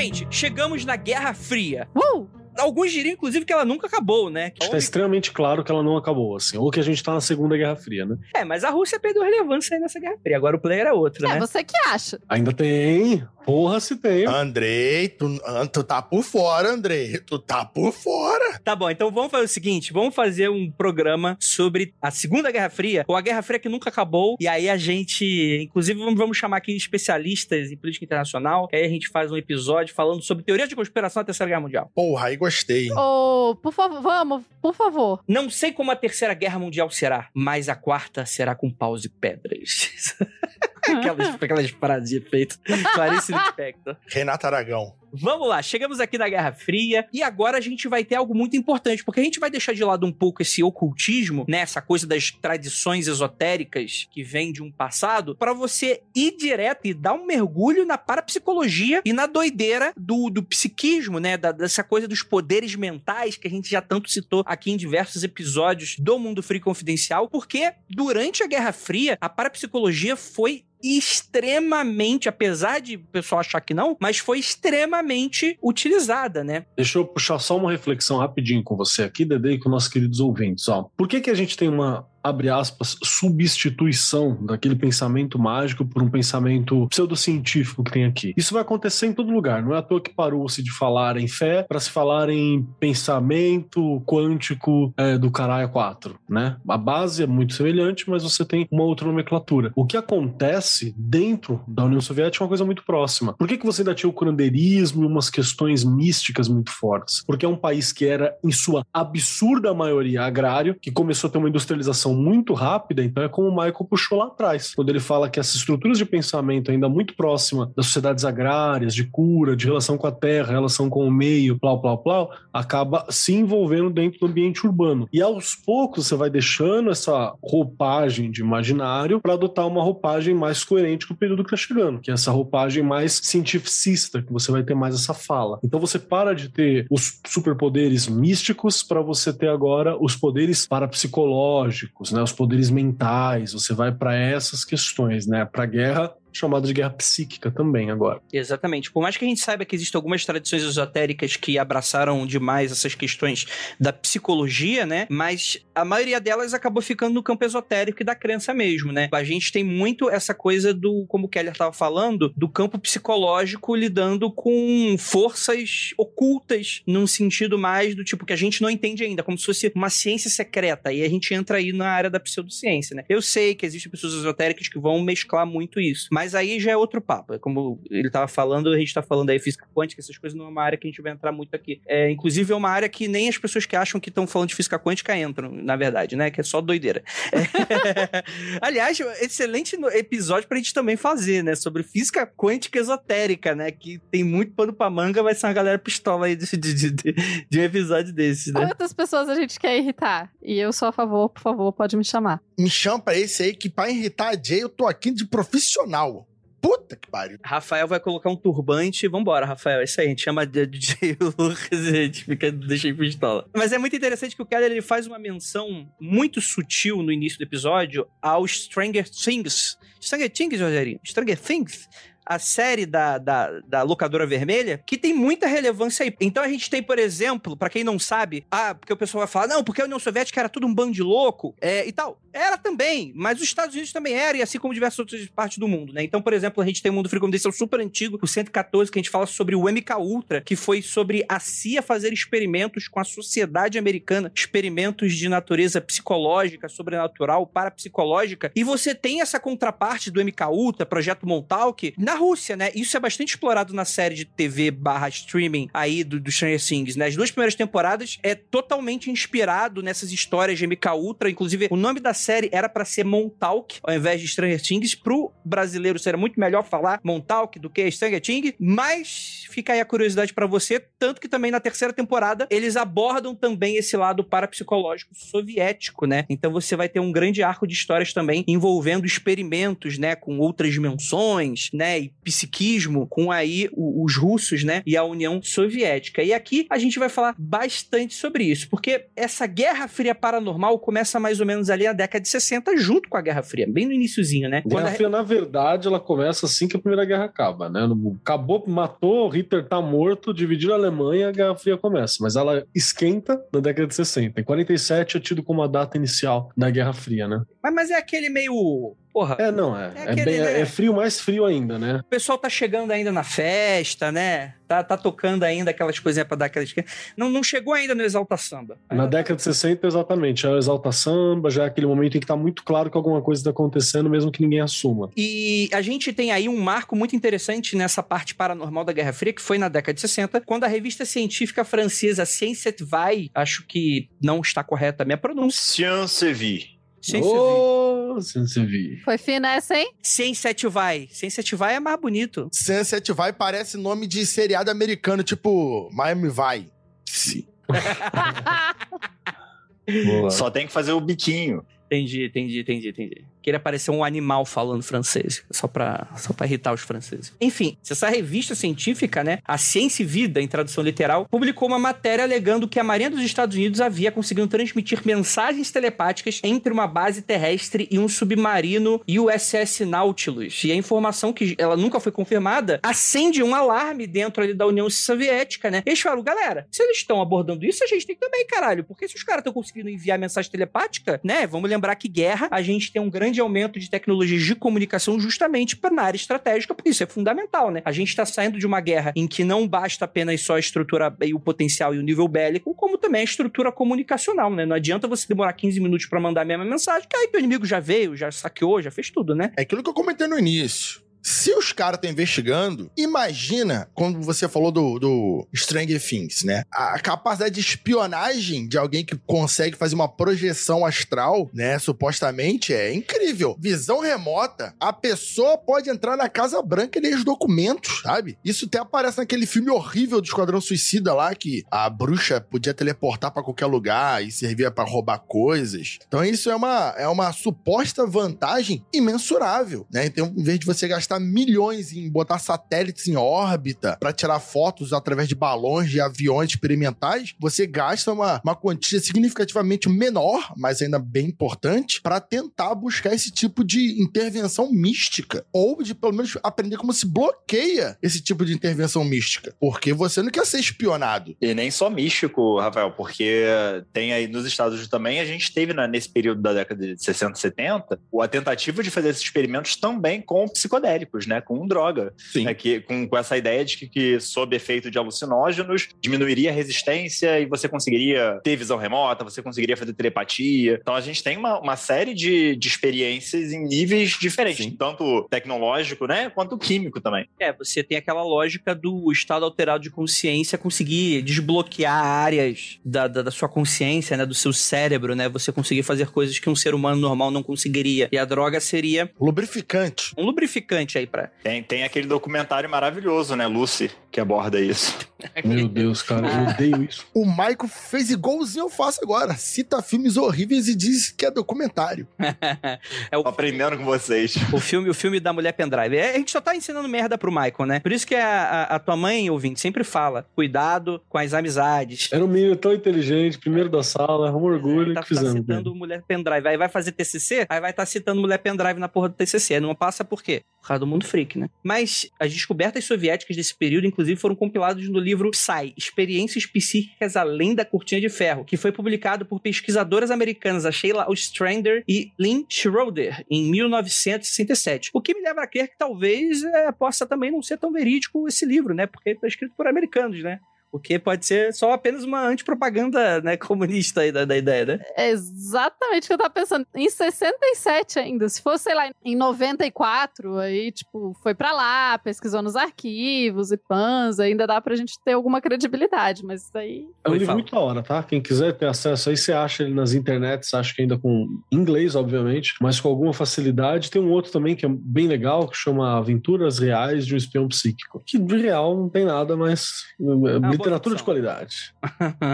Gente, 0.00 0.28
chegamos 0.30 0.84
na 0.84 0.94
Guerra 0.94 1.34
Fria. 1.34 1.88
Uh! 1.92 2.28
Alguns 2.56 2.92
diriam, 2.92 3.14
inclusive, 3.14 3.44
que 3.44 3.52
ela 3.52 3.64
nunca 3.64 3.88
acabou, 3.88 4.30
né? 4.30 4.52
Está 4.60 4.78
extremamente 4.78 5.32
claro 5.32 5.64
que 5.64 5.70
ela 5.72 5.82
não 5.82 5.96
acabou, 5.96 6.36
assim. 6.36 6.56
Ou 6.56 6.70
que 6.70 6.78
a 6.78 6.82
gente 6.84 7.02
tá 7.02 7.14
na 7.14 7.20
Segunda 7.20 7.56
Guerra 7.56 7.74
Fria, 7.74 8.04
né? 8.06 8.16
É, 8.34 8.44
mas 8.44 8.62
a 8.62 8.70
Rússia 8.70 8.98
perdeu 9.00 9.22
relevância 9.24 9.76
aí 9.76 9.80
nessa 9.80 9.98
Guerra 9.98 10.16
Fria. 10.22 10.36
Agora 10.36 10.56
o 10.56 10.60
player 10.60 10.86
é 10.86 10.92
outro, 10.92 11.24
É 11.26 11.34
né? 11.34 11.40
você 11.40 11.64
que 11.64 11.76
acha. 11.88 12.20
Ainda 12.28 12.52
tem. 12.52 13.24
Porra, 13.48 13.80
se 13.80 13.96
tem. 13.96 14.26
Andrei, 14.26 15.08
tu, 15.08 15.40
tu 15.72 15.82
tá 15.82 16.02
por 16.02 16.22
fora, 16.22 16.68
Andrei. 16.68 17.16
Tu 17.20 17.38
tá 17.38 17.64
por 17.64 17.94
fora. 17.94 18.60
Tá 18.62 18.76
bom, 18.76 18.90
então 18.90 19.10
vamos 19.10 19.30
fazer 19.30 19.44
o 19.44 19.48
seguinte: 19.48 19.90
vamos 19.90 20.14
fazer 20.14 20.50
um 20.50 20.70
programa 20.70 21.34
sobre 21.40 21.94
a 22.02 22.10
Segunda 22.10 22.50
Guerra 22.50 22.68
Fria, 22.68 23.06
ou 23.08 23.16
a 23.16 23.22
Guerra 23.22 23.40
Fria 23.40 23.58
que 23.58 23.70
nunca 23.70 23.88
acabou. 23.88 24.36
E 24.38 24.46
aí 24.46 24.68
a 24.68 24.76
gente, 24.76 25.62
inclusive, 25.62 25.98
vamos, 26.14 26.36
chamar 26.36 26.58
aqui 26.58 26.76
especialistas 26.76 27.72
em 27.72 27.76
política 27.78 28.04
internacional. 28.04 28.68
Que 28.68 28.76
aí 28.76 28.84
a 28.84 28.88
gente 28.90 29.08
faz 29.08 29.32
um 29.32 29.36
episódio 29.38 29.94
falando 29.94 30.20
sobre 30.20 30.44
teoria 30.44 30.68
de 30.68 30.76
conspiração 30.76 31.22
da 31.22 31.24
Terceira 31.24 31.48
Guerra 31.48 31.62
Mundial. 31.62 31.90
Porra, 31.94 32.26
aí 32.26 32.36
gostei. 32.36 32.92
Ô, 32.92 33.56
por 33.62 33.72
favor, 33.72 34.02
vamos, 34.02 34.42
por 34.60 34.74
favor. 34.74 35.24
Não 35.26 35.48
sei 35.48 35.72
como 35.72 35.90
a 35.90 35.96
Terceira 35.96 36.34
Guerra 36.34 36.58
Mundial 36.58 36.90
será, 36.90 37.30
mas 37.32 37.70
a 37.70 37.74
quarta 37.74 38.26
será 38.26 38.54
com 38.54 38.70
paus 38.70 39.06
e 39.06 39.08
pedras. 39.08 40.14
aquelas, 40.96 41.34
aquelas 41.34 41.70
frases 41.70 42.08
de 42.10 42.16
efeito. 42.16 42.58
Clarice 42.94 43.32
Lispector. 43.32 43.96
Renato 44.08 44.46
Aragão. 44.46 44.94
Vamos 45.10 45.48
lá, 45.48 45.62
chegamos 45.62 46.00
aqui 46.00 46.18
na 46.18 46.28
Guerra 46.28 46.52
Fria 46.52 47.08
e 47.10 47.22
agora 47.22 47.56
a 47.56 47.60
gente 47.62 47.88
vai 47.88 48.04
ter 48.04 48.16
algo 48.16 48.34
muito 48.34 48.58
importante, 48.58 49.02
porque 49.02 49.20
a 49.20 49.24
gente 49.24 49.40
vai 49.40 49.50
deixar 49.50 49.72
de 49.72 49.82
lado 49.82 50.06
um 50.06 50.12
pouco 50.12 50.42
esse 50.42 50.62
ocultismo, 50.62 51.46
né, 51.48 51.60
essa 51.60 51.80
coisa 51.80 52.06
das 52.06 52.30
tradições 52.30 53.08
esotéricas 53.08 54.06
que 54.12 54.22
vem 54.22 54.52
de 54.52 54.62
um 54.62 54.70
passado, 54.70 55.34
pra 55.34 55.54
você 55.54 56.02
ir 56.14 56.36
direto 56.36 56.80
e 56.84 56.92
dar 56.92 57.14
um 57.14 57.24
mergulho 57.24 57.86
na 57.86 57.96
parapsicologia 58.38 59.00
e 59.02 59.14
na 59.14 59.24
doideira 59.26 59.94
do, 59.96 60.28
do 60.28 60.42
psiquismo, 60.42 61.18
né, 61.18 61.38
da- 61.38 61.52
dessa 61.52 61.82
coisa 61.82 62.06
dos 62.06 62.22
poderes 62.22 62.74
mentais 62.74 63.36
que 63.38 63.46
a 63.48 63.50
gente 63.50 63.70
já 63.70 63.80
tanto 63.80 64.10
citou 64.10 64.42
aqui 64.44 64.70
em 64.72 64.76
diversos 64.76 65.24
episódios 65.24 65.96
do 65.98 66.18
Mundo 66.18 66.42
Free 66.42 66.60
Confidencial, 66.60 67.30
porque 67.30 67.72
durante 67.88 68.42
a 68.42 68.46
Guerra 68.46 68.72
Fria 68.72 69.16
a 69.22 69.28
parapsicologia 69.30 70.16
foi 70.16 70.64
extremamente, 70.82 72.28
apesar 72.28 72.80
de 72.80 72.96
o 72.96 73.04
pessoal 73.12 73.40
achar 73.40 73.60
que 73.60 73.74
não, 73.74 73.96
mas 74.00 74.18
foi 74.18 74.38
extremamente 74.38 75.58
utilizada, 75.62 76.44
né? 76.44 76.66
Deixa 76.76 76.98
eu 76.98 77.06
puxar 77.06 77.38
só 77.38 77.56
uma 77.56 77.70
reflexão 77.70 78.18
rapidinho 78.18 78.62
com 78.62 78.76
você 78.76 79.02
aqui, 79.02 79.24
Dede, 79.24 79.50
e 79.50 79.58
com 79.58 79.68
nossos 79.68 79.88
queridos 79.88 80.20
ouvintes. 80.20 80.68
Ó, 80.68 80.88
por 80.96 81.08
que, 81.08 81.20
que 81.20 81.30
a 81.30 81.34
gente 81.34 81.56
tem 81.56 81.68
uma 81.68 82.06
abre 82.28 82.48
aspas, 82.48 82.96
substituição 83.02 84.36
daquele 84.40 84.76
pensamento 84.76 85.38
mágico 85.38 85.84
por 85.84 86.02
um 86.02 86.10
pensamento 86.10 86.86
pseudocientífico 86.88 87.82
que 87.82 87.90
tem 87.90 88.04
aqui. 88.04 88.34
Isso 88.36 88.52
vai 88.52 88.62
acontecer 88.62 89.06
em 89.06 89.12
todo 89.12 89.32
lugar. 89.32 89.62
Não 89.62 89.74
é 89.74 89.78
à 89.78 89.82
toa 89.82 90.00
que 90.00 90.14
parou-se 90.14 90.62
de 90.62 90.70
falar 90.70 91.16
em 91.16 91.28
fé 91.28 91.62
para 91.62 91.80
se 91.80 91.90
falar 91.90 92.28
em 92.28 92.62
pensamento 92.78 94.02
quântico 94.06 94.92
é, 94.96 95.18
do 95.18 95.30
caralho 95.30 95.68
4, 95.68 96.18
né? 96.28 96.56
A 96.68 96.78
base 96.78 97.22
é 97.22 97.26
muito 97.26 97.54
semelhante, 97.54 98.08
mas 98.08 98.22
você 98.22 98.44
tem 98.44 98.66
uma 98.70 98.84
outra 98.84 99.06
nomenclatura. 99.06 99.72
O 99.74 99.86
que 99.86 99.96
acontece 99.96 100.94
dentro 100.96 101.60
da 101.66 101.84
União 101.84 102.00
Soviética 102.00 102.42
é 102.42 102.44
uma 102.44 102.48
coisa 102.48 102.64
muito 102.64 102.84
próxima. 102.84 103.34
Por 103.34 103.46
que, 103.46 103.56
que 103.56 103.66
você 103.66 103.82
ainda 103.82 103.94
tinha 103.94 104.10
o 104.10 104.12
curandeirismo 104.12 105.02
e 105.02 105.06
umas 105.06 105.30
questões 105.30 105.84
místicas 105.84 106.48
muito 106.48 106.70
fortes? 106.70 107.22
Porque 107.26 107.44
é 107.44 107.48
um 107.48 107.56
país 107.56 107.92
que 107.92 108.04
era, 108.04 108.36
em 108.44 108.52
sua 108.52 108.84
absurda 108.92 109.72
maioria, 109.74 110.22
agrário, 110.22 110.76
que 110.80 110.90
começou 110.90 111.28
a 111.28 111.30
ter 111.30 111.38
uma 111.38 111.48
industrialização 111.48 112.14
muito 112.18 112.52
rápida, 112.52 113.02
então 113.02 113.22
é 113.22 113.28
como 113.28 113.48
o 113.48 113.52
Michael 113.52 113.86
puxou 113.88 114.18
lá 114.18 114.26
atrás, 114.26 114.74
quando 114.74 114.90
ele 114.90 115.00
fala 115.00 115.30
que 115.30 115.40
essas 115.40 115.56
estruturas 115.56 115.98
de 115.98 116.04
pensamento 116.04 116.70
ainda 116.70 116.88
muito 116.88 117.14
próxima 117.14 117.72
das 117.76 117.86
sociedades 117.86 118.24
agrárias, 118.24 118.94
de 118.94 119.04
cura, 119.04 119.56
de 119.56 119.66
relação 119.66 119.96
com 119.96 120.06
a 120.06 120.12
terra, 120.12 120.52
relação 120.52 120.90
com 120.90 121.06
o 121.06 121.10
meio, 121.10 121.58
plau, 121.58 121.80
plau, 121.80 121.98
plau, 121.98 122.30
acaba 122.52 123.06
se 123.08 123.34
envolvendo 123.34 123.90
dentro 123.90 124.20
do 124.20 124.26
ambiente 124.26 124.66
urbano. 124.66 125.08
E 125.12 125.22
aos 125.22 125.54
poucos 125.54 126.06
você 126.06 126.16
vai 126.16 126.30
deixando 126.30 126.90
essa 126.90 127.34
roupagem 127.42 128.30
de 128.30 128.40
imaginário 128.40 129.20
para 129.20 129.34
adotar 129.34 129.66
uma 129.66 129.82
roupagem 129.82 130.34
mais 130.34 130.64
coerente 130.64 131.06
com 131.06 131.14
o 131.14 131.16
período 131.16 131.44
que 131.44 131.54
está 131.54 131.56
chegando, 131.56 132.00
que 132.00 132.10
é 132.10 132.14
essa 132.14 132.30
roupagem 132.30 132.82
mais 132.82 133.20
cientificista, 133.22 134.22
que 134.22 134.32
você 134.32 134.50
vai 134.50 134.62
ter 134.62 134.74
mais 134.74 134.94
essa 134.94 135.14
fala. 135.14 135.58
Então 135.62 135.80
você 135.80 135.98
para 135.98 136.34
de 136.34 136.48
ter 136.48 136.86
os 136.90 137.20
superpoderes 137.26 138.08
místicos 138.08 138.82
para 138.82 139.00
você 139.00 139.32
ter 139.32 139.48
agora 139.48 139.96
os 140.00 140.16
poderes 140.16 140.66
parapsicológicos, 140.66 142.07
né, 142.14 142.22
os 142.22 142.32
poderes 142.32 142.70
mentais, 142.70 143.52
você 143.52 143.72
vai 143.74 143.92
para 143.92 144.14
essas 144.14 144.64
questões, 144.64 145.26
né, 145.26 145.44
para 145.44 145.64
a 145.64 145.66
guerra 145.66 146.12
chamada 146.38 146.66
de 146.66 146.72
guerra 146.72 146.90
psíquica 146.90 147.50
também 147.50 147.90
agora. 147.90 148.20
Exatamente. 148.32 148.90
Por 148.90 149.02
mais 149.02 149.16
que 149.16 149.24
a 149.24 149.28
gente 149.28 149.40
saiba 149.40 149.64
que 149.64 149.74
existem 149.74 149.98
algumas 149.98 150.24
tradições 150.24 150.62
esotéricas 150.62 151.36
que 151.36 151.58
abraçaram 151.58 152.26
demais 152.26 152.72
essas 152.72 152.94
questões 152.94 153.46
da 153.78 153.92
psicologia, 153.92 154.86
né? 154.86 155.06
Mas 155.10 155.58
a 155.74 155.84
maioria 155.84 156.20
delas 156.20 156.54
acabou 156.54 156.82
ficando 156.82 157.14
no 157.14 157.22
campo 157.22 157.44
esotérico 157.44 158.02
e 158.02 158.04
da 158.04 158.14
crença 158.14 158.52
mesmo, 158.54 158.92
né? 158.92 159.08
A 159.12 159.24
gente 159.24 159.52
tem 159.52 159.64
muito 159.64 160.10
essa 160.10 160.34
coisa 160.34 160.72
do, 160.72 161.06
como 161.08 161.26
o 161.26 161.28
Keller 161.28 161.52
estava 161.52 161.72
falando, 161.72 162.32
do 162.36 162.48
campo 162.48 162.78
psicológico 162.78 163.74
lidando 163.74 164.30
com 164.30 164.96
forças 164.98 165.92
ocultas 165.96 166.82
num 166.86 167.06
sentido 167.06 167.58
mais 167.58 167.94
do 167.94 168.04
tipo 168.04 168.26
que 168.26 168.32
a 168.32 168.36
gente 168.36 168.62
não 168.62 168.70
entende 168.70 169.04
ainda, 169.04 169.22
como 169.22 169.38
se 169.38 169.44
fosse 169.44 169.72
uma 169.74 169.90
ciência 169.90 170.30
secreta. 170.30 170.92
E 170.92 171.02
a 171.02 171.08
gente 171.08 171.32
entra 171.34 171.58
aí 171.58 171.72
na 171.72 171.88
área 171.88 172.10
da 172.10 172.20
pseudociência, 172.20 172.94
né? 172.94 173.04
Eu 173.08 173.22
sei 173.22 173.54
que 173.54 173.66
existem 173.66 173.90
pessoas 173.90 174.14
esotéricas 174.14 174.68
que 174.68 174.78
vão 174.78 175.00
mesclar 175.00 175.46
muito 175.46 175.80
isso, 175.80 176.08
mas 176.10 176.27
aí 176.34 176.60
já 176.60 176.72
é 176.72 176.76
outro 176.76 177.00
papo. 177.00 177.34
É 177.34 177.38
como 177.38 177.80
ele 177.90 178.08
estava 178.08 178.28
falando, 178.28 178.70
a 178.70 178.78
gente 178.78 178.88
está 178.88 179.02
falando 179.02 179.30
aí 179.30 179.38
física 179.38 179.66
quântica, 179.74 180.00
essas 180.00 180.16
coisas 180.18 180.36
não 180.36 180.46
é 180.46 180.48
uma 180.48 180.62
área 180.62 180.78
que 180.78 180.86
a 180.86 180.90
gente 180.90 181.02
vai 181.02 181.12
entrar 181.12 181.32
muito 181.32 181.54
aqui. 181.54 181.80
É, 181.86 182.10
inclusive, 182.10 182.52
é 182.52 182.56
uma 182.56 182.70
área 182.70 182.88
que 182.88 183.08
nem 183.08 183.28
as 183.28 183.38
pessoas 183.38 183.66
que 183.66 183.76
acham 183.76 184.00
que 184.00 184.08
estão 184.08 184.26
falando 184.26 184.48
de 184.48 184.54
física 184.54 184.78
quântica 184.78 185.16
entram, 185.16 185.50
na 185.50 185.76
verdade, 185.76 186.16
né? 186.16 186.30
Que 186.30 186.40
é 186.40 186.44
só 186.44 186.60
doideira. 186.60 187.02
É... 187.32 188.22
Aliás, 188.60 188.98
excelente 189.20 189.76
episódio 189.92 190.48
pra 190.48 190.58
gente 190.58 190.74
também 190.74 190.96
fazer, 190.96 191.42
né? 191.42 191.54
Sobre 191.54 191.82
física 191.82 192.26
quântica 192.26 192.78
esotérica, 192.78 193.54
né? 193.54 193.70
Que 193.70 193.98
tem 194.10 194.24
muito 194.24 194.52
pano 194.52 194.72
pra 194.72 194.90
manga, 194.90 195.22
vai 195.22 195.34
ser 195.34 195.46
uma 195.46 195.52
galera 195.52 195.78
pistola 195.78 196.26
aí 196.26 196.36
de, 196.36 196.56
de, 196.56 196.74
de, 196.74 197.12
de 197.48 197.60
um 197.60 197.62
episódio 197.62 198.12
desse, 198.12 198.52
né? 198.52 198.66
Quantas 198.66 198.92
pessoas 198.92 199.28
a 199.28 199.34
gente 199.34 199.58
quer 199.58 199.78
irritar? 199.78 200.30
E 200.42 200.58
eu 200.58 200.72
sou 200.72 200.88
a 200.88 200.92
favor, 200.92 201.28
por 201.28 201.40
favor, 201.40 201.72
pode 201.72 201.96
me 201.96 202.04
chamar. 202.04 202.40
Me 202.58 202.68
chama 202.68 202.98
pra 202.98 203.16
esse 203.16 203.42
aí 203.42 203.54
que 203.54 203.68
pra 203.68 203.90
irritar 203.90 204.30
a 204.30 204.42
Jay 204.42 204.60
eu 204.60 204.68
tô 204.68 204.86
aqui 204.86 205.10
de 205.10 205.26
profissional. 205.26 206.17
Puta 206.60 206.96
que 206.96 207.08
pariu. 207.08 207.38
Rafael 207.44 207.86
vai 207.86 208.00
colocar 208.00 208.30
um 208.30 208.36
turbante. 208.36 209.06
Vambora, 209.06 209.46
Rafael. 209.46 209.80
É 209.80 209.84
isso 209.84 210.00
aí. 210.00 210.06
A 210.06 210.10
gente 210.10 210.22
chama 210.22 210.46
de 210.46 210.66
DJ 210.66 211.16
Lucas 211.38 211.84
e 211.84 211.88
a 211.88 212.04
gente 212.04 212.24
fica, 212.24 212.50
deixa 212.50 212.88
em 212.88 212.94
pistola. 212.94 213.48
Mas 213.54 213.72
é 213.72 213.78
muito 213.78 213.94
interessante 213.94 214.34
que 214.34 214.42
o 214.42 214.46
Keller 214.46 214.70
ele 214.70 214.82
faz 214.82 215.06
uma 215.06 215.18
menção 215.18 215.88
muito 216.00 216.40
sutil 216.40 217.02
no 217.02 217.12
início 217.12 217.38
do 217.38 217.44
episódio 217.44 218.06
ao 218.20 218.46
Stranger 218.46 219.08
Things. 219.08 219.78
Stranger 220.00 220.30
Things, 220.30 220.60
Rogerinho? 220.60 221.00
Stranger 221.04 221.38
Things? 221.38 221.88
A 222.28 222.38
série 222.38 222.84
da, 222.84 223.16
da, 223.16 223.60
da 223.66 223.82
locadora 223.82 224.26
vermelha, 224.26 224.82
que 224.86 224.98
tem 224.98 225.14
muita 225.14 225.46
relevância 225.46 226.04
aí. 226.04 226.14
Então 226.20 226.44
a 226.44 226.48
gente 226.48 226.68
tem, 226.68 226.82
por 226.82 226.98
exemplo, 226.98 227.56
para 227.56 227.70
quem 227.70 227.82
não 227.82 227.98
sabe, 227.98 228.44
ah, 228.50 228.74
porque 228.74 228.92
o 228.92 228.96
pessoal 228.96 229.20
vai 229.20 229.28
falar, 229.28 229.46
não, 229.46 229.64
porque 229.64 229.80
a 229.80 229.86
União 229.86 229.98
Soviética 229.98 230.38
era 230.38 230.48
tudo 230.48 230.66
um 230.66 230.74
bando 230.74 230.92
de 230.92 231.02
louco, 231.02 231.54
é, 231.58 231.86
e 231.86 231.92
tal. 231.92 232.20
Era 232.32 232.58
também, 232.58 233.12
mas 233.16 233.38
os 233.38 233.44
Estados 233.44 233.74
Unidos 233.74 233.92
também 233.92 234.14
era, 234.14 234.36
e 234.36 234.42
assim 234.42 234.58
como 234.58 234.74
diversas 234.74 234.98
outras 234.98 235.26
partes 235.28 235.56
do 235.56 235.66
mundo, 235.66 235.92
né? 235.92 236.02
Então, 236.04 236.20
por 236.20 236.34
exemplo, 236.34 236.62
a 236.62 236.66
gente 236.66 236.82
tem 236.82 236.92
o 236.92 236.94
Mundo 236.94 237.08
desse 237.30 237.46
é 237.46 237.48
um 237.48 237.52
super 237.52 237.80
antigo, 237.80 238.18
o 238.20 238.26
114, 238.26 238.92
que 238.92 238.98
a 238.98 239.02
gente 239.02 239.10
fala 239.10 239.26
sobre 239.26 239.54
o 239.54 239.62
MK 239.62 239.94
Ultra, 239.98 240.42
que 240.42 240.54
foi 240.54 240.82
sobre 240.82 241.24
a 241.28 241.40
CIA 241.40 241.80
fazer 241.80 242.12
experimentos 242.12 242.86
com 242.86 243.00
a 243.00 243.04
sociedade 243.04 243.78
americana, 243.78 244.30
experimentos 244.34 245.14
de 245.14 245.28
natureza 245.28 245.80
psicológica, 245.80 246.68
sobrenatural, 246.68 247.46
parapsicológica, 247.46 248.52
e 248.54 248.62
você 248.62 248.94
tem 248.94 249.20
essa 249.20 249.40
contraparte 249.40 250.10
do 250.10 250.22
MK 250.22 250.44
Ultra, 250.50 250.84
Projeto 250.84 251.26
Montauk, 251.26 251.94
na 251.96 252.17
Rússia, 252.18 252.56
né? 252.56 252.70
Isso 252.74 252.96
é 252.96 253.00
bastante 253.00 253.30
explorado 253.30 253.72
na 253.72 253.84
série 253.84 254.14
de 254.14 254.24
TV 254.24 254.70
barra 254.70 255.08
streaming 255.08 255.68
aí 255.72 256.04
do, 256.04 256.20
do 256.20 256.30
Stranger 256.30 256.62
Things, 256.62 256.96
né? 256.96 257.06
As 257.06 257.16
duas 257.16 257.30
primeiras 257.30 257.54
temporadas 257.54 258.18
é 258.22 258.34
totalmente 258.34 259.10
inspirado 259.10 259.82
nessas 259.82 260.12
histórias 260.12 260.58
de 260.58 260.66
MK 260.66 260.88
Ultra, 260.94 261.30
inclusive 261.30 261.68
o 261.70 261.76
nome 261.76 262.00
da 262.00 262.12
série 262.12 262.48
era 262.52 262.68
para 262.68 262.84
ser 262.84 263.04
Montauk, 263.04 263.78
ao 263.82 263.94
invés 263.94 264.20
de 264.20 264.28
Stranger 264.28 264.60
Things, 264.60 264.94
pro 264.94 265.32
brasileiro 265.44 265.98
seria 265.98 266.18
muito 266.18 266.38
melhor 266.38 266.64
falar 266.64 267.00
Montauk 267.02 267.58
do 267.58 267.70
que 267.70 267.90
Stranger 267.90 268.20
Things, 268.20 268.54
mas 268.58 269.46
fica 269.50 269.72
aí 269.72 269.80
a 269.80 269.84
curiosidade 269.84 270.34
para 270.34 270.46
você, 270.46 270.80
tanto 270.98 271.20
que 271.20 271.28
também 271.28 271.50
na 271.50 271.60
terceira 271.60 271.92
temporada 271.92 272.46
eles 272.50 272.76
abordam 272.76 273.34
também 273.34 273.76
esse 273.76 273.96
lado 273.96 274.24
parapsicológico 274.24 275.14
soviético, 275.14 276.06
né? 276.06 276.24
Então 276.28 276.52
você 276.52 276.76
vai 276.76 276.88
ter 276.88 277.00
um 277.00 277.12
grande 277.12 277.42
arco 277.42 277.66
de 277.66 277.74
histórias 277.74 278.12
também 278.12 278.44
envolvendo 278.46 279.06
experimentos, 279.06 279.98
né, 279.98 280.14
com 280.14 280.38
outras 280.38 280.72
dimensões, 280.72 281.70
né, 281.72 282.00
e 282.00 282.07
psiquismo 282.24 283.06
com 283.06 283.30
aí 283.30 283.68
os 283.74 284.16
russos, 284.16 284.64
né, 284.64 284.82
e 284.86 284.96
a 284.96 285.04
União 285.04 285.40
Soviética. 285.42 286.22
E 286.22 286.32
aqui 286.32 286.66
a 286.70 286.78
gente 286.78 286.98
vai 286.98 287.08
falar 287.08 287.34
bastante 287.38 288.14
sobre 288.14 288.44
isso, 288.44 288.68
porque 288.68 289.06
essa 289.16 289.46
Guerra 289.46 289.88
Fria 289.88 290.14
paranormal 290.14 290.78
começa 290.78 291.20
mais 291.20 291.40
ou 291.40 291.46
menos 291.46 291.70
ali 291.70 291.84
na 291.84 291.92
década 291.92 292.22
de 292.22 292.28
60, 292.28 292.76
junto 292.76 293.08
com 293.08 293.16
a 293.16 293.22
Guerra 293.22 293.42
Fria, 293.42 293.66
bem 293.68 293.86
no 293.86 293.92
iníciozinho, 293.92 294.48
né? 294.48 294.62
Guerra 294.66 294.92
Fria, 294.92 295.08
na 295.08 295.22
verdade, 295.22 295.88
ela 295.88 296.00
começa 296.00 296.46
assim 296.46 296.68
que 296.68 296.76
a 296.76 296.80
Primeira 296.80 297.04
Guerra 297.04 297.24
acaba, 297.24 297.68
né? 297.68 297.88
Acabou, 298.22 298.64
matou, 298.66 299.28
Hitler 299.28 299.66
tá 299.66 299.80
morto, 299.80 300.34
dividiu 300.34 300.72
a 300.72 300.76
Alemanha, 300.76 301.28
a 301.28 301.32
Guerra 301.32 301.56
Fria 301.56 301.76
começa. 301.76 302.18
Mas 302.20 302.36
ela 302.36 302.64
esquenta 302.74 303.40
na 303.52 303.60
década 303.60 303.86
de 303.86 303.94
60. 303.94 304.40
Em 304.40 304.44
47 304.44 305.16
é 305.16 305.20
tido 305.20 305.42
como 305.42 305.62
a 305.62 305.66
data 305.66 305.96
inicial 305.96 306.50
da 306.56 306.70
Guerra 306.70 306.92
Fria, 306.92 307.26
né? 307.28 307.42
Mas, 307.62 307.74
mas 307.74 307.90
é 307.90 307.96
aquele 307.96 308.28
meio 308.28 308.96
porra. 309.12 309.36
É, 309.38 309.50
não, 309.50 309.78
é. 309.78 309.92
É, 309.94 310.02
aquele, 310.02 310.24
bem, 310.24 310.40
né? 310.40 310.60
é, 310.60 310.66
frio, 310.66 310.94
mais 310.94 311.20
frio 311.20 311.44
ainda, 311.44 311.78
né? 311.78 312.00
O 312.04 312.04
pessoal 312.04 312.38
tá 312.38 312.48
chegando 312.48 312.90
ainda 312.90 313.12
na 313.12 313.22
festa, 313.22 314.12
né? 314.12 314.54
Tá, 314.68 314.84
tá 314.84 314.98
tocando 314.98 315.44
ainda 315.44 315.70
aquelas 315.70 315.98
coisinhas 315.98 316.28
pra 316.28 316.36
dar 316.36 316.46
aquelas. 316.46 316.74
Não, 317.16 317.30
não 317.30 317.42
chegou 317.42 317.72
ainda 317.72 317.94
no 317.94 318.02
Exalta 318.02 318.36
Samba. 318.36 318.76
Na 318.90 319.06
década 319.06 319.36
de 319.36 319.42
60, 319.42 319.86
exatamente. 319.86 320.46
É 320.46 320.50
o 320.50 320.58
Exalta 320.58 320.92
Samba, 320.92 321.48
já 321.48 321.64
é 321.64 321.66
aquele 321.66 321.86
momento 321.86 322.16
em 322.16 322.20
que 322.20 322.26
tá 322.26 322.36
muito 322.36 322.62
claro 322.62 322.90
que 322.90 322.96
alguma 322.96 323.22
coisa 323.22 323.42
tá 323.42 323.50
acontecendo, 323.50 324.10
mesmo 324.10 324.30
que 324.30 324.42
ninguém 324.42 324.60
assuma. 324.60 325.10
E 325.16 325.70
a 325.72 325.80
gente 325.80 326.12
tem 326.12 326.32
aí 326.32 326.48
um 326.48 326.58
marco 326.58 326.94
muito 326.94 327.16
interessante 327.16 327.76
nessa 327.76 328.02
parte 328.02 328.34
paranormal 328.34 328.84
da 328.84 328.92
Guerra 328.92 329.12
Fria, 329.12 329.32
que 329.32 329.40
foi 329.40 329.56
na 329.56 329.68
década 329.68 329.94
de 329.94 330.02
60, 330.02 330.42
quando 330.42 330.64
a 330.64 330.68
revista 330.68 331.06
científica 331.06 331.64
francesa 331.64 332.26
Science 332.26 332.68
Vai, 332.82 333.30
acho 333.34 333.66
que 333.66 334.08
não 334.22 334.40
está 334.40 334.62
correta 334.62 335.02
a 335.02 335.06
minha 335.06 335.16
pronúncia. 335.16 335.60
Science 335.60 336.32
Vie. 336.32 336.77
Oh, 337.22 338.20
Sensei 338.20 338.96
Foi 339.04 339.18
fina 339.18 339.54
essa, 339.54 339.76
hein? 339.76 339.92
Sensei 340.02 340.54
Vai. 340.68 341.08
Sensei 341.10 341.44
Vai 341.56 341.76
é 341.76 341.80
mais 341.80 342.00
bonito. 342.00 342.48
Sensei 342.52 343.00
Vai 343.14 343.32
parece 343.32 343.76
nome 343.76 344.06
de 344.06 344.24
seriado 344.26 344.70
americano, 344.70 345.22
tipo 345.22 345.88
Miami 345.92 346.28
Vai. 346.28 346.66
Sim. 347.06 347.46
Só 350.30 350.50
tem 350.50 350.66
que 350.66 350.72
fazer 350.72 350.92
o 350.92 351.00
biquinho. 351.00 351.64
Entendi, 351.86 352.26
entendi, 352.26 352.60
entendi, 352.60 352.88
entendi. 352.88 353.24
Queria 353.48 353.58
parecer 353.58 353.90
um 353.90 354.04
animal 354.04 354.44
falando 354.44 354.82
francês, 354.82 355.42
só 355.50 355.66
pra, 355.66 356.06
só 356.18 356.34
irritar 356.44 356.74
os 356.74 356.82
franceses. 356.82 357.32
Enfim, 357.40 357.78
essa 357.88 358.06
revista 358.06 358.54
científica, 358.54 359.24
né, 359.24 359.38
a 359.42 359.56
Ciência 359.56 360.02
e 360.02 360.06
Vida, 360.06 360.38
em 360.38 360.46
tradução 360.46 360.84
literal, 360.84 361.26
publicou 361.30 361.66
uma 361.66 361.78
matéria 361.78 362.24
alegando 362.24 362.68
que 362.68 362.78
a 362.78 362.84
Marinha 362.84 363.08
dos 363.08 363.22
Estados 363.22 363.56
Unidos 363.56 363.80
havia 363.80 364.12
conseguido 364.12 364.46
transmitir 364.48 365.00
mensagens 365.02 365.70
telepáticas 365.70 366.42
entre 366.44 366.70
uma 366.70 366.86
base 366.86 367.22
terrestre 367.22 367.88
e 367.90 367.98
um 367.98 368.06
submarino 368.06 369.00
USS 369.08 369.86
Nautilus. 369.86 370.62
E 370.64 370.70
a 370.70 370.74
informação 370.74 371.32
que 371.32 371.54
ela 371.56 371.74
nunca 371.74 371.98
foi 371.98 372.12
confirmada 372.12 372.80
acende 372.82 373.42
um 373.42 373.54
alarme 373.54 374.06
dentro 374.06 374.42
ali 374.42 374.52
da 374.52 374.66
União 374.66 374.90
Soviética, 374.90 375.70
né? 375.70 375.82
Eles 375.86 376.00
falam, 376.00 376.22
galera, 376.22 376.68
se 376.70 376.82
eles 376.82 376.98
estão 376.98 377.22
abordando 377.22 377.64
isso, 377.64 377.82
a 377.82 377.86
gente 377.86 378.06
tem 378.06 378.16
também, 378.16 378.46
caralho. 378.46 378.84
Porque 378.84 379.08
se 379.08 379.16
os 379.16 379.22
caras 379.22 379.40
estão 379.40 379.54
conseguindo 379.54 379.88
enviar 379.88 380.18
mensagem 380.18 380.50
telepática, 380.50 381.18
né? 381.24 381.46
Vamos 381.46 381.70
lembrar 381.70 381.94
que 381.96 382.08
guerra, 382.08 382.48
a 382.50 382.60
gente 382.60 382.92
tem 382.92 383.00
um 383.00 383.08
grande 383.08 383.37
aumento 383.40 383.78
de 383.78 383.90
tecnologias 383.90 384.42
de 384.42 384.54
comunicação 384.54 385.18
justamente 385.18 385.76
para 385.76 385.94
na 385.94 386.02
área 386.02 386.16
estratégica, 386.16 386.74
porque 386.74 386.90
isso 386.90 387.02
é 387.02 387.06
fundamental, 387.06 387.70
né? 387.70 387.82
A 387.84 387.92
gente 387.92 388.08
está 388.08 388.24
saindo 388.24 388.58
de 388.58 388.66
uma 388.66 388.80
guerra 388.80 389.12
em 389.16 389.26
que 389.26 389.44
não 389.44 389.66
basta 389.66 390.04
apenas 390.04 390.40
só 390.40 390.56
a 390.56 390.60
estrutura 390.60 391.14
e 391.22 391.34
o 391.34 391.40
potencial 391.40 391.94
e 391.94 391.98
o 391.98 392.02
nível 392.02 392.28
bélico, 392.28 392.74
como 392.74 392.98
também 392.98 393.20
a 393.20 393.24
estrutura 393.24 393.72
comunicacional, 393.72 394.50
né? 394.50 394.64
Não 394.64 394.76
adianta 394.76 395.08
você 395.08 395.26
demorar 395.26 395.52
15 395.52 395.80
minutos 395.80 396.06
para 396.06 396.20
mandar 396.20 396.42
a 396.42 396.44
mesma 396.44 396.64
mensagem, 396.64 397.08
que 397.08 397.16
aí 397.16 397.28
teu 397.28 397.40
inimigo 397.40 397.66
já 397.66 397.80
veio, 397.80 398.16
já 398.16 398.30
saqueou, 398.30 398.82
já 398.82 398.90
fez 398.90 399.10
tudo, 399.10 399.34
né? 399.34 399.52
É 399.56 399.62
aquilo 399.62 399.82
que 399.82 399.90
eu 399.90 399.94
comentei 399.94 400.26
no 400.26 400.38
início. 400.38 401.07
Se 401.22 401.52
os 401.52 401.72
caras 401.72 401.98
estão 401.98 402.10
investigando, 402.10 402.90
imagina 402.96 403.88
quando 403.94 404.20
você 404.20 404.48
falou 404.48 404.70
do, 404.70 404.98
do 404.98 405.48
Stranger 405.54 406.00
Things, 406.00 406.42
né? 406.44 406.62
A 406.70 406.98
capacidade 406.98 407.54
de 407.54 407.60
espionagem 407.60 408.66
de 408.66 408.78
alguém 408.78 409.04
que 409.04 409.16
consegue 409.26 409.76
fazer 409.76 409.94
uma 409.94 410.08
projeção 410.08 410.84
astral, 410.84 411.50
né? 411.52 411.78
Supostamente 411.78 412.72
é 412.72 412.92
incrível. 412.92 413.56
Visão 413.58 414.00
remota, 414.00 414.74
a 414.80 414.92
pessoa 414.92 415.58
pode 415.58 415.90
entrar 415.90 416.16
na 416.16 416.28
Casa 416.28 416.62
Branca 416.62 416.98
e 416.98 417.02
ler 417.02 417.16
os 417.16 417.24
documentos, 417.24 418.00
sabe? 418.02 418.38
Isso 418.44 418.66
até 418.66 418.78
aparece 418.78 419.18
naquele 419.18 419.46
filme 419.46 419.70
horrível 419.70 420.20
do 420.20 420.26
Esquadrão 420.26 420.60
Suicida 420.60 421.14
lá, 421.14 421.34
que 421.34 421.64
a 421.70 421.88
bruxa 421.90 422.40
podia 422.40 422.74
teleportar 422.74 423.32
para 423.32 423.42
qualquer 423.42 423.66
lugar 423.66 424.24
e 424.24 424.30
servia 424.30 424.70
para 424.70 424.88
roubar 424.88 425.18
coisas. 425.18 425.98
Então 426.06 426.24
isso 426.24 426.50
é 426.50 426.56
uma, 426.56 426.94
é 426.96 427.08
uma 427.08 427.32
suposta 427.32 428.06
vantagem 428.06 428.84
imensurável, 428.92 429.86
né? 429.92 430.06
Então, 430.06 430.32
em 430.36 430.42
vez 430.42 430.58
de 430.58 430.66
você 430.66 430.86
gastar 430.88 431.07
milhões 431.20 431.92
em 431.92 432.10
botar 432.10 432.38
satélites 432.38 433.06
em 433.06 433.16
órbita 433.16 433.96
para 434.00 434.12
tirar 434.12 434.40
fotos 434.40 434.92
através 434.92 435.28
de 435.28 435.34
balões 435.34 435.90
de 435.90 436.00
aviões 436.00 436.50
experimentais, 436.50 437.34
você 437.38 437.66
gasta 437.66 438.12
uma, 438.12 438.40
uma 438.44 438.56
quantia 438.56 439.00
significativamente 439.00 439.88
menor, 439.88 440.52
mas 440.56 440.82
ainda 440.82 440.98
bem 440.98 441.26
importante, 441.26 442.00
para 442.00 442.20
tentar 442.20 442.74
buscar 442.74 443.14
esse 443.14 443.30
tipo 443.30 443.64
de 443.64 444.00
intervenção 444.02 444.70
mística. 444.72 445.44
Ou 445.52 445.82
de 445.82 445.94
pelo 445.94 446.12
menos 446.12 446.36
aprender 446.42 446.76
como 446.76 446.92
se 446.92 447.06
bloqueia 447.06 447.96
esse 448.02 448.20
tipo 448.20 448.44
de 448.44 448.52
intervenção 448.52 449.04
mística. 449.04 449.54
Porque 449.60 449.92
você 449.92 450.22
não 450.22 450.30
quer 450.30 450.46
ser 450.46 450.58
espionado. 450.58 451.36
E 451.40 451.54
nem 451.54 451.70
só 451.70 451.88
místico, 451.88 452.58
Rafael, 452.58 452.92
porque 452.92 453.44
tem 453.92 454.12
aí 454.12 454.26
nos 454.26 454.46
Estados 454.46 454.74
Unidos 454.74 454.90
também, 454.90 455.20
a 455.20 455.24
gente 455.24 455.52
teve 455.52 455.72
né, 455.72 455.86
nesse 455.86 456.08
período 456.08 456.40
da 456.40 456.52
década 456.52 456.86
de 456.86 457.02
60, 457.02 457.36
70, 457.36 458.00
a 458.20 458.28
tentativa 458.28 458.82
de 458.82 458.90
fazer 458.90 459.10
esses 459.10 459.22
experimentos 459.22 459.76
também 459.76 460.20
com 460.20 460.46
psicodélicos, 460.48 460.97
né? 461.26 461.40
Com 461.40 461.66
droga. 461.66 462.12
Sim. 462.16 462.46
É 462.46 462.54
que, 462.54 462.80
com, 462.80 463.06
com 463.06 463.16
essa 463.16 463.36
ideia 463.36 463.64
de 463.64 463.76
que, 463.76 463.88
que, 463.88 464.20
sob 464.20 464.54
efeito 464.54 464.90
de 464.90 464.98
alucinógenos, 464.98 465.88
diminuiria 466.00 466.50
a 466.50 466.52
resistência 466.52 467.40
e 467.40 467.46
você 467.46 467.68
conseguiria 467.68 468.40
ter 468.42 468.56
visão 468.56 468.78
remota, 468.78 469.24
você 469.24 469.42
conseguiria 469.42 469.76
fazer 469.76 469.92
telepatia. 469.92 470.78
Então 470.80 470.94
a 470.94 471.00
gente 471.00 471.22
tem 471.22 471.36
uma, 471.36 471.60
uma 471.60 471.76
série 471.76 472.14
de, 472.14 472.56
de 472.56 472.68
experiências 472.68 473.52
em 473.52 473.64
níveis 473.64 474.18
diferentes, 474.18 474.64
Sim. 474.64 474.76
tanto 474.76 475.26
tecnológico, 475.30 476.06
né? 476.06 476.30
Quanto 476.30 476.56
químico 476.56 477.00
também. 477.00 477.28
É, 477.38 477.52
você 477.52 477.82
tem 477.82 477.98
aquela 477.98 478.22
lógica 478.22 478.74
do 478.74 479.10
estado 479.12 479.44
alterado 479.44 479.82
de 479.82 479.90
consciência 479.90 480.56
conseguir 480.56 481.22
desbloquear 481.22 482.04
áreas 482.04 482.78
da, 482.84 483.08
da, 483.08 483.22
da, 483.22 483.30
sua 483.30 483.48
consciência, 483.48 484.16
né? 484.16 484.24
Do 484.24 484.34
seu 484.34 484.52
cérebro, 484.52 485.14
né? 485.14 485.28
Você 485.28 485.52
conseguir 485.52 485.82
fazer 485.82 486.10
coisas 486.10 486.38
que 486.38 486.48
um 486.48 486.56
ser 486.56 486.74
humano 486.74 487.00
normal 487.00 487.30
não 487.30 487.42
conseguiria. 487.42 488.08
E 488.10 488.18
a 488.18 488.24
droga 488.24 488.60
seria... 488.60 489.10
Lubrificante. 489.20 490.12
Um 490.16 490.24
lubrificante 490.24 490.87
aí 490.96 491.06
pra... 491.06 491.30
Tem, 491.42 491.62
tem 491.62 491.84
aquele 491.84 492.06
documentário 492.06 492.70
maravilhoso, 492.70 493.36
né? 493.36 493.46
Lucy, 493.46 493.90
que 494.10 494.20
aborda 494.20 494.60
isso. 494.60 494.96
Meu 495.44 495.68
Deus, 495.68 496.00
cara, 496.02 496.26
eu 496.26 496.48
odeio 496.48 496.84
isso. 496.84 497.06
O 497.12 497.26
Michael 497.26 497.68
fez 497.68 498.10
igualzinho 498.10 498.64
eu 498.64 498.70
faço 498.70 499.00
agora. 499.02 499.34
Cita 499.34 499.82
filmes 499.82 500.16
horríveis 500.16 500.68
e 500.68 500.74
diz 500.74 501.10
que 501.10 501.26
é 501.26 501.30
documentário. 501.30 502.06
é 503.10 503.18
o... 503.18 503.22
Tô 503.22 503.28
aprendendo 503.28 503.76
com 503.76 503.84
vocês. 503.84 504.36
O 504.52 504.60
filme, 504.60 504.88
o 504.88 504.94
filme 504.94 505.20
da 505.20 505.32
mulher 505.32 505.52
pendrive. 505.52 505.96
É, 505.96 506.14
a 506.14 506.16
gente 506.16 506.30
só 506.30 506.40
tá 506.40 506.54
ensinando 506.56 506.88
merda 506.88 507.18
pro 507.18 507.30
Michael, 507.30 507.66
né? 507.66 507.80
Por 507.80 507.92
isso 507.92 508.06
que 508.06 508.14
a, 508.14 508.42
a, 508.42 508.62
a 508.76 508.78
tua 508.78 508.96
mãe, 508.96 509.28
ouvinte, 509.30 509.60
sempre 509.60 509.84
fala: 509.84 510.26
cuidado 510.34 511.00
com 511.08 511.18
as 511.18 511.34
amizades. 511.34 512.08
Era 512.10 512.24
um 512.24 512.28
menino 512.28 512.56
tão 512.56 512.72
inteligente, 512.72 513.38
primeiro 513.38 513.68
da 513.68 513.82
sala, 513.82 514.34
um 514.34 514.42
orgulho 514.42 514.92
é, 514.92 514.94
tá, 514.94 515.02
que 515.02 515.08
fizemos. 515.08 515.34
Tá 515.34 515.40
citando 515.40 515.74
mulher 515.74 516.02
pendrive. 516.06 516.48
Aí 516.48 516.56
vai 516.56 516.68
fazer 516.68 516.92
TCC, 516.92 517.46
aí 517.48 517.60
vai 517.60 517.70
estar 517.70 517.82
tá 517.82 517.86
citando 517.86 518.20
mulher 518.20 518.38
pendrive 518.38 518.80
na 518.80 518.88
porra 518.88 519.08
do 519.10 519.14
TCC. 519.14 519.60
Não 519.60 519.74
passa 519.74 520.04
por 520.04 520.22
quê? 520.22 520.42
Causa 520.68 520.80
do 520.80 520.86
mundo 520.86 521.06
freak, 521.06 521.38
né? 521.38 521.48
Mas 521.62 522.10
as 522.20 522.30
descobertas 522.30 522.84
soviéticas 522.84 523.34
desse 523.34 523.56
período, 523.56 523.86
inclusive, 523.86 524.20
foram 524.20 524.34
compiladas 524.34 524.86
no 524.86 524.98
livro 524.98 525.30
Psy, 525.30 525.72
Experiências 525.74 526.44
Psíquicas 526.44 527.16
Além 527.16 527.54
da 527.54 527.64
Cortina 527.64 528.02
de 528.02 528.10
Ferro, 528.10 528.44
que 528.44 528.58
foi 528.58 528.70
publicado 528.70 529.24
por 529.24 529.40
pesquisadoras 529.40 530.10
americanas, 530.10 530.66
a 530.66 530.70
Sheila 530.70 531.08
Ostrander 531.08 531.82
e 531.88 532.12
Lynn 532.18 532.44
Schroeder, 532.50 533.24
em 533.30 533.50
1967. 533.50 534.90
O 534.92 535.00
que 535.00 535.14
me 535.14 535.22
leva 535.22 535.40
a 535.40 535.46
crer 535.46 535.68
que 535.68 535.78
talvez 535.78 536.44
é, 536.44 536.70
possa 536.70 537.06
também 537.06 537.30
não 537.30 537.40
ser 537.40 537.56
tão 537.56 537.72
verídico 537.72 538.28
esse 538.28 538.44
livro, 538.44 538.74
né? 538.74 538.86
Porque 538.86 539.14
foi 539.14 539.30
escrito 539.30 539.54
por 539.56 539.66
americanos, 539.66 540.22
né? 540.22 540.38
Porque 540.70 540.98
pode 540.98 541.24
ser 541.26 541.52
só 541.52 541.72
apenas 541.72 542.04
uma 542.04 542.26
antipropaganda 542.26 543.20
né, 543.20 543.36
comunista 543.38 544.02
aí 544.02 544.12
da, 544.12 544.24
da 544.24 544.36
ideia, 544.36 544.66
né? 544.66 544.80
É 544.96 545.10
exatamente 545.10 546.04
o 546.04 546.06
que 546.08 546.12
eu 546.12 546.18
tava 546.18 546.30
pensando. 546.30 546.66
Em 546.74 546.88
67 546.88 547.98
ainda. 547.98 548.28
Se 548.28 548.42
fosse, 548.42 548.64
sei 548.64 548.74
lá, 548.74 548.90
em 549.04 549.16
94, 549.16 550.38
aí, 550.38 550.70
tipo, 550.72 551.16
foi 551.22 551.34
pra 551.34 551.52
lá, 551.52 551.98
pesquisou 551.98 552.42
nos 552.42 552.56
arquivos 552.56 553.52
e 553.52 553.56
pans, 553.56 554.20
ainda 554.20 554.46
dá 554.46 554.60
pra 554.60 554.76
gente 554.76 554.94
ter 555.04 555.12
alguma 555.12 555.40
credibilidade, 555.40 556.24
mas 556.24 556.42
isso 556.42 556.56
aí. 556.56 556.86
É 557.04 557.10
um 557.10 557.14
livro 557.14 557.34
muito 557.34 557.52
da 557.52 557.60
hora, 557.60 557.82
tá? 557.82 558.02
Quem 558.02 558.20
quiser 558.20 558.52
ter 558.52 558.66
acesso 558.66 559.10
aí, 559.10 559.16
você 559.16 559.32
acha 559.32 559.62
ele 559.62 559.74
nas 559.74 559.92
internets, 559.92 560.52
acho 560.54 560.74
que 560.74 560.82
ainda 560.82 560.98
com 560.98 561.26
inglês, 561.50 561.94
obviamente, 561.94 562.54
mas 562.60 562.80
com 562.80 562.88
alguma 562.88 563.12
facilidade. 563.12 563.90
Tem 563.90 564.00
um 564.00 564.10
outro 564.10 564.30
também 564.30 564.54
que 564.54 564.66
é 564.66 564.68
bem 564.68 565.06
legal, 565.06 565.48
que 565.48 565.56
chama 565.56 565.96
Aventuras 565.96 566.58
Reais 566.58 567.06
de 567.06 567.14
um 567.14 567.16
Espião 567.16 567.48
Psíquico. 567.48 568.02
Que 568.04 568.18
de 568.18 568.36
real 568.36 568.76
não 568.76 568.88
tem 568.88 569.04
nada, 569.04 569.36
mas. 569.36 569.86
É 570.00 570.57
literatura 570.58 570.96
de 570.96 571.02
qualidade. 571.02 571.74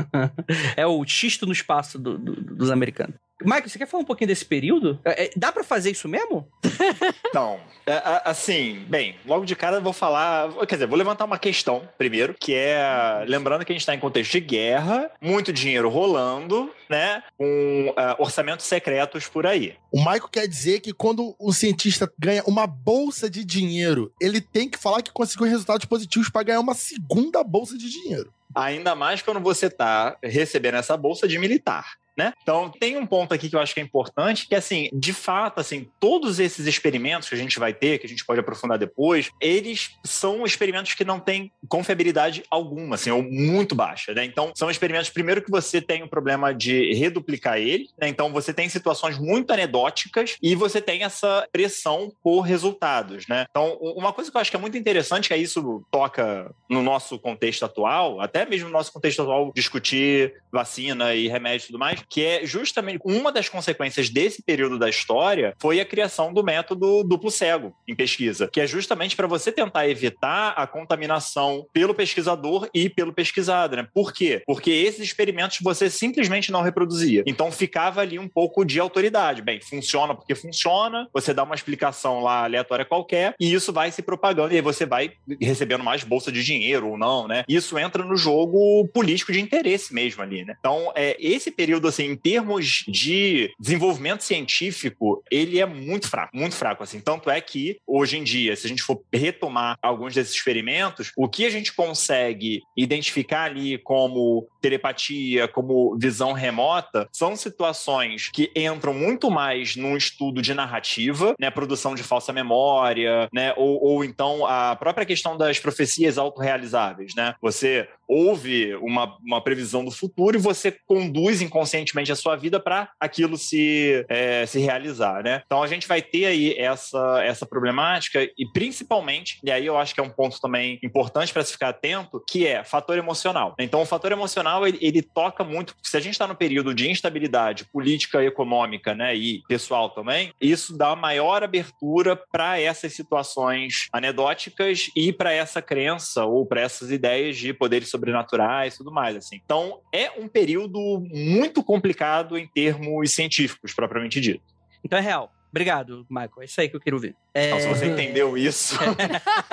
é 0.77 0.87
o 0.87 1.05
xisto 1.07 1.47
no 1.47 1.53
espaço 1.53 1.99
do, 1.99 2.19
do, 2.19 2.35
dos 2.35 2.71
americanos. 2.71 3.15
Michael, 3.45 3.69
você 3.69 3.79
quer 3.79 3.87
falar 3.87 4.03
um 4.03 4.07
pouquinho 4.07 4.29
desse 4.29 4.45
período? 4.45 4.99
É, 5.05 5.31
dá 5.37 5.53
para 5.53 5.63
fazer 5.63 5.91
isso 5.91 6.09
mesmo? 6.09 6.49
Não. 7.33 7.61
É, 7.87 8.03
assim, 8.25 8.85
bem, 8.89 9.17
logo 9.27 9.45
de 9.45 9.55
cara 9.55 9.77
eu 9.77 9.83
vou 9.83 9.93
falar. 9.93 10.51
Quer 10.67 10.77
dizer, 10.77 10.87
vou 10.87 10.99
levantar 10.99 11.25
uma 11.25 11.39
questão 11.39 11.89
primeiro, 11.99 12.35
que 12.35 12.55
é. 12.55 13.25
Lembrando 13.27 13.65
que 13.65 13.73
a 13.73 13.75
gente 13.75 13.83
está 13.83 13.95
em 13.95 14.01
contexto 14.01 14.33
de 14.33 14.41
guerra, 14.41 15.11
muito 15.21 15.53
dinheiro 15.53 15.89
rolando, 15.89 16.73
né? 16.89 17.23
Com 17.37 17.91
uh, 17.91 18.23
orçamentos 18.23 18.67
secretos 18.67 19.29
por 19.29 19.47
aí. 19.47 19.77
O 19.93 19.99
Michael 19.99 20.29
quer 20.29 20.49
dizer 20.49 20.81
que 20.81 20.93
quando 20.93 21.35
o 21.39 21.53
cientista 21.53 22.11
ganha 22.19 22.43
uma 22.47 22.67
bolsa 22.67 23.29
de 23.29 23.45
dinheiro, 23.45 24.13
ele 24.21 24.41
tem 24.41 24.69
que 24.69 24.79
falar 24.79 25.03
que 25.03 25.13
conseguiu 25.13 25.47
resultados 25.47 25.85
positivos 25.85 26.29
para 26.31 26.43
ganhar 26.43 26.61
uma 26.61 26.75
segunda 26.75 27.45
bolsa 27.45 27.77
de 27.77 27.91
dinheiro. 27.91 28.33
Ainda 28.55 28.95
mais 28.95 29.21
quando 29.21 29.41
você 29.41 29.67
está 29.67 30.17
recebendo 30.23 30.77
essa 30.77 30.97
bolsa 30.97 31.27
de 31.27 31.39
militar. 31.39 31.97
Né? 32.17 32.33
Então, 32.43 32.71
tem 32.71 32.97
um 32.97 33.07
ponto 33.07 33.35
aqui 33.35 33.49
que 33.49 33.57
eu 33.57 33.61
acho 33.61 33.75
que 33.75 33.81
é 33.81 33.83
importante, 33.83 34.47
que 34.47 34.55
assim, 34.55 34.89
de 34.93 35.13
fato, 35.13 35.61
assim, 35.61 35.89
todos 35.99 36.39
esses 36.39 36.67
experimentos 36.67 37.29
que 37.29 37.35
a 37.35 37.39
gente 37.39 37.59
vai 37.59 37.75
ter, 37.75 37.99
que 37.99 38.07
a 38.07 38.09
gente 38.09 38.25
pode 38.25 38.39
aprofundar 38.39 38.79
depois, 38.79 39.31
eles 39.41 39.97
são 40.05 40.45
experimentos 40.45 40.95
que 40.95 41.05
não 41.05 41.19
têm 41.19 41.51
confiabilidade 41.69 42.45
alguma, 42.49 42.95
assim, 42.95 43.11
ou 43.11 43.23
muito 43.23 43.75
baixa, 43.75 44.15
né? 44.15 44.25
Então, 44.25 44.53
são 44.55 44.71
experimentos, 44.71 45.11
primeiro 45.11 45.43
que 45.43 45.51
você 45.51 45.81
tem 45.81 46.05
o 46.05 46.09
problema 46.09 46.55
de 46.55 46.93
reduplicar 46.95 47.59
ele, 47.59 47.89
né? 48.01 48.09
Então, 48.09 48.33
você 48.33 48.55
tem 48.55 48.69
situações 48.69 49.19
muito 49.19 49.53
anedóticas 49.53 50.37
e 50.41 50.55
você 50.55 50.81
tem 50.81 51.03
essa 51.03 51.49
pressão 51.51 52.13
por 52.23 52.43
resultados, 52.43 53.27
né? 53.27 53.47
Então, 53.51 53.77
uma 53.81 54.13
coisa 54.13 54.31
que 54.31 54.37
eu 54.37 54.41
acho 54.41 54.51
que 54.51 54.57
é 54.57 54.61
muito 54.61 54.79
interessante, 54.79 55.29
que 55.29 55.35
é 55.35 55.39
isso 55.39 55.85
toca 55.91 56.55
no 56.71 56.83
nosso 56.83 57.19
contexto 57.19 57.65
atual, 57.65 58.21
até 58.21 58.47
mesmo 58.47 58.69
no 58.69 58.73
nosso 58.73 58.93
contexto 58.93 59.23
atual, 59.23 59.53
discutir 59.55 60.35
vacina 60.53 61.15
e 61.15 61.27
remédio 61.27 61.65
e 61.65 61.67
tudo 61.67 61.79
mais, 61.79 62.04
que 62.09 62.25
é 62.25 62.47
justamente 62.47 63.01
uma 63.05 63.33
das 63.33 63.49
consequências 63.49 64.09
desse 64.09 64.43
período 64.43 64.79
da 64.79 64.89
história 64.89 65.55
foi 65.61 65.81
a 65.81 65.85
criação 65.85 66.33
do 66.33 66.43
método 66.43 67.05
duplo 67.05 67.31
cego 67.31 67.75
em 67.87 67.95
pesquisa, 67.95 68.49
que 68.53 68.61
é 68.61 68.67
justamente 68.67 69.17
para 69.17 69.27
você 69.27 69.51
tentar 69.51 69.89
evitar 69.89 70.51
a 70.57 70.67
contaminação 70.67 71.67
pelo 71.73 71.95
pesquisador 71.95 72.69
e 72.75 72.89
pelo 72.89 73.13
pesquisado, 73.13 73.77
né? 73.77 73.87
Por 73.93 74.13
quê? 74.13 74.43
Porque 74.47 74.71
esses 74.71 75.01
experimentos 75.01 75.59
você 75.63 75.91
simplesmente 75.91 76.51
não 76.53 76.63
reproduzia. 76.63 77.23
Então 77.27 77.51
ficava 77.51 78.01
ali 78.01 78.19
um 78.19 78.29
pouco 78.29 78.65
de 78.65 78.79
autoridade. 78.81 79.43
Bem, 79.43 79.61
funciona 79.61 80.15
porque 80.15 80.35
funciona, 80.35 81.09
você 81.13 81.33
dá 81.33 81.43
uma 81.43 81.55
explicação 81.55 82.21
lá 82.21 82.45
aleatória 82.45 82.85
qualquer 82.85 83.35
e 83.39 83.53
isso 83.53 83.73
vai 83.73 83.91
se 83.91 84.03
propagando 84.03 84.53
e 84.53 84.57
aí 84.57 84.63
você 84.63 84.87
vai 84.87 85.13
recebendo 85.41 85.85
mais 85.85 86.05
bolsa 86.05 86.31
de 86.31 86.43
dinheiro 86.43 86.89
ou 86.89 86.99
não, 86.99 87.27
né? 87.27 87.45
Isso 87.49 87.79
entra 87.79 88.05
no 88.05 88.17
jogo 88.17 88.87
político 88.89 89.33
de 89.33 89.41
interesse 89.41 89.95
mesmo 89.95 90.23
ali, 90.23 90.45
né? 90.45 90.55
Então, 90.59 90.93
é, 90.95 91.17
esse 91.19 91.51
período, 91.51 91.89
assim, 91.95 92.11
em 92.11 92.17
termos 92.17 92.85
de 92.89 93.53
desenvolvimento 93.59 94.23
científico, 94.23 95.23
ele 95.31 95.61
é 95.61 95.67
muito 95.67 96.09
fraco, 96.09 96.37
muito 96.37 96.55
fraco, 96.55 96.83
assim. 96.83 97.01
Tanto 97.01 97.31
é 97.31 97.41
que, 97.41 97.79
hoje 97.87 98.19
em 98.19 98.25
dia, 98.25 98.57
se 98.57 98.67
a 98.67 98.69
gente 98.69 98.83
for 98.83 99.03
retomar 99.13 99.79
alguns 99.81 100.15
desses 100.15 100.35
experimentos, 100.35 101.13
o 101.17 101.29
que 101.29 101.47
a 101.47 101.51
gente 101.51 101.73
consegue 101.73 102.63
identificar 102.77 103.45
ali 103.45 103.79
como 103.79 104.49
telepatia, 104.65 105.47
como 105.47 105.95
visão 105.99 106.33
remota, 106.33 107.07
são 107.13 107.37
situações 107.37 108.31
que 108.33 108.51
entram 108.57 108.95
muito 108.95 109.31
mais 109.31 109.77
num 109.77 109.95
estudo 109.95 110.41
de 110.41 110.55
narrativa, 110.55 111.35
né? 111.39 111.51
Produção 111.51 111.95
de 111.95 112.03
falsa 112.03 112.33
memória, 112.33 113.29
né? 113.31 113.53
Ou, 113.59 113.79
ou 113.85 114.05
então 114.05 114.47
a 114.47 114.75
própria 114.75 115.05
questão 115.05 115.37
das 115.37 115.59
profecias 115.59 116.17
autorrealizáveis, 116.17 117.15
né? 117.15 117.35
Você 117.43 117.87
ouve 118.09 118.75
uma, 118.77 119.17
uma 119.23 119.43
previsão 119.43 119.85
do 119.85 119.91
futuro 119.91 120.37
e 120.37 120.41
você 120.41 120.75
conduz 120.87 121.43
inconscientemente 121.43 122.13
a 122.13 122.17
sua 122.17 122.37
vida 122.37 122.59
para 122.61 122.91
aquilo 122.99 123.37
se, 123.37 124.05
é, 124.09 124.47
se 124.47 124.61
realizar, 124.61 125.23
né? 125.23 125.43
Então 125.45 125.63
a 125.63 125.67
gente 125.67 125.87
vai 125.87 126.01
ter 126.01 126.25
aí 126.25 126.55
essa, 126.57 127.23
essa 127.23 127.45
problemática 127.45 128.23
e 128.23 128.47
principalmente, 128.53 129.39
e 129.43 129.51
aí 129.51 129.67
eu 129.67 129.77
acho 129.77 129.95
que 129.95 130.01
é 130.01 130.03
um 130.03 130.11
ponto 130.11 130.41
também 130.41 130.79
importante 130.83 131.33
para 131.33 131.45
se 131.45 131.53
ficar 131.53 131.69
atento, 131.69 132.23
que 132.29 132.47
é 132.47 132.65
fator 132.65 132.97
emocional. 132.97 133.55
Então 133.59 133.83
o 133.83 133.87
fator 133.87 134.13
emocional 134.13 134.54
ele, 134.67 134.79
ele 134.81 135.03
toca 135.03 135.43
muito, 135.43 135.75
se 135.83 135.97
a 135.97 136.01
gente 136.01 136.13
está 136.13 136.27
no 136.27 136.35
período 136.35 136.75
de 136.75 136.91
instabilidade 136.91 137.65
política, 137.67 138.23
econômica, 138.23 138.95
né, 138.95 139.17
e 139.17 139.43
pessoal 139.49 139.91
também, 139.91 140.33
isso 140.41 140.77
dá 140.77 140.95
maior 140.95 141.43
abertura 141.43 142.17
para 142.17 142.61
essas 142.61 142.93
situações 142.93 143.89
anedóticas 143.93 144.91
e 144.97 145.13
para 145.13 145.33
essa 145.33 145.61
crença 145.61 146.25
ou 146.25 146.47
para 146.47 146.61
essas 146.61 146.91
ideias 146.91 147.37
de 147.37 147.53
poderes 147.53 147.89
sobrenaturais 147.89 148.75
e 148.75 148.79
tudo 148.79 148.93
mais, 148.93 149.17
assim. 149.17 149.41
Então, 149.45 149.81
é 149.93 150.11
um 150.11 150.29
período 150.29 150.79
muito 151.11 151.63
complicado 151.63 152.37
em 152.37 152.47
termos 152.47 153.13
científicos, 153.13 153.73
propriamente 153.73 154.21
dito. 154.21 154.43
Então 154.85 154.99
é 154.99 155.03
real. 155.03 155.33
Obrigado, 155.51 156.05
Michael. 156.11 156.43
É 156.43 156.45
isso 156.45 156.61
aí 156.61 156.69
que 156.69 156.75
eu 156.75 156.81
quero 156.81 156.99
ver. 156.99 157.15
É... 157.33 157.47
Então, 157.47 157.61
se 157.61 157.69
você 157.69 157.87
entendeu 157.87 158.37
isso... 158.37 158.77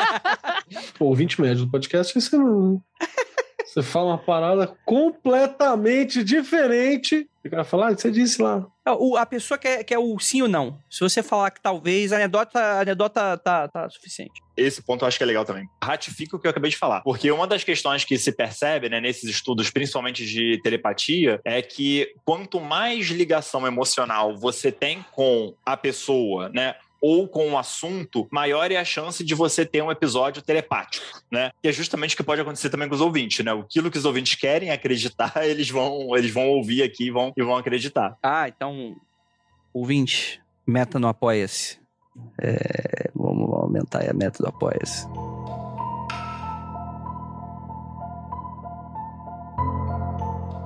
Pô, 0.98 1.06
ouvinte 1.06 1.40
médio 1.40 1.66
do 1.66 1.72
podcast, 1.72 2.20
você 2.20 2.36
não... 2.36 2.82
Você 3.72 3.82
fala 3.82 4.08
uma 4.08 4.18
parada 4.18 4.76
completamente 4.84 6.26
diferente. 6.26 7.26
O 7.46 7.50
cara 7.50 7.64
fala, 7.64 7.88
ah, 7.88 7.98
você 7.98 8.12
disse 8.12 8.42
lá. 8.42 8.68
O, 9.00 9.16
a 9.16 9.26
pessoa 9.26 9.58
quer, 9.58 9.82
quer 9.86 9.98
o 9.98 10.20
sim 10.20 10.42
ou 10.42 10.50
não. 10.50 10.78
Se 10.90 11.00
você 11.00 11.24
falar 11.24 11.52
que 11.52 11.62
talvez, 11.62 12.12
a 12.12 12.18
anedota, 12.18 12.60
a 12.60 12.82
anedota 12.82 13.38
tá, 13.38 13.70
tá 13.70 13.90
suficiente. 13.90 14.34
Esse 14.58 14.82
ponto 14.82 15.06
eu 15.06 15.08
acho 15.08 15.18
que 15.18 15.24
é 15.24 15.26
legal 15.26 15.46
também. 15.46 15.70
Ratifica 15.82 16.36
o 16.36 16.40
que 16.40 16.48
eu 16.48 16.52
acabei 16.52 16.70
de 16.70 16.76
falar. 16.76 17.00
Porque 17.00 17.32
uma 17.32 17.48
das 17.48 17.64
questões 17.64 18.04
que 18.04 18.18
se 18.18 18.34
percebe 18.34 18.90
né, 18.90 19.00
nesses 19.00 19.30
estudos, 19.30 19.70
principalmente 19.70 20.26
de 20.26 20.60
telepatia, 20.62 21.40
é 21.46 21.62
que 21.62 22.14
quanto 22.26 22.60
mais 22.60 23.08
ligação 23.08 23.66
emocional 23.66 24.38
você 24.38 24.70
tem 24.70 25.06
com 25.14 25.56
a 25.66 25.78
pessoa, 25.78 26.50
né? 26.50 26.76
Ou 27.02 27.28
com 27.28 27.48
um 27.48 27.58
assunto, 27.58 28.28
maior 28.32 28.72
é 28.72 28.78
a 28.78 28.86
chance 28.86 29.24
de 29.24 29.34
você 29.34 29.66
ter 29.66 29.82
um 29.82 29.92
episódio 29.92 30.42
telepático, 30.42 31.04
né? 31.32 31.52
Que 31.62 31.70
é 31.70 31.72
justamente 31.72 32.14
o 32.14 32.18
que 32.18 32.24
pode 32.24 32.42
acontecer 32.42 32.70
também 32.70 32.88
com 32.88 32.94
os 32.94 33.02
ouvintes, 33.02 33.44
né? 33.44 33.52
Aquilo 33.52 33.90
que 33.90 33.98
os 33.98 34.06
ouvintes 34.06 34.36
querem 34.36 34.70
acreditar, 34.70 35.34
eles 35.44 35.70
vão, 35.70 36.16
eles 36.16 36.32
vão 36.32 36.48
ouvir 36.50 36.84
aqui 36.84 37.08
e 37.08 37.12
vão, 37.12 37.34
e 37.36 37.42
vão 37.42 37.56
acreditar. 37.56 38.16
Ah, 38.22 38.48
então, 38.48 38.96
ouvinte, 39.74 40.40
meta 40.66 41.00
no 41.00 41.08
Apoia-se. 41.08 41.80
É, 42.40 43.10
vamos 43.16 43.52
aumentar 43.52 44.08
a 44.08 44.14
meta 44.14 44.44
do 44.44 44.50
Apoia-se. 44.50 45.08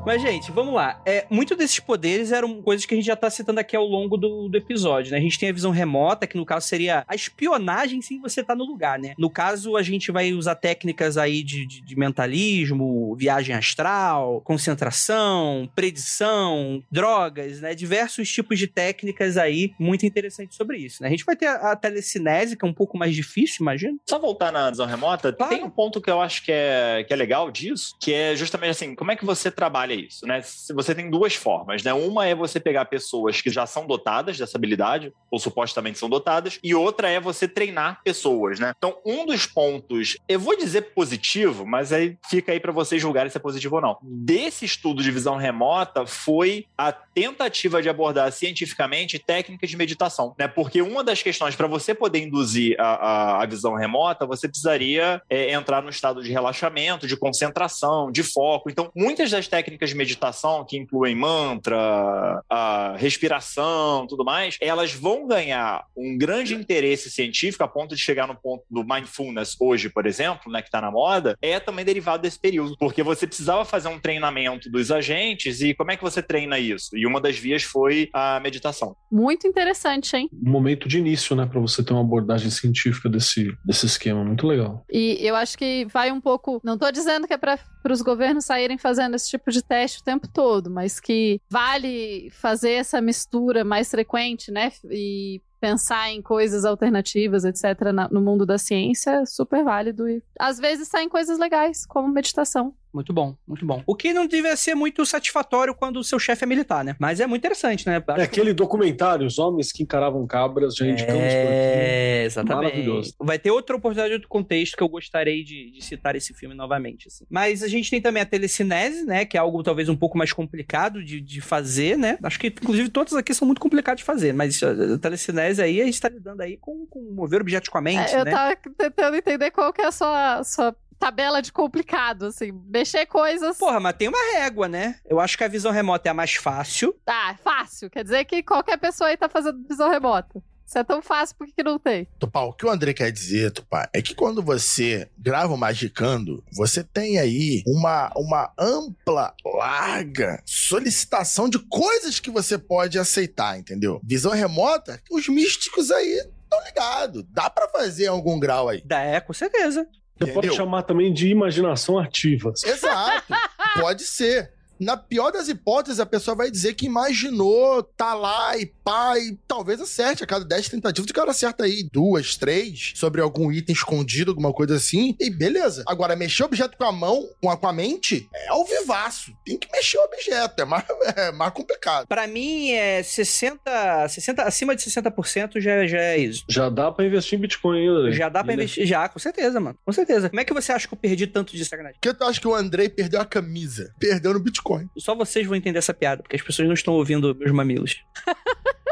Mas, 0.06 0.22
gente, 0.22 0.52
vamos 0.52 0.76
lá. 0.76 1.02
É, 1.04 1.26
muito 1.32 1.56
desses 1.56 1.80
poderes 1.80 2.32
eram 2.32 2.62
coisas 2.62 2.86
que 2.86 2.94
a 2.94 2.98
gente 2.98 3.08
já 3.08 3.16
tá 3.16 3.28
citando 3.28 3.60
aqui 3.60 3.76
ao 3.76 3.88
longo 3.88 4.16
do, 4.16 4.48
do 4.48 4.56
episódio, 4.56 5.12
né? 5.12 5.18
A 5.18 5.22
gente 5.22 5.40
tem 5.40 5.50
a 5.50 5.54
visão 5.54 5.72
remota, 5.72 6.28
que 6.28 6.38
no 6.38 6.46
caso 6.46 6.68
seria 6.68 7.04
a 7.08 7.16
espionagem 7.16 8.04
sem 8.04 8.22
você 8.22 8.42
estar 8.42 8.54
tá 8.54 8.58
no 8.58 8.66
lugar, 8.66 9.00
né? 9.00 9.16
No 9.18 9.32
caso, 9.32 9.76
a 9.76 9.82
gente 9.82 10.12
vai 10.12 10.32
usar 10.32 10.54
técnicas 10.54 11.18
aí 11.18 11.42
de, 11.42 11.66
de, 11.66 11.82
de 11.82 11.98
mentalismo, 11.98 13.16
viagem 13.16 13.56
astral, 13.56 14.42
concentração, 14.42 15.68
predição, 15.76 16.84
drogas, 16.92 17.60
né? 17.62 17.74
Diversos 17.74 18.32
tipos 18.32 18.60
de 18.60 18.68
técnicas 18.68 19.38
aí 19.38 19.74
muito 19.80 20.06
interessantes 20.06 20.56
sobre 20.56 20.78
isso, 20.78 21.02
né? 21.02 21.08
A 21.08 21.12
gente 21.12 21.26
vai 21.26 21.36
ter 21.36 21.48
a, 21.48 21.72
a 21.72 21.76
telecinese, 21.76 22.56
que 22.56 22.64
é 22.64 22.68
um 22.70 22.74
pouco 22.74 22.96
mais 22.96 23.16
difícil, 23.16 23.58
imagina. 23.62 23.98
Só 24.08 24.20
voltar 24.20 24.52
na 24.52 24.70
visão 24.70 24.86
remota, 24.86 25.34
claro. 25.34 25.56
tem 25.56 25.64
um 25.64 25.70
ponto 25.70 26.00
que 26.00 26.12
eu 26.12 26.22
acho 26.22 26.44
que 26.46 26.52
é, 26.52 27.04
que 27.08 27.12
é 27.12 27.16
legal 27.16 27.50
disso, 27.50 27.96
que 28.00 28.14
é 28.14 28.36
justamente 28.36 28.70
assim, 28.70 28.94
como 28.94 29.12
é 29.12 29.16
que 29.16 29.26
você 29.26 29.50
trabalha 29.50 29.95
isso, 29.96 30.26
né? 30.26 30.42
Você 30.74 30.94
tem 30.94 31.10
duas 31.10 31.36
formas, 31.36 31.84
né? 31.84 31.94
Uma 31.94 32.28
é 32.28 32.36
você 32.36 32.60
pegar 32.60 32.86
pessoas 32.86 33.42
que 33.42 33.50
já 33.50 33.66
são 33.66 33.88
dotadas 33.88 34.38
dessa 34.38 34.58
habilidade, 34.58 35.12
ou 35.32 35.40
supostamente 35.40 35.98
são 35.98 36.10
dotadas, 36.10 36.60
e 36.64 36.74
outra 36.76 37.10
é 37.10 37.20
você 37.20 37.48
treinar 37.48 38.02
pessoas, 38.04 38.60
né? 38.60 38.74
Então, 38.78 38.98
um 39.06 39.26
dos 39.26 39.46
pontos, 39.46 40.18
eu 40.28 40.40
vou 40.40 40.58
dizer 40.58 40.94
positivo, 40.94 41.66
mas 41.66 41.92
aí 41.92 42.18
fica 42.30 42.52
aí 42.52 42.60
para 42.60 42.72
vocês 42.72 43.02
julgarem 43.02 43.30
se 43.30 43.38
é 43.38 43.40
positivo 43.40 43.76
ou 43.76 43.82
não. 43.82 43.98
Desse 44.02 44.66
estudo 44.66 45.02
de 45.02 45.12
visão 45.12 45.36
remota 45.36 46.06
foi 46.06 46.66
a 46.78 46.92
tentativa 46.92 47.82
de 47.82 47.90
abordar 47.90 48.32
cientificamente 48.32 49.20
técnicas 49.20 49.70
de 49.70 49.78
meditação, 49.78 50.36
né? 50.38 50.48
Porque 50.48 50.82
uma 50.82 51.04
das 51.04 51.22
questões 51.22 51.56
para 51.56 51.68
você 51.68 51.94
poder 51.94 52.20
induzir 52.20 52.80
a, 52.80 52.84
a, 52.84 53.44
a, 53.44 53.46
visão 53.46 53.76
remota, 53.76 54.26
você 54.26 54.48
precisaria 54.48 55.22
é, 55.30 55.52
entrar 55.54 55.82
no 55.82 55.90
estado 55.90 56.22
de 56.22 56.32
relaxamento, 56.32 57.08
de 57.08 57.18
concentração, 57.18 58.12
de 58.12 58.24
foco. 58.24 58.70
Então, 58.70 58.92
muitas 58.96 59.32
das 59.32 59.48
técnicas 59.48 59.85
técnicas 59.86 59.90
de 59.90 59.96
meditação, 59.96 60.66
que 60.66 60.78
incluem 60.78 61.16
mantra, 61.16 62.44
a 62.50 62.96
respiração, 62.98 64.08
tudo 64.08 64.26
mais, 64.26 64.58
elas 64.60 64.94
vão 64.94 65.28
ganhar 65.28 65.86
um 65.96 66.18
grande 66.18 66.56
interesse 66.56 67.10
científico 67.10 67.64
a 67.64 67.68
ponto 67.68 67.96
de 67.96 68.02
chegar 68.02 68.28
no 68.28 68.36
ponto 68.36 68.64
do 68.70 68.84
mindfulness 68.84 69.56
hoje, 69.60 69.90
por 69.90 70.06
exemplo, 70.06 70.52
né, 70.52 70.62
que 70.62 70.68
está 70.68 70.82
na 70.82 70.92
moda, 70.92 71.38
é 71.42 71.60
também 71.60 71.86
derivado 71.86 72.24
desse 72.24 72.40
período, 72.40 72.76
porque 72.80 73.04
você 73.04 73.28
precisava 73.28 73.64
fazer 73.64 73.88
um 73.88 74.00
treinamento 74.00 74.70
dos 74.70 74.92
agentes 74.92 75.62
e 75.62 75.74
como 75.74 75.92
é 75.92 75.98
que 75.98 76.04
você 76.04 76.22
treina 76.22 76.58
isso? 76.58 76.98
E 76.98 77.06
uma 77.06 77.22
das 77.22 77.38
vias 77.38 77.64
foi 77.64 78.10
a 78.14 78.40
meditação. 78.40 78.96
Muito 79.12 79.48
interessante, 79.48 80.16
hein? 80.16 80.30
Um 80.34 80.50
momento 80.50 80.88
de 80.88 80.98
início, 80.98 81.36
né, 81.36 81.46
para 81.46 81.60
você 81.60 81.84
ter 81.84 81.94
uma 81.94 82.02
abordagem 82.02 82.50
científica 82.50 83.10
desse, 83.10 83.54
desse 83.64 83.86
esquema, 83.86 84.24
muito 84.24 84.48
legal. 84.48 84.84
E 84.92 85.18
eu 85.22 85.36
acho 85.36 85.58
que 85.58 85.86
vai 85.86 86.12
um 86.12 86.22
pouco, 86.22 86.60
não 86.64 86.74
estou 86.74 86.92
dizendo 86.92 87.28
que 87.28 87.34
é 87.34 87.38
para 87.38 87.60
os 87.90 88.02
governos 88.02 88.46
saírem 88.46 88.78
fazendo 88.78 89.16
esse 89.16 89.30
tipo 89.30 89.52
de 89.52 89.62
teste 89.76 90.00
o 90.00 90.04
tempo 90.04 90.28
todo, 90.28 90.70
mas 90.70 91.02
que 91.02 91.42
vale 91.50 92.30
fazer 92.32 92.72
essa 92.72 93.02
mistura 93.02 93.66
mais 93.66 93.92
frequente, 93.92 94.50
né? 94.50 94.72
E 94.90 95.42
pensar 95.60 96.12
em 96.12 96.22
coisas 96.22 96.64
alternativas, 96.64 97.44
etc., 97.44 97.92
no 98.10 98.22
mundo 98.22 98.46
da 98.46 98.58
ciência, 98.58 99.26
super 99.26 99.64
válido. 99.66 100.08
E 100.08 100.24
às 100.40 100.60
vezes 100.60 100.88
saem 100.88 101.10
coisas 101.10 101.38
legais, 101.38 101.86
como 101.86 102.08
meditação. 102.08 102.74
Muito 102.96 103.12
bom, 103.12 103.36
muito 103.46 103.66
bom. 103.66 103.84
O 103.86 103.94
que 103.94 104.14
não 104.14 104.26
devia 104.26 104.56
ser 104.56 104.74
muito 104.74 105.06
satisfatório 105.06 105.76
quando 105.76 105.98
o 105.98 106.04
seu 106.04 106.18
chefe 106.18 106.46
é 106.46 106.48
militar, 106.48 106.82
né? 106.82 106.96
Mas 106.98 107.20
é 107.20 107.28
muito 107.28 107.42
interessante, 107.42 107.86
né? 107.86 108.02
Acho 108.08 108.22
é 108.22 108.24
aquele 108.24 108.52
que... 108.52 108.54
documentário, 108.54 109.28
Os 109.28 109.38
Homens 109.38 109.70
que 109.74 109.84
Encaravam 109.84 110.26
Cabras, 110.26 110.76
já 110.76 110.88
indicamos 110.88 111.22
é... 111.22 111.44
por 111.44 111.52
aqui. 111.52 111.60
É, 111.60 112.24
exatamente. 112.24 112.64
Maravilhoso. 112.64 113.14
Vai 113.20 113.38
ter 113.38 113.52
outra 113.52 113.76
oportunidade 113.76 114.12
de 114.12 114.14
outro 114.14 114.30
contexto 114.30 114.78
que 114.78 114.82
eu 114.82 114.88
gostaria 114.88 115.44
de, 115.44 115.72
de, 115.72 115.84
citar 115.84 116.16
esse 116.16 116.34
filme 116.34 116.56
novamente. 116.56 117.10
Assim. 117.10 117.26
Mas 117.30 117.62
a 117.62 117.68
gente 117.68 117.90
tem 117.90 118.02
também 118.02 118.24
a 118.24 118.26
telecinese, 118.26 119.04
né? 119.04 119.26
Que 119.26 119.36
é 119.36 119.42
algo 119.42 119.62
talvez 119.62 119.90
um 119.90 119.96
pouco 119.98 120.18
mais 120.18 120.32
complicado 120.32 121.04
de, 121.04 121.20
de 121.20 121.42
fazer, 121.42 121.98
né? 121.98 122.18
Acho 122.24 122.40
que, 122.40 122.48
inclusive, 122.48 122.88
todas 122.88 123.14
aqui 123.14 123.34
são 123.34 123.46
muito 123.46 123.60
complicadas 123.60 124.00
de 124.00 124.06
fazer, 124.06 124.34
mas 124.34 124.64
a 124.64 124.98
telecinese 124.98 125.62
aí, 125.62 125.82
a 125.82 125.86
gente 125.86 126.00
tá 126.00 126.08
lidando 126.08 126.42
aí 126.42 126.56
com, 126.56 126.86
com 126.86 127.02
mover 127.12 127.42
objeticamente, 127.42 128.16
é, 128.16 128.22
eu 128.22 128.24
né? 128.24 128.32
Eu 128.32 128.36
tava 128.36 128.58
tentando 128.78 129.18
entender 129.18 129.52
qual 129.52 129.74
que 129.74 129.82
é 129.82 129.88
a 129.88 129.92
sua, 129.92 130.42
sua 130.46 130.74
tabela 131.00 131.42
de 131.42 131.52
complicado, 131.52 132.26
assim, 132.28 132.52
mexer 132.68 133.06
coisas. 133.06 133.58
Porra, 133.58 133.80
mas 133.80 133.96
tem 133.96 134.08
uma 134.08 134.34
régua, 134.34 134.68
né? 134.68 135.00
Eu 135.06 135.20
acho 135.20 135.38
que 135.38 135.44
a 135.44 135.48
visão 135.48 135.72
remota 135.72 136.10
é 136.10 136.12
a 136.12 136.14
mais 136.14 136.36
fácil. 136.36 136.96
Ah, 137.06 137.36
fácil. 137.44 137.90
Quer 137.90 138.04
dizer 138.04 138.26
que 138.26 138.44
qualquer 138.44 138.78
pessoa 138.78 139.10
aí 139.10 139.18
tá 139.18 139.30
fazendo 139.30 139.66
visão 139.68 139.90
remota. 139.90 140.42
Se 140.66 140.80
é 140.80 140.84
tão 140.84 141.02
fácil, 141.02 141.36
por 141.38 141.46
que, 141.46 141.54
que 141.54 141.64
não 141.64 141.78
tem? 141.78 142.08
Tupá, 142.18 142.42
o 142.42 142.52
que 142.52 142.66
o 142.66 142.70
André 142.72 142.92
quer 142.92 143.12
dizer, 143.12 143.52
Tupá, 143.52 143.88
é 143.94 144.02
que 144.02 144.16
quando 144.16 144.42
você 144.42 145.08
grava 145.16 145.54
o 145.54 145.58
Magicando, 145.58 146.44
você 146.52 146.84
tem 146.84 147.20
aí 147.20 147.62
uma, 147.68 148.12
uma 148.16 148.52
ampla, 148.58 149.34
larga 149.46 150.42
solicitação 150.44 151.48
de 151.48 151.60
coisas 151.60 152.20
que 152.20 152.32
você 152.32 152.58
pode 152.58 152.98
aceitar, 152.98 153.60
entendeu? 153.60 154.02
Visão 154.04 154.32
remota, 154.32 155.00
os 155.12 155.30
místicos 155.30 155.92
aí 155.92 156.18
estão 156.18 156.64
ligados. 156.66 157.24
Dá 157.30 157.48
pra 157.48 157.70
fazer 157.70 158.06
em 158.06 158.10
algum 158.10 158.40
grau 158.40 158.68
aí. 158.68 158.82
Da 158.84 159.00
é, 159.00 159.22
com 159.22 159.34
certeza. 159.34 159.88
Você 160.20 160.32
pode 160.32 160.56
chamar 160.56 160.84
também 160.84 161.12
de 161.14 161.28
imaginação 161.28 162.00
ativa. 162.00 162.54
Exato. 162.64 163.34
pode 163.80 164.04
ser. 164.04 164.54
Na 164.80 164.98
pior 164.98 165.32
das 165.32 165.48
hipóteses, 165.48 166.00
a 166.00 166.06
pessoa 166.06 166.36
vai 166.36 166.52
dizer 166.52 166.74
que 166.74 166.86
imaginou, 166.86 167.84
tá 167.84 168.14
lá 168.14 168.58
e 168.58 168.66
pá, 168.66 169.18
e 169.18 169.38
talvez 169.48 169.80
acerte. 169.80 170.24
A 170.24 170.28
cada 170.28 170.46
10 170.46 170.70
tentativas, 170.70 171.10
o 171.10 171.14
cara 171.14 171.32
acerta 171.32 171.64
aí 171.64 171.88
duas, 171.92 172.36
três, 172.36 172.94
sobre 172.96 173.22
algum 173.22 173.52
item 173.52 173.74
escondido, 173.74 174.32
alguma 174.32 174.54
coisa 174.54 174.76
assim, 174.76 175.16
e 175.20 175.30
beleza. 175.30 175.84
Agora, 175.88 176.16
mexer 176.16 176.44
o 176.44 176.46
objeto 176.46 176.78
com 176.78 176.84
a 176.84 176.92
mão, 176.92 177.28
com 177.42 177.50
a, 177.50 177.58
com 177.58 177.68
a 177.68 177.74
mente, 177.74 178.28
é 178.34 178.50
ao 178.50 178.66
vivaço. 178.66 179.32
Tem 179.46 179.58
que 179.58 179.72
mexer 179.72 179.98
o 179.98 180.04
objeto, 180.04 180.62
é 180.62 180.66
mais, 180.66 180.86
é 181.16 181.32
mais 181.32 181.54
complicado. 181.54 182.08
Pra 182.08 182.28
mim, 182.28 182.72
é 182.72 183.02
60, 183.02 184.08
60 184.10 184.44
acima 184.44 184.76
de 184.76 184.84
60% 184.84 185.60
já, 185.60 185.86
já 185.88 186.00
é 186.00 186.18
isso. 186.18 186.44
Já 186.50 186.70
dá 186.70 186.92
pra 186.92 187.06
investir 187.06 187.38
em 187.38 187.42
Bitcoin 187.42 187.80
ainda. 187.80 188.12
Já 188.12 188.30
dá 188.30 188.44
pra 188.44 188.54
investir, 188.54 188.86
já, 188.86 189.08
com 189.08 189.20
certeza, 189.20 189.60
mano. 189.60 189.78
Com 189.86 189.92
certeza. 189.92 190.30
Como 190.30 190.40
é 190.40 190.46
que 190.46 190.54
você 190.54 190.72
acha 190.72 190.88
que 190.88 190.94
eu 190.94 190.98
perdi 190.98 191.28
tanto 191.28 191.56
de 191.56 191.64
sacanagem? 191.64 191.98
Porque 192.02 192.18
tu 192.18 192.24
acha 192.24 192.40
que 192.40 192.48
o 192.48 192.54
Andrei 192.56 192.90
perdeu 192.90 193.22
a 193.22 193.26
camisa? 193.26 193.94
Perdeu 194.00 194.34
no 194.34 194.40
Bitcoin. 194.40 194.65
Só 194.98 195.16
vocês 195.16 195.46
vão 195.46 195.56
entender 195.56 195.78
essa 195.78 195.94
piada, 195.94 196.24
porque 196.24 196.36
as 196.36 196.42
pessoas 196.42 196.68
não 196.68 196.74
estão 196.74 196.94
ouvindo 196.94 197.36
meus 197.36 197.52
mamilos. 197.52 198.04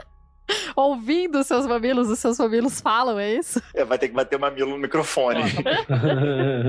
Ouvindo 0.76 1.40
os 1.40 1.48
seus 1.48 1.66
mamilos, 1.66 2.10
os 2.10 2.20
seus 2.20 2.38
mamilos 2.38 2.82
falam, 2.82 3.20
é 3.20 3.36
isso? 3.36 3.62
É, 3.74 3.86
vai 3.86 3.98
ter 3.98 4.10
que 4.10 4.14
bater 4.14 4.36
o 4.36 4.40
mamilo 4.40 4.72
no 4.72 4.78
microfone. 4.78 5.42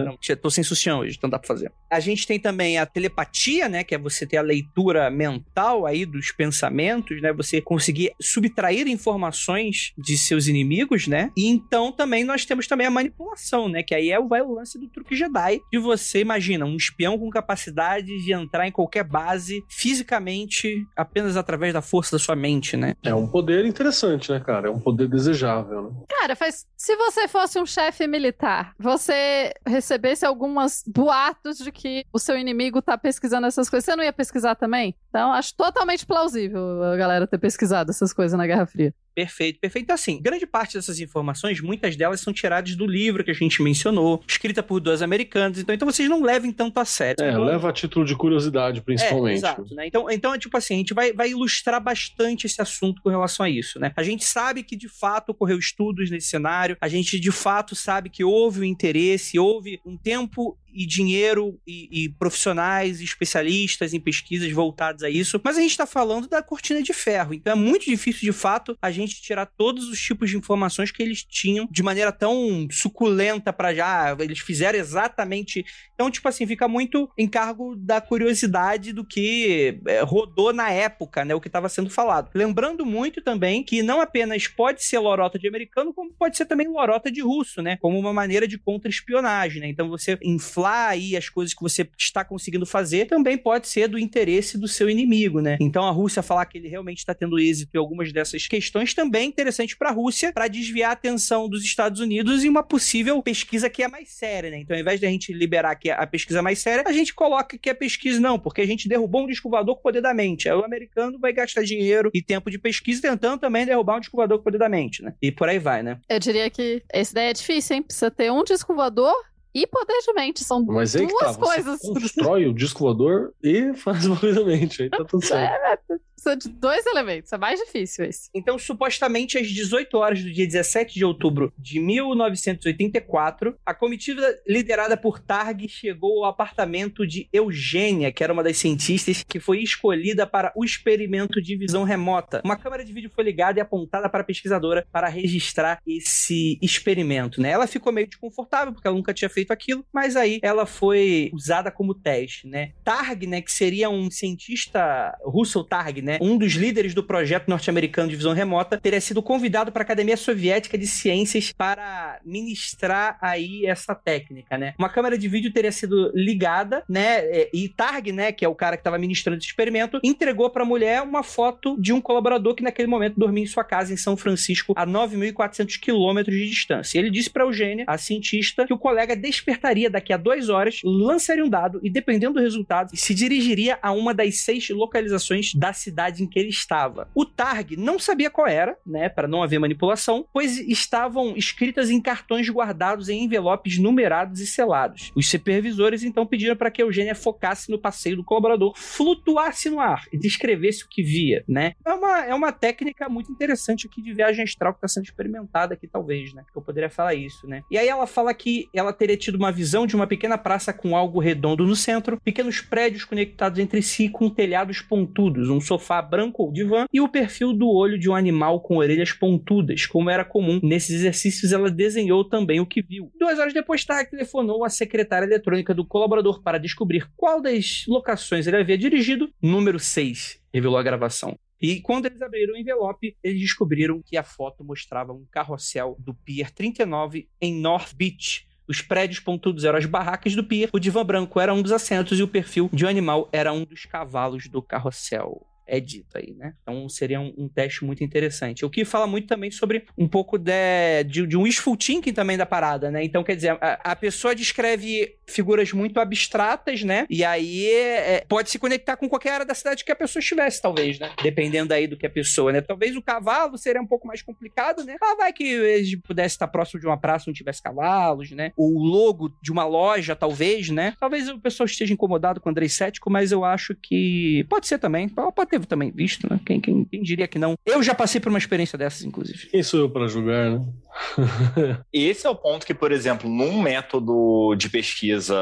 Não, 0.05 0.17
tia, 0.21 0.37
tô 0.37 0.51
sem 0.51 0.63
sucião 0.63 1.01
hoje, 1.01 1.17
então 1.17 1.29
dá 1.29 1.39
pra 1.39 1.49
fazer. 1.49 1.73
A 1.91 2.01
gente 2.01 2.27
tem 2.27 2.39
também 2.39 2.79
a 2.79 2.87
telepatia, 2.87 3.69
né? 3.69 3.85
Que 3.85 3.95
é 3.95 3.99
você 3.99 4.27
ter 4.27 4.37
a 4.37 4.43
leitura 4.43 5.11
mental 5.11 5.87
aí 5.87 6.05
dos 6.05 6.31
pensamentos, 6.33 7.21
né? 7.21 7.33
Você 7.33 7.61
conseguir 7.61 8.13
subtrair 8.21 8.87
informações 8.87 9.93
de 9.97 10.17
seus 10.17 10.47
inimigos, 10.47 11.07
né? 11.07 11.31
E 11.37 11.47
então 11.49 11.93
também 11.93 12.25
nós 12.25 12.45
temos 12.45 12.67
também 12.67 12.87
a 12.87 12.91
manipulação, 12.91 13.69
né? 13.69 13.83
Que 13.83 13.95
aí 13.95 14.11
é 14.11 14.19
o, 14.19 14.29
vai 14.29 14.43
o 14.43 14.53
lance 14.53 14.79
do 14.79 14.89
truque 14.89 15.17
Jedi. 15.17 15.61
De 15.73 15.79
você, 15.79 16.21
imagina, 16.21 16.65
um 16.65 16.77
espião 16.77 17.19
com 17.19 17.29
capacidade 17.31 18.07
de 18.25 18.33
entrar 18.33 18.67
em 18.67 18.73
qualquer 18.73 19.05
base 19.05 19.63
fisicamente 19.69 20.87
apenas 20.97 21.37
através 21.37 21.73
da 21.73 21.83
força 21.83 22.17
da 22.17 22.19
sua 22.19 22.37
mente, 22.37 22.77
né? 22.77 22.95
É 23.03 23.15
um 23.15 23.27
poder 23.27 23.64
interessante, 23.67 24.31
né, 24.33 24.41
cara? 24.41 24.69
É 24.69 24.71
um 24.71 24.81
poder 24.81 25.09
desejável, 25.09 25.83
né? 25.83 25.91
Cara, 26.09 26.37
faz... 26.37 26.67
se 26.77 26.97
você 26.97 27.29
fosse 27.29 27.59
um 27.59 27.67
chefe 27.67 28.07
militar, 28.07 28.75
você 28.79 29.53
recebesse 29.67 30.25
algumas 30.25 30.83
boatos 30.87 31.59
de 31.59 31.71
que 31.71 32.05
o 32.13 32.19
seu 32.19 32.37
inimigo 32.37 32.83
tá 32.83 32.97
pesquisando 32.97 33.47
essas 33.47 33.69
coisas, 33.69 33.85
você 33.85 33.97
não 33.97 34.05
ia 34.05 34.13
pesquisar 34.13 34.55
também? 34.55 34.95
Então, 35.09 35.33
acho 35.33 35.55
totalmente 35.57 36.07
plausível 36.07 36.83
a 36.83 36.97
galera 36.97 37.27
ter 37.27 37.39
pesquisado 37.39 37.91
essas 37.91 38.13
coisas 38.13 38.37
na 38.37 38.47
Guerra 38.47 38.67
Fria. 38.67 38.95
Perfeito, 39.15 39.61
perfeito. 39.61 39.85
Então, 39.85 39.95
assim, 39.95 40.21
grande 40.21 40.47
parte 40.47 40.75
dessas 40.75 40.99
informações, 40.99 41.61
muitas 41.61 41.95
delas 41.95 42.21
são 42.21 42.33
tiradas 42.33 42.75
do 42.75 42.87
livro 42.87 43.23
que 43.23 43.31
a 43.31 43.35
gente 43.35 43.63
mencionou, 43.63 44.23
escrita 44.27 44.63
por 44.63 44.81
dois 44.81 45.03
americanos. 45.03 45.59
Então, 45.59 45.75
então 45.75 45.91
vocês 45.91 46.09
não 46.09 46.23
levem 46.23 46.51
tanto 46.51 46.81
a 46.81 46.85
sério. 46.85 47.23
É, 47.23 47.31
Então, 47.31 47.45
leva 47.45 47.69
a 47.69 47.73
título 47.73 48.05
de 48.05 48.17
curiosidade, 48.17 48.81
é, 48.81 48.83
principalmente. 48.83 49.37
exato, 49.37 49.75
né? 49.75 49.87
Então, 49.87 50.11
então, 50.11 50.35
é 50.35 50.39
tipo 50.39 50.57
assim, 50.57 50.75
a 50.75 50.79
gente 50.79 50.95
vai, 50.95 51.13
vai 51.13 51.31
ilustrar 51.31 51.81
bastante 51.81 52.47
esse 52.47 52.61
assunto 52.61 53.01
com 53.03 53.09
relação 53.09 53.47
a 53.47 53.51
isso, 53.51 53.79
né? 53.79 53.93
A 53.97 54.03
gente 54.03 54.25
sabe 54.25 54.63
que, 54.63 54.77
de 54.77 54.89
fato, 54.89 55.31
ocorreu 55.31 55.59
estudos 55.59 56.11
nesse 56.11 56.29
cenário, 56.29 56.77
a 56.81 56.89
gente, 56.89 57.21
de 57.21 57.31
fato, 57.31 57.77
sabe 57.77 58.11
que 58.11 58.25
houve 58.25 58.61
um 58.61 58.65
interesse, 58.65 59.39
houve 59.39 59.81
um 59.85 59.97
tempo 59.97 60.59
e 60.75 60.87
dinheiro 60.87 61.59
e, 61.67 62.05
e 62.05 62.09
profissionais 62.09 63.01
e 63.01 63.05
especialistas 63.05 63.95
em 63.95 64.01
pesquisas 64.01 64.51
voltados 64.53 65.03
a 65.03 65.11
isso, 65.11 65.41
mas 65.43 65.57
a 65.57 65.61
gente 65.61 65.71
está 65.71 65.87
falando 65.87 66.29
da 66.29 66.43
cortina 66.43 66.83
de 66.83 66.93
ferro, 66.93 67.33
então 67.33 67.53
é 67.53 67.57
muito 67.57 67.85
difícil 67.85 68.21
de 68.21 68.33
fato 68.33 68.77
a 68.81 68.91
gente 68.91 69.23
tirar 69.23 69.47
todos 69.47 69.89
os 69.89 70.01
tipos 70.01 70.31
de 70.31 70.37
informações 70.37 70.91
que 70.91 71.03
eles 71.03 71.25
tinham 71.25 71.69
de 71.71 71.83
maneira 71.83 72.13
tão 72.13 72.67
suculenta 72.71 73.53
para 73.53 73.75
já, 73.75 74.17
eles 74.19 74.41
fizeram 74.41 74.79
exatamente. 74.79 75.65
Então, 75.95 76.11
tipo 76.11 76.29
assim, 76.29 76.47
fica 76.47 76.67
muito 76.67 77.11
em 77.17 77.29
cargo 77.29 77.77
da 77.77 78.01
curiosidade 78.01 78.93
do 78.93 79.05
que 79.05 79.81
é, 79.87 80.01
rodou 80.03 80.53
na 80.53 80.71
época, 80.71 81.25
né, 81.25 81.35
o 81.35 81.41
que 81.41 81.49
estava 81.49 81.69
sendo 81.69 81.91
falado. 81.91 82.31
Lembrando 82.35 82.85
muito 82.85 83.23
também 83.23 83.63
que 83.63 83.83
não 83.83 84.01
apenas 84.01 84.47
pode 84.49 84.83
ser 84.85 84.99
lorota 84.99 85.39
de 85.39 85.49
americano, 85.49 85.95
como 85.95 86.13
pode 86.13 86.37
ser 86.37 86.47
também 86.47 86.69
lorota 86.69 87.11
de 87.11 87.21
russo, 87.21 87.63
né, 87.63 87.77
como 87.81 87.99
uma 87.99 88.13
maneira 88.13 88.47
de 88.47 88.59
contra-espionagem, 88.59 89.61
né? 89.61 89.69
Então 89.69 89.89
você 89.89 90.19
inflar 90.65 90.91
aí 90.91 91.17
as 91.17 91.29
coisas 91.29 91.55
que 91.55 91.63
você 91.63 91.89
está 91.99 92.25
conseguindo 92.25 92.65
fazer 92.65 93.07
também 93.07 93.37
pode 93.37 93.69
ser 93.69 93.89
do 93.89 93.99
interesse 93.99 94.57
do 94.59 94.67
seu 94.67 94.89
inimigo, 94.89 95.41
né? 95.41 95.57
Então 95.61 95.85
a 95.85 95.91
Rússia 95.91 96.23
falar 96.23 96.47
que 96.47 96.59
ele 96.59 96.69
realmente 96.69 96.99
está 96.99 97.15
tendo 97.15 97.39
êxito 97.39 97.75
em 97.75 97.79
algumas 97.79 98.13
dessas 98.13 98.47
questões 98.47 98.95
também 98.95 99.23
é 99.23 99.27
interessante 99.27 99.77
para 99.77 99.91
a 99.91 99.93
Rússia 99.93 100.33
para 100.33 100.49
desviar 100.49 100.91
a 100.91 100.93
atenção 100.93 101.49
dos 101.49 101.65
Estados 101.65 102.01
Unidos 102.01 102.45
em 102.45 102.49
uma 102.49 102.63
possível 102.63 103.23
pesquisa 103.23 103.69
que 103.69 103.83
é 103.83 103.89
mais 103.89 104.09
séria, 104.11 104.51
né? 104.51 104.59
Então 104.59 104.75
ao 104.75 104.81
invés 104.81 105.01
de 105.01 105.07
a 105.07 105.11
gente 105.11 105.33
liberar 105.33 105.75
que 105.77 105.91
a 105.91 106.07
pesquisa 106.07 106.43
mais 106.43 106.59
séria, 106.59 106.85
a 106.87 106.93
gente 106.93 107.15
coloca 107.15 107.59
que 107.59 107.71
a 107.71 107.75
pesquisa 107.75 108.21
não, 108.21 108.39
porque 108.39 108.61
a 108.61 108.67
gente 108.67 108.89
derrubou 108.89 109.25
um 109.25 109.27
descovador 109.27 109.75
com 109.75 109.81
o 109.81 109.83
poder 109.83 110.01
da 110.01 110.15
mente. 110.15 110.49
Aí 110.49 110.55
o 110.55 110.65
americano 110.65 111.19
vai 111.19 111.33
gastar 111.33 111.63
dinheiro 111.63 112.11
e 112.15 112.23
tempo 112.23 112.51
de 112.51 112.59
pesquisa 112.59 113.03
tentando 113.03 113.41
também 113.41 113.67
derrubar 113.67 113.97
um 113.97 114.01
descovador 114.01 114.39
com 114.39 114.43
o 114.43 114.45
poder 114.45 114.59
da 114.59 114.69
mente, 114.69 115.03
né? 115.03 115.15
E 115.21 115.31
por 115.31 115.49
aí 115.49 115.59
vai, 115.59 115.83
né? 115.83 115.99
Eu 116.09 116.19
diria 116.19 116.49
que 116.51 116.83
essa 116.91 117.13
ideia 117.13 117.31
é 117.31 117.33
difícil, 117.33 117.77
hein? 117.77 117.83
Precisa 117.83 118.11
ter 118.11 118.31
um 118.31 118.45
disco 118.45 118.75
voador 118.75 119.15
e 119.55 119.67
poder 119.67 120.01
de 120.05 120.13
mente. 120.13 120.45
São 120.45 120.65
Mas 120.65 120.97
aí 120.97 121.07
duas 121.07 121.19
que 121.19 121.25
tá, 121.25 121.33
você 121.33 121.63
coisas. 121.63 121.81
constrói 121.81 122.47
o 122.47 122.53
disco 122.55 122.81
voador 122.81 123.33
e 123.43 123.73
faz 123.79 124.05
o 124.07 124.15
mente. 124.45 124.83
Aí 124.83 124.91
tá 124.91 125.05
tudo 125.05 125.25
certo. 125.25 125.93
É, 125.93 125.99
precisa 126.25 126.37
de 126.37 126.49
dois 126.49 126.87
elementos. 126.87 127.33
É 127.33 127.39
mais 127.39 127.61
difícil 127.61 128.05
esse. 128.07 128.31
Então, 128.35 128.59
supostamente, 128.59 129.37
às 129.37 129.49
18 129.49 129.97
horas 129.99 130.23
do 130.23 130.33
dia 130.33 130.47
17 130.47 130.95
de 130.95 131.05
outubro 131.05 131.53
de 131.59 131.79
1984, 131.79 133.57
a 133.65 133.75
comitiva 133.75 134.23
liderada 134.47 134.97
por 134.97 135.21
Targ 135.21 135.69
chegou 135.69 136.25
ao 136.25 136.31
apartamento 136.31 137.07
de 137.07 137.29
Eugênia, 137.33 138.11
que 138.11 138.25
era 138.25 138.33
uma 138.33 138.43
das 138.43 138.57
cientistas 138.57 139.23
que 139.23 139.39
foi 139.39 139.63
escolhida 139.63 140.27
para 140.27 140.53
o 140.57 140.65
experimento 140.65 141.41
de 141.41 141.57
visão 141.57 141.85
remota. 141.85 142.41
Uma 142.45 142.57
câmera 142.57 142.85
de 142.85 142.93
vídeo 142.93 143.11
foi 143.15 143.25
ligada 143.25 143.59
e 143.59 143.63
apontada 143.63 144.09
para 144.09 144.23
a 144.23 144.25
pesquisadora 144.25 144.87
para 144.91 145.09
registrar 145.09 145.81
esse 145.87 146.59
experimento, 146.63 147.41
né? 147.41 147.51
Ela 147.51 147.67
ficou 147.67 147.93
meio 147.93 148.07
desconfortável 148.07 148.73
porque 148.73 148.87
ela 148.87 148.97
nunca 148.97 149.13
tinha 149.13 149.29
feito 149.29 149.53
aquilo, 149.53 149.85
mas 149.93 150.17
aí 150.17 150.39
ela 150.43 150.65
foi 150.65 151.31
usada 151.33 151.71
como 151.71 151.95
teste, 151.95 152.47
né? 152.47 152.73
Targ, 152.83 153.27
né, 153.27 153.41
que 153.41 153.53
seria 153.53 153.91
um 153.91 154.11
cientista 154.11 155.17
Russell 155.25 155.65
Targ, 155.65 156.01
né, 156.01 156.14
um 156.21 156.37
dos 156.37 156.53
líderes 156.53 156.95
do 156.95 157.03
projeto 157.03 157.49
norte-americano 157.49 158.09
de 158.09 158.17
visão 158.17 158.33
remota, 158.33 158.79
teria 158.79 159.01
sido 159.01 159.23
convidado 159.23 159.73
para 159.73 159.83
a 159.83 159.85
Academia 159.85 160.17
Soviética 160.17 160.77
de 160.77 160.87
Ciências 160.87 161.53
para 161.53 162.19
ministrar 162.25 163.19
aí 163.21 163.67
essa 163.67 163.95
técnica, 163.95 164.57
né? 164.59 164.75
Uma 164.79 164.89
câmera 164.89 165.17
de 165.17 165.29
vídeo 165.29 165.53
teria 165.53 165.73
sido 165.73 166.11
ligada, 166.15 166.85
né, 166.89 167.19
é, 167.27 167.51
e 167.53 167.69
Targ, 167.69 168.13
né, 168.13 168.33
que 168.33 168.45
é 168.45 168.49
o 168.49 168.55
cara 168.55 168.77
que 168.77 168.81
estava 168.81 168.99
ministrando 168.99 169.39
esse 169.39 169.47
experimento, 169.47 170.01
entregou 170.03 170.51
para 170.51 170.63
a 170.63 170.67
mulher 170.67 171.03
uma 171.03 171.23
foto 171.23 171.77
de 171.81 171.93
um 171.93 172.01
colaborador 172.01 172.55
que 172.55 172.63
naquele 172.63 172.89
momento 172.89 173.19
dormia 173.19 173.45
em 173.45 173.47
sua 173.47 173.65
casa 173.65 173.93
em 173.93 173.97
São 173.97 174.17
Francisco, 174.17 174.75
a 174.77 174.87
9.400 174.87 175.79
quilômetros 175.79 176.35
de 176.37 176.49
distância. 176.49 176.99
Ele 176.99 177.11
disse 177.11 177.31
para 177.31 177.45
Eugênia, 177.45 177.85
a 177.87 177.99
cientista, 177.99 178.67
que 178.67 178.73
o 178.73 178.79
colega 178.79 179.17
despertaria 179.17 179.91
daqui 179.91 180.13
a 180.13 180.17
duas 180.17 180.49
horas, 180.49 180.81
lançaria 180.85 181.45
um 181.45 181.49
dado 181.49 181.81
e, 181.83 181.91
dependendo 181.91 182.35
do 182.35 182.41
resultado, 182.41 182.91
se 182.95 183.15
dirigiria 183.15 183.79
a 183.83 183.93
uma 183.93 184.13
das 184.13 184.39
seis 184.39 184.69
localizações 184.71 185.55
da 185.55 185.73
cidade 185.73 186.04
em 186.21 186.27
que 186.27 186.39
ele 186.39 186.49
estava. 186.49 187.09
O 187.15 187.25
Targ 187.25 187.77
não 187.77 187.99
sabia 187.99 188.31
qual 188.31 188.47
era, 188.47 188.77
né, 188.87 189.09
para 189.09 189.29
não 189.29 189.43
haver 189.43 189.59
manipulação, 189.59 190.27
pois 190.33 190.59
estavam 190.59 191.37
escritas 191.37 191.91
em 191.91 192.01
cartões 192.01 192.49
guardados 192.49 193.09
em 193.09 193.25
envelopes 193.25 193.79
numerados 193.79 194.41
e 194.41 194.47
selados. 194.47 195.13
Os 195.15 195.29
supervisores 195.29 196.03
então 196.03 196.27
pediram 196.27 196.57
para 196.57 196.71
que 196.71 196.83
Eugênia 196.83 197.15
focasse 197.15 197.71
no 197.71 197.79
passeio 197.79 198.17
do 198.17 198.25
colaborador, 198.25 198.73
flutuasse 198.77 199.71
no 199.71 199.81
ar 199.81 200.05
e 200.13 200.19
descrevesse 200.19 200.85
o 200.85 200.89
que 200.89 201.03
via, 201.03 201.45
né? 201.49 201.75
É 201.85 201.93
uma, 201.93 202.25
é 202.27 202.35
uma 202.35 202.53
técnica 202.53 203.09
muito 203.09 203.31
interessante 203.31 203.87
aqui 203.87 204.03
de 204.03 204.13
viagem 204.13 204.45
astral 204.45 204.73
que 204.73 204.79
está 204.79 204.89
sendo 204.89 205.05
experimentada 205.05 205.75
aqui, 205.75 205.87
talvez, 205.87 206.33
né? 206.33 206.45
Eu 206.55 206.63
poderia 206.63 206.91
falar 206.91 207.15
isso, 207.15 207.47
né? 207.47 207.63
E 207.71 207.79
aí 207.79 207.89
ela 207.89 208.07
fala 208.07 208.33
que 208.35 208.69
ela 208.75 208.93
teria 208.93 209.17
tido 209.17 209.37
uma 209.37 209.53
visão 209.53 209.87
de 209.87 209.95
uma 209.95 210.07
pequena 210.07 210.39
praça 210.39 210.73
com 210.73 210.97
algo 210.97 211.19
redondo 211.19 211.67
no 211.67 211.77
centro, 211.77 212.21
pequenos 212.21 212.61
prédios 212.61 213.05
conectados 213.05 213.59
entre 213.59 213.83
si 213.83 214.09
com 214.09 214.31
telhados 214.31 214.81
pontudos, 214.81 215.49
um 215.49 215.61
sofá 215.61 215.94
branco 216.03 216.43
ou 216.43 216.53
divã 216.53 216.87
e 216.93 217.01
o 217.01 217.09
perfil 217.09 217.53
do 217.53 217.69
olho 217.69 217.99
de 217.99 218.09
um 218.09 218.15
animal 218.15 218.61
com 218.61 218.77
orelhas 218.77 219.13
pontudas, 219.13 219.87
como 219.87 220.11
era 220.11 220.25
comum 220.25 220.61
nesses 220.63 220.97
exercícios, 220.97 221.53
ela 221.53 221.71
desenhou 221.71 222.25
também 222.25 222.61
o 222.61 222.67
que 222.67 222.83
viu. 222.83 223.11
Duas 223.19 223.39
horas 223.39 223.53
depois, 223.53 223.85
Tarek 223.85 224.11
telefonou 224.11 224.65
à 224.65 224.69
secretária 224.69 225.27
eletrônica 225.27 225.75
do 225.75 225.87
colaborador 225.87 226.43
para 226.43 226.59
descobrir 226.59 227.09
qual 227.17 227.41
das 227.41 227.85
locações 227.87 228.47
ele 228.47 228.57
havia 228.57 228.79
dirigido. 228.79 229.31
Número 229.43 229.79
6, 229.79 230.41
revelou 230.53 230.79
a 230.79 230.83
gravação. 230.83 231.37
E 231.61 231.81
quando 231.81 232.07
eles 232.07 232.21
abriram 232.21 232.55
o 232.55 232.57
envelope, 232.59 233.17
eles 233.23 233.41
descobriram 233.41 234.03
que 234.05 234.17
a 234.17 234.23
foto 234.23 234.63
mostrava 234.63 235.13
um 235.13 235.25
carrossel 235.31 235.97
do 235.99 236.13
Pier 236.13 236.51
39 236.51 237.29
em 237.41 237.55
North 237.55 237.95
Beach. 237.95 238.47
Os 238.67 238.81
prédios 238.81 239.21
pontudos 239.21 239.65
eram 239.65 239.79
as 239.79 239.87
barracas 239.87 240.35
do 240.35 240.43
pier, 240.43 240.71
o 240.73 240.79
divã 240.79 241.05
branco 241.05 241.39
era 241.39 241.53
um 241.53 241.61
dos 241.61 241.73
assentos 241.73 242.19
e 242.19 242.23
o 242.23 242.29
perfil 242.29 242.71
de 242.73 242.85
um 242.85 242.89
animal 242.89 243.29
era 243.31 243.53
um 243.53 243.65
dos 243.65 243.85
cavalos 243.85 244.49
do 244.49 244.63
carrossel 244.63 245.47
é 245.67 245.81
dito 245.81 246.17
aí, 246.17 246.35
né? 246.35 246.55
Então 246.63 246.89
seria 246.89 247.21
um, 247.21 247.33
um, 247.37 247.49
teste 247.49 247.85
muito 247.85 248.05
interessante. 248.05 248.65
O 248.65 248.71
que 248.71 248.85
fala 248.85 249.07
muito 249.07 249.27
também 249.27 249.51
sobre 249.51 249.87
um 249.97 250.07
pouco 250.07 250.39
de, 250.39 251.05
de, 251.07 251.27
de 251.27 251.37
um 251.37 251.45
thinking 251.77 252.13
também 252.13 252.37
da 252.37 252.47
parada, 252.47 252.91
né? 252.91 253.05
Então, 253.05 253.25
quer 253.25 253.37
dizer, 253.37 253.57
a, 253.61 253.93
a 253.93 253.97
pessoa 253.97 254.35
descreve 254.35 255.17
figuras 255.27 255.73
muito 255.73 255.99
abstratas, 256.01 256.83
né? 256.83 257.07
E 257.09 257.25
aí 257.25 257.67
é, 257.67 258.25
pode 258.29 258.51
se 258.51 258.59
conectar 258.59 258.97
com 258.97 259.09
qualquer 259.09 259.33
área 259.33 259.47
da 259.47 259.55
cidade 259.55 259.85
que 259.85 259.93
a 259.93 259.97
pessoa 259.97 260.21
estivesse, 260.21 260.61
talvez, 260.61 260.99
né? 260.99 261.11
Dependendo 261.23 261.73
aí 261.73 261.87
do 261.87 261.97
que 261.97 262.07
a 262.07 262.11
pessoa, 262.11 262.53
né? 262.53 262.61
Talvez 262.61 262.97
o 262.97 263.03
cavalo 263.03 263.57
seria 263.57 263.81
um 263.81 263.87
pouco 263.87 264.07
mais 264.07 264.23
complicado, 264.23 264.85
né? 264.85 264.97
Ah, 265.03 265.17
vai 265.17 265.33
que 265.33 265.45
ele 265.45 265.97
pudesse 265.97 266.35
estar 266.35 266.49
próximo 266.49 266.81
de 266.81 266.87
uma 266.87 266.99
praça 266.99 267.31
onde 267.31 267.39
tivesse 267.39 267.63
cavalos, 267.63 268.31
né? 268.31 268.53
O 268.57 268.79
logo 268.83 269.35
de 269.43 269.51
uma 269.51 269.65
loja, 269.65 270.15
talvez, 270.15 270.69
né? 270.69 270.95
Talvez 271.01 271.29
o 271.29 271.39
pessoal 271.39 271.67
esteja 271.67 271.93
incomodado 271.93 272.41
com 272.41 272.49
o 272.49 272.51
Andrei 272.51 272.69
Cético, 272.69 273.11
mas 273.11 273.33
eu 273.33 273.45
acho 273.45 273.75
que 273.75 274.45
pode 274.49 274.67
ser 274.67 274.79
também. 274.79 275.09
Pode 275.09 275.54
ter 275.61 275.67
também 275.67 275.91
visto, 275.91 276.29
né? 276.31 276.41
Quem, 276.45 276.61
quem, 276.61 276.85
quem 276.85 277.03
diria 277.03 277.27
que 277.29 277.39
não? 277.39 277.55
Eu 277.65 277.83
já 277.83 277.95
passei 277.95 278.21
por 278.21 278.29
uma 278.29 278.39
experiência 278.39 278.79
dessas, 278.79 279.05
inclusive. 279.05 279.47
Quem 279.47 279.63
sou 279.63 279.81
eu 279.81 279.91
para 279.91 280.09
julgar, 280.09 280.51
né? 280.51 280.65
Esse 281.93 282.27
é 282.27 282.31
o 282.31 282.37
ponto 282.37 282.67
que, 282.67 282.75
por 282.75 282.93
exemplo, 282.93 283.29
num 283.29 283.61
método 283.61 284.55
de 284.57 284.69
pesquisa 284.69 285.37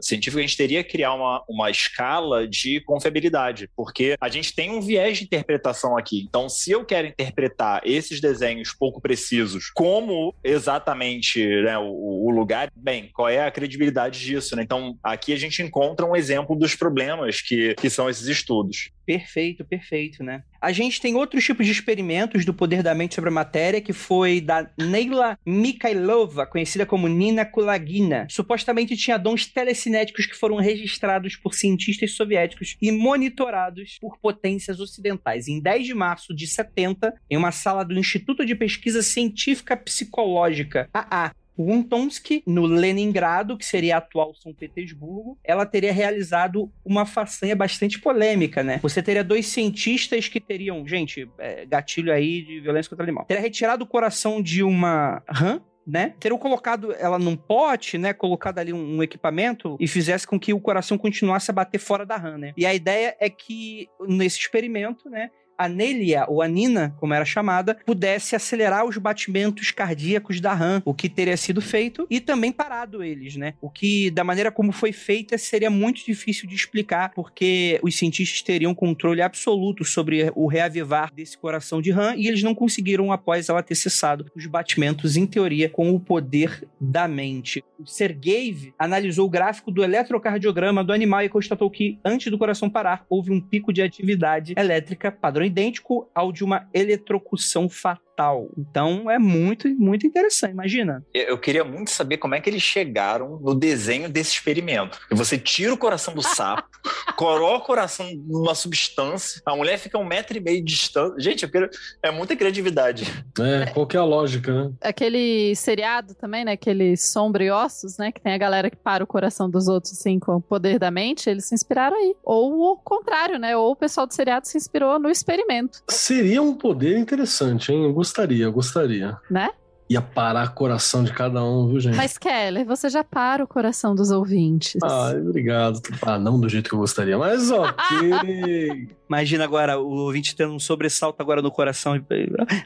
científica, 0.00 0.38
a 0.38 0.46
gente 0.46 0.56
teria 0.56 0.82
que 0.82 0.90
criar 0.90 1.14
uma, 1.14 1.42
uma 1.48 1.70
escala 1.70 2.46
de 2.46 2.80
confiabilidade, 2.80 3.68
porque 3.76 4.16
a 4.20 4.28
gente 4.28 4.54
tem 4.54 4.70
um 4.70 4.80
viés 4.80 5.18
de 5.18 5.24
interpretação 5.24 5.96
aqui. 5.96 6.24
Então, 6.28 6.48
se 6.48 6.70
eu 6.70 6.84
quero 6.84 7.08
interpretar 7.08 7.82
esses 7.84 8.20
desenhos 8.20 8.72
pouco 8.72 9.00
precisos 9.00 9.70
como 9.74 10.34
exatamente 10.42 11.44
né, 11.62 11.78
o, 11.78 12.26
o, 12.26 12.30
lugar, 12.30 12.70
bem, 12.74 13.10
qual 13.12 13.28
é 13.28 13.44
a 13.44 13.50
credibilidade 13.50 14.20
disso? 14.20 14.56
Né? 14.56 14.62
Então, 14.62 14.96
aqui 15.02 15.32
a 15.32 15.38
gente 15.38 15.62
encontra 15.62 16.06
um 16.06 16.16
exemplo 16.16 16.56
dos 16.56 16.74
problemas 16.74 17.40
que, 17.40 17.74
que 17.74 17.90
são 17.90 18.08
esses 18.08 18.26
estudos. 18.26 18.90
Perfeito, 19.06 19.64
perfeito, 19.64 20.22
né? 20.22 20.42
A 20.64 20.72
gente 20.72 20.98
tem 20.98 21.14
outros 21.14 21.44
tipos 21.44 21.66
de 21.66 21.72
experimentos 21.72 22.42
do 22.42 22.54
poder 22.54 22.82
da 22.82 22.94
mente 22.94 23.14
sobre 23.14 23.28
a 23.28 23.32
matéria, 23.34 23.82
que 23.82 23.92
foi 23.92 24.40
da 24.40 24.66
Neila 24.78 25.38
Mikhailova, 25.44 26.46
conhecida 26.46 26.86
como 26.86 27.06
Nina 27.06 27.44
Kulagina. 27.44 28.26
Supostamente 28.30 28.96
tinha 28.96 29.18
dons 29.18 29.44
telecinéticos 29.44 30.24
que 30.24 30.34
foram 30.34 30.56
registrados 30.56 31.36
por 31.36 31.52
cientistas 31.52 32.12
soviéticos 32.12 32.78
e 32.80 32.90
monitorados 32.90 33.98
por 34.00 34.16
potências 34.16 34.80
ocidentais. 34.80 35.48
Em 35.48 35.60
10 35.60 35.86
de 35.86 35.92
março 35.92 36.34
de 36.34 36.46
70, 36.46 37.14
em 37.28 37.36
uma 37.36 37.52
sala 37.52 37.84
do 37.84 37.98
Instituto 37.98 38.46
de 38.46 38.54
Pesquisa 38.54 39.02
Científica 39.02 39.76
Psicológica, 39.76 40.88
AA, 40.94 41.32
Wuntomsky, 41.58 42.42
no 42.46 42.66
Leningrado, 42.66 43.56
que 43.56 43.64
seria 43.64 43.98
atual 43.98 44.34
São 44.34 44.52
Petersburgo, 44.52 45.38
ela 45.44 45.64
teria 45.64 45.92
realizado 45.92 46.70
uma 46.84 47.06
façanha 47.06 47.54
bastante 47.54 48.00
polêmica, 48.00 48.62
né? 48.62 48.78
Você 48.82 49.02
teria 49.02 49.24
dois 49.24 49.46
cientistas 49.46 50.28
que 50.28 50.40
teriam, 50.40 50.86
gente, 50.86 51.28
é, 51.38 51.64
gatilho 51.64 52.12
aí 52.12 52.42
de 52.42 52.60
violência 52.60 52.90
contra 52.90 53.04
o 53.04 53.06
animal. 53.06 53.24
Teria 53.24 53.42
retirado 53.42 53.84
o 53.84 53.86
coração 53.86 54.42
de 54.42 54.62
uma 54.62 55.22
rã, 55.28 55.60
né? 55.86 56.14
Teriam 56.18 56.38
colocado 56.38 56.92
ela 56.92 57.18
num 57.18 57.36
pote, 57.36 57.98
né? 57.98 58.12
Colocado 58.12 58.58
ali 58.58 58.72
um, 58.72 58.96
um, 58.96 59.02
equipamento 59.02 59.76
e 59.78 59.86
fizesse 59.86 60.26
com 60.26 60.40
que 60.40 60.52
o 60.52 60.60
coração 60.60 60.96
continuasse 60.96 61.50
a 61.50 61.54
bater 61.54 61.78
fora 61.78 62.06
da 62.06 62.16
rã, 62.16 62.38
né? 62.38 62.52
E 62.56 62.64
a 62.64 62.74
ideia 62.74 63.16
é 63.20 63.28
que 63.28 63.88
nesse 64.08 64.38
experimento, 64.38 65.08
né? 65.10 65.30
A 65.56 65.68
Nelia, 65.68 66.24
ou 66.28 66.42
a 66.42 66.48
Nina, 66.48 66.94
como 66.98 67.14
era 67.14 67.24
chamada, 67.24 67.76
pudesse 67.86 68.34
acelerar 68.34 68.84
os 68.84 68.96
batimentos 68.96 69.70
cardíacos 69.70 70.40
da 70.40 70.54
RAM, 70.54 70.82
o 70.84 70.94
que 70.94 71.08
teria 71.08 71.36
sido 71.36 71.60
feito, 71.60 72.06
e 72.10 72.20
também 72.20 72.52
parado 72.52 73.02
eles, 73.02 73.36
né? 73.36 73.54
O 73.60 73.70
que, 73.70 74.10
da 74.10 74.24
maneira 74.24 74.50
como 74.50 74.72
foi 74.72 74.92
feita, 74.92 75.38
seria 75.38 75.70
muito 75.70 76.04
difícil 76.04 76.48
de 76.48 76.54
explicar, 76.54 77.12
porque 77.14 77.78
os 77.82 77.96
cientistas 77.96 78.42
teriam 78.42 78.74
controle 78.74 79.22
absoluto 79.22 79.84
sobre 79.84 80.30
o 80.34 80.46
reavivar 80.46 81.12
desse 81.12 81.36
coração 81.36 81.80
de 81.80 81.90
RAM, 81.90 82.14
e 82.16 82.26
eles 82.26 82.42
não 82.42 82.54
conseguiram 82.54 83.12
após 83.12 83.48
ela 83.48 83.62
ter 83.62 83.74
cessado 83.74 84.26
os 84.34 84.46
batimentos, 84.46 85.16
em 85.16 85.26
teoria, 85.26 85.68
com 85.68 85.94
o 85.94 86.00
poder 86.00 86.66
da 86.80 87.08
mente. 87.08 87.64
O 87.78 87.86
Sergei 87.86 88.72
analisou 88.78 89.26
o 89.26 89.30
gráfico 89.30 89.70
do 89.70 89.82
eletrocardiograma 89.82 90.84
do 90.84 90.92
animal 90.92 91.22
e 91.22 91.28
constatou 91.28 91.70
que, 91.70 91.98
antes 92.04 92.30
do 92.30 92.38
coração 92.38 92.68
parar, 92.70 93.04
houve 93.08 93.32
um 93.32 93.40
pico 93.40 93.72
de 93.72 93.82
atividade 93.82 94.54
elétrica 94.56 95.10
idêntico 95.44 96.08
ao 96.14 96.32
de 96.32 96.44
uma 96.44 96.68
eletrocução 96.72 97.68
fatal 97.68 98.03
tal. 98.16 98.48
Então 98.56 99.10
é 99.10 99.18
muito, 99.18 99.68
muito 99.68 100.06
interessante, 100.06 100.52
imagina. 100.52 101.04
Eu 101.12 101.38
queria 101.38 101.64
muito 101.64 101.90
saber 101.90 102.18
como 102.18 102.34
é 102.34 102.40
que 102.40 102.48
eles 102.48 102.62
chegaram 102.62 103.38
no 103.40 103.54
desenho 103.54 104.08
desse 104.08 104.32
experimento. 104.32 104.98
Você 105.10 105.38
tira 105.38 105.72
o 105.72 105.78
coração 105.78 106.14
do 106.14 106.22
sapo, 106.22 106.68
coloca 107.16 107.64
o 107.64 107.66
coração 107.66 108.08
numa 108.26 108.54
substância, 108.54 109.40
a 109.44 109.54
mulher 109.56 109.78
fica 109.78 109.98
um 109.98 110.04
metro 110.04 110.36
e 110.36 110.40
meio 110.40 110.64
de 110.64 110.72
distância. 110.72 111.18
Gente, 111.18 111.44
eu 111.44 111.50
quero... 111.50 111.68
é 112.02 112.10
muita 112.10 112.36
criatividade. 112.36 113.04
É, 113.40 113.66
qual 113.66 113.86
que 113.86 113.96
é 113.96 114.00
a 114.00 114.04
lógica, 114.04 114.52
né? 114.52 114.72
Aquele 114.80 115.54
seriado 115.56 116.14
também, 116.14 116.44
né? 116.44 116.52
Aquele 116.52 116.96
Sombra 116.96 117.44
e 117.44 117.50
Ossos, 117.50 117.98
né? 117.98 118.12
Que 118.12 118.20
tem 118.20 118.32
a 118.32 118.38
galera 118.38 118.70
que 118.70 118.76
para 118.76 119.02
o 119.02 119.06
coração 119.06 119.48
dos 119.48 119.68
outros, 119.68 119.92
assim, 119.92 120.18
com 120.18 120.36
o 120.36 120.40
poder 120.40 120.78
da 120.78 120.90
mente, 120.90 121.28
eles 121.28 121.46
se 121.46 121.54
inspiraram 121.54 121.96
aí. 121.96 122.14
Ou 122.22 122.72
o 122.72 122.76
contrário, 122.76 123.38
né? 123.38 123.56
Ou 123.56 123.72
o 123.72 123.76
pessoal 123.76 124.06
do 124.06 124.14
seriado 124.14 124.46
se 124.46 124.56
inspirou 124.56 124.98
no 124.98 125.08
experimento. 125.08 125.82
Seria 125.88 126.42
um 126.42 126.54
poder 126.54 126.98
interessante, 126.98 127.72
hein? 127.72 127.84
Eu 127.84 127.92
gostaria, 128.04 128.44
eu 128.44 128.52
gostaria. 128.52 129.16
Né? 129.30 129.50
Ia 129.94 130.02
parar 130.02 130.48
o 130.48 130.54
coração 130.54 131.04
de 131.04 131.12
cada 131.12 131.44
um, 131.44 131.68
viu, 131.68 131.78
gente? 131.78 131.96
Mas, 131.96 132.18
Keller, 132.18 132.66
você 132.66 132.88
já 132.88 133.04
para 133.04 133.44
o 133.44 133.46
coração 133.46 133.94
dos 133.94 134.10
ouvintes. 134.10 134.80
Ah, 134.82 135.12
obrigado. 135.16 135.80
Ah, 136.02 136.18
não 136.18 136.40
do 136.40 136.48
jeito 136.48 136.68
que 136.68 136.74
eu 136.74 136.80
gostaria, 136.80 137.16
mas 137.16 137.48
ok. 137.52 138.88
Imagina 139.08 139.44
agora 139.44 139.78
o 139.78 139.90
ouvinte 139.90 140.34
tendo 140.34 140.54
um 140.54 140.58
sobressalto 140.58 141.22
agora 141.22 141.40
no 141.40 141.50
coração. 141.50 141.92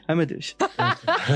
Ai, 0.07 0.15
meu 0.15 0.25
Deus. 0.25 0.55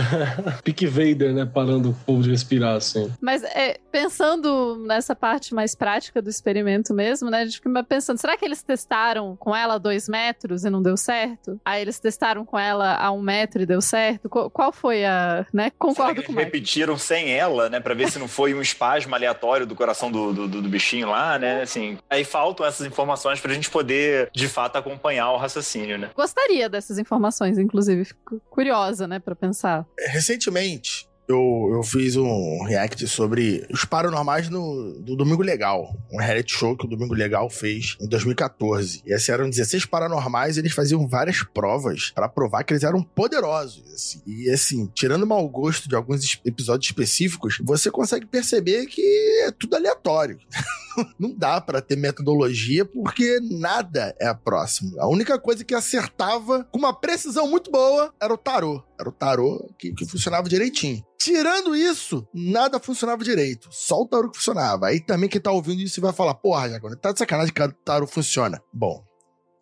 Pique 0.63 0.87
Vader, 0.87 1.33
né? 1.33 1.45
Parando 1.45 1.91
o 1.91 1.93
povo 1.93 2.23
de 2.23 2.31
respirar, 2.31 2.77
assim. 2.77 3.11
Mas 3.21 3.43
é, 3.43 3.77
pensando 3.91 4.83
nessa 4.87 5.15
parte 5.15 5.53
mais 5.53 5.75
prática 5.75 6.21
do 6.21 6.29
experimento 6.29 6.93
mesmo, 6.93 7.29
né? 7.29 7.41
A 7.41 7.45
gente 7.45 7.57
fica 7.57 7.83
pensando, 7.83 8.17
será 8.17 8.37
que 8.37 8.45
eles 8.45 8.63
testaram 8.63 9.35
com 9.35 9.55
ela 9.55 9.75
a 9.75 9.77
dois 9.77 10.07
metros 10.07 10.63
e 10.63 10.69
não 10.69 10.81
deu 10.81 10.95
certo? 10.97 11.59
Aí 11.63 11.81
eles 11.81 11.99
testaram 11.99 12.45
com 12.45 12.57
ela 12.57 12.95
a 12.95 13.11
um 13.11 13.21
metro 13.21 13.61
e 13.61 13.65
deu 13.65 13.81
certo? 13.81 14.29
Qual 14.29 14.71
foi 14.71 15.05
a, 15.05 15.45
né? 15.53 15.71
Concordo 15.83 16.21
será 16.21 16.27
com 16.27 16.31
eles 16.31 16.45
repetiram 16.45 16.97
sem 16.97 17.31
ela, 17.31 17.69
né? 17.69 17.79
Pra 17.81 17.93
ver 17.93 18.09
se 18.09 18.17
não 18.17 18.27
foi 18.27 18.53
um 18.53 18.61
espasmo 18.61 19.13
aleatório 19.13 19.65
do 19.65 19.75
coração 19.75 20.09
do, 20.09 20.31
do, 20.31 20.47
do 20.47 20.69
bichinho 20.69 21.09
lá, 21.09 21.37
né? 21.37 21.61
Assim, 21.61 21.97
aí 22.09 22.23
faltam 22.23 22.65
essas 22.65 22.87
informações 22.87 23.41
pra 23.41 23.53
gente 23.53 23.69
poder, 23.69 24.29
de 24.33 24.47
fato, 24.47 24.77
acompanhar 24.77 25.29
o 25.31 25.37
raciocínio, 25.37 25.97
né? 25.97 26.09
Gostaria 26.15 26.69
dessas 26.69 26.97
informações, 26.97 27.57
inclusive. 27.57 28.05
Fico 28.05 28.41
curiosa, 28.49 29.07
né, 29.07 29.19
para 29.19 29.35
pensar. 29.35 29.85
Recentemente, 29.99 31.05
eu, 31.27 31.71
eu 31.73 31.83
fiz 31.83 32.15
um 32.15 32.63
react 32.63 33.07
sobre 33.07 33.65
os 33.71 33.85
paranormais 33.85 34.49
no, 34.49 34.93
do 34.99 35.15
Domingo 35.15 35.41
Legal, 35.41 35.95
um 36.11 36.17
reality 36.17 36.53
show 36.53 36.75
que 36.75 36.85
o 36.85 36.89
Domingo 36.89 37.13
Legal 37.13 37.49
fez 37.49 37.97
em 38.01 38.07
2014. 38.07 39.01
E 39.05 39.13
esses 39.13 39.29
eram 39.29 39.49
16 39.49 39.85
paranormais 39.85 40.57
e 40.57 40.59
eles 40.59 40.73
faziam 40.73 41.07
várias 41.07 41.43
provas 41.43 42.11
para 42.11 42.27
provar 42.27 42.63
que 42.63 42.73
eles 42.73 42.83
eram 42.83 43.01
poderosos. 43.01 43.83
Assim. 43.93 44.21
E 44.25 44.49
assim, 44.49 44.89
tirando 44.93 45.23
o 45.23 45.27
mau 45.27 45.47
gosto 45.47 45.87
de 45.87 45.95
alguns 45.95 46.39
episódios 46.45 46.87
específicos, 46.87 47.57
você 47.63 47.89
consegue 47.89 48.25
perceber 48.25 48.85
que 48.87 49.01
é 49.45 49.51
tudo 49.51 49.75
aleatório. 49.75 50.39
Não 51.17 51.33
dá 51.33 51.59
para 51.59 51.81
ter 51.81 51.95
metodologia 51.95 52.85
porque 52.85 53.39
nada 53.41 54.15
é 54.19 54.31
próximo. 54.33 54.99
A 54.99 55.07
única 55.07 55.39
coisa 55.39 55.63
que 55.63 55.73
acertava 55.73 56.67
com 56.71 56.77
uma 56.77 56.93
precisão 56.93 57.47
muito 57.47 57.71
boa 57.71 58.13
era 58.21 58.33
o 58.33 58.37
tarô. 58.37 58.83
Era 58.99 59.09
o 59.09 59.11
tarô 59.11 59.69
que, 59.77 59.93
que 59.93 60.05
funcionava 60.05 60.47
direitinho. 60.47 61.03
Tirando 61.17 61.75
isso, 61.75 62.27
nada 62.33 62.79
funcionava 62.79 63.23
direito. 63.23 63.67
Só 63.71 64.01
o 64.01 64.07
tarô 64.07 64.29
que 64.29 64.37
funcionava. 64.37 64.87
Aí 64.87 64.99
também 64.99 65.29
quem 65.29 65.41
tá 65.41 65.51
ouvindo 65.51 65.81
isso 65.81 66.01
vai 66.01 66.13
falar, 66.13 66.35
porra, 66.35 66.69
Jacone, 66.69 66.95
tá 66.95 67.11
de 67.11 67.19
sacanagem 67.19 67.53
que 67.53 67.61
o 67.61 67.71
tarô 67.71 68.05
funciona. 68.05 68.61
Bom, 68.71 69.03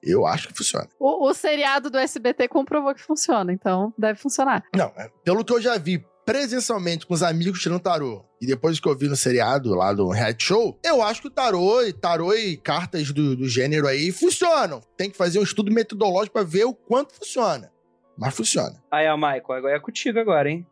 eu 0.04 0.26
acho 0.26 0.48
que 0.48 0.58
funciona. 0.58 0.88
O, 1.00 1.30
o, 1.30 1.34
seriado 1.34 1.90
do 1.90 1.98
SBT 1.98 2.48
comprovou 2.48 2.94
que 2.96 3.02
funciona, 3.02 3.54
então 3.54 3.94
deve 3.98 4.20
funcionar. 4.20 4.64
Não, 4.76 4.92
é, 4.98 5.10
pelo 5.24 5.46
que 5.46 5.54
eu 5.54 5.62
já 5.62 5.78
vi 5.78 6.04
presencialmente 6.26 7.06
com 7.06 7.14
os 7.14 7.24
amigos 7.24 7.62
tirando 7.62 7.82
tarô 7.82 8.24
e 8.40 8.46
depois 8.46 8.80
que 8.80 8.88
eu 8.88 8.98
vi 8.98 9.08
no 9.08 9.16
seriado 9.16 9.74
lá 9.74 9.94
do 9.94 10.10
Reality 10.10 10.46
Show, 10.46 10.80
eu 10.84 11.02
acho 11.02 11.22
que 11.22 11.28
o 11.28 11.32
tarô 11.32 11.82
e 11.84 11.94
tarô 11.94 12.34
e 12.34 12.58
cartas 12.58 13.12
do, 13.12 13.36
do 13.36 13.48
gênero 13.48 13.88
aí 13.88 14.12
funcionam. 14.12 14.82
Tem 14.98 15.10
que 15.10 15.18
fazer 15.18 15.40
um 15.40 15.44
estudo 15.44 15.72
metodológico 15.72 16.34
para 16.34 16.44
ver 16.44 16.66
o 16.66 16.74
quanto 16.74 17.14
funciona. 17.16 17.72
Mas 18.18 18.36
funciona. 18.36 18.82
Aí, 18.92 19.08
ó, 19.08 19.16
Michael, 19.16 19.44
agora 19.52 19.76
é 19.76 19.80
contigo 19.80 20.20
agora, 20.20 20.50
hein? 20.50 20.66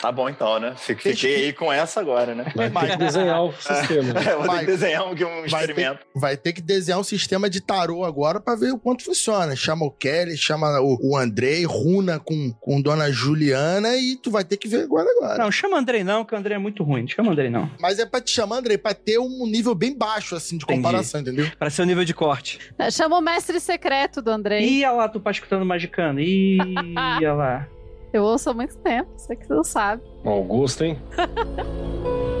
Tá 0.00 0.10
bom 0.10 0.28
então, 0.28 0.58
né? 0.58 0.74
Fiquei 0.76 1.12
aí 1.36 1.52
com 1.52 1.72
essa 1.72 2.00
agora, 2.00 2.34
né? 2.34 2.52
Vai 2.56 2.70
ter 2.70 2.90
que 2.90 2.96
desenhar 2.96 3.44
o 3.44 3.52
sistema. 3.52 4.12
É, 4.22 4.34
vou 4.34 4.42
ter 4.42 4.48
que 4.48 4.56
Vai. 4.56 4.66
desenhar 4.66 5.04
um, 5.06 5.12
um 5.12 5.14
Vai 5.48 5.60
experimento. 5.60 5.98
ter, 6.00 6.20
vai 6.20 6.36
ter 6.36 6.52
que 6.52 6.60
desenhar 6.60 6.98
um 7.00 7.04
sistema 7.04 7.48
de 7.48 7.60
tarô 7.60 8.04
agora 8.04 8.40
pra 8.40 8.54
ver 8.56 8.72
o 8.72 8.78
quanto 8.78 9.04
funciona. 9.04 9.54
Chama 9.54 9.86
o 9.86 9.90
Kelly, 9.90 10.36
chama 10.36 10.80
o, 10.80 10.98
o 11.12 11.16
Andrei, 11.16 11.64
runa 11.64 12.18
com, 12.18 12.52
com 12.60 12.80
Dona 12.82 13.10
Juliana 13.12 13.96
e 13.96 14.16
tu 14.16 14.30
vai 14.30 14.44
ter 14.44 14.56
que 14.56 14.66
ver 14.68 14.82
agora 14.84 15.08
agora. 15.16 15.38
Não, 15.42 15.52
chama 15.52 15.78
Andrei 15.78 16.02
não, 16.04 16.24
que 16.24 16.34
o 16.34 16.38
Andrei 16.38 16.56
é 16.56 16.58
muito 16.58 16.82
ruim. 16.82 17.02
Não 17.02 17.08
chama 17.08 17.32
Andrei 17.32 17.48
não. 17.48 17.70
Mas 17.80 17.98
é 17.98 18.06
pra 18.06 18.20
te 18.20 18.30
chamar, 18.32 18.56
Andrei, 18.56 18.76
pra 18.76 18.92
ter 18.94 19.18
um 19.18 19.46
nível 19.46 19.74
bem 19.74 19.96
baixo, 19.96 20.34
assim, 20.34 20.56
de 20.58 20.64
Entendi. 20.64 20.82
comparação, 20.82 21.20
entendeu? 21.20 21.46
Pra 21.58 21.70
ser 21.70 21.82
o 21.82 21.86
nível 21.86 22.04
de 22.04 22.12
corte. 22.14 22.58
É, 22.78 22.90
Chama 22.90 23.16
o 23.18 23.20
mestre 23.20 23.58
secreto 23.60 24.20
do 24.20 24.30
Andrei. 24.30 24.66
Ih, 24.66 24.84
olha 24.84 24.92
lá, 24.96 25.08
tu 25.08 25.20
tá 25.20 25.30
escutando 25.30 25.64
Magicano. 25.64 26.20
Ih, 26.20 26.58
olha 27.18 27.32
lá. 27.34 27.68
Eu 28.12 28.24
ouço 28.24 28.50
há 28.50 28.54
muito 28.54 28.76
tempo, 28.78 29.10
você 29.16 29.34
que 29.34 29.48
não 29.48 29.64
sabe. 29.64 30.02
Mau 30.22 30.42
gosto, 30.44 30.84
hein? 30.84 30.98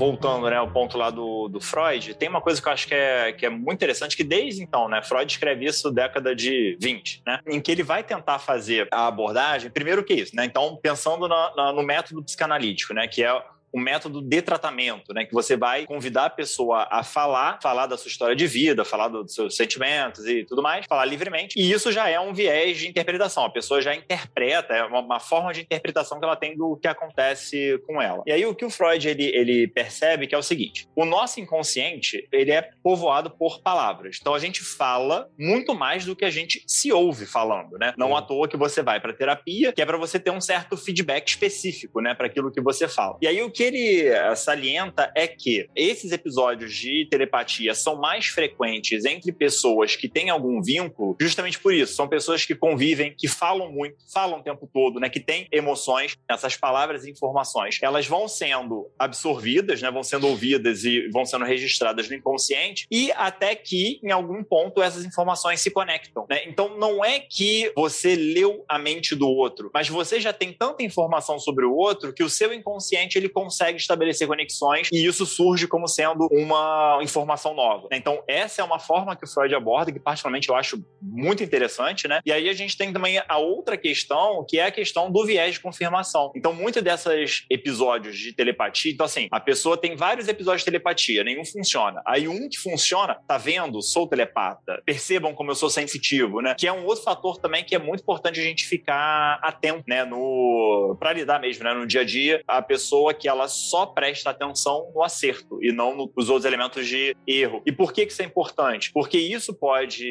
voltando 0.00 0.48
né, 0.48 0.56
ao 0.56 0.66
ponto 0.70 0.96
lá 0.96 1.10
do, 1.10 1.46
do 1.46 1.60
Freud, 1.60 2.14
tem 2.14 2.26
uma 2.26 2.40
coisa 2.40 2.60
que 2.60 2.66
eu 2.66 2.72
acho 2.72 2.88
que 2.88 2.94
é, 2.94 3.32
que 3.34 3.44
é 3.44 3.50
muito 3.50 3.74
interessante, 3.74 4.16
que 4.16 4.24
desde 4.24 4.62
então, 4.62 4.88
né, 4.88 5.02
Freud 5.02 5.30
escreve 5.30 5.66
isso 5.66 5.90
década 5.90 6.34
de 6.34 6.74
20, 6.80 7.22
né, 7.26 7.38
em 7.46 7.60
que 7.60 7.70
ele 7.70 7.82
vai 7.82 8.02
tentar 8.02 8.38
fazer 8.38 8.88
a 8.90 9.06
abordagem, 9.06 9.70
primeiro 9.70 10.02
que 10.02 10.14
isso, 10.14 10.34
né, 10.34 10.46
então 10.46 10.74
pensando 10.82 11.28
na- 11.28 11.52
na- 11.54 11.72
no 11.74 11.82
método 11.82 12.22
psicanalítico, 12.24 12.94
né, 12.94 13.06
que 13.06 13.22
é 13.22 13.42
o 13.72 13.78
método 13.80 14.20
de 14.22 14.42
tratamento, 14.42 15.12
né? 15.12 15.24
Que 15.24 15.32
você 15.32 15.56
vai 15.56 15.86
convidar 15.86 16.26
a 16.26 16.30
pessoa 16.30 16.86
a 16.90 17.02
falar, 17.02 17.58
falar 17.62 17.86
da 17.86 17.96
sua 17.96 18.08
história 18.08 18.34
de 18.36 18.46
vida, 18.46 18.84
falar 18.84 19.08
do- 19.08 19.22
dos 19.24 19.34
seus 19.34 19.56
sentimentos 19.56 20.26
e 20.26 20.44
tudo 20.44 20.62
mais, 20.62 20.86
falar 20.88 21.04
livremente. 21.04 21.58
E 21.58 21.70
isso 21.70 21.90
já 21.92 22.08
é 22.08 22.18
um 22.18 22.32
viés 22.34 22.78
de 22.78 22.88
interpretação. 22.88 23.44
A 23.44 23.50
pessoa 23.50 23.80
já 23.80 23.94
interpreta, 23.94 24.74
é 24.74 24.82
uma, 24.84 25.00
uma 25.00 25.20
forma 25.20 25.52
de 25.52 25.60
interpretação 25.60 26.18
que 26.18 26.24
ela 26.24 26.36
tem 26.36 26.56
do 26.56 26.76
que 26.76 26.88
acontece 26.88 27.78
com 27.86 28.00
ela. 28.00 28.22
E 28.26 28.32
aí 28.32 28.44
o 28.46 28.54
que 28.54 28.64
o 28.64 28.70
Freud 28.70 29.08
ele, 29.08 29.24
ele 29.34 29.68
percebe 29.68 30.26
que 30.26 30.34
é 30.34 30.38
o 30.38 30.42
seguinte: 30.42 30.88
o 30.96 31.04
nosso 31.04 31.40
inconsciente 31.40 32.26
ele 32.32 32.50
é 32.50 32.70
povoado 32.82 33.30
por 33.30 33.60
palavras. 33.62 34.18
Então 34.20 34.34
a 34.34 34.38
gente 34.38 34.62
fala 34.62 35.28
muito 35.38 35.74
mais 35.74 36.04
do 36.04 36.16
que 36.16 36.24
a 36.24 36.30
gente 36.30 36.62
se 36.66 36.92
ouve 36.92 37.26
falando, 37.26 37.78
né? 37.78 37.92
Não 37.96 38.16
à 38.16 38.22
toa 38.22 38.48
que 38.48 38.56
você 38.56 38.82
vai 38.82 39.00
para 39.00 39.12
terapia, 39.12 39.72
que 39.72 39.82
é 39.82 39.86
para 39.86 39.96
você 39.96 40.18
ter 40.18 40.30
um 40.30 40.40
certo 40.40 40.76
feedback 40.76 41.28
específico, 41.28 42.00
né, 42.00 42.14
para 42.14 42.26
aquilo 42.26 42.50
que 42.50 42.60
você 42.60 42.88
fala. 42.88 43.18
E 43.20 43.26
aí 43.26 43.42
o 43.42 43.50
que 43.50 43.59
ele 43.62 44.06
eh, 44.06 44.34
salienta 44.34 45.12
é 45.14 45.26
que 45.26 45.68
esses 45.74 46.12
episódios 46.12 46.74
de 46.74 47.06
telepatia 47.10 47.74
são 47.74 47.96
mais 47.96 48.26
frequentes 48.26 49.04
entre 49.04 49.32
pessoas 49.32 49.96
que 49.96 50.08
têm 50.08 50.30
algum 50.30 50.62
vínculo, 50.62 51.16
justamente 51.20 51.58
por 51.58 51.74
isso. 51.74 51.94
São 51.94 52.08
pessoas 52.08 52.44
que 52.44 52.54
convivem, 52.54 53.14
que 53.16 53.28
falam 53.28 53.70
muito, 53.70 53.96
falam 54.12 54.40
o 54.40 54.42
tempo 54.42 54.68
todo, 54.72 54.98
né, 54.98 55.08
que 55.08 55.20
têm 55.20 55.46
emoções. 55.52 56.16
Essas 56.28 56.56
palavras 56.56 57.04
e 57.04 57.10
informações, 57.10 57.78
elas 57.82 58.06
vão 58.06 58.26
sendo 58.28 58.90
absorvidas, 58.98 59.82
né, 59.82 59.90
vão 59.90 60.02
sendo 60.02 60.26
ouvidas 60.26 60.84
e 60.84 61.08
vão 61.08 61.24
sendo 61.24 61.44
registradas 61.44 62.08
no 62.08 62.14
inconsciente 62.14 62.86
e 62.90 63.12
até 63.12 63.54
que 63.54 64.00
em 64.02 64.10
algum 64.10 64.42
ponto 64.42 64.82
essas 64.82 65.04
informações 65.04 65.60
se 65.60 65.70
conectam, 65.70 66.26
né? 66.28 66.44
Então 66.46 66.76
não 66.78 67.04
é 67.04 67.20
que 67.20 67.72
você 67.76 68.14
leu 68.14 68.64
a 68.68 68.78
mente 68.78 69.14
do 69.14 69.28
outro, 69.28 69.70
mas 69.72 69.88
você 69.88 70.20
já 70.20 70.32
tem 70.32 70.52
tanta 70.52 70.82
informação 70.82 71.38
sobre 71.38 71.64
o 71.64 71.74
outro 71.74 72.12
que 72.12 72.22
o 72.22 72.30
seu 72.30 72.52
inconsciente 72.52 73.18
ele 73.18 73.28
consegue 73.28 73.49
estabelecer 73.50 74.26
conexões 74.26 74.88
e 74.92 75.06
isso 75.06 75.26
surge 75.26 75.66
como 75.66 75.86
sendo 75.88 76.28
uma 76.30 76.98
informação 77.02 77.54
nova. 77.54 77.88
né? 77.90 77.96
Então 77.96 78.22
essa 78.26 78.62
é 78.62 78.64
uma 78.64 78.78
forma 78.78 79.16
que 79.16 79.24
o 79.24 79.28
Freud 79.28 79.54
aborda 79.54 79.92
que 79.92 80.00
particularmente 80.00 80.48
eu 80.48 80.54
acho 80.54 80.82
muito 81.00 81.42
interessante, 81.42 82.06
né? 82.08 82.20
E 82.24 82.32
aí 82.32 82.48
a 82.48 82.52
gente 82.52 82.76
tem 82.76 82.92
também 82.92 83.20
a 83.26 83.38
outra 83.38 83.76
questão 83.76 84.44
que 84.48 84.58
é 84.58 84.66
a 84.66 84.70
questão 84.70 85.10
do 85.10 85.24
viés 85.24 85.54
de 85.54 85.60
confirmação. 85.60 86.32
Então 86.34 86.52
muitos 86.52 86.82
desses 86.82 87.44
episódios 87.50 88.18
de 88.18 88.32
telepatia, 88.32 88.92
então 88.92 89.06
assim, 89.06 89.28
a 89.30 89.40
pessoa 89.40 89.76
tem 89.76 89.96
vários 89.96 90.28
episódios 90.28 90.62
de 90.62 90.66
telepatia, 90.66 91.24
nenhum 91.24 91.44
funciona. 91.44 92.02
Aí 92.06 92.28
um 92.28 92.48
que 92.48 92.58
funciona, 92.58 93.16
tá 93.26 93.38
vendo? 93.38 93.82
Sou 93.82 94.06
telepata. 94.06 94.82
Percebam 94.84 95.34
como 95.34 95.50
eu 95.50 95.54
sou 95.54 95.70
sensitivo, 95.70 96.40
né? 96.40 96.54
Que 96.58 96.66
é 96.66 96.72
um 96.72 96.84
outro 96.84 97.04
fator 97.04 97.38
também 97.38 97.64
que 97.64 97.74
é 97.74 97.78
muito 97.78 98.00
importante 98.00 98.40
a 98.40 98.42
gente 98.42 98.66
ficar 98.66 99.38
atento, 99.42 99.84
né, 99.86 100.04
no 100.04 100.96
para 100.98 101.12
lidar 101.12 101.40
mesmo, 101.40 101.64
né, 101.64 101.72
no 101.72 101.86
dia 101.86 102.00
a 102.00 102.04
dia, 102.04 102.42
a 102.46 102.60
pessoa 102.62 103.14
que 103.14 103.28
ela 103.28 103.39
só 103.48 103.86
presta 103.86 104.30
atenção 104.30 104.90
no 104.94 105.02
acerto 105.02 105.58
e 105.62 105.72
não 105.72 105.96
no- 105.96 106.12
nos 106.16 106.28
outros 106.28 106.44
elementos 106.44 106.86
de 106.86 107.16
erro. 107.26 107.62
E 107.66 107.72
por 107.72 107.92
que 107.92 108.06
que 108.06 108.12
isso 108.12 108.22
é 108.22 108.24
importante? 108.24 108.90
Porque 108.92 109.18
isso 109.18 109.54
pode 109.54 110.04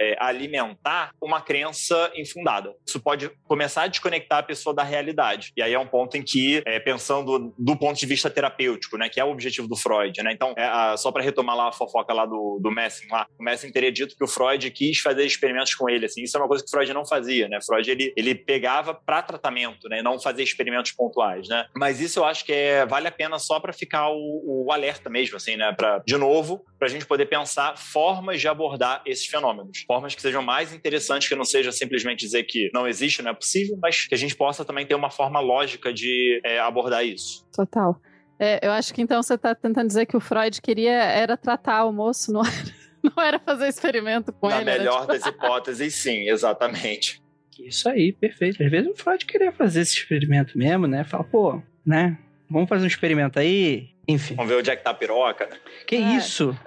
é, 0.00 0.16
alimentar 0.20 1.10
uma 1.20 1.40
crença 1.40 2.10
infundada. 2.16 2.74
Isso 2.86 3.00
pode 3.00 3.30
começar 3.44 3.82
a 3.82 3.86
desconectar 3.86 4.38
a 4.38 4.42
pessoa 4.42 4.74
da 4.74 4.82
realidade. 4.82 5.52
E 5.56 5.62
aí 5.62 5.72
é 5.72 5.78
um 5.78 5.86
ponto 5.86 6.16
em 6.16 6.22
que, 6.22 6.62
é, 6.66 6.78
pensando 6.80 7.54
do 7.58 7.76
ponto 7.76 7.98
de 7.98 8.06
vista 8.06 8.28
terapêutico, 8.30 8.96
né, 8.96 9.08
que 9.08 9.20
é 9.20 9.24
o 9.24 9.30
objetivo 9.30 9.68
do 9.68 9.76
Freud, 9.76 10.22
né? 10.22 10.32
Então, 10.32 10.54
é, 10.56 10.64
a- 10.64 10.96
só 10.96 11.12
para 11.12 11.22
retomar 11.22 11.56
lá 11.56 11.68
a 11.68 11.72
fofoca 11.72 12.12
lá 12.12 12.26
do, 12.26 12.58
do 12.62 12.70
Messing 12.70 13.08
lá, 13.10 13.26
o 13.38 13.42
Messing 13.42 13.70
teria 13.72 13.92
dito 13.92 14.16
que 14.16 14.24
o 14.24 14.28
Freud 14.28 14.70
quis 14.70 14.98
fazer 15.00 15.24
experimentos 15.24 15.74
com 15.74 15.88
ele, 15.88 16.06
assim. 16.06 16.22
Isso 16.22 16.36
é 16.36 16.40
uma 16.40 16.48
coisa 16.48 16.62
que 16.64 16.68
o 16.68 16.70
Freud 16.70 16.92
não 16.92 17.06
fazia, 17.06 17.48
né? 17.48 17.58
Freud 17.64 17.90
ele, 17.90 18.12
ele 18.16 18.34
pegava 18.34 18.94
para 18.94 19.22
tratamento, 19.22 19.88
né, 19.88 20.02
não 20.02 20.18
fazer 20.18 20.42
experimentos 20.42 20.92
pontuais, 20.92 21.48
né? 21.48 21.66
Mas 21.76 22.00
isso 22.00 22.18
eu 22.20 22.24
acho 22.24 22.44
que 22.44 22.52
é, 22.52 22.59
vale 22.88 23.08
a 23.08 23.12
pena 23.12 23.38
só 23.38 23.58
para 23.60 23.72
ficar 23.72 24.08
o, 24.10 24.64
o 24.66 24.72
alerta 24.72 25.08
mesmo, 25.10 25.36
assim, 25.36 25.56
né? 25.56 25.72
Para 25.72 26.02
de 26.06 26.16
novo, 26.16 26.64
para 26.78 26.88
a 26.88 26.90
gente 26.90 27.06
poder 27.06 27.26
pensar 27.26 27.76
formas 27.76 28.40
de 28.40 28.48
abordar 28.48 29.02
esses 29.06 29.26
fenômenos, 29.26 29.84
formas 29.86 30.14
que 30.14 30.22
sejam 30.22 30.42
mais 30.42 30.72
interessantes, 30.72 31.28
que 31.28 31.34
não 31.34 31.44
seja 31.44 31.72
simplesmente 31.72 32.20
dizer 32.20 32.44
que 32.44 32.70
não 32.72 32.86
existe, 32.86 33.22
não 33.22 33.30
é 33.30 33.34
possível, 33.34 33.78
mas 33.80 34.06
que 34.06 34.14
a 34.14 34.18
gente 34.18 34.34
possa 34.36 34.64
também 34.64 34.86
ter 34.86 34.94
uma 34.94 35.10
forma 35.10 35.40
lógica 35.40 35.92
de 35.92 36.40
é, 36.44 36.58
abordar 36.58 37.04
isso. 37.04 37.46
Total. 37.54 37.96
É, 38.38 38.66
eu 38.66 38.72
acho 38.72 38.94
que 38.94 39.02
então 39.02 39.22
você 39.22 39.36
tá 39.36 39.54
tentando 39.54 39.86
dizer 39.86 40.06
que 40.06 40.16
o 40.16 40.20
Freud 40.20 40.62
queria 40.62 40.92
era 40.92 41.36
tratar 41.36 41.84
o 41.84 41.92
moço, 41.92 42.32
não 42.32 42.40
era, 42.40 42.64
não 43.16 43.22
era 43.22 43.38
fazer 43.38 43.68
experimento 43.68 44.32
com 44.32 44.48
Na 44.48 44.60
ele. 44.60 44.70
era 44.70 44.78
melhor 44.78 45.00
tipo- 45.02 45.12
das 45.12 45.26
hipóteses, 45.26 45.94
sim, 45.94 46.28
exatamente. 46.28 47.20
Isso 47.58 47.86
aí, 47.90 48.12
perfeito. 48.12 48.62
Às 48.62 48.70
vezes 48.70 48.90
o 48.90 48.96
Freud 48.96 49.26
queria 49.26 49.52
fazer 49.52 49.82
esse 49.82 49.94
experimento 49.94 50.56
mesmo, 50.56 50.86
né? 50.86 51.04
Fala, 51.04 51.24
pô, 51.24 51.60
né? 51.84 52.16
Vamos 52.50 52.68
fazer 52.68 52.84
um 52.84 52.88
experimento 52.88 53.38
aí. 53.38 53.90
Enfim. 54.08 54.34
Vamos 54.34 54.50
ver 54.50 54.58
onde 54.58 54.70
é 54.70 54.74
que 54.74 54.82
tá 54.82 54.90
a 54.90 54.94
piroca, 54.94 55.46
né? 55.46 55.56
Que 55.86 55.94
É. 55.96 56.16
isso? 56.16 56.56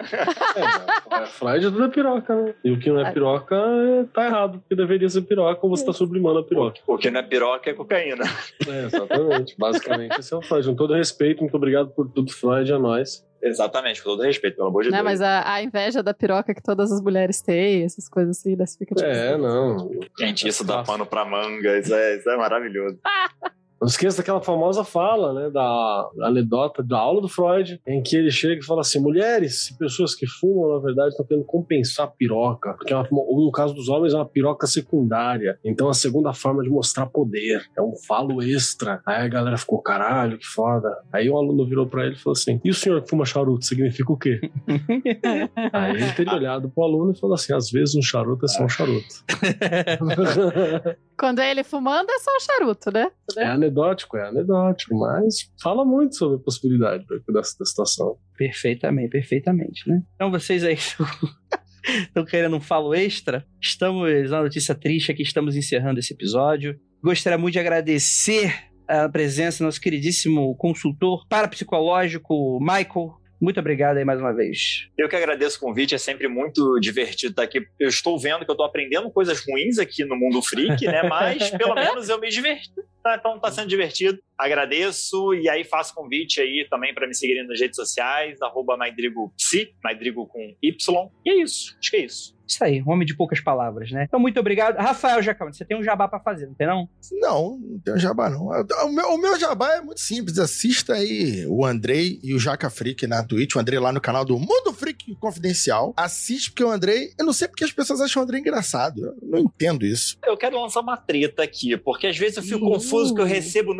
É, 0.56 1.22
é, 1.22 1.26
Freud 1.26 1.66
é 1.66 1.70
tudo 1.70 1.84
é 1.84 1.88
piroca, 1.88 2.34
né? 2.34 2.54
E 2.64 2.70
o 2.70 2.78
que 2.78 2.88
não 2.90 3.00
é 3.04 3.10
piroca 3.12 3.54
é- 3.54 4.04
tá 4.14 4.24
errado, 4.26 4.58
porque 4.60 4.74
deveria 4.74 5.08
ser 5.08 5.22
piroca 5.22 5.58
ou 5.62 5.68
você 5.68 5.84
tá 5.84 5.92
sublimando 5.92 6.38
a 6.38 6.44
piroca. 6.44 6.78
O 6.86 6.96
que 6.96 7.10
não 7.10 7.20
é 7.20 7.22
piroca 7.22 7.68
é 7.68 7.74
cocaína. 7.74 8.24
É, 8.66 8.86
exatamente. 8.86 9.54
Basicamente, 9.58 10.18
esse 10.18 10.32
é 10.32 10.36
o 10.36 10.40
Freud. 10.42 10.66
Com 10.68 10.74
todo 10.76 10.94
respeito, 10.94 11.40
muito 11.42 11.56
obrigado 11.56 11.90
por 11.90 12.08
tudo, 12.08 12.32
Freud, 12.32 12.72
é 12.72 12.78
nóis. 12.78 13.26
Exatamente, 13.42 14.02
com 14.02 14.08
todo 14.10 14.22
respeito, 14.22 14.56
pelo 14.56 14.68
amor 14.68 14.84
de 14.84 14.90
Né, 14.90 14.96
Deus. 14.98 15.04
mas 15.04 15.20
a, 15.20 15.52
a 15.54 15.62
inveja 15.62 16.02
da 16.02 16.14
piroca 16.14 16.54
que 16.54 16.62
todas 16.62 16.90
as 16.90 17.02
mulheres 17.02 17.42
têm, 17.42 17.82
essas 17.84 18.08
coisas 18.08 18.38
assim, 18.38 18.56
das 18.56 18.74
fica 18.76 18.94
tipo, 18.94 19.06
É, 19.06 19.36
não. 19.36 19.90
Gente, 20.18 20.48
isso 20.48 20.64
dá 20.64 20.82
pano 20.82 21.04
pra 21.04 21.24
manga, 21.26 21.78
isso 21.78 21.92
é, 21.94 22.16
isso 22.16 22.30
é 22.30 22.36
maravilhoso. 22.38 22.98
Não 23.84 23.88
esqueça 23.88 24.16
daquela 24.16 24.40
famosa 24.40 24.82
fala, 24.82 25.34
né, 25.34 25.50
da, 25.50 26.10
da 26.16 26.28
anedota 26.28 26.82
da 26.82 26.96
aula 26.96 27.20
do 27.20 27.28
Freud, 27.28 27.78
em 27.86 28.02
que 28.02 28.16
ele 28.16 28.30
chega 28.30 28.62
e 28.62 28.64
fala 28.64 28.80
assim: 28.80 28.98
mulheres 28.98 29.68
e 29.68 29.76
pessoas 29.76 30.14
que 30.14 30.26
fumam, 30.26 30.74
na 30.74 30.78
verdade, 30.82 31.10
estão 31.10 31.26
querendo 31.26 31.44
compensar 31.44 32.06
a 32.06 32.10
piroca, 32.10 32.72
porque 32.72 32.94
é 32.94 32.96
uma, 32.96 33.06
ou 33.12 33.44
no 33.44 33.52
caso 33.52 33.74
dos 33.74 33.90
homens 33.90 34.14
é 34.14 34.16
uma 34.16 34.24
piroca 34.24 34.66
secundária. 34.66 35.58
Então 35.62 35.90
a 35.90 35.92
segunda 35.92 36.32
forma 36.32 36.62
de 36.62 36.70
mostrar 36.70 37.04
poder 37.04 37.62
é 37.76 37.82
um 37.82 37.92
falo 38.08 38.42
extra. 38.42 39.02
Aí 39.04 39.22
a 39.22 39.28
galera 39.28 39.58
ficou, 39.58 39.82
caralho, 39.82 40.38
que 40.38 40.46
foda. 40.46 40.88
Aí 41.12 41.28
o 41.28 41.36
aluno 41.36 41.66
virou 41.66 41.86
pra 41.86 42.06
ele 42.06 42.14
e 42.14 42.18
falou 42.18 42.32
assim: 42.32 42.58
e 42.64 42.70
o 42.70 42.74
senhor 42.74 43.02
que 43.02 43.10
fuma 43.10 43.26
charuto 43.26 43.66
significa 43.66 44.10
o 44.10 44.16
quê? 44.16 44.40
Aí 45.74 45.96
ele 45.96 46.12
teria 46.12 46.32
olhado 46.32 46.70
pro 46.70 46.84
aluno 46.84 47.12
e 47.12 47.20
falou 47.20 47.34
assim: 47.34 47.52
às 47.52 47.70
vezes 47.70 47.94
um 47.94 48.02
charuto 48.02 48.46
é 48.46 48.48
só 48.48 48.64
um 48.64 48.68
charuto. 48.68 49.04
Quando 51.16 51.38
é 51.38 51.50
ele 51.50 51.62
fumando, 51.62 52.10
é 52.10 52.18
só 52.18 52.30
o 52.30 52.40
charuto, 52.40 52.90
né? 52.92 53.10
É 53.36 53.46
anedótico, 53.74 54.16
é 54.16 54.28
anedótico, 54.28 54.96
mas 54.98 55.50
fala 55.62 55.84
muito 55.84 56.16
sobre 56.16 56.36
a 56.36 56.40
possibilidade 56.40 57.04
dessa 57.28 57.56
da 57.58 57.64
situação. 57.64 58.16
Perfeitamente, 58.36 59.10
perfeitamente, 59.10 59.88
né? 59.88 60.02
Então 60.14 60.30
vocês 60.30 60.64
aí 60.64 60.76
estão 62.06 62.24
querendo 62.24 62.56
um 62.56 62.60
falo 62.60 62.94
extra? 62.94 63.44
Estamos, 63.60 64.30
uma 64.30 64.42
notícia 64.42 64.74
triste 64.74 65.10
aqui, 65.10 65.22
estamos 65.22 65.56
encerrando 65.56 65.98
esse 65.98 66.12
episódio. 66.12 66.78
Gostaria 67.02 67.38
muito 67.38 67.54
de 67.54 67.58
agradecer 67.58 68.54
a 68.86 69.08
presença 69.08 69.58
do 69.58 69.66
nosso 69.66 69.80
queridíssimo 69.80 70.54
consultor 70.56 71.26
parapsicológico, 71.28 72.58
Michael. 72.60 73.23
Muito 73.40 73.60
obrigado 73.60 73.96
aí 73.96 74.04
mais 74.04 74.20
uma 74.20 74.32
vez. 74.32 74.88
Eu 74.96 75.08
que 75.08 75.16
agradeço 75.16 75.58
o 75.58 75.60
convite, 75.60 75.94
é 75.94 75.98
sempre 75.98 76.28
muito 76.28 76.78
divertido 76.80 77.32
estar 77.32 77.42
aqui. 77.42 77.66
Eu 77.78 77.88
estou 77.88 78.18
vendo 78.18 78.44
que 78.44 78.50
eu 78.50 78.54
estou 78.54 78.66
aprendendo 78.66 79.10
coisas 79.10 79.44
ruins 79.46 79.78
aqui 79.78 80.04
no 80.04 80.16
mundo 80.16 80.42
freak, 80.42 80.86
né? 80.86 81.02
Mas 81.02 81.50
pelo 81.56 81.74
menos 81.74 82.08
eu 82.08 82.20
me 82.20 82.28
diverti. 82.28 82.72
Tá, 83.02 83.16
então 83.16 83.38
tá 83.38 83.50
sendo 83.50 83.68
divertido. 83.68 84.18
Agradeço 84.38 85.34
e 85.34 85.48
aí 85.48 85.62
faço 85.62 85.94
convite 85.94 86.40
aí 86.40 86.66
também 86.70 86.94
para 86.94 87.06
me 87.06 87.14
seguirem 87.14 87.46
nas 87.46 87.60
redes 87.60 87.76
sociais, 87.76 88.40
arroba 88.40 88.76
maidrigo 88.76 90.26
com 90.26 90.56
Y. 90.62 91.10
E 91.24 91.30
é 91.30 91.34
isso, 91.42 91.76
acho 91.78 91.90
que 91.90 91.96
é 91.96 92.04
isso. 92.04 92.33
Isso 92.46 92.62
aí, 92.62 92.82
um 92.82 92.90
homem 92.90 93.06
de 93.06 93.16
poucas 93.16 93.40
palavras, 93.40 93.90
né? 93.90 94.04
Então, 94.06 94.20
muito 94.20 94.38
obrigado. 94.38 94.76
Rafael 94.76 95.22
Jacão, 95.22 95.52
você 95.52 95.64
tem 95.64 95.76
um 95.78 95.82
jabá 95.82 96.06
pra 96.06 96.20
fazer, 96.20 96.46
não 96.46 96.54
tem 96.54 96.66
não? 96.66 96.88
Não, 97.12 97.58
não 97.58 97.78
tem 97.78 97.94
um 97.94 97.98
jabá 97.98 98.28
não. 98.28 98.48
O 98.48 98.88
meu, 98.92 99.08
o 99.14 99.18
meu 99.18 99.38
jabá 99.38 99.76
é 99.76 99.80
muito 99.80 100.00
simples. 100.00 100.38
Assista 100.38 100.94
aí 100.94 101.46
o 101.46 101.64
Andrei 101.64 102.20
e 102.22 102.34
o 102.34 102.38
Jaca 102.38 102.68
Freak 102.68 103.06
na 103.06 103.22
Twitch. 103.24 103.54
O 103.54 103.58
Andrei 103.58 103.78
lá 103.78 103.92
no 103.92 104.00
canal 104.00 104.24
do 104.24 104.38
Mundo 104.38 104.72
Freak 104.74 105.14
Confidencial. 105.16 105.94
Assiste 105.96 106.50
porque 106.50 106.64
o 106.64 106.70
Andrei... 106.70 107.12
Eu 107.18 107.24
não 107.24 107.32
sei 107.32 107.48
porque 107.48 107.64
as 107.64 107.72
pessoas 107.72 108.00
acham 108.00 108.20
o 108.20 108.24
Andrei 108.24 108.40
engraçado. 108.40 109.04
Eu 109.06 109.14
não 109.22 109.38
entendo 109.40 109.84
isso. 109.86 110.16
Eu 110.24 110.36
quero 110.36 110.60
lançar 110.60 110.80
uma 110.80 110.96
treta 110.96 111.42
aqui, 111.42 111.76
porque 111.78 112.06
às 112.06 112.16
vezes 112.18 112.36
eu 112.36 112.42
fico 112.42 112.64
Uh. 112.66 112.72
confuso 112.74 113.14
que 113.14 113.20
eu 113.20 113.24
recebo 113.26 113.72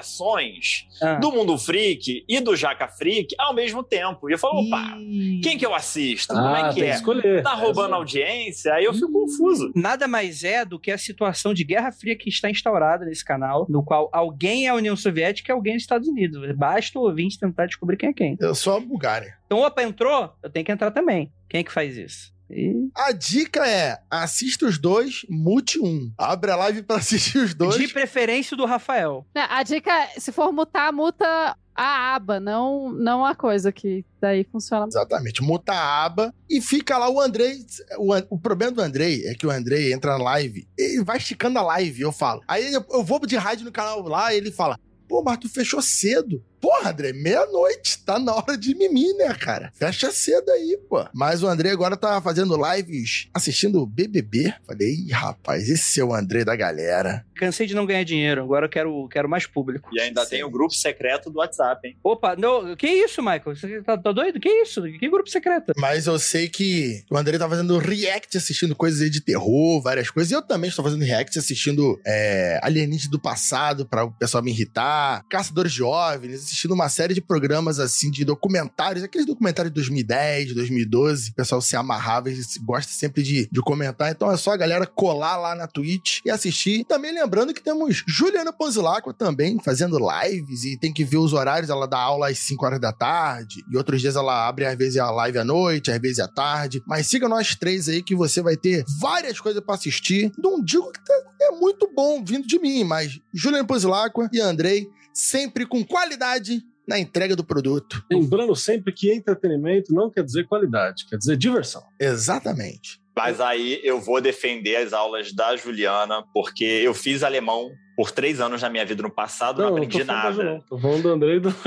notificações 0.00 0.86
Ah. 1.02 1.14
do 1.16 1.30
Mundo 1.32 1.56
Freak 1.58 2.24
e 2.28 2.40
do 2.40 2.56
Jaca 2.56 2.88
Freak 2.88 3.34
ao 3.38 3.54
mesmo 3.54 3.82
tempo. 3.82 4.28
E 4.28 4.32
eu 4.32 4.38
falo, 4.38 4.60
opa, 4.66 4.96
Ih. 5.00 5.40
quem 5.42 5.58
que 5.58 5.66
eu 5.66 5.74
assisto? 5.74 6.32
Como 6.34 6.56
é 6.56 6.72
que 6.72 6.82
é? 6.82 6.90
escolher. 6.94 7.42
Tá 7.42 7.54
roubando 7.54 7.94
É, 7.94 7.98
audiência? 8.06 8.72
Aí 8.74 8.84
eu 8.84 8.94
fico 8.94 9.12
confuso. 9.12 9.72
Nada 9.74 10.06
mais 10.06 10.44
é 10.44 10.64
do 10.64 10.78
que 10.78 10.90
a 10.90 10.98
situação 10.98 11.52
de 11.52 11.64
Guerra 11.64 11.92
Fria 11.92 12.16
que 12.16 12.28
está 12.28 12.48
instaurada 12.48 13.04
nesse 13.04 13.24
canal, 13.24 13.66
no 13.68 13.82
qual 13.82 14.08
alguém 14.12 14.66
é 14.66 14.70
a 14.70 14.74
União 14.74 14.96
Soviética 14.96 15.50
e 15.50 15.52
alguém 15.52 15.74
é 15.74 15.76
os 15.76 15.82
Estados 15.82 16.08
Unidos. 16.08 16.54
Basta 16.56 16.98
o 16.98 17.02
ouvinte 17.02 17.38
tentar 17.38 17.66
descobrir 17.66 17.96
quem 17.96 18.10
é 18.10 18.12
quem. 18.12 18.36
Eu 18.40 18.54
sou 18.54 18.76
a 18.76 18.80
Bulgária. 18.80 19.36
Então, 19.46 19.58
opa, 19.58 19.82
entrou, 19.82 20.32
eu 20.42 20.50
tenho 20.50 20.64
que 20.64 20.72
entrar 20.72 20.90
também. 20.90 21.32
Quem 21.48 21.60
é 21.60 21.64
que 21.64 21.72
faz 21.72 21.96
isso? 21.96 22.35
E... 22.50 22.88
A 22.94 23.12
dica 23.12 23.66
é: 23.66 23.98
assista 24.10 24.66
os 24.66 24.78
dois, 24.78 25.26
mute 25.28 25.80
um. 25.80 26.12
Abre 26.16 26.50
a 26.50 26.56
live 26.56 26.82
pra 26.82 26.96
assistir 26.98 27.38
os 27.38 27.54
dois. 27.54 27.76
De 27.76 27.88
preferência 27.88 28.56
do 28.56 28.64
Rafael. 28.64 29.26
Né, 29.34 29.46
A 29.48 29.62
dica 29.62 29.90
é, 29.90 30.20
se 30.20 30.32
for 30.32 30.52
mutar, 30.52 30.92
muta 30.92 31.56
a 31.74 32.14
aba, 32.14 32.40
não, 32.40 32.90
não 32.90 33.24
a 33.24 33.34
coisa 33.34 33.70
que 33.70 34.04
daí 34.20 34.44
funciona. 34.44 34.86
Exatamente, 34.86 35.42
muta 35.42 35.72
a 35.72 36.04
aba 36.04 36.34
e 36.48 36.60
fica 36.60 36.96
lá 36.96 37.10
o 37.10 37.20
Andrei. 37.20 37.66
O, 37.98 38.14
o 38.30 38.38
problema 38.38 38.72
do 38.72 38.80
Andrei 38.80 39.26
é 39.26 39.34
que 39.34 39.46
o 39.46 39.50
Andrei 39.50 39.92
entra 39.92 40.16
na 40.16 40.24
live 40.24 40.66
e 40.78 41.02
vai 41.04 41.18
esticando 41.18 41.58
a 41.58 41.62
live, 41.62 42.00
eu 42.00 42.12
falo. 42.12 42.40
Aí 42.48 42.72
eu, 42.72 42.84
eu 42.90 43.04
vou 43.04 43.20
de 43.26 43.36
rádio 43.36 43.66
no 43.66 43.72
canal 43.72 44.02
lá 44.02 44.32
e 44.32 44.38
ele 44.38 44.50
fala: 44.50 44.78
Pô, 45.06 45.22
mas 45.22 45.38
tu 45.38 45.48
fechou 45.48 45.82
cedo. 45.82 46.42
Porra, 46.66 46.90
André, 46.90 47.12
meia-noite. 47.12 48.04
Tá 48.04 48.18
na 48.18 48.34
hora 48.34 48.58
de 48.58 48.74
mimir, 48.74 49.14
né, 49.16 49.32
cara? 49.34 49.70
Fecha 49.72 50.10
cedo 50.10 50.50
aí, 50.50 50.76
pô. 50.88 51.06
Mas 51.14 51.40
o 51.40 51.46
André 51.46 51.70
agora 51.70 51.96
tá 51.96 52.20
fazendo 52.20 52.56
lives 52.56 53.28
assistindo 53.32 53.80
o 53.80 53.86
BBB. 53.86 54.52
Falei, 54.66 54.92
Ih, 54.92 55.12
rapaz, 55.12 55.68
esse 55.68 56.00
é 56.00 56.04
o 56.04 56.12
André 56.12 56.44
da 56.44 56.56
galera. 56.56 57.24
Cansei 57.36 57.66
de 57.66 57.74
não 57.74 57.86
ganhar 57.86 58.02
dinheiro, 58.02 58.42
agora 58.42 58.64
eu 58.66 58.70
quero, 58.70 59.08
quero 59.08 59.28
mais 59.28 59.46
público. 59.46 59.90
E 59.92 60.00
ainda 60.00 60.24
tem 60.26 60.42
o 60.42 60.50
grupo 60.50 60.74
secreto 60.74 61.30
do 61.30 61.38
WhatsApp, 61.38 61.86
hein? 61.86 61.96
Opa, 62.02 62.34
não, 62.34 62.74
que 62.74 62.88
isso, 62.88 63.20
Michael? 63.22 63.54
Você 63.54 63.82
tá, 63.82 63.96
tá 63.96 64.10
doido? 64.10 64.40
Que 64.40 64.48
isso? 64.48 64.82
Que 64.82 65.08
grupo 65.08 65.28
secreto? 65.28 65.72
Mas 65.76 66.06
eu 66.06 66.18
sei 66.18 66.48
que 66.48 67.04
o 67.10 67.16
André 67.16 67.38
tá 67.38 67.48
fazendo 67.48 67.78
react 67.78 68.36
assistindo 68.36 68.74
coisas 68.74 69.02
aí 69.02 69.10
de 69.10 69.20
terror, 69.20 69.80
várias 69.82 70.10
coisas. 70.10 70.32
E 70.32 70.34
eu 70.34 70.42
também 70.42 70.70
estou 70.70 70.84
fazendo 70.84 71.04
react 71.04 71.38
assistindo 71.38 72.00
é, 72.04 72.58
Alienígenas 72.62 73.10
do 73.10 73.20
passado 73.20 73.86
para 73.86 74.02
o 74.04 74.10
pessoal 74.10 74.42
me 74.42 74.50
irritar, 74.50 75.22
Caçadores 75.28 75.72
de 75.72 75.82
OVNIs, 75.82 76.55
assistindo 76.56 76.72
uma 76.72 76.88
série 76.88 77.12
de 77.12 77.20
programas 77.20 77.78
assim 77.78 78.10
de 78.10 78.24
documentários, 78.24 79.04
aqueles 79.04 79.26
documentários 79.26 79.70
de 79.70 79.74
2010, 79.74 80.54
2012. 80.54 81.30
O 81.30 81.34
pessoal 81.34 81.60
se 81.60 81.76
amarrava 81.76 82.30
e 82.30 82.40
gosta 82.64 82.90
sempre 82.90 83.22
de, 83.22 83.46
de 83.52 83.60
comentar. 83.60 84.10
Então 84.10 84.30
é 84.32 84.36
só 84.38 84.52
a 84.52 84.56
galera 84.56 84.86
colar 84.86 85.36
lá 85.36 85.54
na 85.54 85.66
Twitch 85.66 86.20
e 86.24 86.30
assistir. 86.30 86.84
Também 86.86 87.12
lembrando 87.12 87.52
que 87.52 87.62
temos 87.62 88.02
Juliana 88.08 88.52
Ponzilacqua 88.54 89.12
também 89.12 89.58
fazendo 89.62 89.98
lives 89.98 90.64
e 90.64 90.78
tem 90.78 90.92
que 90.92 91.04
ver 91.04 91.18
os 91.18 91.34
horários. 91.34 91.68
Ela 91.68 91.86
dá 91.86 91.98
aula 91.98 92.30
às 92.30 92.38
5 92.38 92.64
horas 92.64 92.80
da 92.80 92.92
tarde 92.92 93.62
e 93.70 93.76
outros 93.76 94.00
dias 94.00 94.16
ela 94.16 94.48
abre 94.48 94.64
às 94.64 94.76
vezes 94.78 94.96
a 94.96 95.10
live 95.10 95.38
à 95.38 95.44
noite, 95.44 95.90
às 95.90 96.00
vezes 96.00 96.20
à 96.20 96.26
tarde. 96.28 96.82
Mas 96.86 97.06
siga 97.06 97.28
nós 97.28 97.54
três 97.54 97.86
aí 97.88 98.02
que 98.02 98.14
você 98.14 98.40
vai 98.40 98.56
ter 98.56 98.82
várias 98.98 99.38
coisas 99.38 99.62
pra 99.62 99.74
assistir. 99.74 100.32
Não 100.38 100.62
digo 100.64 100.90
que 100.90 101.04
tá- 101.04 101.14
é 101.42 101.50
muito 101.50 101.90
bom 101.94 102.24
vindo 102.24 102.46
de 102.46 102.58
mim, 102.58 102.82
mas 102.82 103.20
Juliana 103.34 103.66
Ponzilacqua 103.66 104.28
e 104.32 104.40
Andrei 104.40 104.88
sempre 105.16 105.64
com 105.64 105.82
qualidade 105.82 106.62
na 106.86 106.98
entrega 106.98 107.34
do 107.34 107.42
produto. 107.42 108.04
Lembrando 108.12 108.54
sempre 108.54 108.92
que 108.92 109.10
entretenimento 109.10 109.92
não 109.94 110.10
quer 110.10 110.22
dizer 110.22 110.46
qualidade, 110.46 111.06
quer 111.08 111.16
dizer 111.16 111.38
diversão. 111.38 111.82
Exatamente. 111.98 113.00
Mas 113.16 113.40
aí 113.40 113.80
eu 113.82 113.98
vou 113.98 114.20
defender 114.20 114.76
as 114.76 114.92
aulas 114.92 115.32
da 115.32 115.56
Juliana, 115.56 116.22
porque 116.34 116.64
eu 116.64 116.92
fiz 116.92 117.22
alemão 117.22 117.70
por 117.96 118.10
três 118.10 118.40
anos 118.40 118.60
na 118.62 118.68
minha 118.68 118.84
vida 118.84 119.02
no 119.02 119.10
passado, 119.10 119.62
não, 119.62 119.68
tô 119.70 119.74
aprendi 119.76 120.04
nada. 120.04 120.44
não. 120.44 120.60
Tô 120.60 120.78
falando 120.78 121.02
do 121.02 121.08
André 121.08 121.36
e 121.36 121.40
do. 121.40 121.50
Com 121.56 121.66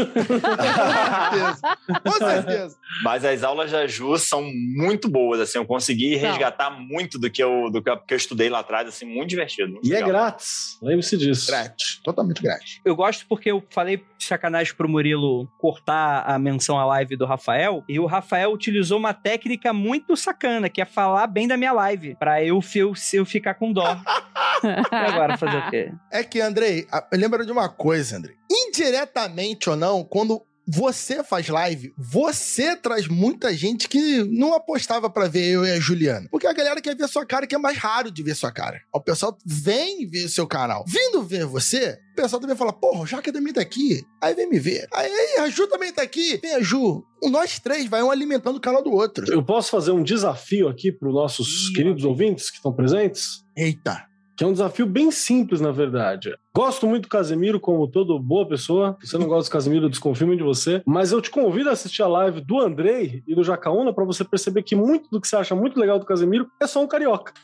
certeza. 1.42 1.62
Com 2.04 2.12
certeza. 2.12 2.78
Mas 3.04 3.26
as 3.26 3.44
aulas 3.44 3.72
da 3.72 3.88
Ju 3.88 4.18
são 4.18 4.44
muito 4.76 5.10
boas, 5.10 5.40
assim, 5.40 5.58
eu 5.58 5.66
consegui 5.66 6.16
Não. 6.20 6.30
resgatar 6.30 6.70
muito 6.70 7.18
do 7.20 7.30
que 7.30 7.42
eu, 7.44 7.70
do 7.72 7.82
que 7.82 7.90
eu, 7.90 7.98
que 7.98 8.14
eu 8.14 8.18
estudei 8.18 8.50
lá 8.50 8.60
atrás, 8.60 8.88
assim, 8.88 9.06
muito 9.06 9.30
divertido. 9.30 9.72
muito 9.74 9.88
E 9.88 9.92
é 9.92 9.96
legal. 9.96 10.10
grátis. 10.10 10.78
Lembre-se 10.82 11.18
disso. 11.18 11.48
Grátis. 11.48 12.00
Totalmente 12.04 12.42
grátis. 12.42 12.80
Eu 12.86 12.96
gosto 12.96 13.26
porque 13.28 13.50
eu 13.52 13.64
falei 13.70 13.98
de 13.98 14.26
sacanagem 14.26 14.74
pro 14.76 14.88
Murilo 14.90 15.48
cortar 15.58 16.24
a 16.28 16.38
menção 16.38 16.78
à 16.78 16.86
live 16.86 17.16
do 17.16 17.26
Rafael, 17.26 17.84
e 17.88 18.00
o 18.00 18.06
Rafael 18.06 18.52
utilizou 18.52 18.98
uma 19.00 19.14
técnica 19.14 19.72
muito 19.74 20.16
sacana, 20.18 20.70
que 20.70 20.82
é 20.82 20.86
falar 20.86 21.28
bem 21.28 21.48
da 21.48 21.58
minha 21.58 21.72
live, 21.72 22.16
pra 22.16 22.44
eu, 22.44 22.60
eu, 22.76 22.94
eu 23.14 23.26
ficar 23.26 23.54
com 23.56 23.72
dó. 23.72 23.98
e 24.92 24.96
agora, 24.96 25.38
fazer 25.38 25.58
o 25.58 25.70
quê? 25.70 25.92
É 26.12 26.19
que, 26.24 26.42
Andrei, 26.42 26.88
lembra 27.14 27.46
de 27.46 27.52
uma 27.52 27.70
coisa, 27.70 28.18
Andrei. 28.18 28.36
Indiretamente 28.50 29.70
ou 29.70 29.76
não, 29.76 30.04
quando 30.04 30.42
você 30.72 31.24
faz 31.24 31.50
live, 31.50 31.92
você 31.98 32.76
traz 32.76 33.08
muita 33.08 33.52
gente 33.56 33.90
que 33.90 34.24
não 34.26 34.54
apostava 34.54 35.10
pra 35.10 35.28
ver 35.28 35.50
eu 35.50 35.66
e 35.66 35.72
a 35.72 35.80
Juliana. 35.80 36.28
Porque 36.30 36.46
a 36.46 36.54
galera 36.54 36.80
quer 36.80 36.96
ver 36.96 37.08
sua 37.08 37.26
cara, 37.26 37.48
que 37.48 37.56
é 37.56 37.58
mais 37.58 37.76
raro 37.76 38.12
de 38.12 38.22
ver 38.22 38.36
sua 38.36 38.52
cara. 38.52 38.80
O 38.94 39.02
pessoal 39.02 39.36
vem 39.44 40.08
ver 40.08 40.26
o 40.26 40.30
seu 40.30 40.46
canal. 40.46 40.86
Vindo 40.88 41.24
ver 41.24 41.46
você, 41.46 41.98
o 42.12 42.16
pessoal 42.16 42.40
também 42.40 42.56
fala, 42.56 42.72
porra, 42.72 43.02
o 43.02 43.08
Jaca 43.08 43.34
também 43.34 43.52
tá 43.52 43.62
aqui. 43.62 44.04
Aí 44.22 44.36
vem 44.36 44.48
me 44.48 44.60
ver. 44.60 44.88
Aí, 44.94 45.10
a 45.40 45.50
Ju 45.50 45.66
também 45.66 45.92
tá 45.92 46.04
aqui. 46.04 46.38
Vem 46.38 46.54
a 46.54 46.62
Ju. 46.62 47.04
Nós 47.24 47.58
três 47.58 47.88
vai 47.88 48.04
um 48.04 48.12
alimentando 48.12 48.58
o 48.58 48.62
canal 48.62 48.84
do 48.84 48.92
outro. 48.92 49.32
Eu 49.32 49.44
posso 49.44 49.72
fazer 49.72 49.92
um 49.92 50.04
desafio 50.04 50.68
aqui 50.68 50.92
para 50.92 51.10
os 51.10 51.16
nossos 51.16 51.70
Ih, 51.70 51.74
queridos 51.74 52.06
ouvintes 52.06 52.52
que 52.52 52.58
estão 52.58 52.72
presentes? 52.72 53.44
Eita. 53.58 54.09
Que 54.40 54.46
é 54.46 54.48
um 54.48 54.54
desafio 54.54 54.86
bem 54.86 55.12
simples, 55.12 55.60
na 55.60 55.70
verdade. 55.70 56.34
Gosto 56.56 56.88
muito 56.88 57.04
do 57.04 57.10
Casemiro, 57.10 57.60
como 57.60 57.86
toda 57.90 58.18
boa 58.18 58.48
pessoa. 58.48 58.98
Se 59.02 59.08
você 59.08 59.18
não 59.18 59.28
gosta 59.28 59.50
do 59.50 59.52
Casemiro, 59.52 59.86
eu 59.88 59.90
desconfio 59.90 60.34
de 60.34 60.42
você. 60.42 60.82
Mas 60.86 61.12
eu 61.12 61.22
te 61.22 61.30
convido 61.30 61.70
a 61.70 61.74
assistir 61.74 62.04
a 62.04 62.08
live 62.08 62.40
do 62.40 62.58
Andrei 62.58 63.22
e 63.28 63.36
do 63.36 63.44
Jacaúna 63.44 63.94
para 63.94 64.06
você 64.06 64.24
perceber 64.24 64.64
que 64.64 64.78
muito 64.78 65.10
do 65.10 65.20
que 65.20 65.28
você 65.28 65.36
acha 65.36 65.54
muito 65.54 65.78
legal 65.78 66.00
do 66.00 66.06
Casemiro 66.06 66.50
é 66.58 66.66
só 66.68 66.82
um 66.82 66.88
carioca. 66.88 67.34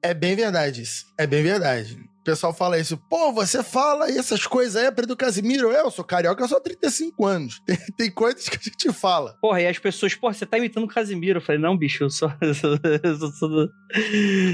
É 0.00 0.14
bem 0.14 0.36
verdade 0.36 0.80
isso. 0.80 1.04
É 1.18 1.26
bem 1.26 1.42
verdade. 1.42 2.07
Pessoal 2.28 2.52
fala 2.52 2.78
isso. 2.78 2.98
Pô, 3.08 3.32
você 3.32 3.62
fala 3.62 4.06
essas 4.10 4.46
coisas 4.46 4.76
aí, 4.76 4.90
do 4.90 5.16
Casimiro. 5.16 5.70
Eu 5.70 5.90
sou 5.90 6.04
carioca, 6.04 6.44
eu 6.44 6.48
sou 6.48 6.60
35 6.60 7.24
anos. 7.24 7.58
Tem, 7.64 7.78
tem 7.96 8.10
coisas 8.10 8.46
que 8.50 8.56
a 8.56 8.60
gente 8.62 8.92
fala. 8.92 9.34
Porra, 9.40 9.62
e 9.62 9.66
as 9.66 9.78
pessoas, 9.78 10.14
porra, 10.14 10.34
você 10.34 10.44
tá 10.44 10.58
imitando 10.58 10.84
o 10.84 10.88
Casimiro. 10.88 11.38
Eu 11.38 11.42
falei, 11.42 11.58
não, 11.58 11.74
bicho, 11.74 12.04
eu 12.04 12.10
sou. 12.10 12.30
eu 12.42 12.52
sou- 12.52 12.78
eu 13.02 13.16
sou- 13.32 13.68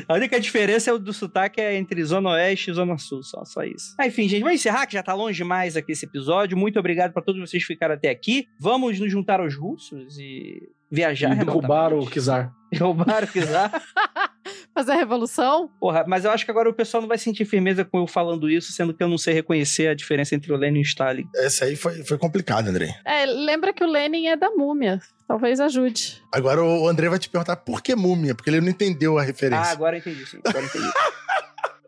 A 0.09 0.15
única 0.15 0.39
diferença 0.39 0.89
é 0.89 0.93
o 0.93 0.99
do 1.01 1.13
sotaque 1.13 1.61
é 1.61 1.75
entre 1.75 2.05
Zona 2.05 2.31
Oeste 2.31 2.71
e 2.71 2.75
Zona 2.75 2.97
Sul, 2.97 3.25
só, 3.25 3.45
só 3.45 3.65
isso. 3.65 3.93
Ah, 3.99 4.07
enfim, 4.07 4.29
gente, 4.29 4.43
vamos 4.43 4.61
encerrar, 4.61 4.87
que 4.87 4.93
já 4.93 5.03
tá 5.03 5.13
longe 5.15 5.37
demais 5.39 5.77
aqui 5.77 5.91
esse 5.91 6.05
episódio. 6.07 6.57
Muito 6.57 6.79
obrigado 6.79 7.13
pra 7.13 7.23
todos 7.23 7.41
vocês 7.41 7.61
que 7.65 7.73
ficaram 7.73 7.95
até 7.95 8.09
aqui. 8.09 8.47
Vamos 8.61 9.01
nos 9.01 9.11
juntar 9.11 9.41
aos 9.41 9.57
russos 9.57 10.17
e 10.17 10.63
viajar 10.91 11.33
e 11.37 11.45
derrubar 11.45 11.93
o. 11.93 12.07
Kizar. 12.07 12.53
Derrubar 12.73 13.23
o 13.25 13.27
Kizar. 13.29 13.71
Fazer 14.75 14.93
a 14.93 14.97
revolução? 14.97 15.71
Porra, 15.79 16.05
mas 16.09 16.25
eu 16.25 16.33
acho 16.33 16.45
que 16.45 16.51
agora 16.51 16.69
o 16.69 16.75
pessoal 16.75 17.01
não 17.01 17.07
vai 17.09 17.17
sentir 17.17 17.45
firmeza 17.45 17.85
com 17.85 18.01
eu 18.01 18.07
falando 18.09 18.51
isso, 18.51 18.73
sendo 18.73 18.93
que 18.93 19.01
eu 19.03 19.07
não 19.09 19.17
sei 19.17 19.33
reconhecer 19.33 19.87
a 19.87 19.95
diferença 19.95 20.35
entre 20.35 20.53
o 20.53 20.57
Lenin 20.57 20.81
e 20.81 20.83
o 20.83 20.85
Stalin. 20.85 21.25
Essa 21.37 21.67
aí 21.67 21.77
foi, 21.77 22.03
foi 22.03 22.19
complicado, 22.19 22.67
André. 22.67 22.93
É, 23.05 23.25
lembra 23.27 23.73
que 23.73 23.85
o 23.85 23.87
Lenin 23.87 24.27
é 24.27 24.37
da 24.37 24.51
múmia. 24.51 24.99
Talvez 25.29 25.61
ajude. 25.61 26.21
Agora 26.33 26.65
o 26.65 26.89
André 26.89 27.09
vai 27.09 27.21
te 27.21 27.29
perguntar 27.31 27.55
por 27.57 27.81
que 27.81 27.95
múmia, 27.95 28.35
porque 28.35 28.51
ele 28.51 28.61
não 28.61 28.69
entendeu 28.69 29.17
a 29.17 29.23
Ah, 29.23 29.25
referência. 29.25 29.71
agora 29.73 29.95
eu 29.97 30.01
entendi, 30.01 30.27
sim. 30.27 30.41
Agora 30.45 30.65
eu 30.65 30.69
entendi. 30.69 30.93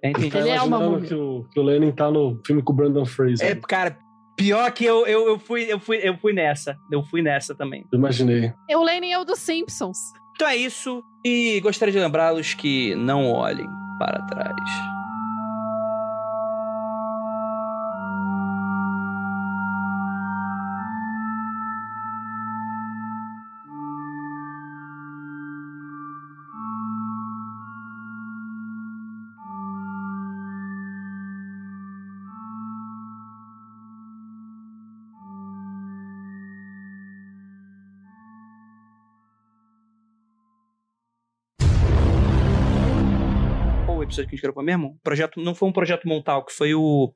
Eu 0.05 0.11
entendi. 0.11 0.31
Tá 0.31 0.39
Ele 0.39 0.51
é 0.51 0.63
uma 0.63 0.67
imaginando 0.79 0.91
múmia. 0.93 1.09
que 1.09 1.15
o, 1.15 1.45
que 1.53 1.59
o 1.59 1.63
Lenin 1.65 1.91
tá 1.91 2.09
no 2.09 2.41
filme 2.47 2.63
com 2.63 2.73
o 2.73 2.77
Brandon 2.77 3.05
Fraser. 3.05 3.51
É, 3.51 3.55
cara, 3.57 3.99
pior 4.37 4.71
que 4.73 4.85
eu, 4.85 5.07
eu, 5.07 5.27
eu, 5.29 5.39
fui, 5.39 5.65
eu, 5.73 5.81
fui, 5.81 5.99
eu 6.03 6.17
fui 6.19 6.33
nessa. 6.33 6.79
Eu 6.91 7.03
fui 7.03 7.23
nessa 7.23 7.55
também. 7.55 7.85
Eu 7.91 7.99
imaginei. 7.99 8.53
E 8.69 8.77
o 8.77 8.83
Lenin 8.83 9.13
é 9.13 9.19
o 9.19 9.25
dos 9.25 9.39
Simpsons. 9.39 9.99
Então 10.35 10.47
é 10.47 10.57
isso. 10.57 11.03
E 11.25 11.59
gostaria 11.61 11.93
de 11.93 11.99
lembrá-los 11.99 12.55
que 12.55 12.95
não 12.95 13.33
olhem 13.33 13.67
para 13.99 14.23
trás. 14.27 14.96
Episódio 44.17 44.29
que 44.29 44.35
a 44.35 44.37
gente 44.37 44.43
gravou 44.43 44.63
mesmo? 44.65 44.99
Projeto, 45.03 45.41
não 45.41 45.55
foi 45.55 45.69
um 45.69 45.73
projeto 45.73 46.07
Montal, 46.09 46.45
que 46.45 46.53
foi 46.53 46.75
o. 46.75 47.13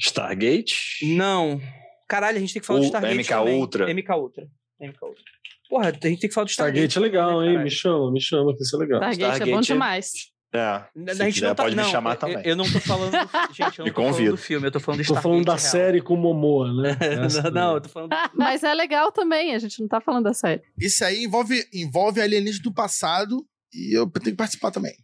Stargate? 0.00 1.14
Não. 1.14 1.60
Caralho, 2.08 2.36
a 2.36 2.40
gente 2.40 2.52
tem 2.52 2.60
que 2.60 2.66
falar 2.66 2.80
O 2.80 2.82
do 2.82 2.86
Stargate. 2.86 3.14
MK 3.18 3.28
também. 3.28 3.60
Ultra. 3.60 3.94
MK 3.94 4.10
Ultra. 4.12 4.46
MK 4.80 4.98
Ultra. 5.04 5.24
Porra, 5.68 5.88
a 5.88 5.92
gente 5.92 6.00
tem 6.00 6.28
que 6.28 6.30
falar 6.30 6.44
do 6.44 6.50
Stargate. 6.50 6.86
Stargate 6.88 6.98
é 6.98 7.00
legal, 7.00 7.40
né, 7.40 7.52
hein? 7.52 7.58
Me 7.62 7.70
chama, 7.70 8.12
me 8.12 8.20
chama, 8.20 8.54
que 8.56 8.62
isso 8.62 8.76
é 8.76 8.78
legal. 8.78 9.00
Stargate, 9.00 9.22
é 9.22 9.26
bom 9.28 9.34
Stargate 9.36 9.70
é- 9.70 9.74
demais. 9.74 10.12
É. 10.52 10.58
A 10.60 10.88
Se 11.08 11.14
gente 11.16 11.34
quiser, 11.34 11.48
não 11.48 11.54
tá, 11.56 11.62
pode 11.64 11.74
não, 11.74 11.84
me 11.84 11.90
chamar 11.90 12.12
eu, 12.12 12.16
também. 12.16 12.42
Eu 12.44 12.54
não 12.56 12.64
tô 12.70 12.78
falando. 12.78 13.10
do- 13.10 13.18
Gente, 13.54 13.78
eu 13.80 13.82
não 13.82 13.84
Me 13.86 13.90
tô 13.92 14.02
falando 14.02 14.30
do 14.30 14.36
filme, 14.36 14.66
eu 14.68 14.70
tô 14.70 14.78
falando 14.80 15.02
do 15.02 15.06
Tô 15.08 15.20
falando 15.20 15.44
da 15.44 15.56
Stargate 15.56 15.70
série 15.84 16.00
com 16.00 16.16
Momoa, 16.16 16.72
né? 16.80 16.96
real. 17.00 17.42
Não, 17.44 17.50
não, 17.50 17.74
eu 17.74 17.80
tô 17.80 17.88
falando. 17.88 18.10
Mas 18.34 18.62
é 18.62 18.72
legal 18.72 19.10
também, 19.10 19.52
a 19.54 19.58
gente 19.58 19.80
não 19.80 19.88
tá 19.88 20.00
falando 20.00 20.24
da 20.24 20.34
série. 20.34 20.62
Isso 20.78 21.04
aí 21.04 21.24
envolve, 21.24 21.60
envolve 21.72 22.20
alienígenas 22.20 22.62
do 22.62 22.72
passado 22.72 23.44
e 23.72 23.98
eu 23.98 24.08
tenho 24.08 24.26
que 24.26 24.36
participar 24.36 24.70
também. 24.70 24.94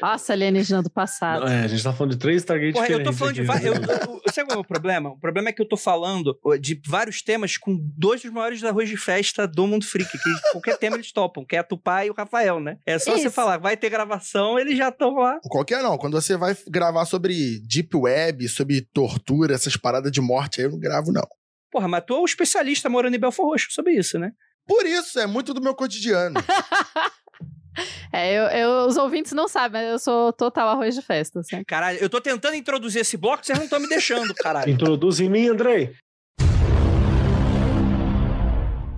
Nossa, 0.00 0.32
alienígena 0.32 0.82
do 0.82 0.90
passado. 0.90 1.46
É, 1.48 1.62
a 1.64 1.66
gente 1.66 1.82
tá 1.82 1.92
falando 1.92 2.12
de 2.12 2.18
três 2.18 2.42
Stargate 2.42 2.72
Porra, 2.72 2.88
eu 2.88 3.02
tô 3.02 3.12
falando 3.12 3.34
de. 3.34 3.40
aqui, 3.42 3.46
va- 3.48 3.58
né? 3.60 3.68
Eu- 3.68 4.32
sabe 4.32 4.48
qual 4.48 4.58
é 4.58 4.60
o 4.60 4.64
problema? 4.64 5.10
O 5.10 5.18
problema 5.18 5.48
é 5.48 5.52
que 5.52 5.60
eu 5.60 5.68
tô 5.68 5.76
falando 5.76 6.38
de 6.60 6.80
vários 6.88 7.22
temas 7.22 7.56
com 7.56 7.76
dois 7.96 8.22
dos 8.22 8.30
maiores 8.32 8.62
arroz 8.64 8.88
de 8.88 8.96
festa 8.96 9.46
do 9.46 9.66
Mundo 9.66 9.84
Freak, 9.84 10.10
que 10.10 10.30
qualquer 10.52 10.78
tema 10.78 10.96
eles 10.96 11.12
topam, 11.12 11.44
que 11.44 11.54
é 11.56 11.58
a 11.58 11.64
Tupá 11.64 12.04
e 12.06 12.10
o 12.10 12.14
Rafael, 12.14 12.60
né? 12.60 12.78
É 12.86 12.98
só 12.98 13.12
você 13.12 13.26
Isso. 13.26 13.30
falar, 13.34 13.58
vai 13.58 13.76
ter 13.76 13.90
gravação, 13.90 14.58
eles 14.58 14.76
já 14.76 14.88
estão 14.88 15.14
lá. 15.14 15.38
Qualquer 15.44 15.82
não. 15.82 15.98
Quando 15.98 16.14
você 16.20 16.36
vai 16.36 16.56
gravar 16.68 17.04
sobre 17.04 17.60
Deep 17.60 17.94
Web, 17.96 18.48
sobre 18.48 18.80
tortura, 18.92 19.54
essas 19.54 19.76
paradas 19.76 20.10
de 20.10 20.20
morte, 20.20 20.60
aí 20.60 20.66
eu 20.66 20.70
não 20.72 20.78
gravo, 20.78 21.12
não. 21.12 21.26
Porra, 21.70 21.88
mas 21.88 22.04
tu 22.06 22.14
é 22.14 22.20
um 22.20 22.24
especialista 22.24 22.88
morando 22.88 23.14
em 23.16 23.18
Belfor 23.20 23.46
Roxo 23.46 23.68
sobre 23.70 23.92
isso, 23.94 24.18
né? 24.18 24.32
Por 24.66 24.86
isso, 24.86 25.18
é 25.18 25.26
muito 25.26 25.52
do 25.52 25.60
meu 25.60 25.74
cotidiano. 25.74 26.36
É, 28.12 28.32
eu, 28.34 28.42
eu- 28.44 28.86
os 28.86 28.96
ouvintes 28.96 29.32
não 29.32 29.48
sabem, 29.48 29.82
mas 29.82 29.90
eu 29.92 29.98
sou 29.98 30.32
total 30.32 30.68
arroz 30.68 30.94
de 30.94 31.02
festa. 31.02 31.40
Assim. 31.40 31.62
Caralho, 31.64 31.98
eu 31.98 32.10
tô 32.10 32.20
tentando 32.20 32.54
introduzir 32.54 33.00
esse 33.00 33.16
bloco, 33.16 33.44
vocês 33.44 33.56
não 33.58 33.64
estão 33.64 33.80
me 33.80 33.88
deixando, 33.88 34.34
caralho. 34.34 34.70
Introduz 34.70 35.20
em 35.20 35.28
mim, 35.30 35.48
Andrei. 35.48 35.94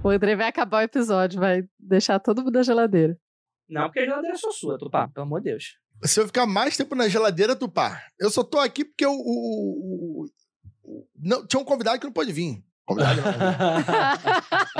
O 0.03 0.09
André 0.11 0.37
vai 0.37 0.49
acabar 0.49 0.79
o 0.79 0.83
episódio, 0.85 1.41
vai 1.41 1.65
deixar 1.79 2.19
todo 2.19 2.43
mundo 2.43 2.55
na 2.57 2.63
geladeira. 2.63 3.17
Não, 3.69 3.85
porque 3.85 4.01
a 4.01 4.05
geladeira 4.05 4.35
é 4.37 4.39
só 4.39 4.51
sua, 4.51 4.77
Tupá, 4.79 5.09
pelo 5.09 5.25
amor 5.27 5.41
de 5.41 5.51
Deus. 5.51 5.79
Se 6.03 6.21
eu 6.21 6.27
ficar 6.27 6.45
mais 6.47 6.77
tempo 6.77 6.95
na 6.95 7.09
geladeira, 7.09 7.57
tu 7.57 7.69
pá. 7.69 8.03
Eu 8.19 8.29
só 8.31 8.43
tô 8.45 8.59
aqui 8.59 8.85
porque 8.85 9.07
o. 9.07 9.13
o- 9.13 10.25
o- 10.25 10.27
o- 10.83 11.07
não, 11.19 11.47
tinha 11.47 11.61
um 11.61 11.65
convidado 11.65 11.99
que 11.99 12.05
não 12.05 12.13
pôde 12.13 12.33
vir. 12.33 12.63
Não. 12.89 12.97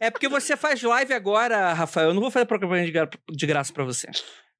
É 0.00 0.10
porque 0.10 0.28
você 0.28 0.56
faz 0.56 0.82
live 0.82 1.12
agora, 1.12 1.72
Rafael. 1.72 2.08
Eu 2.08 2.14
não 2.14 2.20
vou 2.20 2.30
fazer 2.30 2.46
propaganda 2.46 2.84
de, 2.84 2.92
gra- 2.92 3.08
de 3.30 3.46
graça 3.46 3.72
pra 3.72 3.84
você. 3.84 4.08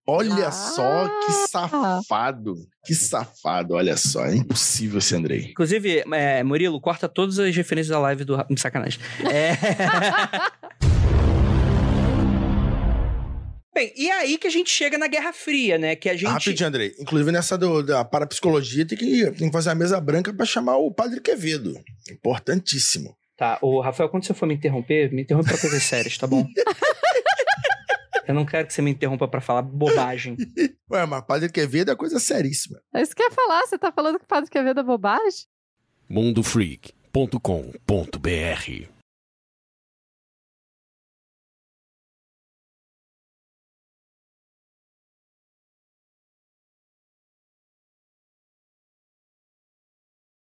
Olha 0.07 0.49
Ah. 0.49 0.53
só 0.53 1.09
que 1.27 1.33
safado. 1.49 2.55
Que 2.85 2.95
safado, 2.95 3.75
olha 3.75 3.97
só. 3.97 4.25
É 4.25 4.35
impossível 4.37 4.99
esse 4.99 5.15
Andrei. 5.15 5.51
Inclusive, 5.51 6.03
é, 6.13 6.43
Murilo, 6.43 6.81
corta 6.81 7.09
todas 7.09 7.39
as 7.39 7.55
referências 7.55 7.89
da 7.91 7.99
live 8.01 8.25
do. 8.25 8.37
Sacanagem. 8.57 9.01
É. 9.31 9.53
Bem, 13.79 13.93
e 13.97 14.11
aí 14.11 14.37
que 14.39 14.49
a 14.49 14.51
gente 14.51 14.71
chega 14.71 14.99
na 14.99 15.07
Guerra 15.07 15.33
Fria, 15.33 15.79
né? 15.79 15.95
Que 15.95 16.09
a 16.09 16.17
gente. 16.17 16.29
Rapidinho, 16.29 16.69
Andrei. 16.69 16.95
Inclusive, 16.99 17.31
nessa 17.31 17.57
do- 17.57 17.81
da 17.83 18.05
parapsicologia, 18.05 18.85
tem 18.85 18.99
que, 18.99 19.31
tem 19.31 19.47
que 19.49 19.53
fazer 19.53 19.71
a 19.71 19.75
mesa 19.77 20.01
branca 20.01 20.35
pra 20.35 20.45
chamar 20.45 20.79
o 20.79 20.93
Padre 20.93 21.21
Quevedo. 21.21 21.81
Importantíssimo. 22.11 23.17
Tá, 23.37 23.57
o 23.63 23.81
Rafael, 23.81 24.09
quando 24.09 24.25
você 24.25 24.35
for 24.35 24.47
me 24.47 24.55
interromper, 24.55 25.13
me 25.13 25.23
interrompa 25.23 25.51
pra 25.51 25.59
coisas 25.59 25.81
sérias, 25.85 26.19
tá 26.19 26.27
bom? 26.27 26.45
Eu 28.27 28.35
não 28.35 28.45
quero 28.45 28.67
que 28.67 28.75
você 28.75 28.83
me 28.83 28.91
interrompa 28.91 29.29
pra 29.29 29.41
falar 29.41 29.63
bobagem. 29.63 30.37
Ué, 30.91 31.07
mas 31.07 31.25
Padre 31.25 31.49
Quevedo 31.49 31.93
é 31.93 31.97
coisa 31.97 32.19
seríssima. 32.19 32.81
É 32.93 33.01
isso 33.01 33.15
que 33.15 33.23
eu 33.23 33.29
ia 33.29 33.33
falar, 33.35 33.65
você 33.65 33.79
tá 33.79 33.93
falando 33.93 34.19
que 34.19 34.25
o 34.25 34.29
Padre 34.29 34.51
Quevedo 34.51 34.81
é 34.81 34.83
bobagem? 34.83 35.47
mundofreak.com.br 36.11 38.98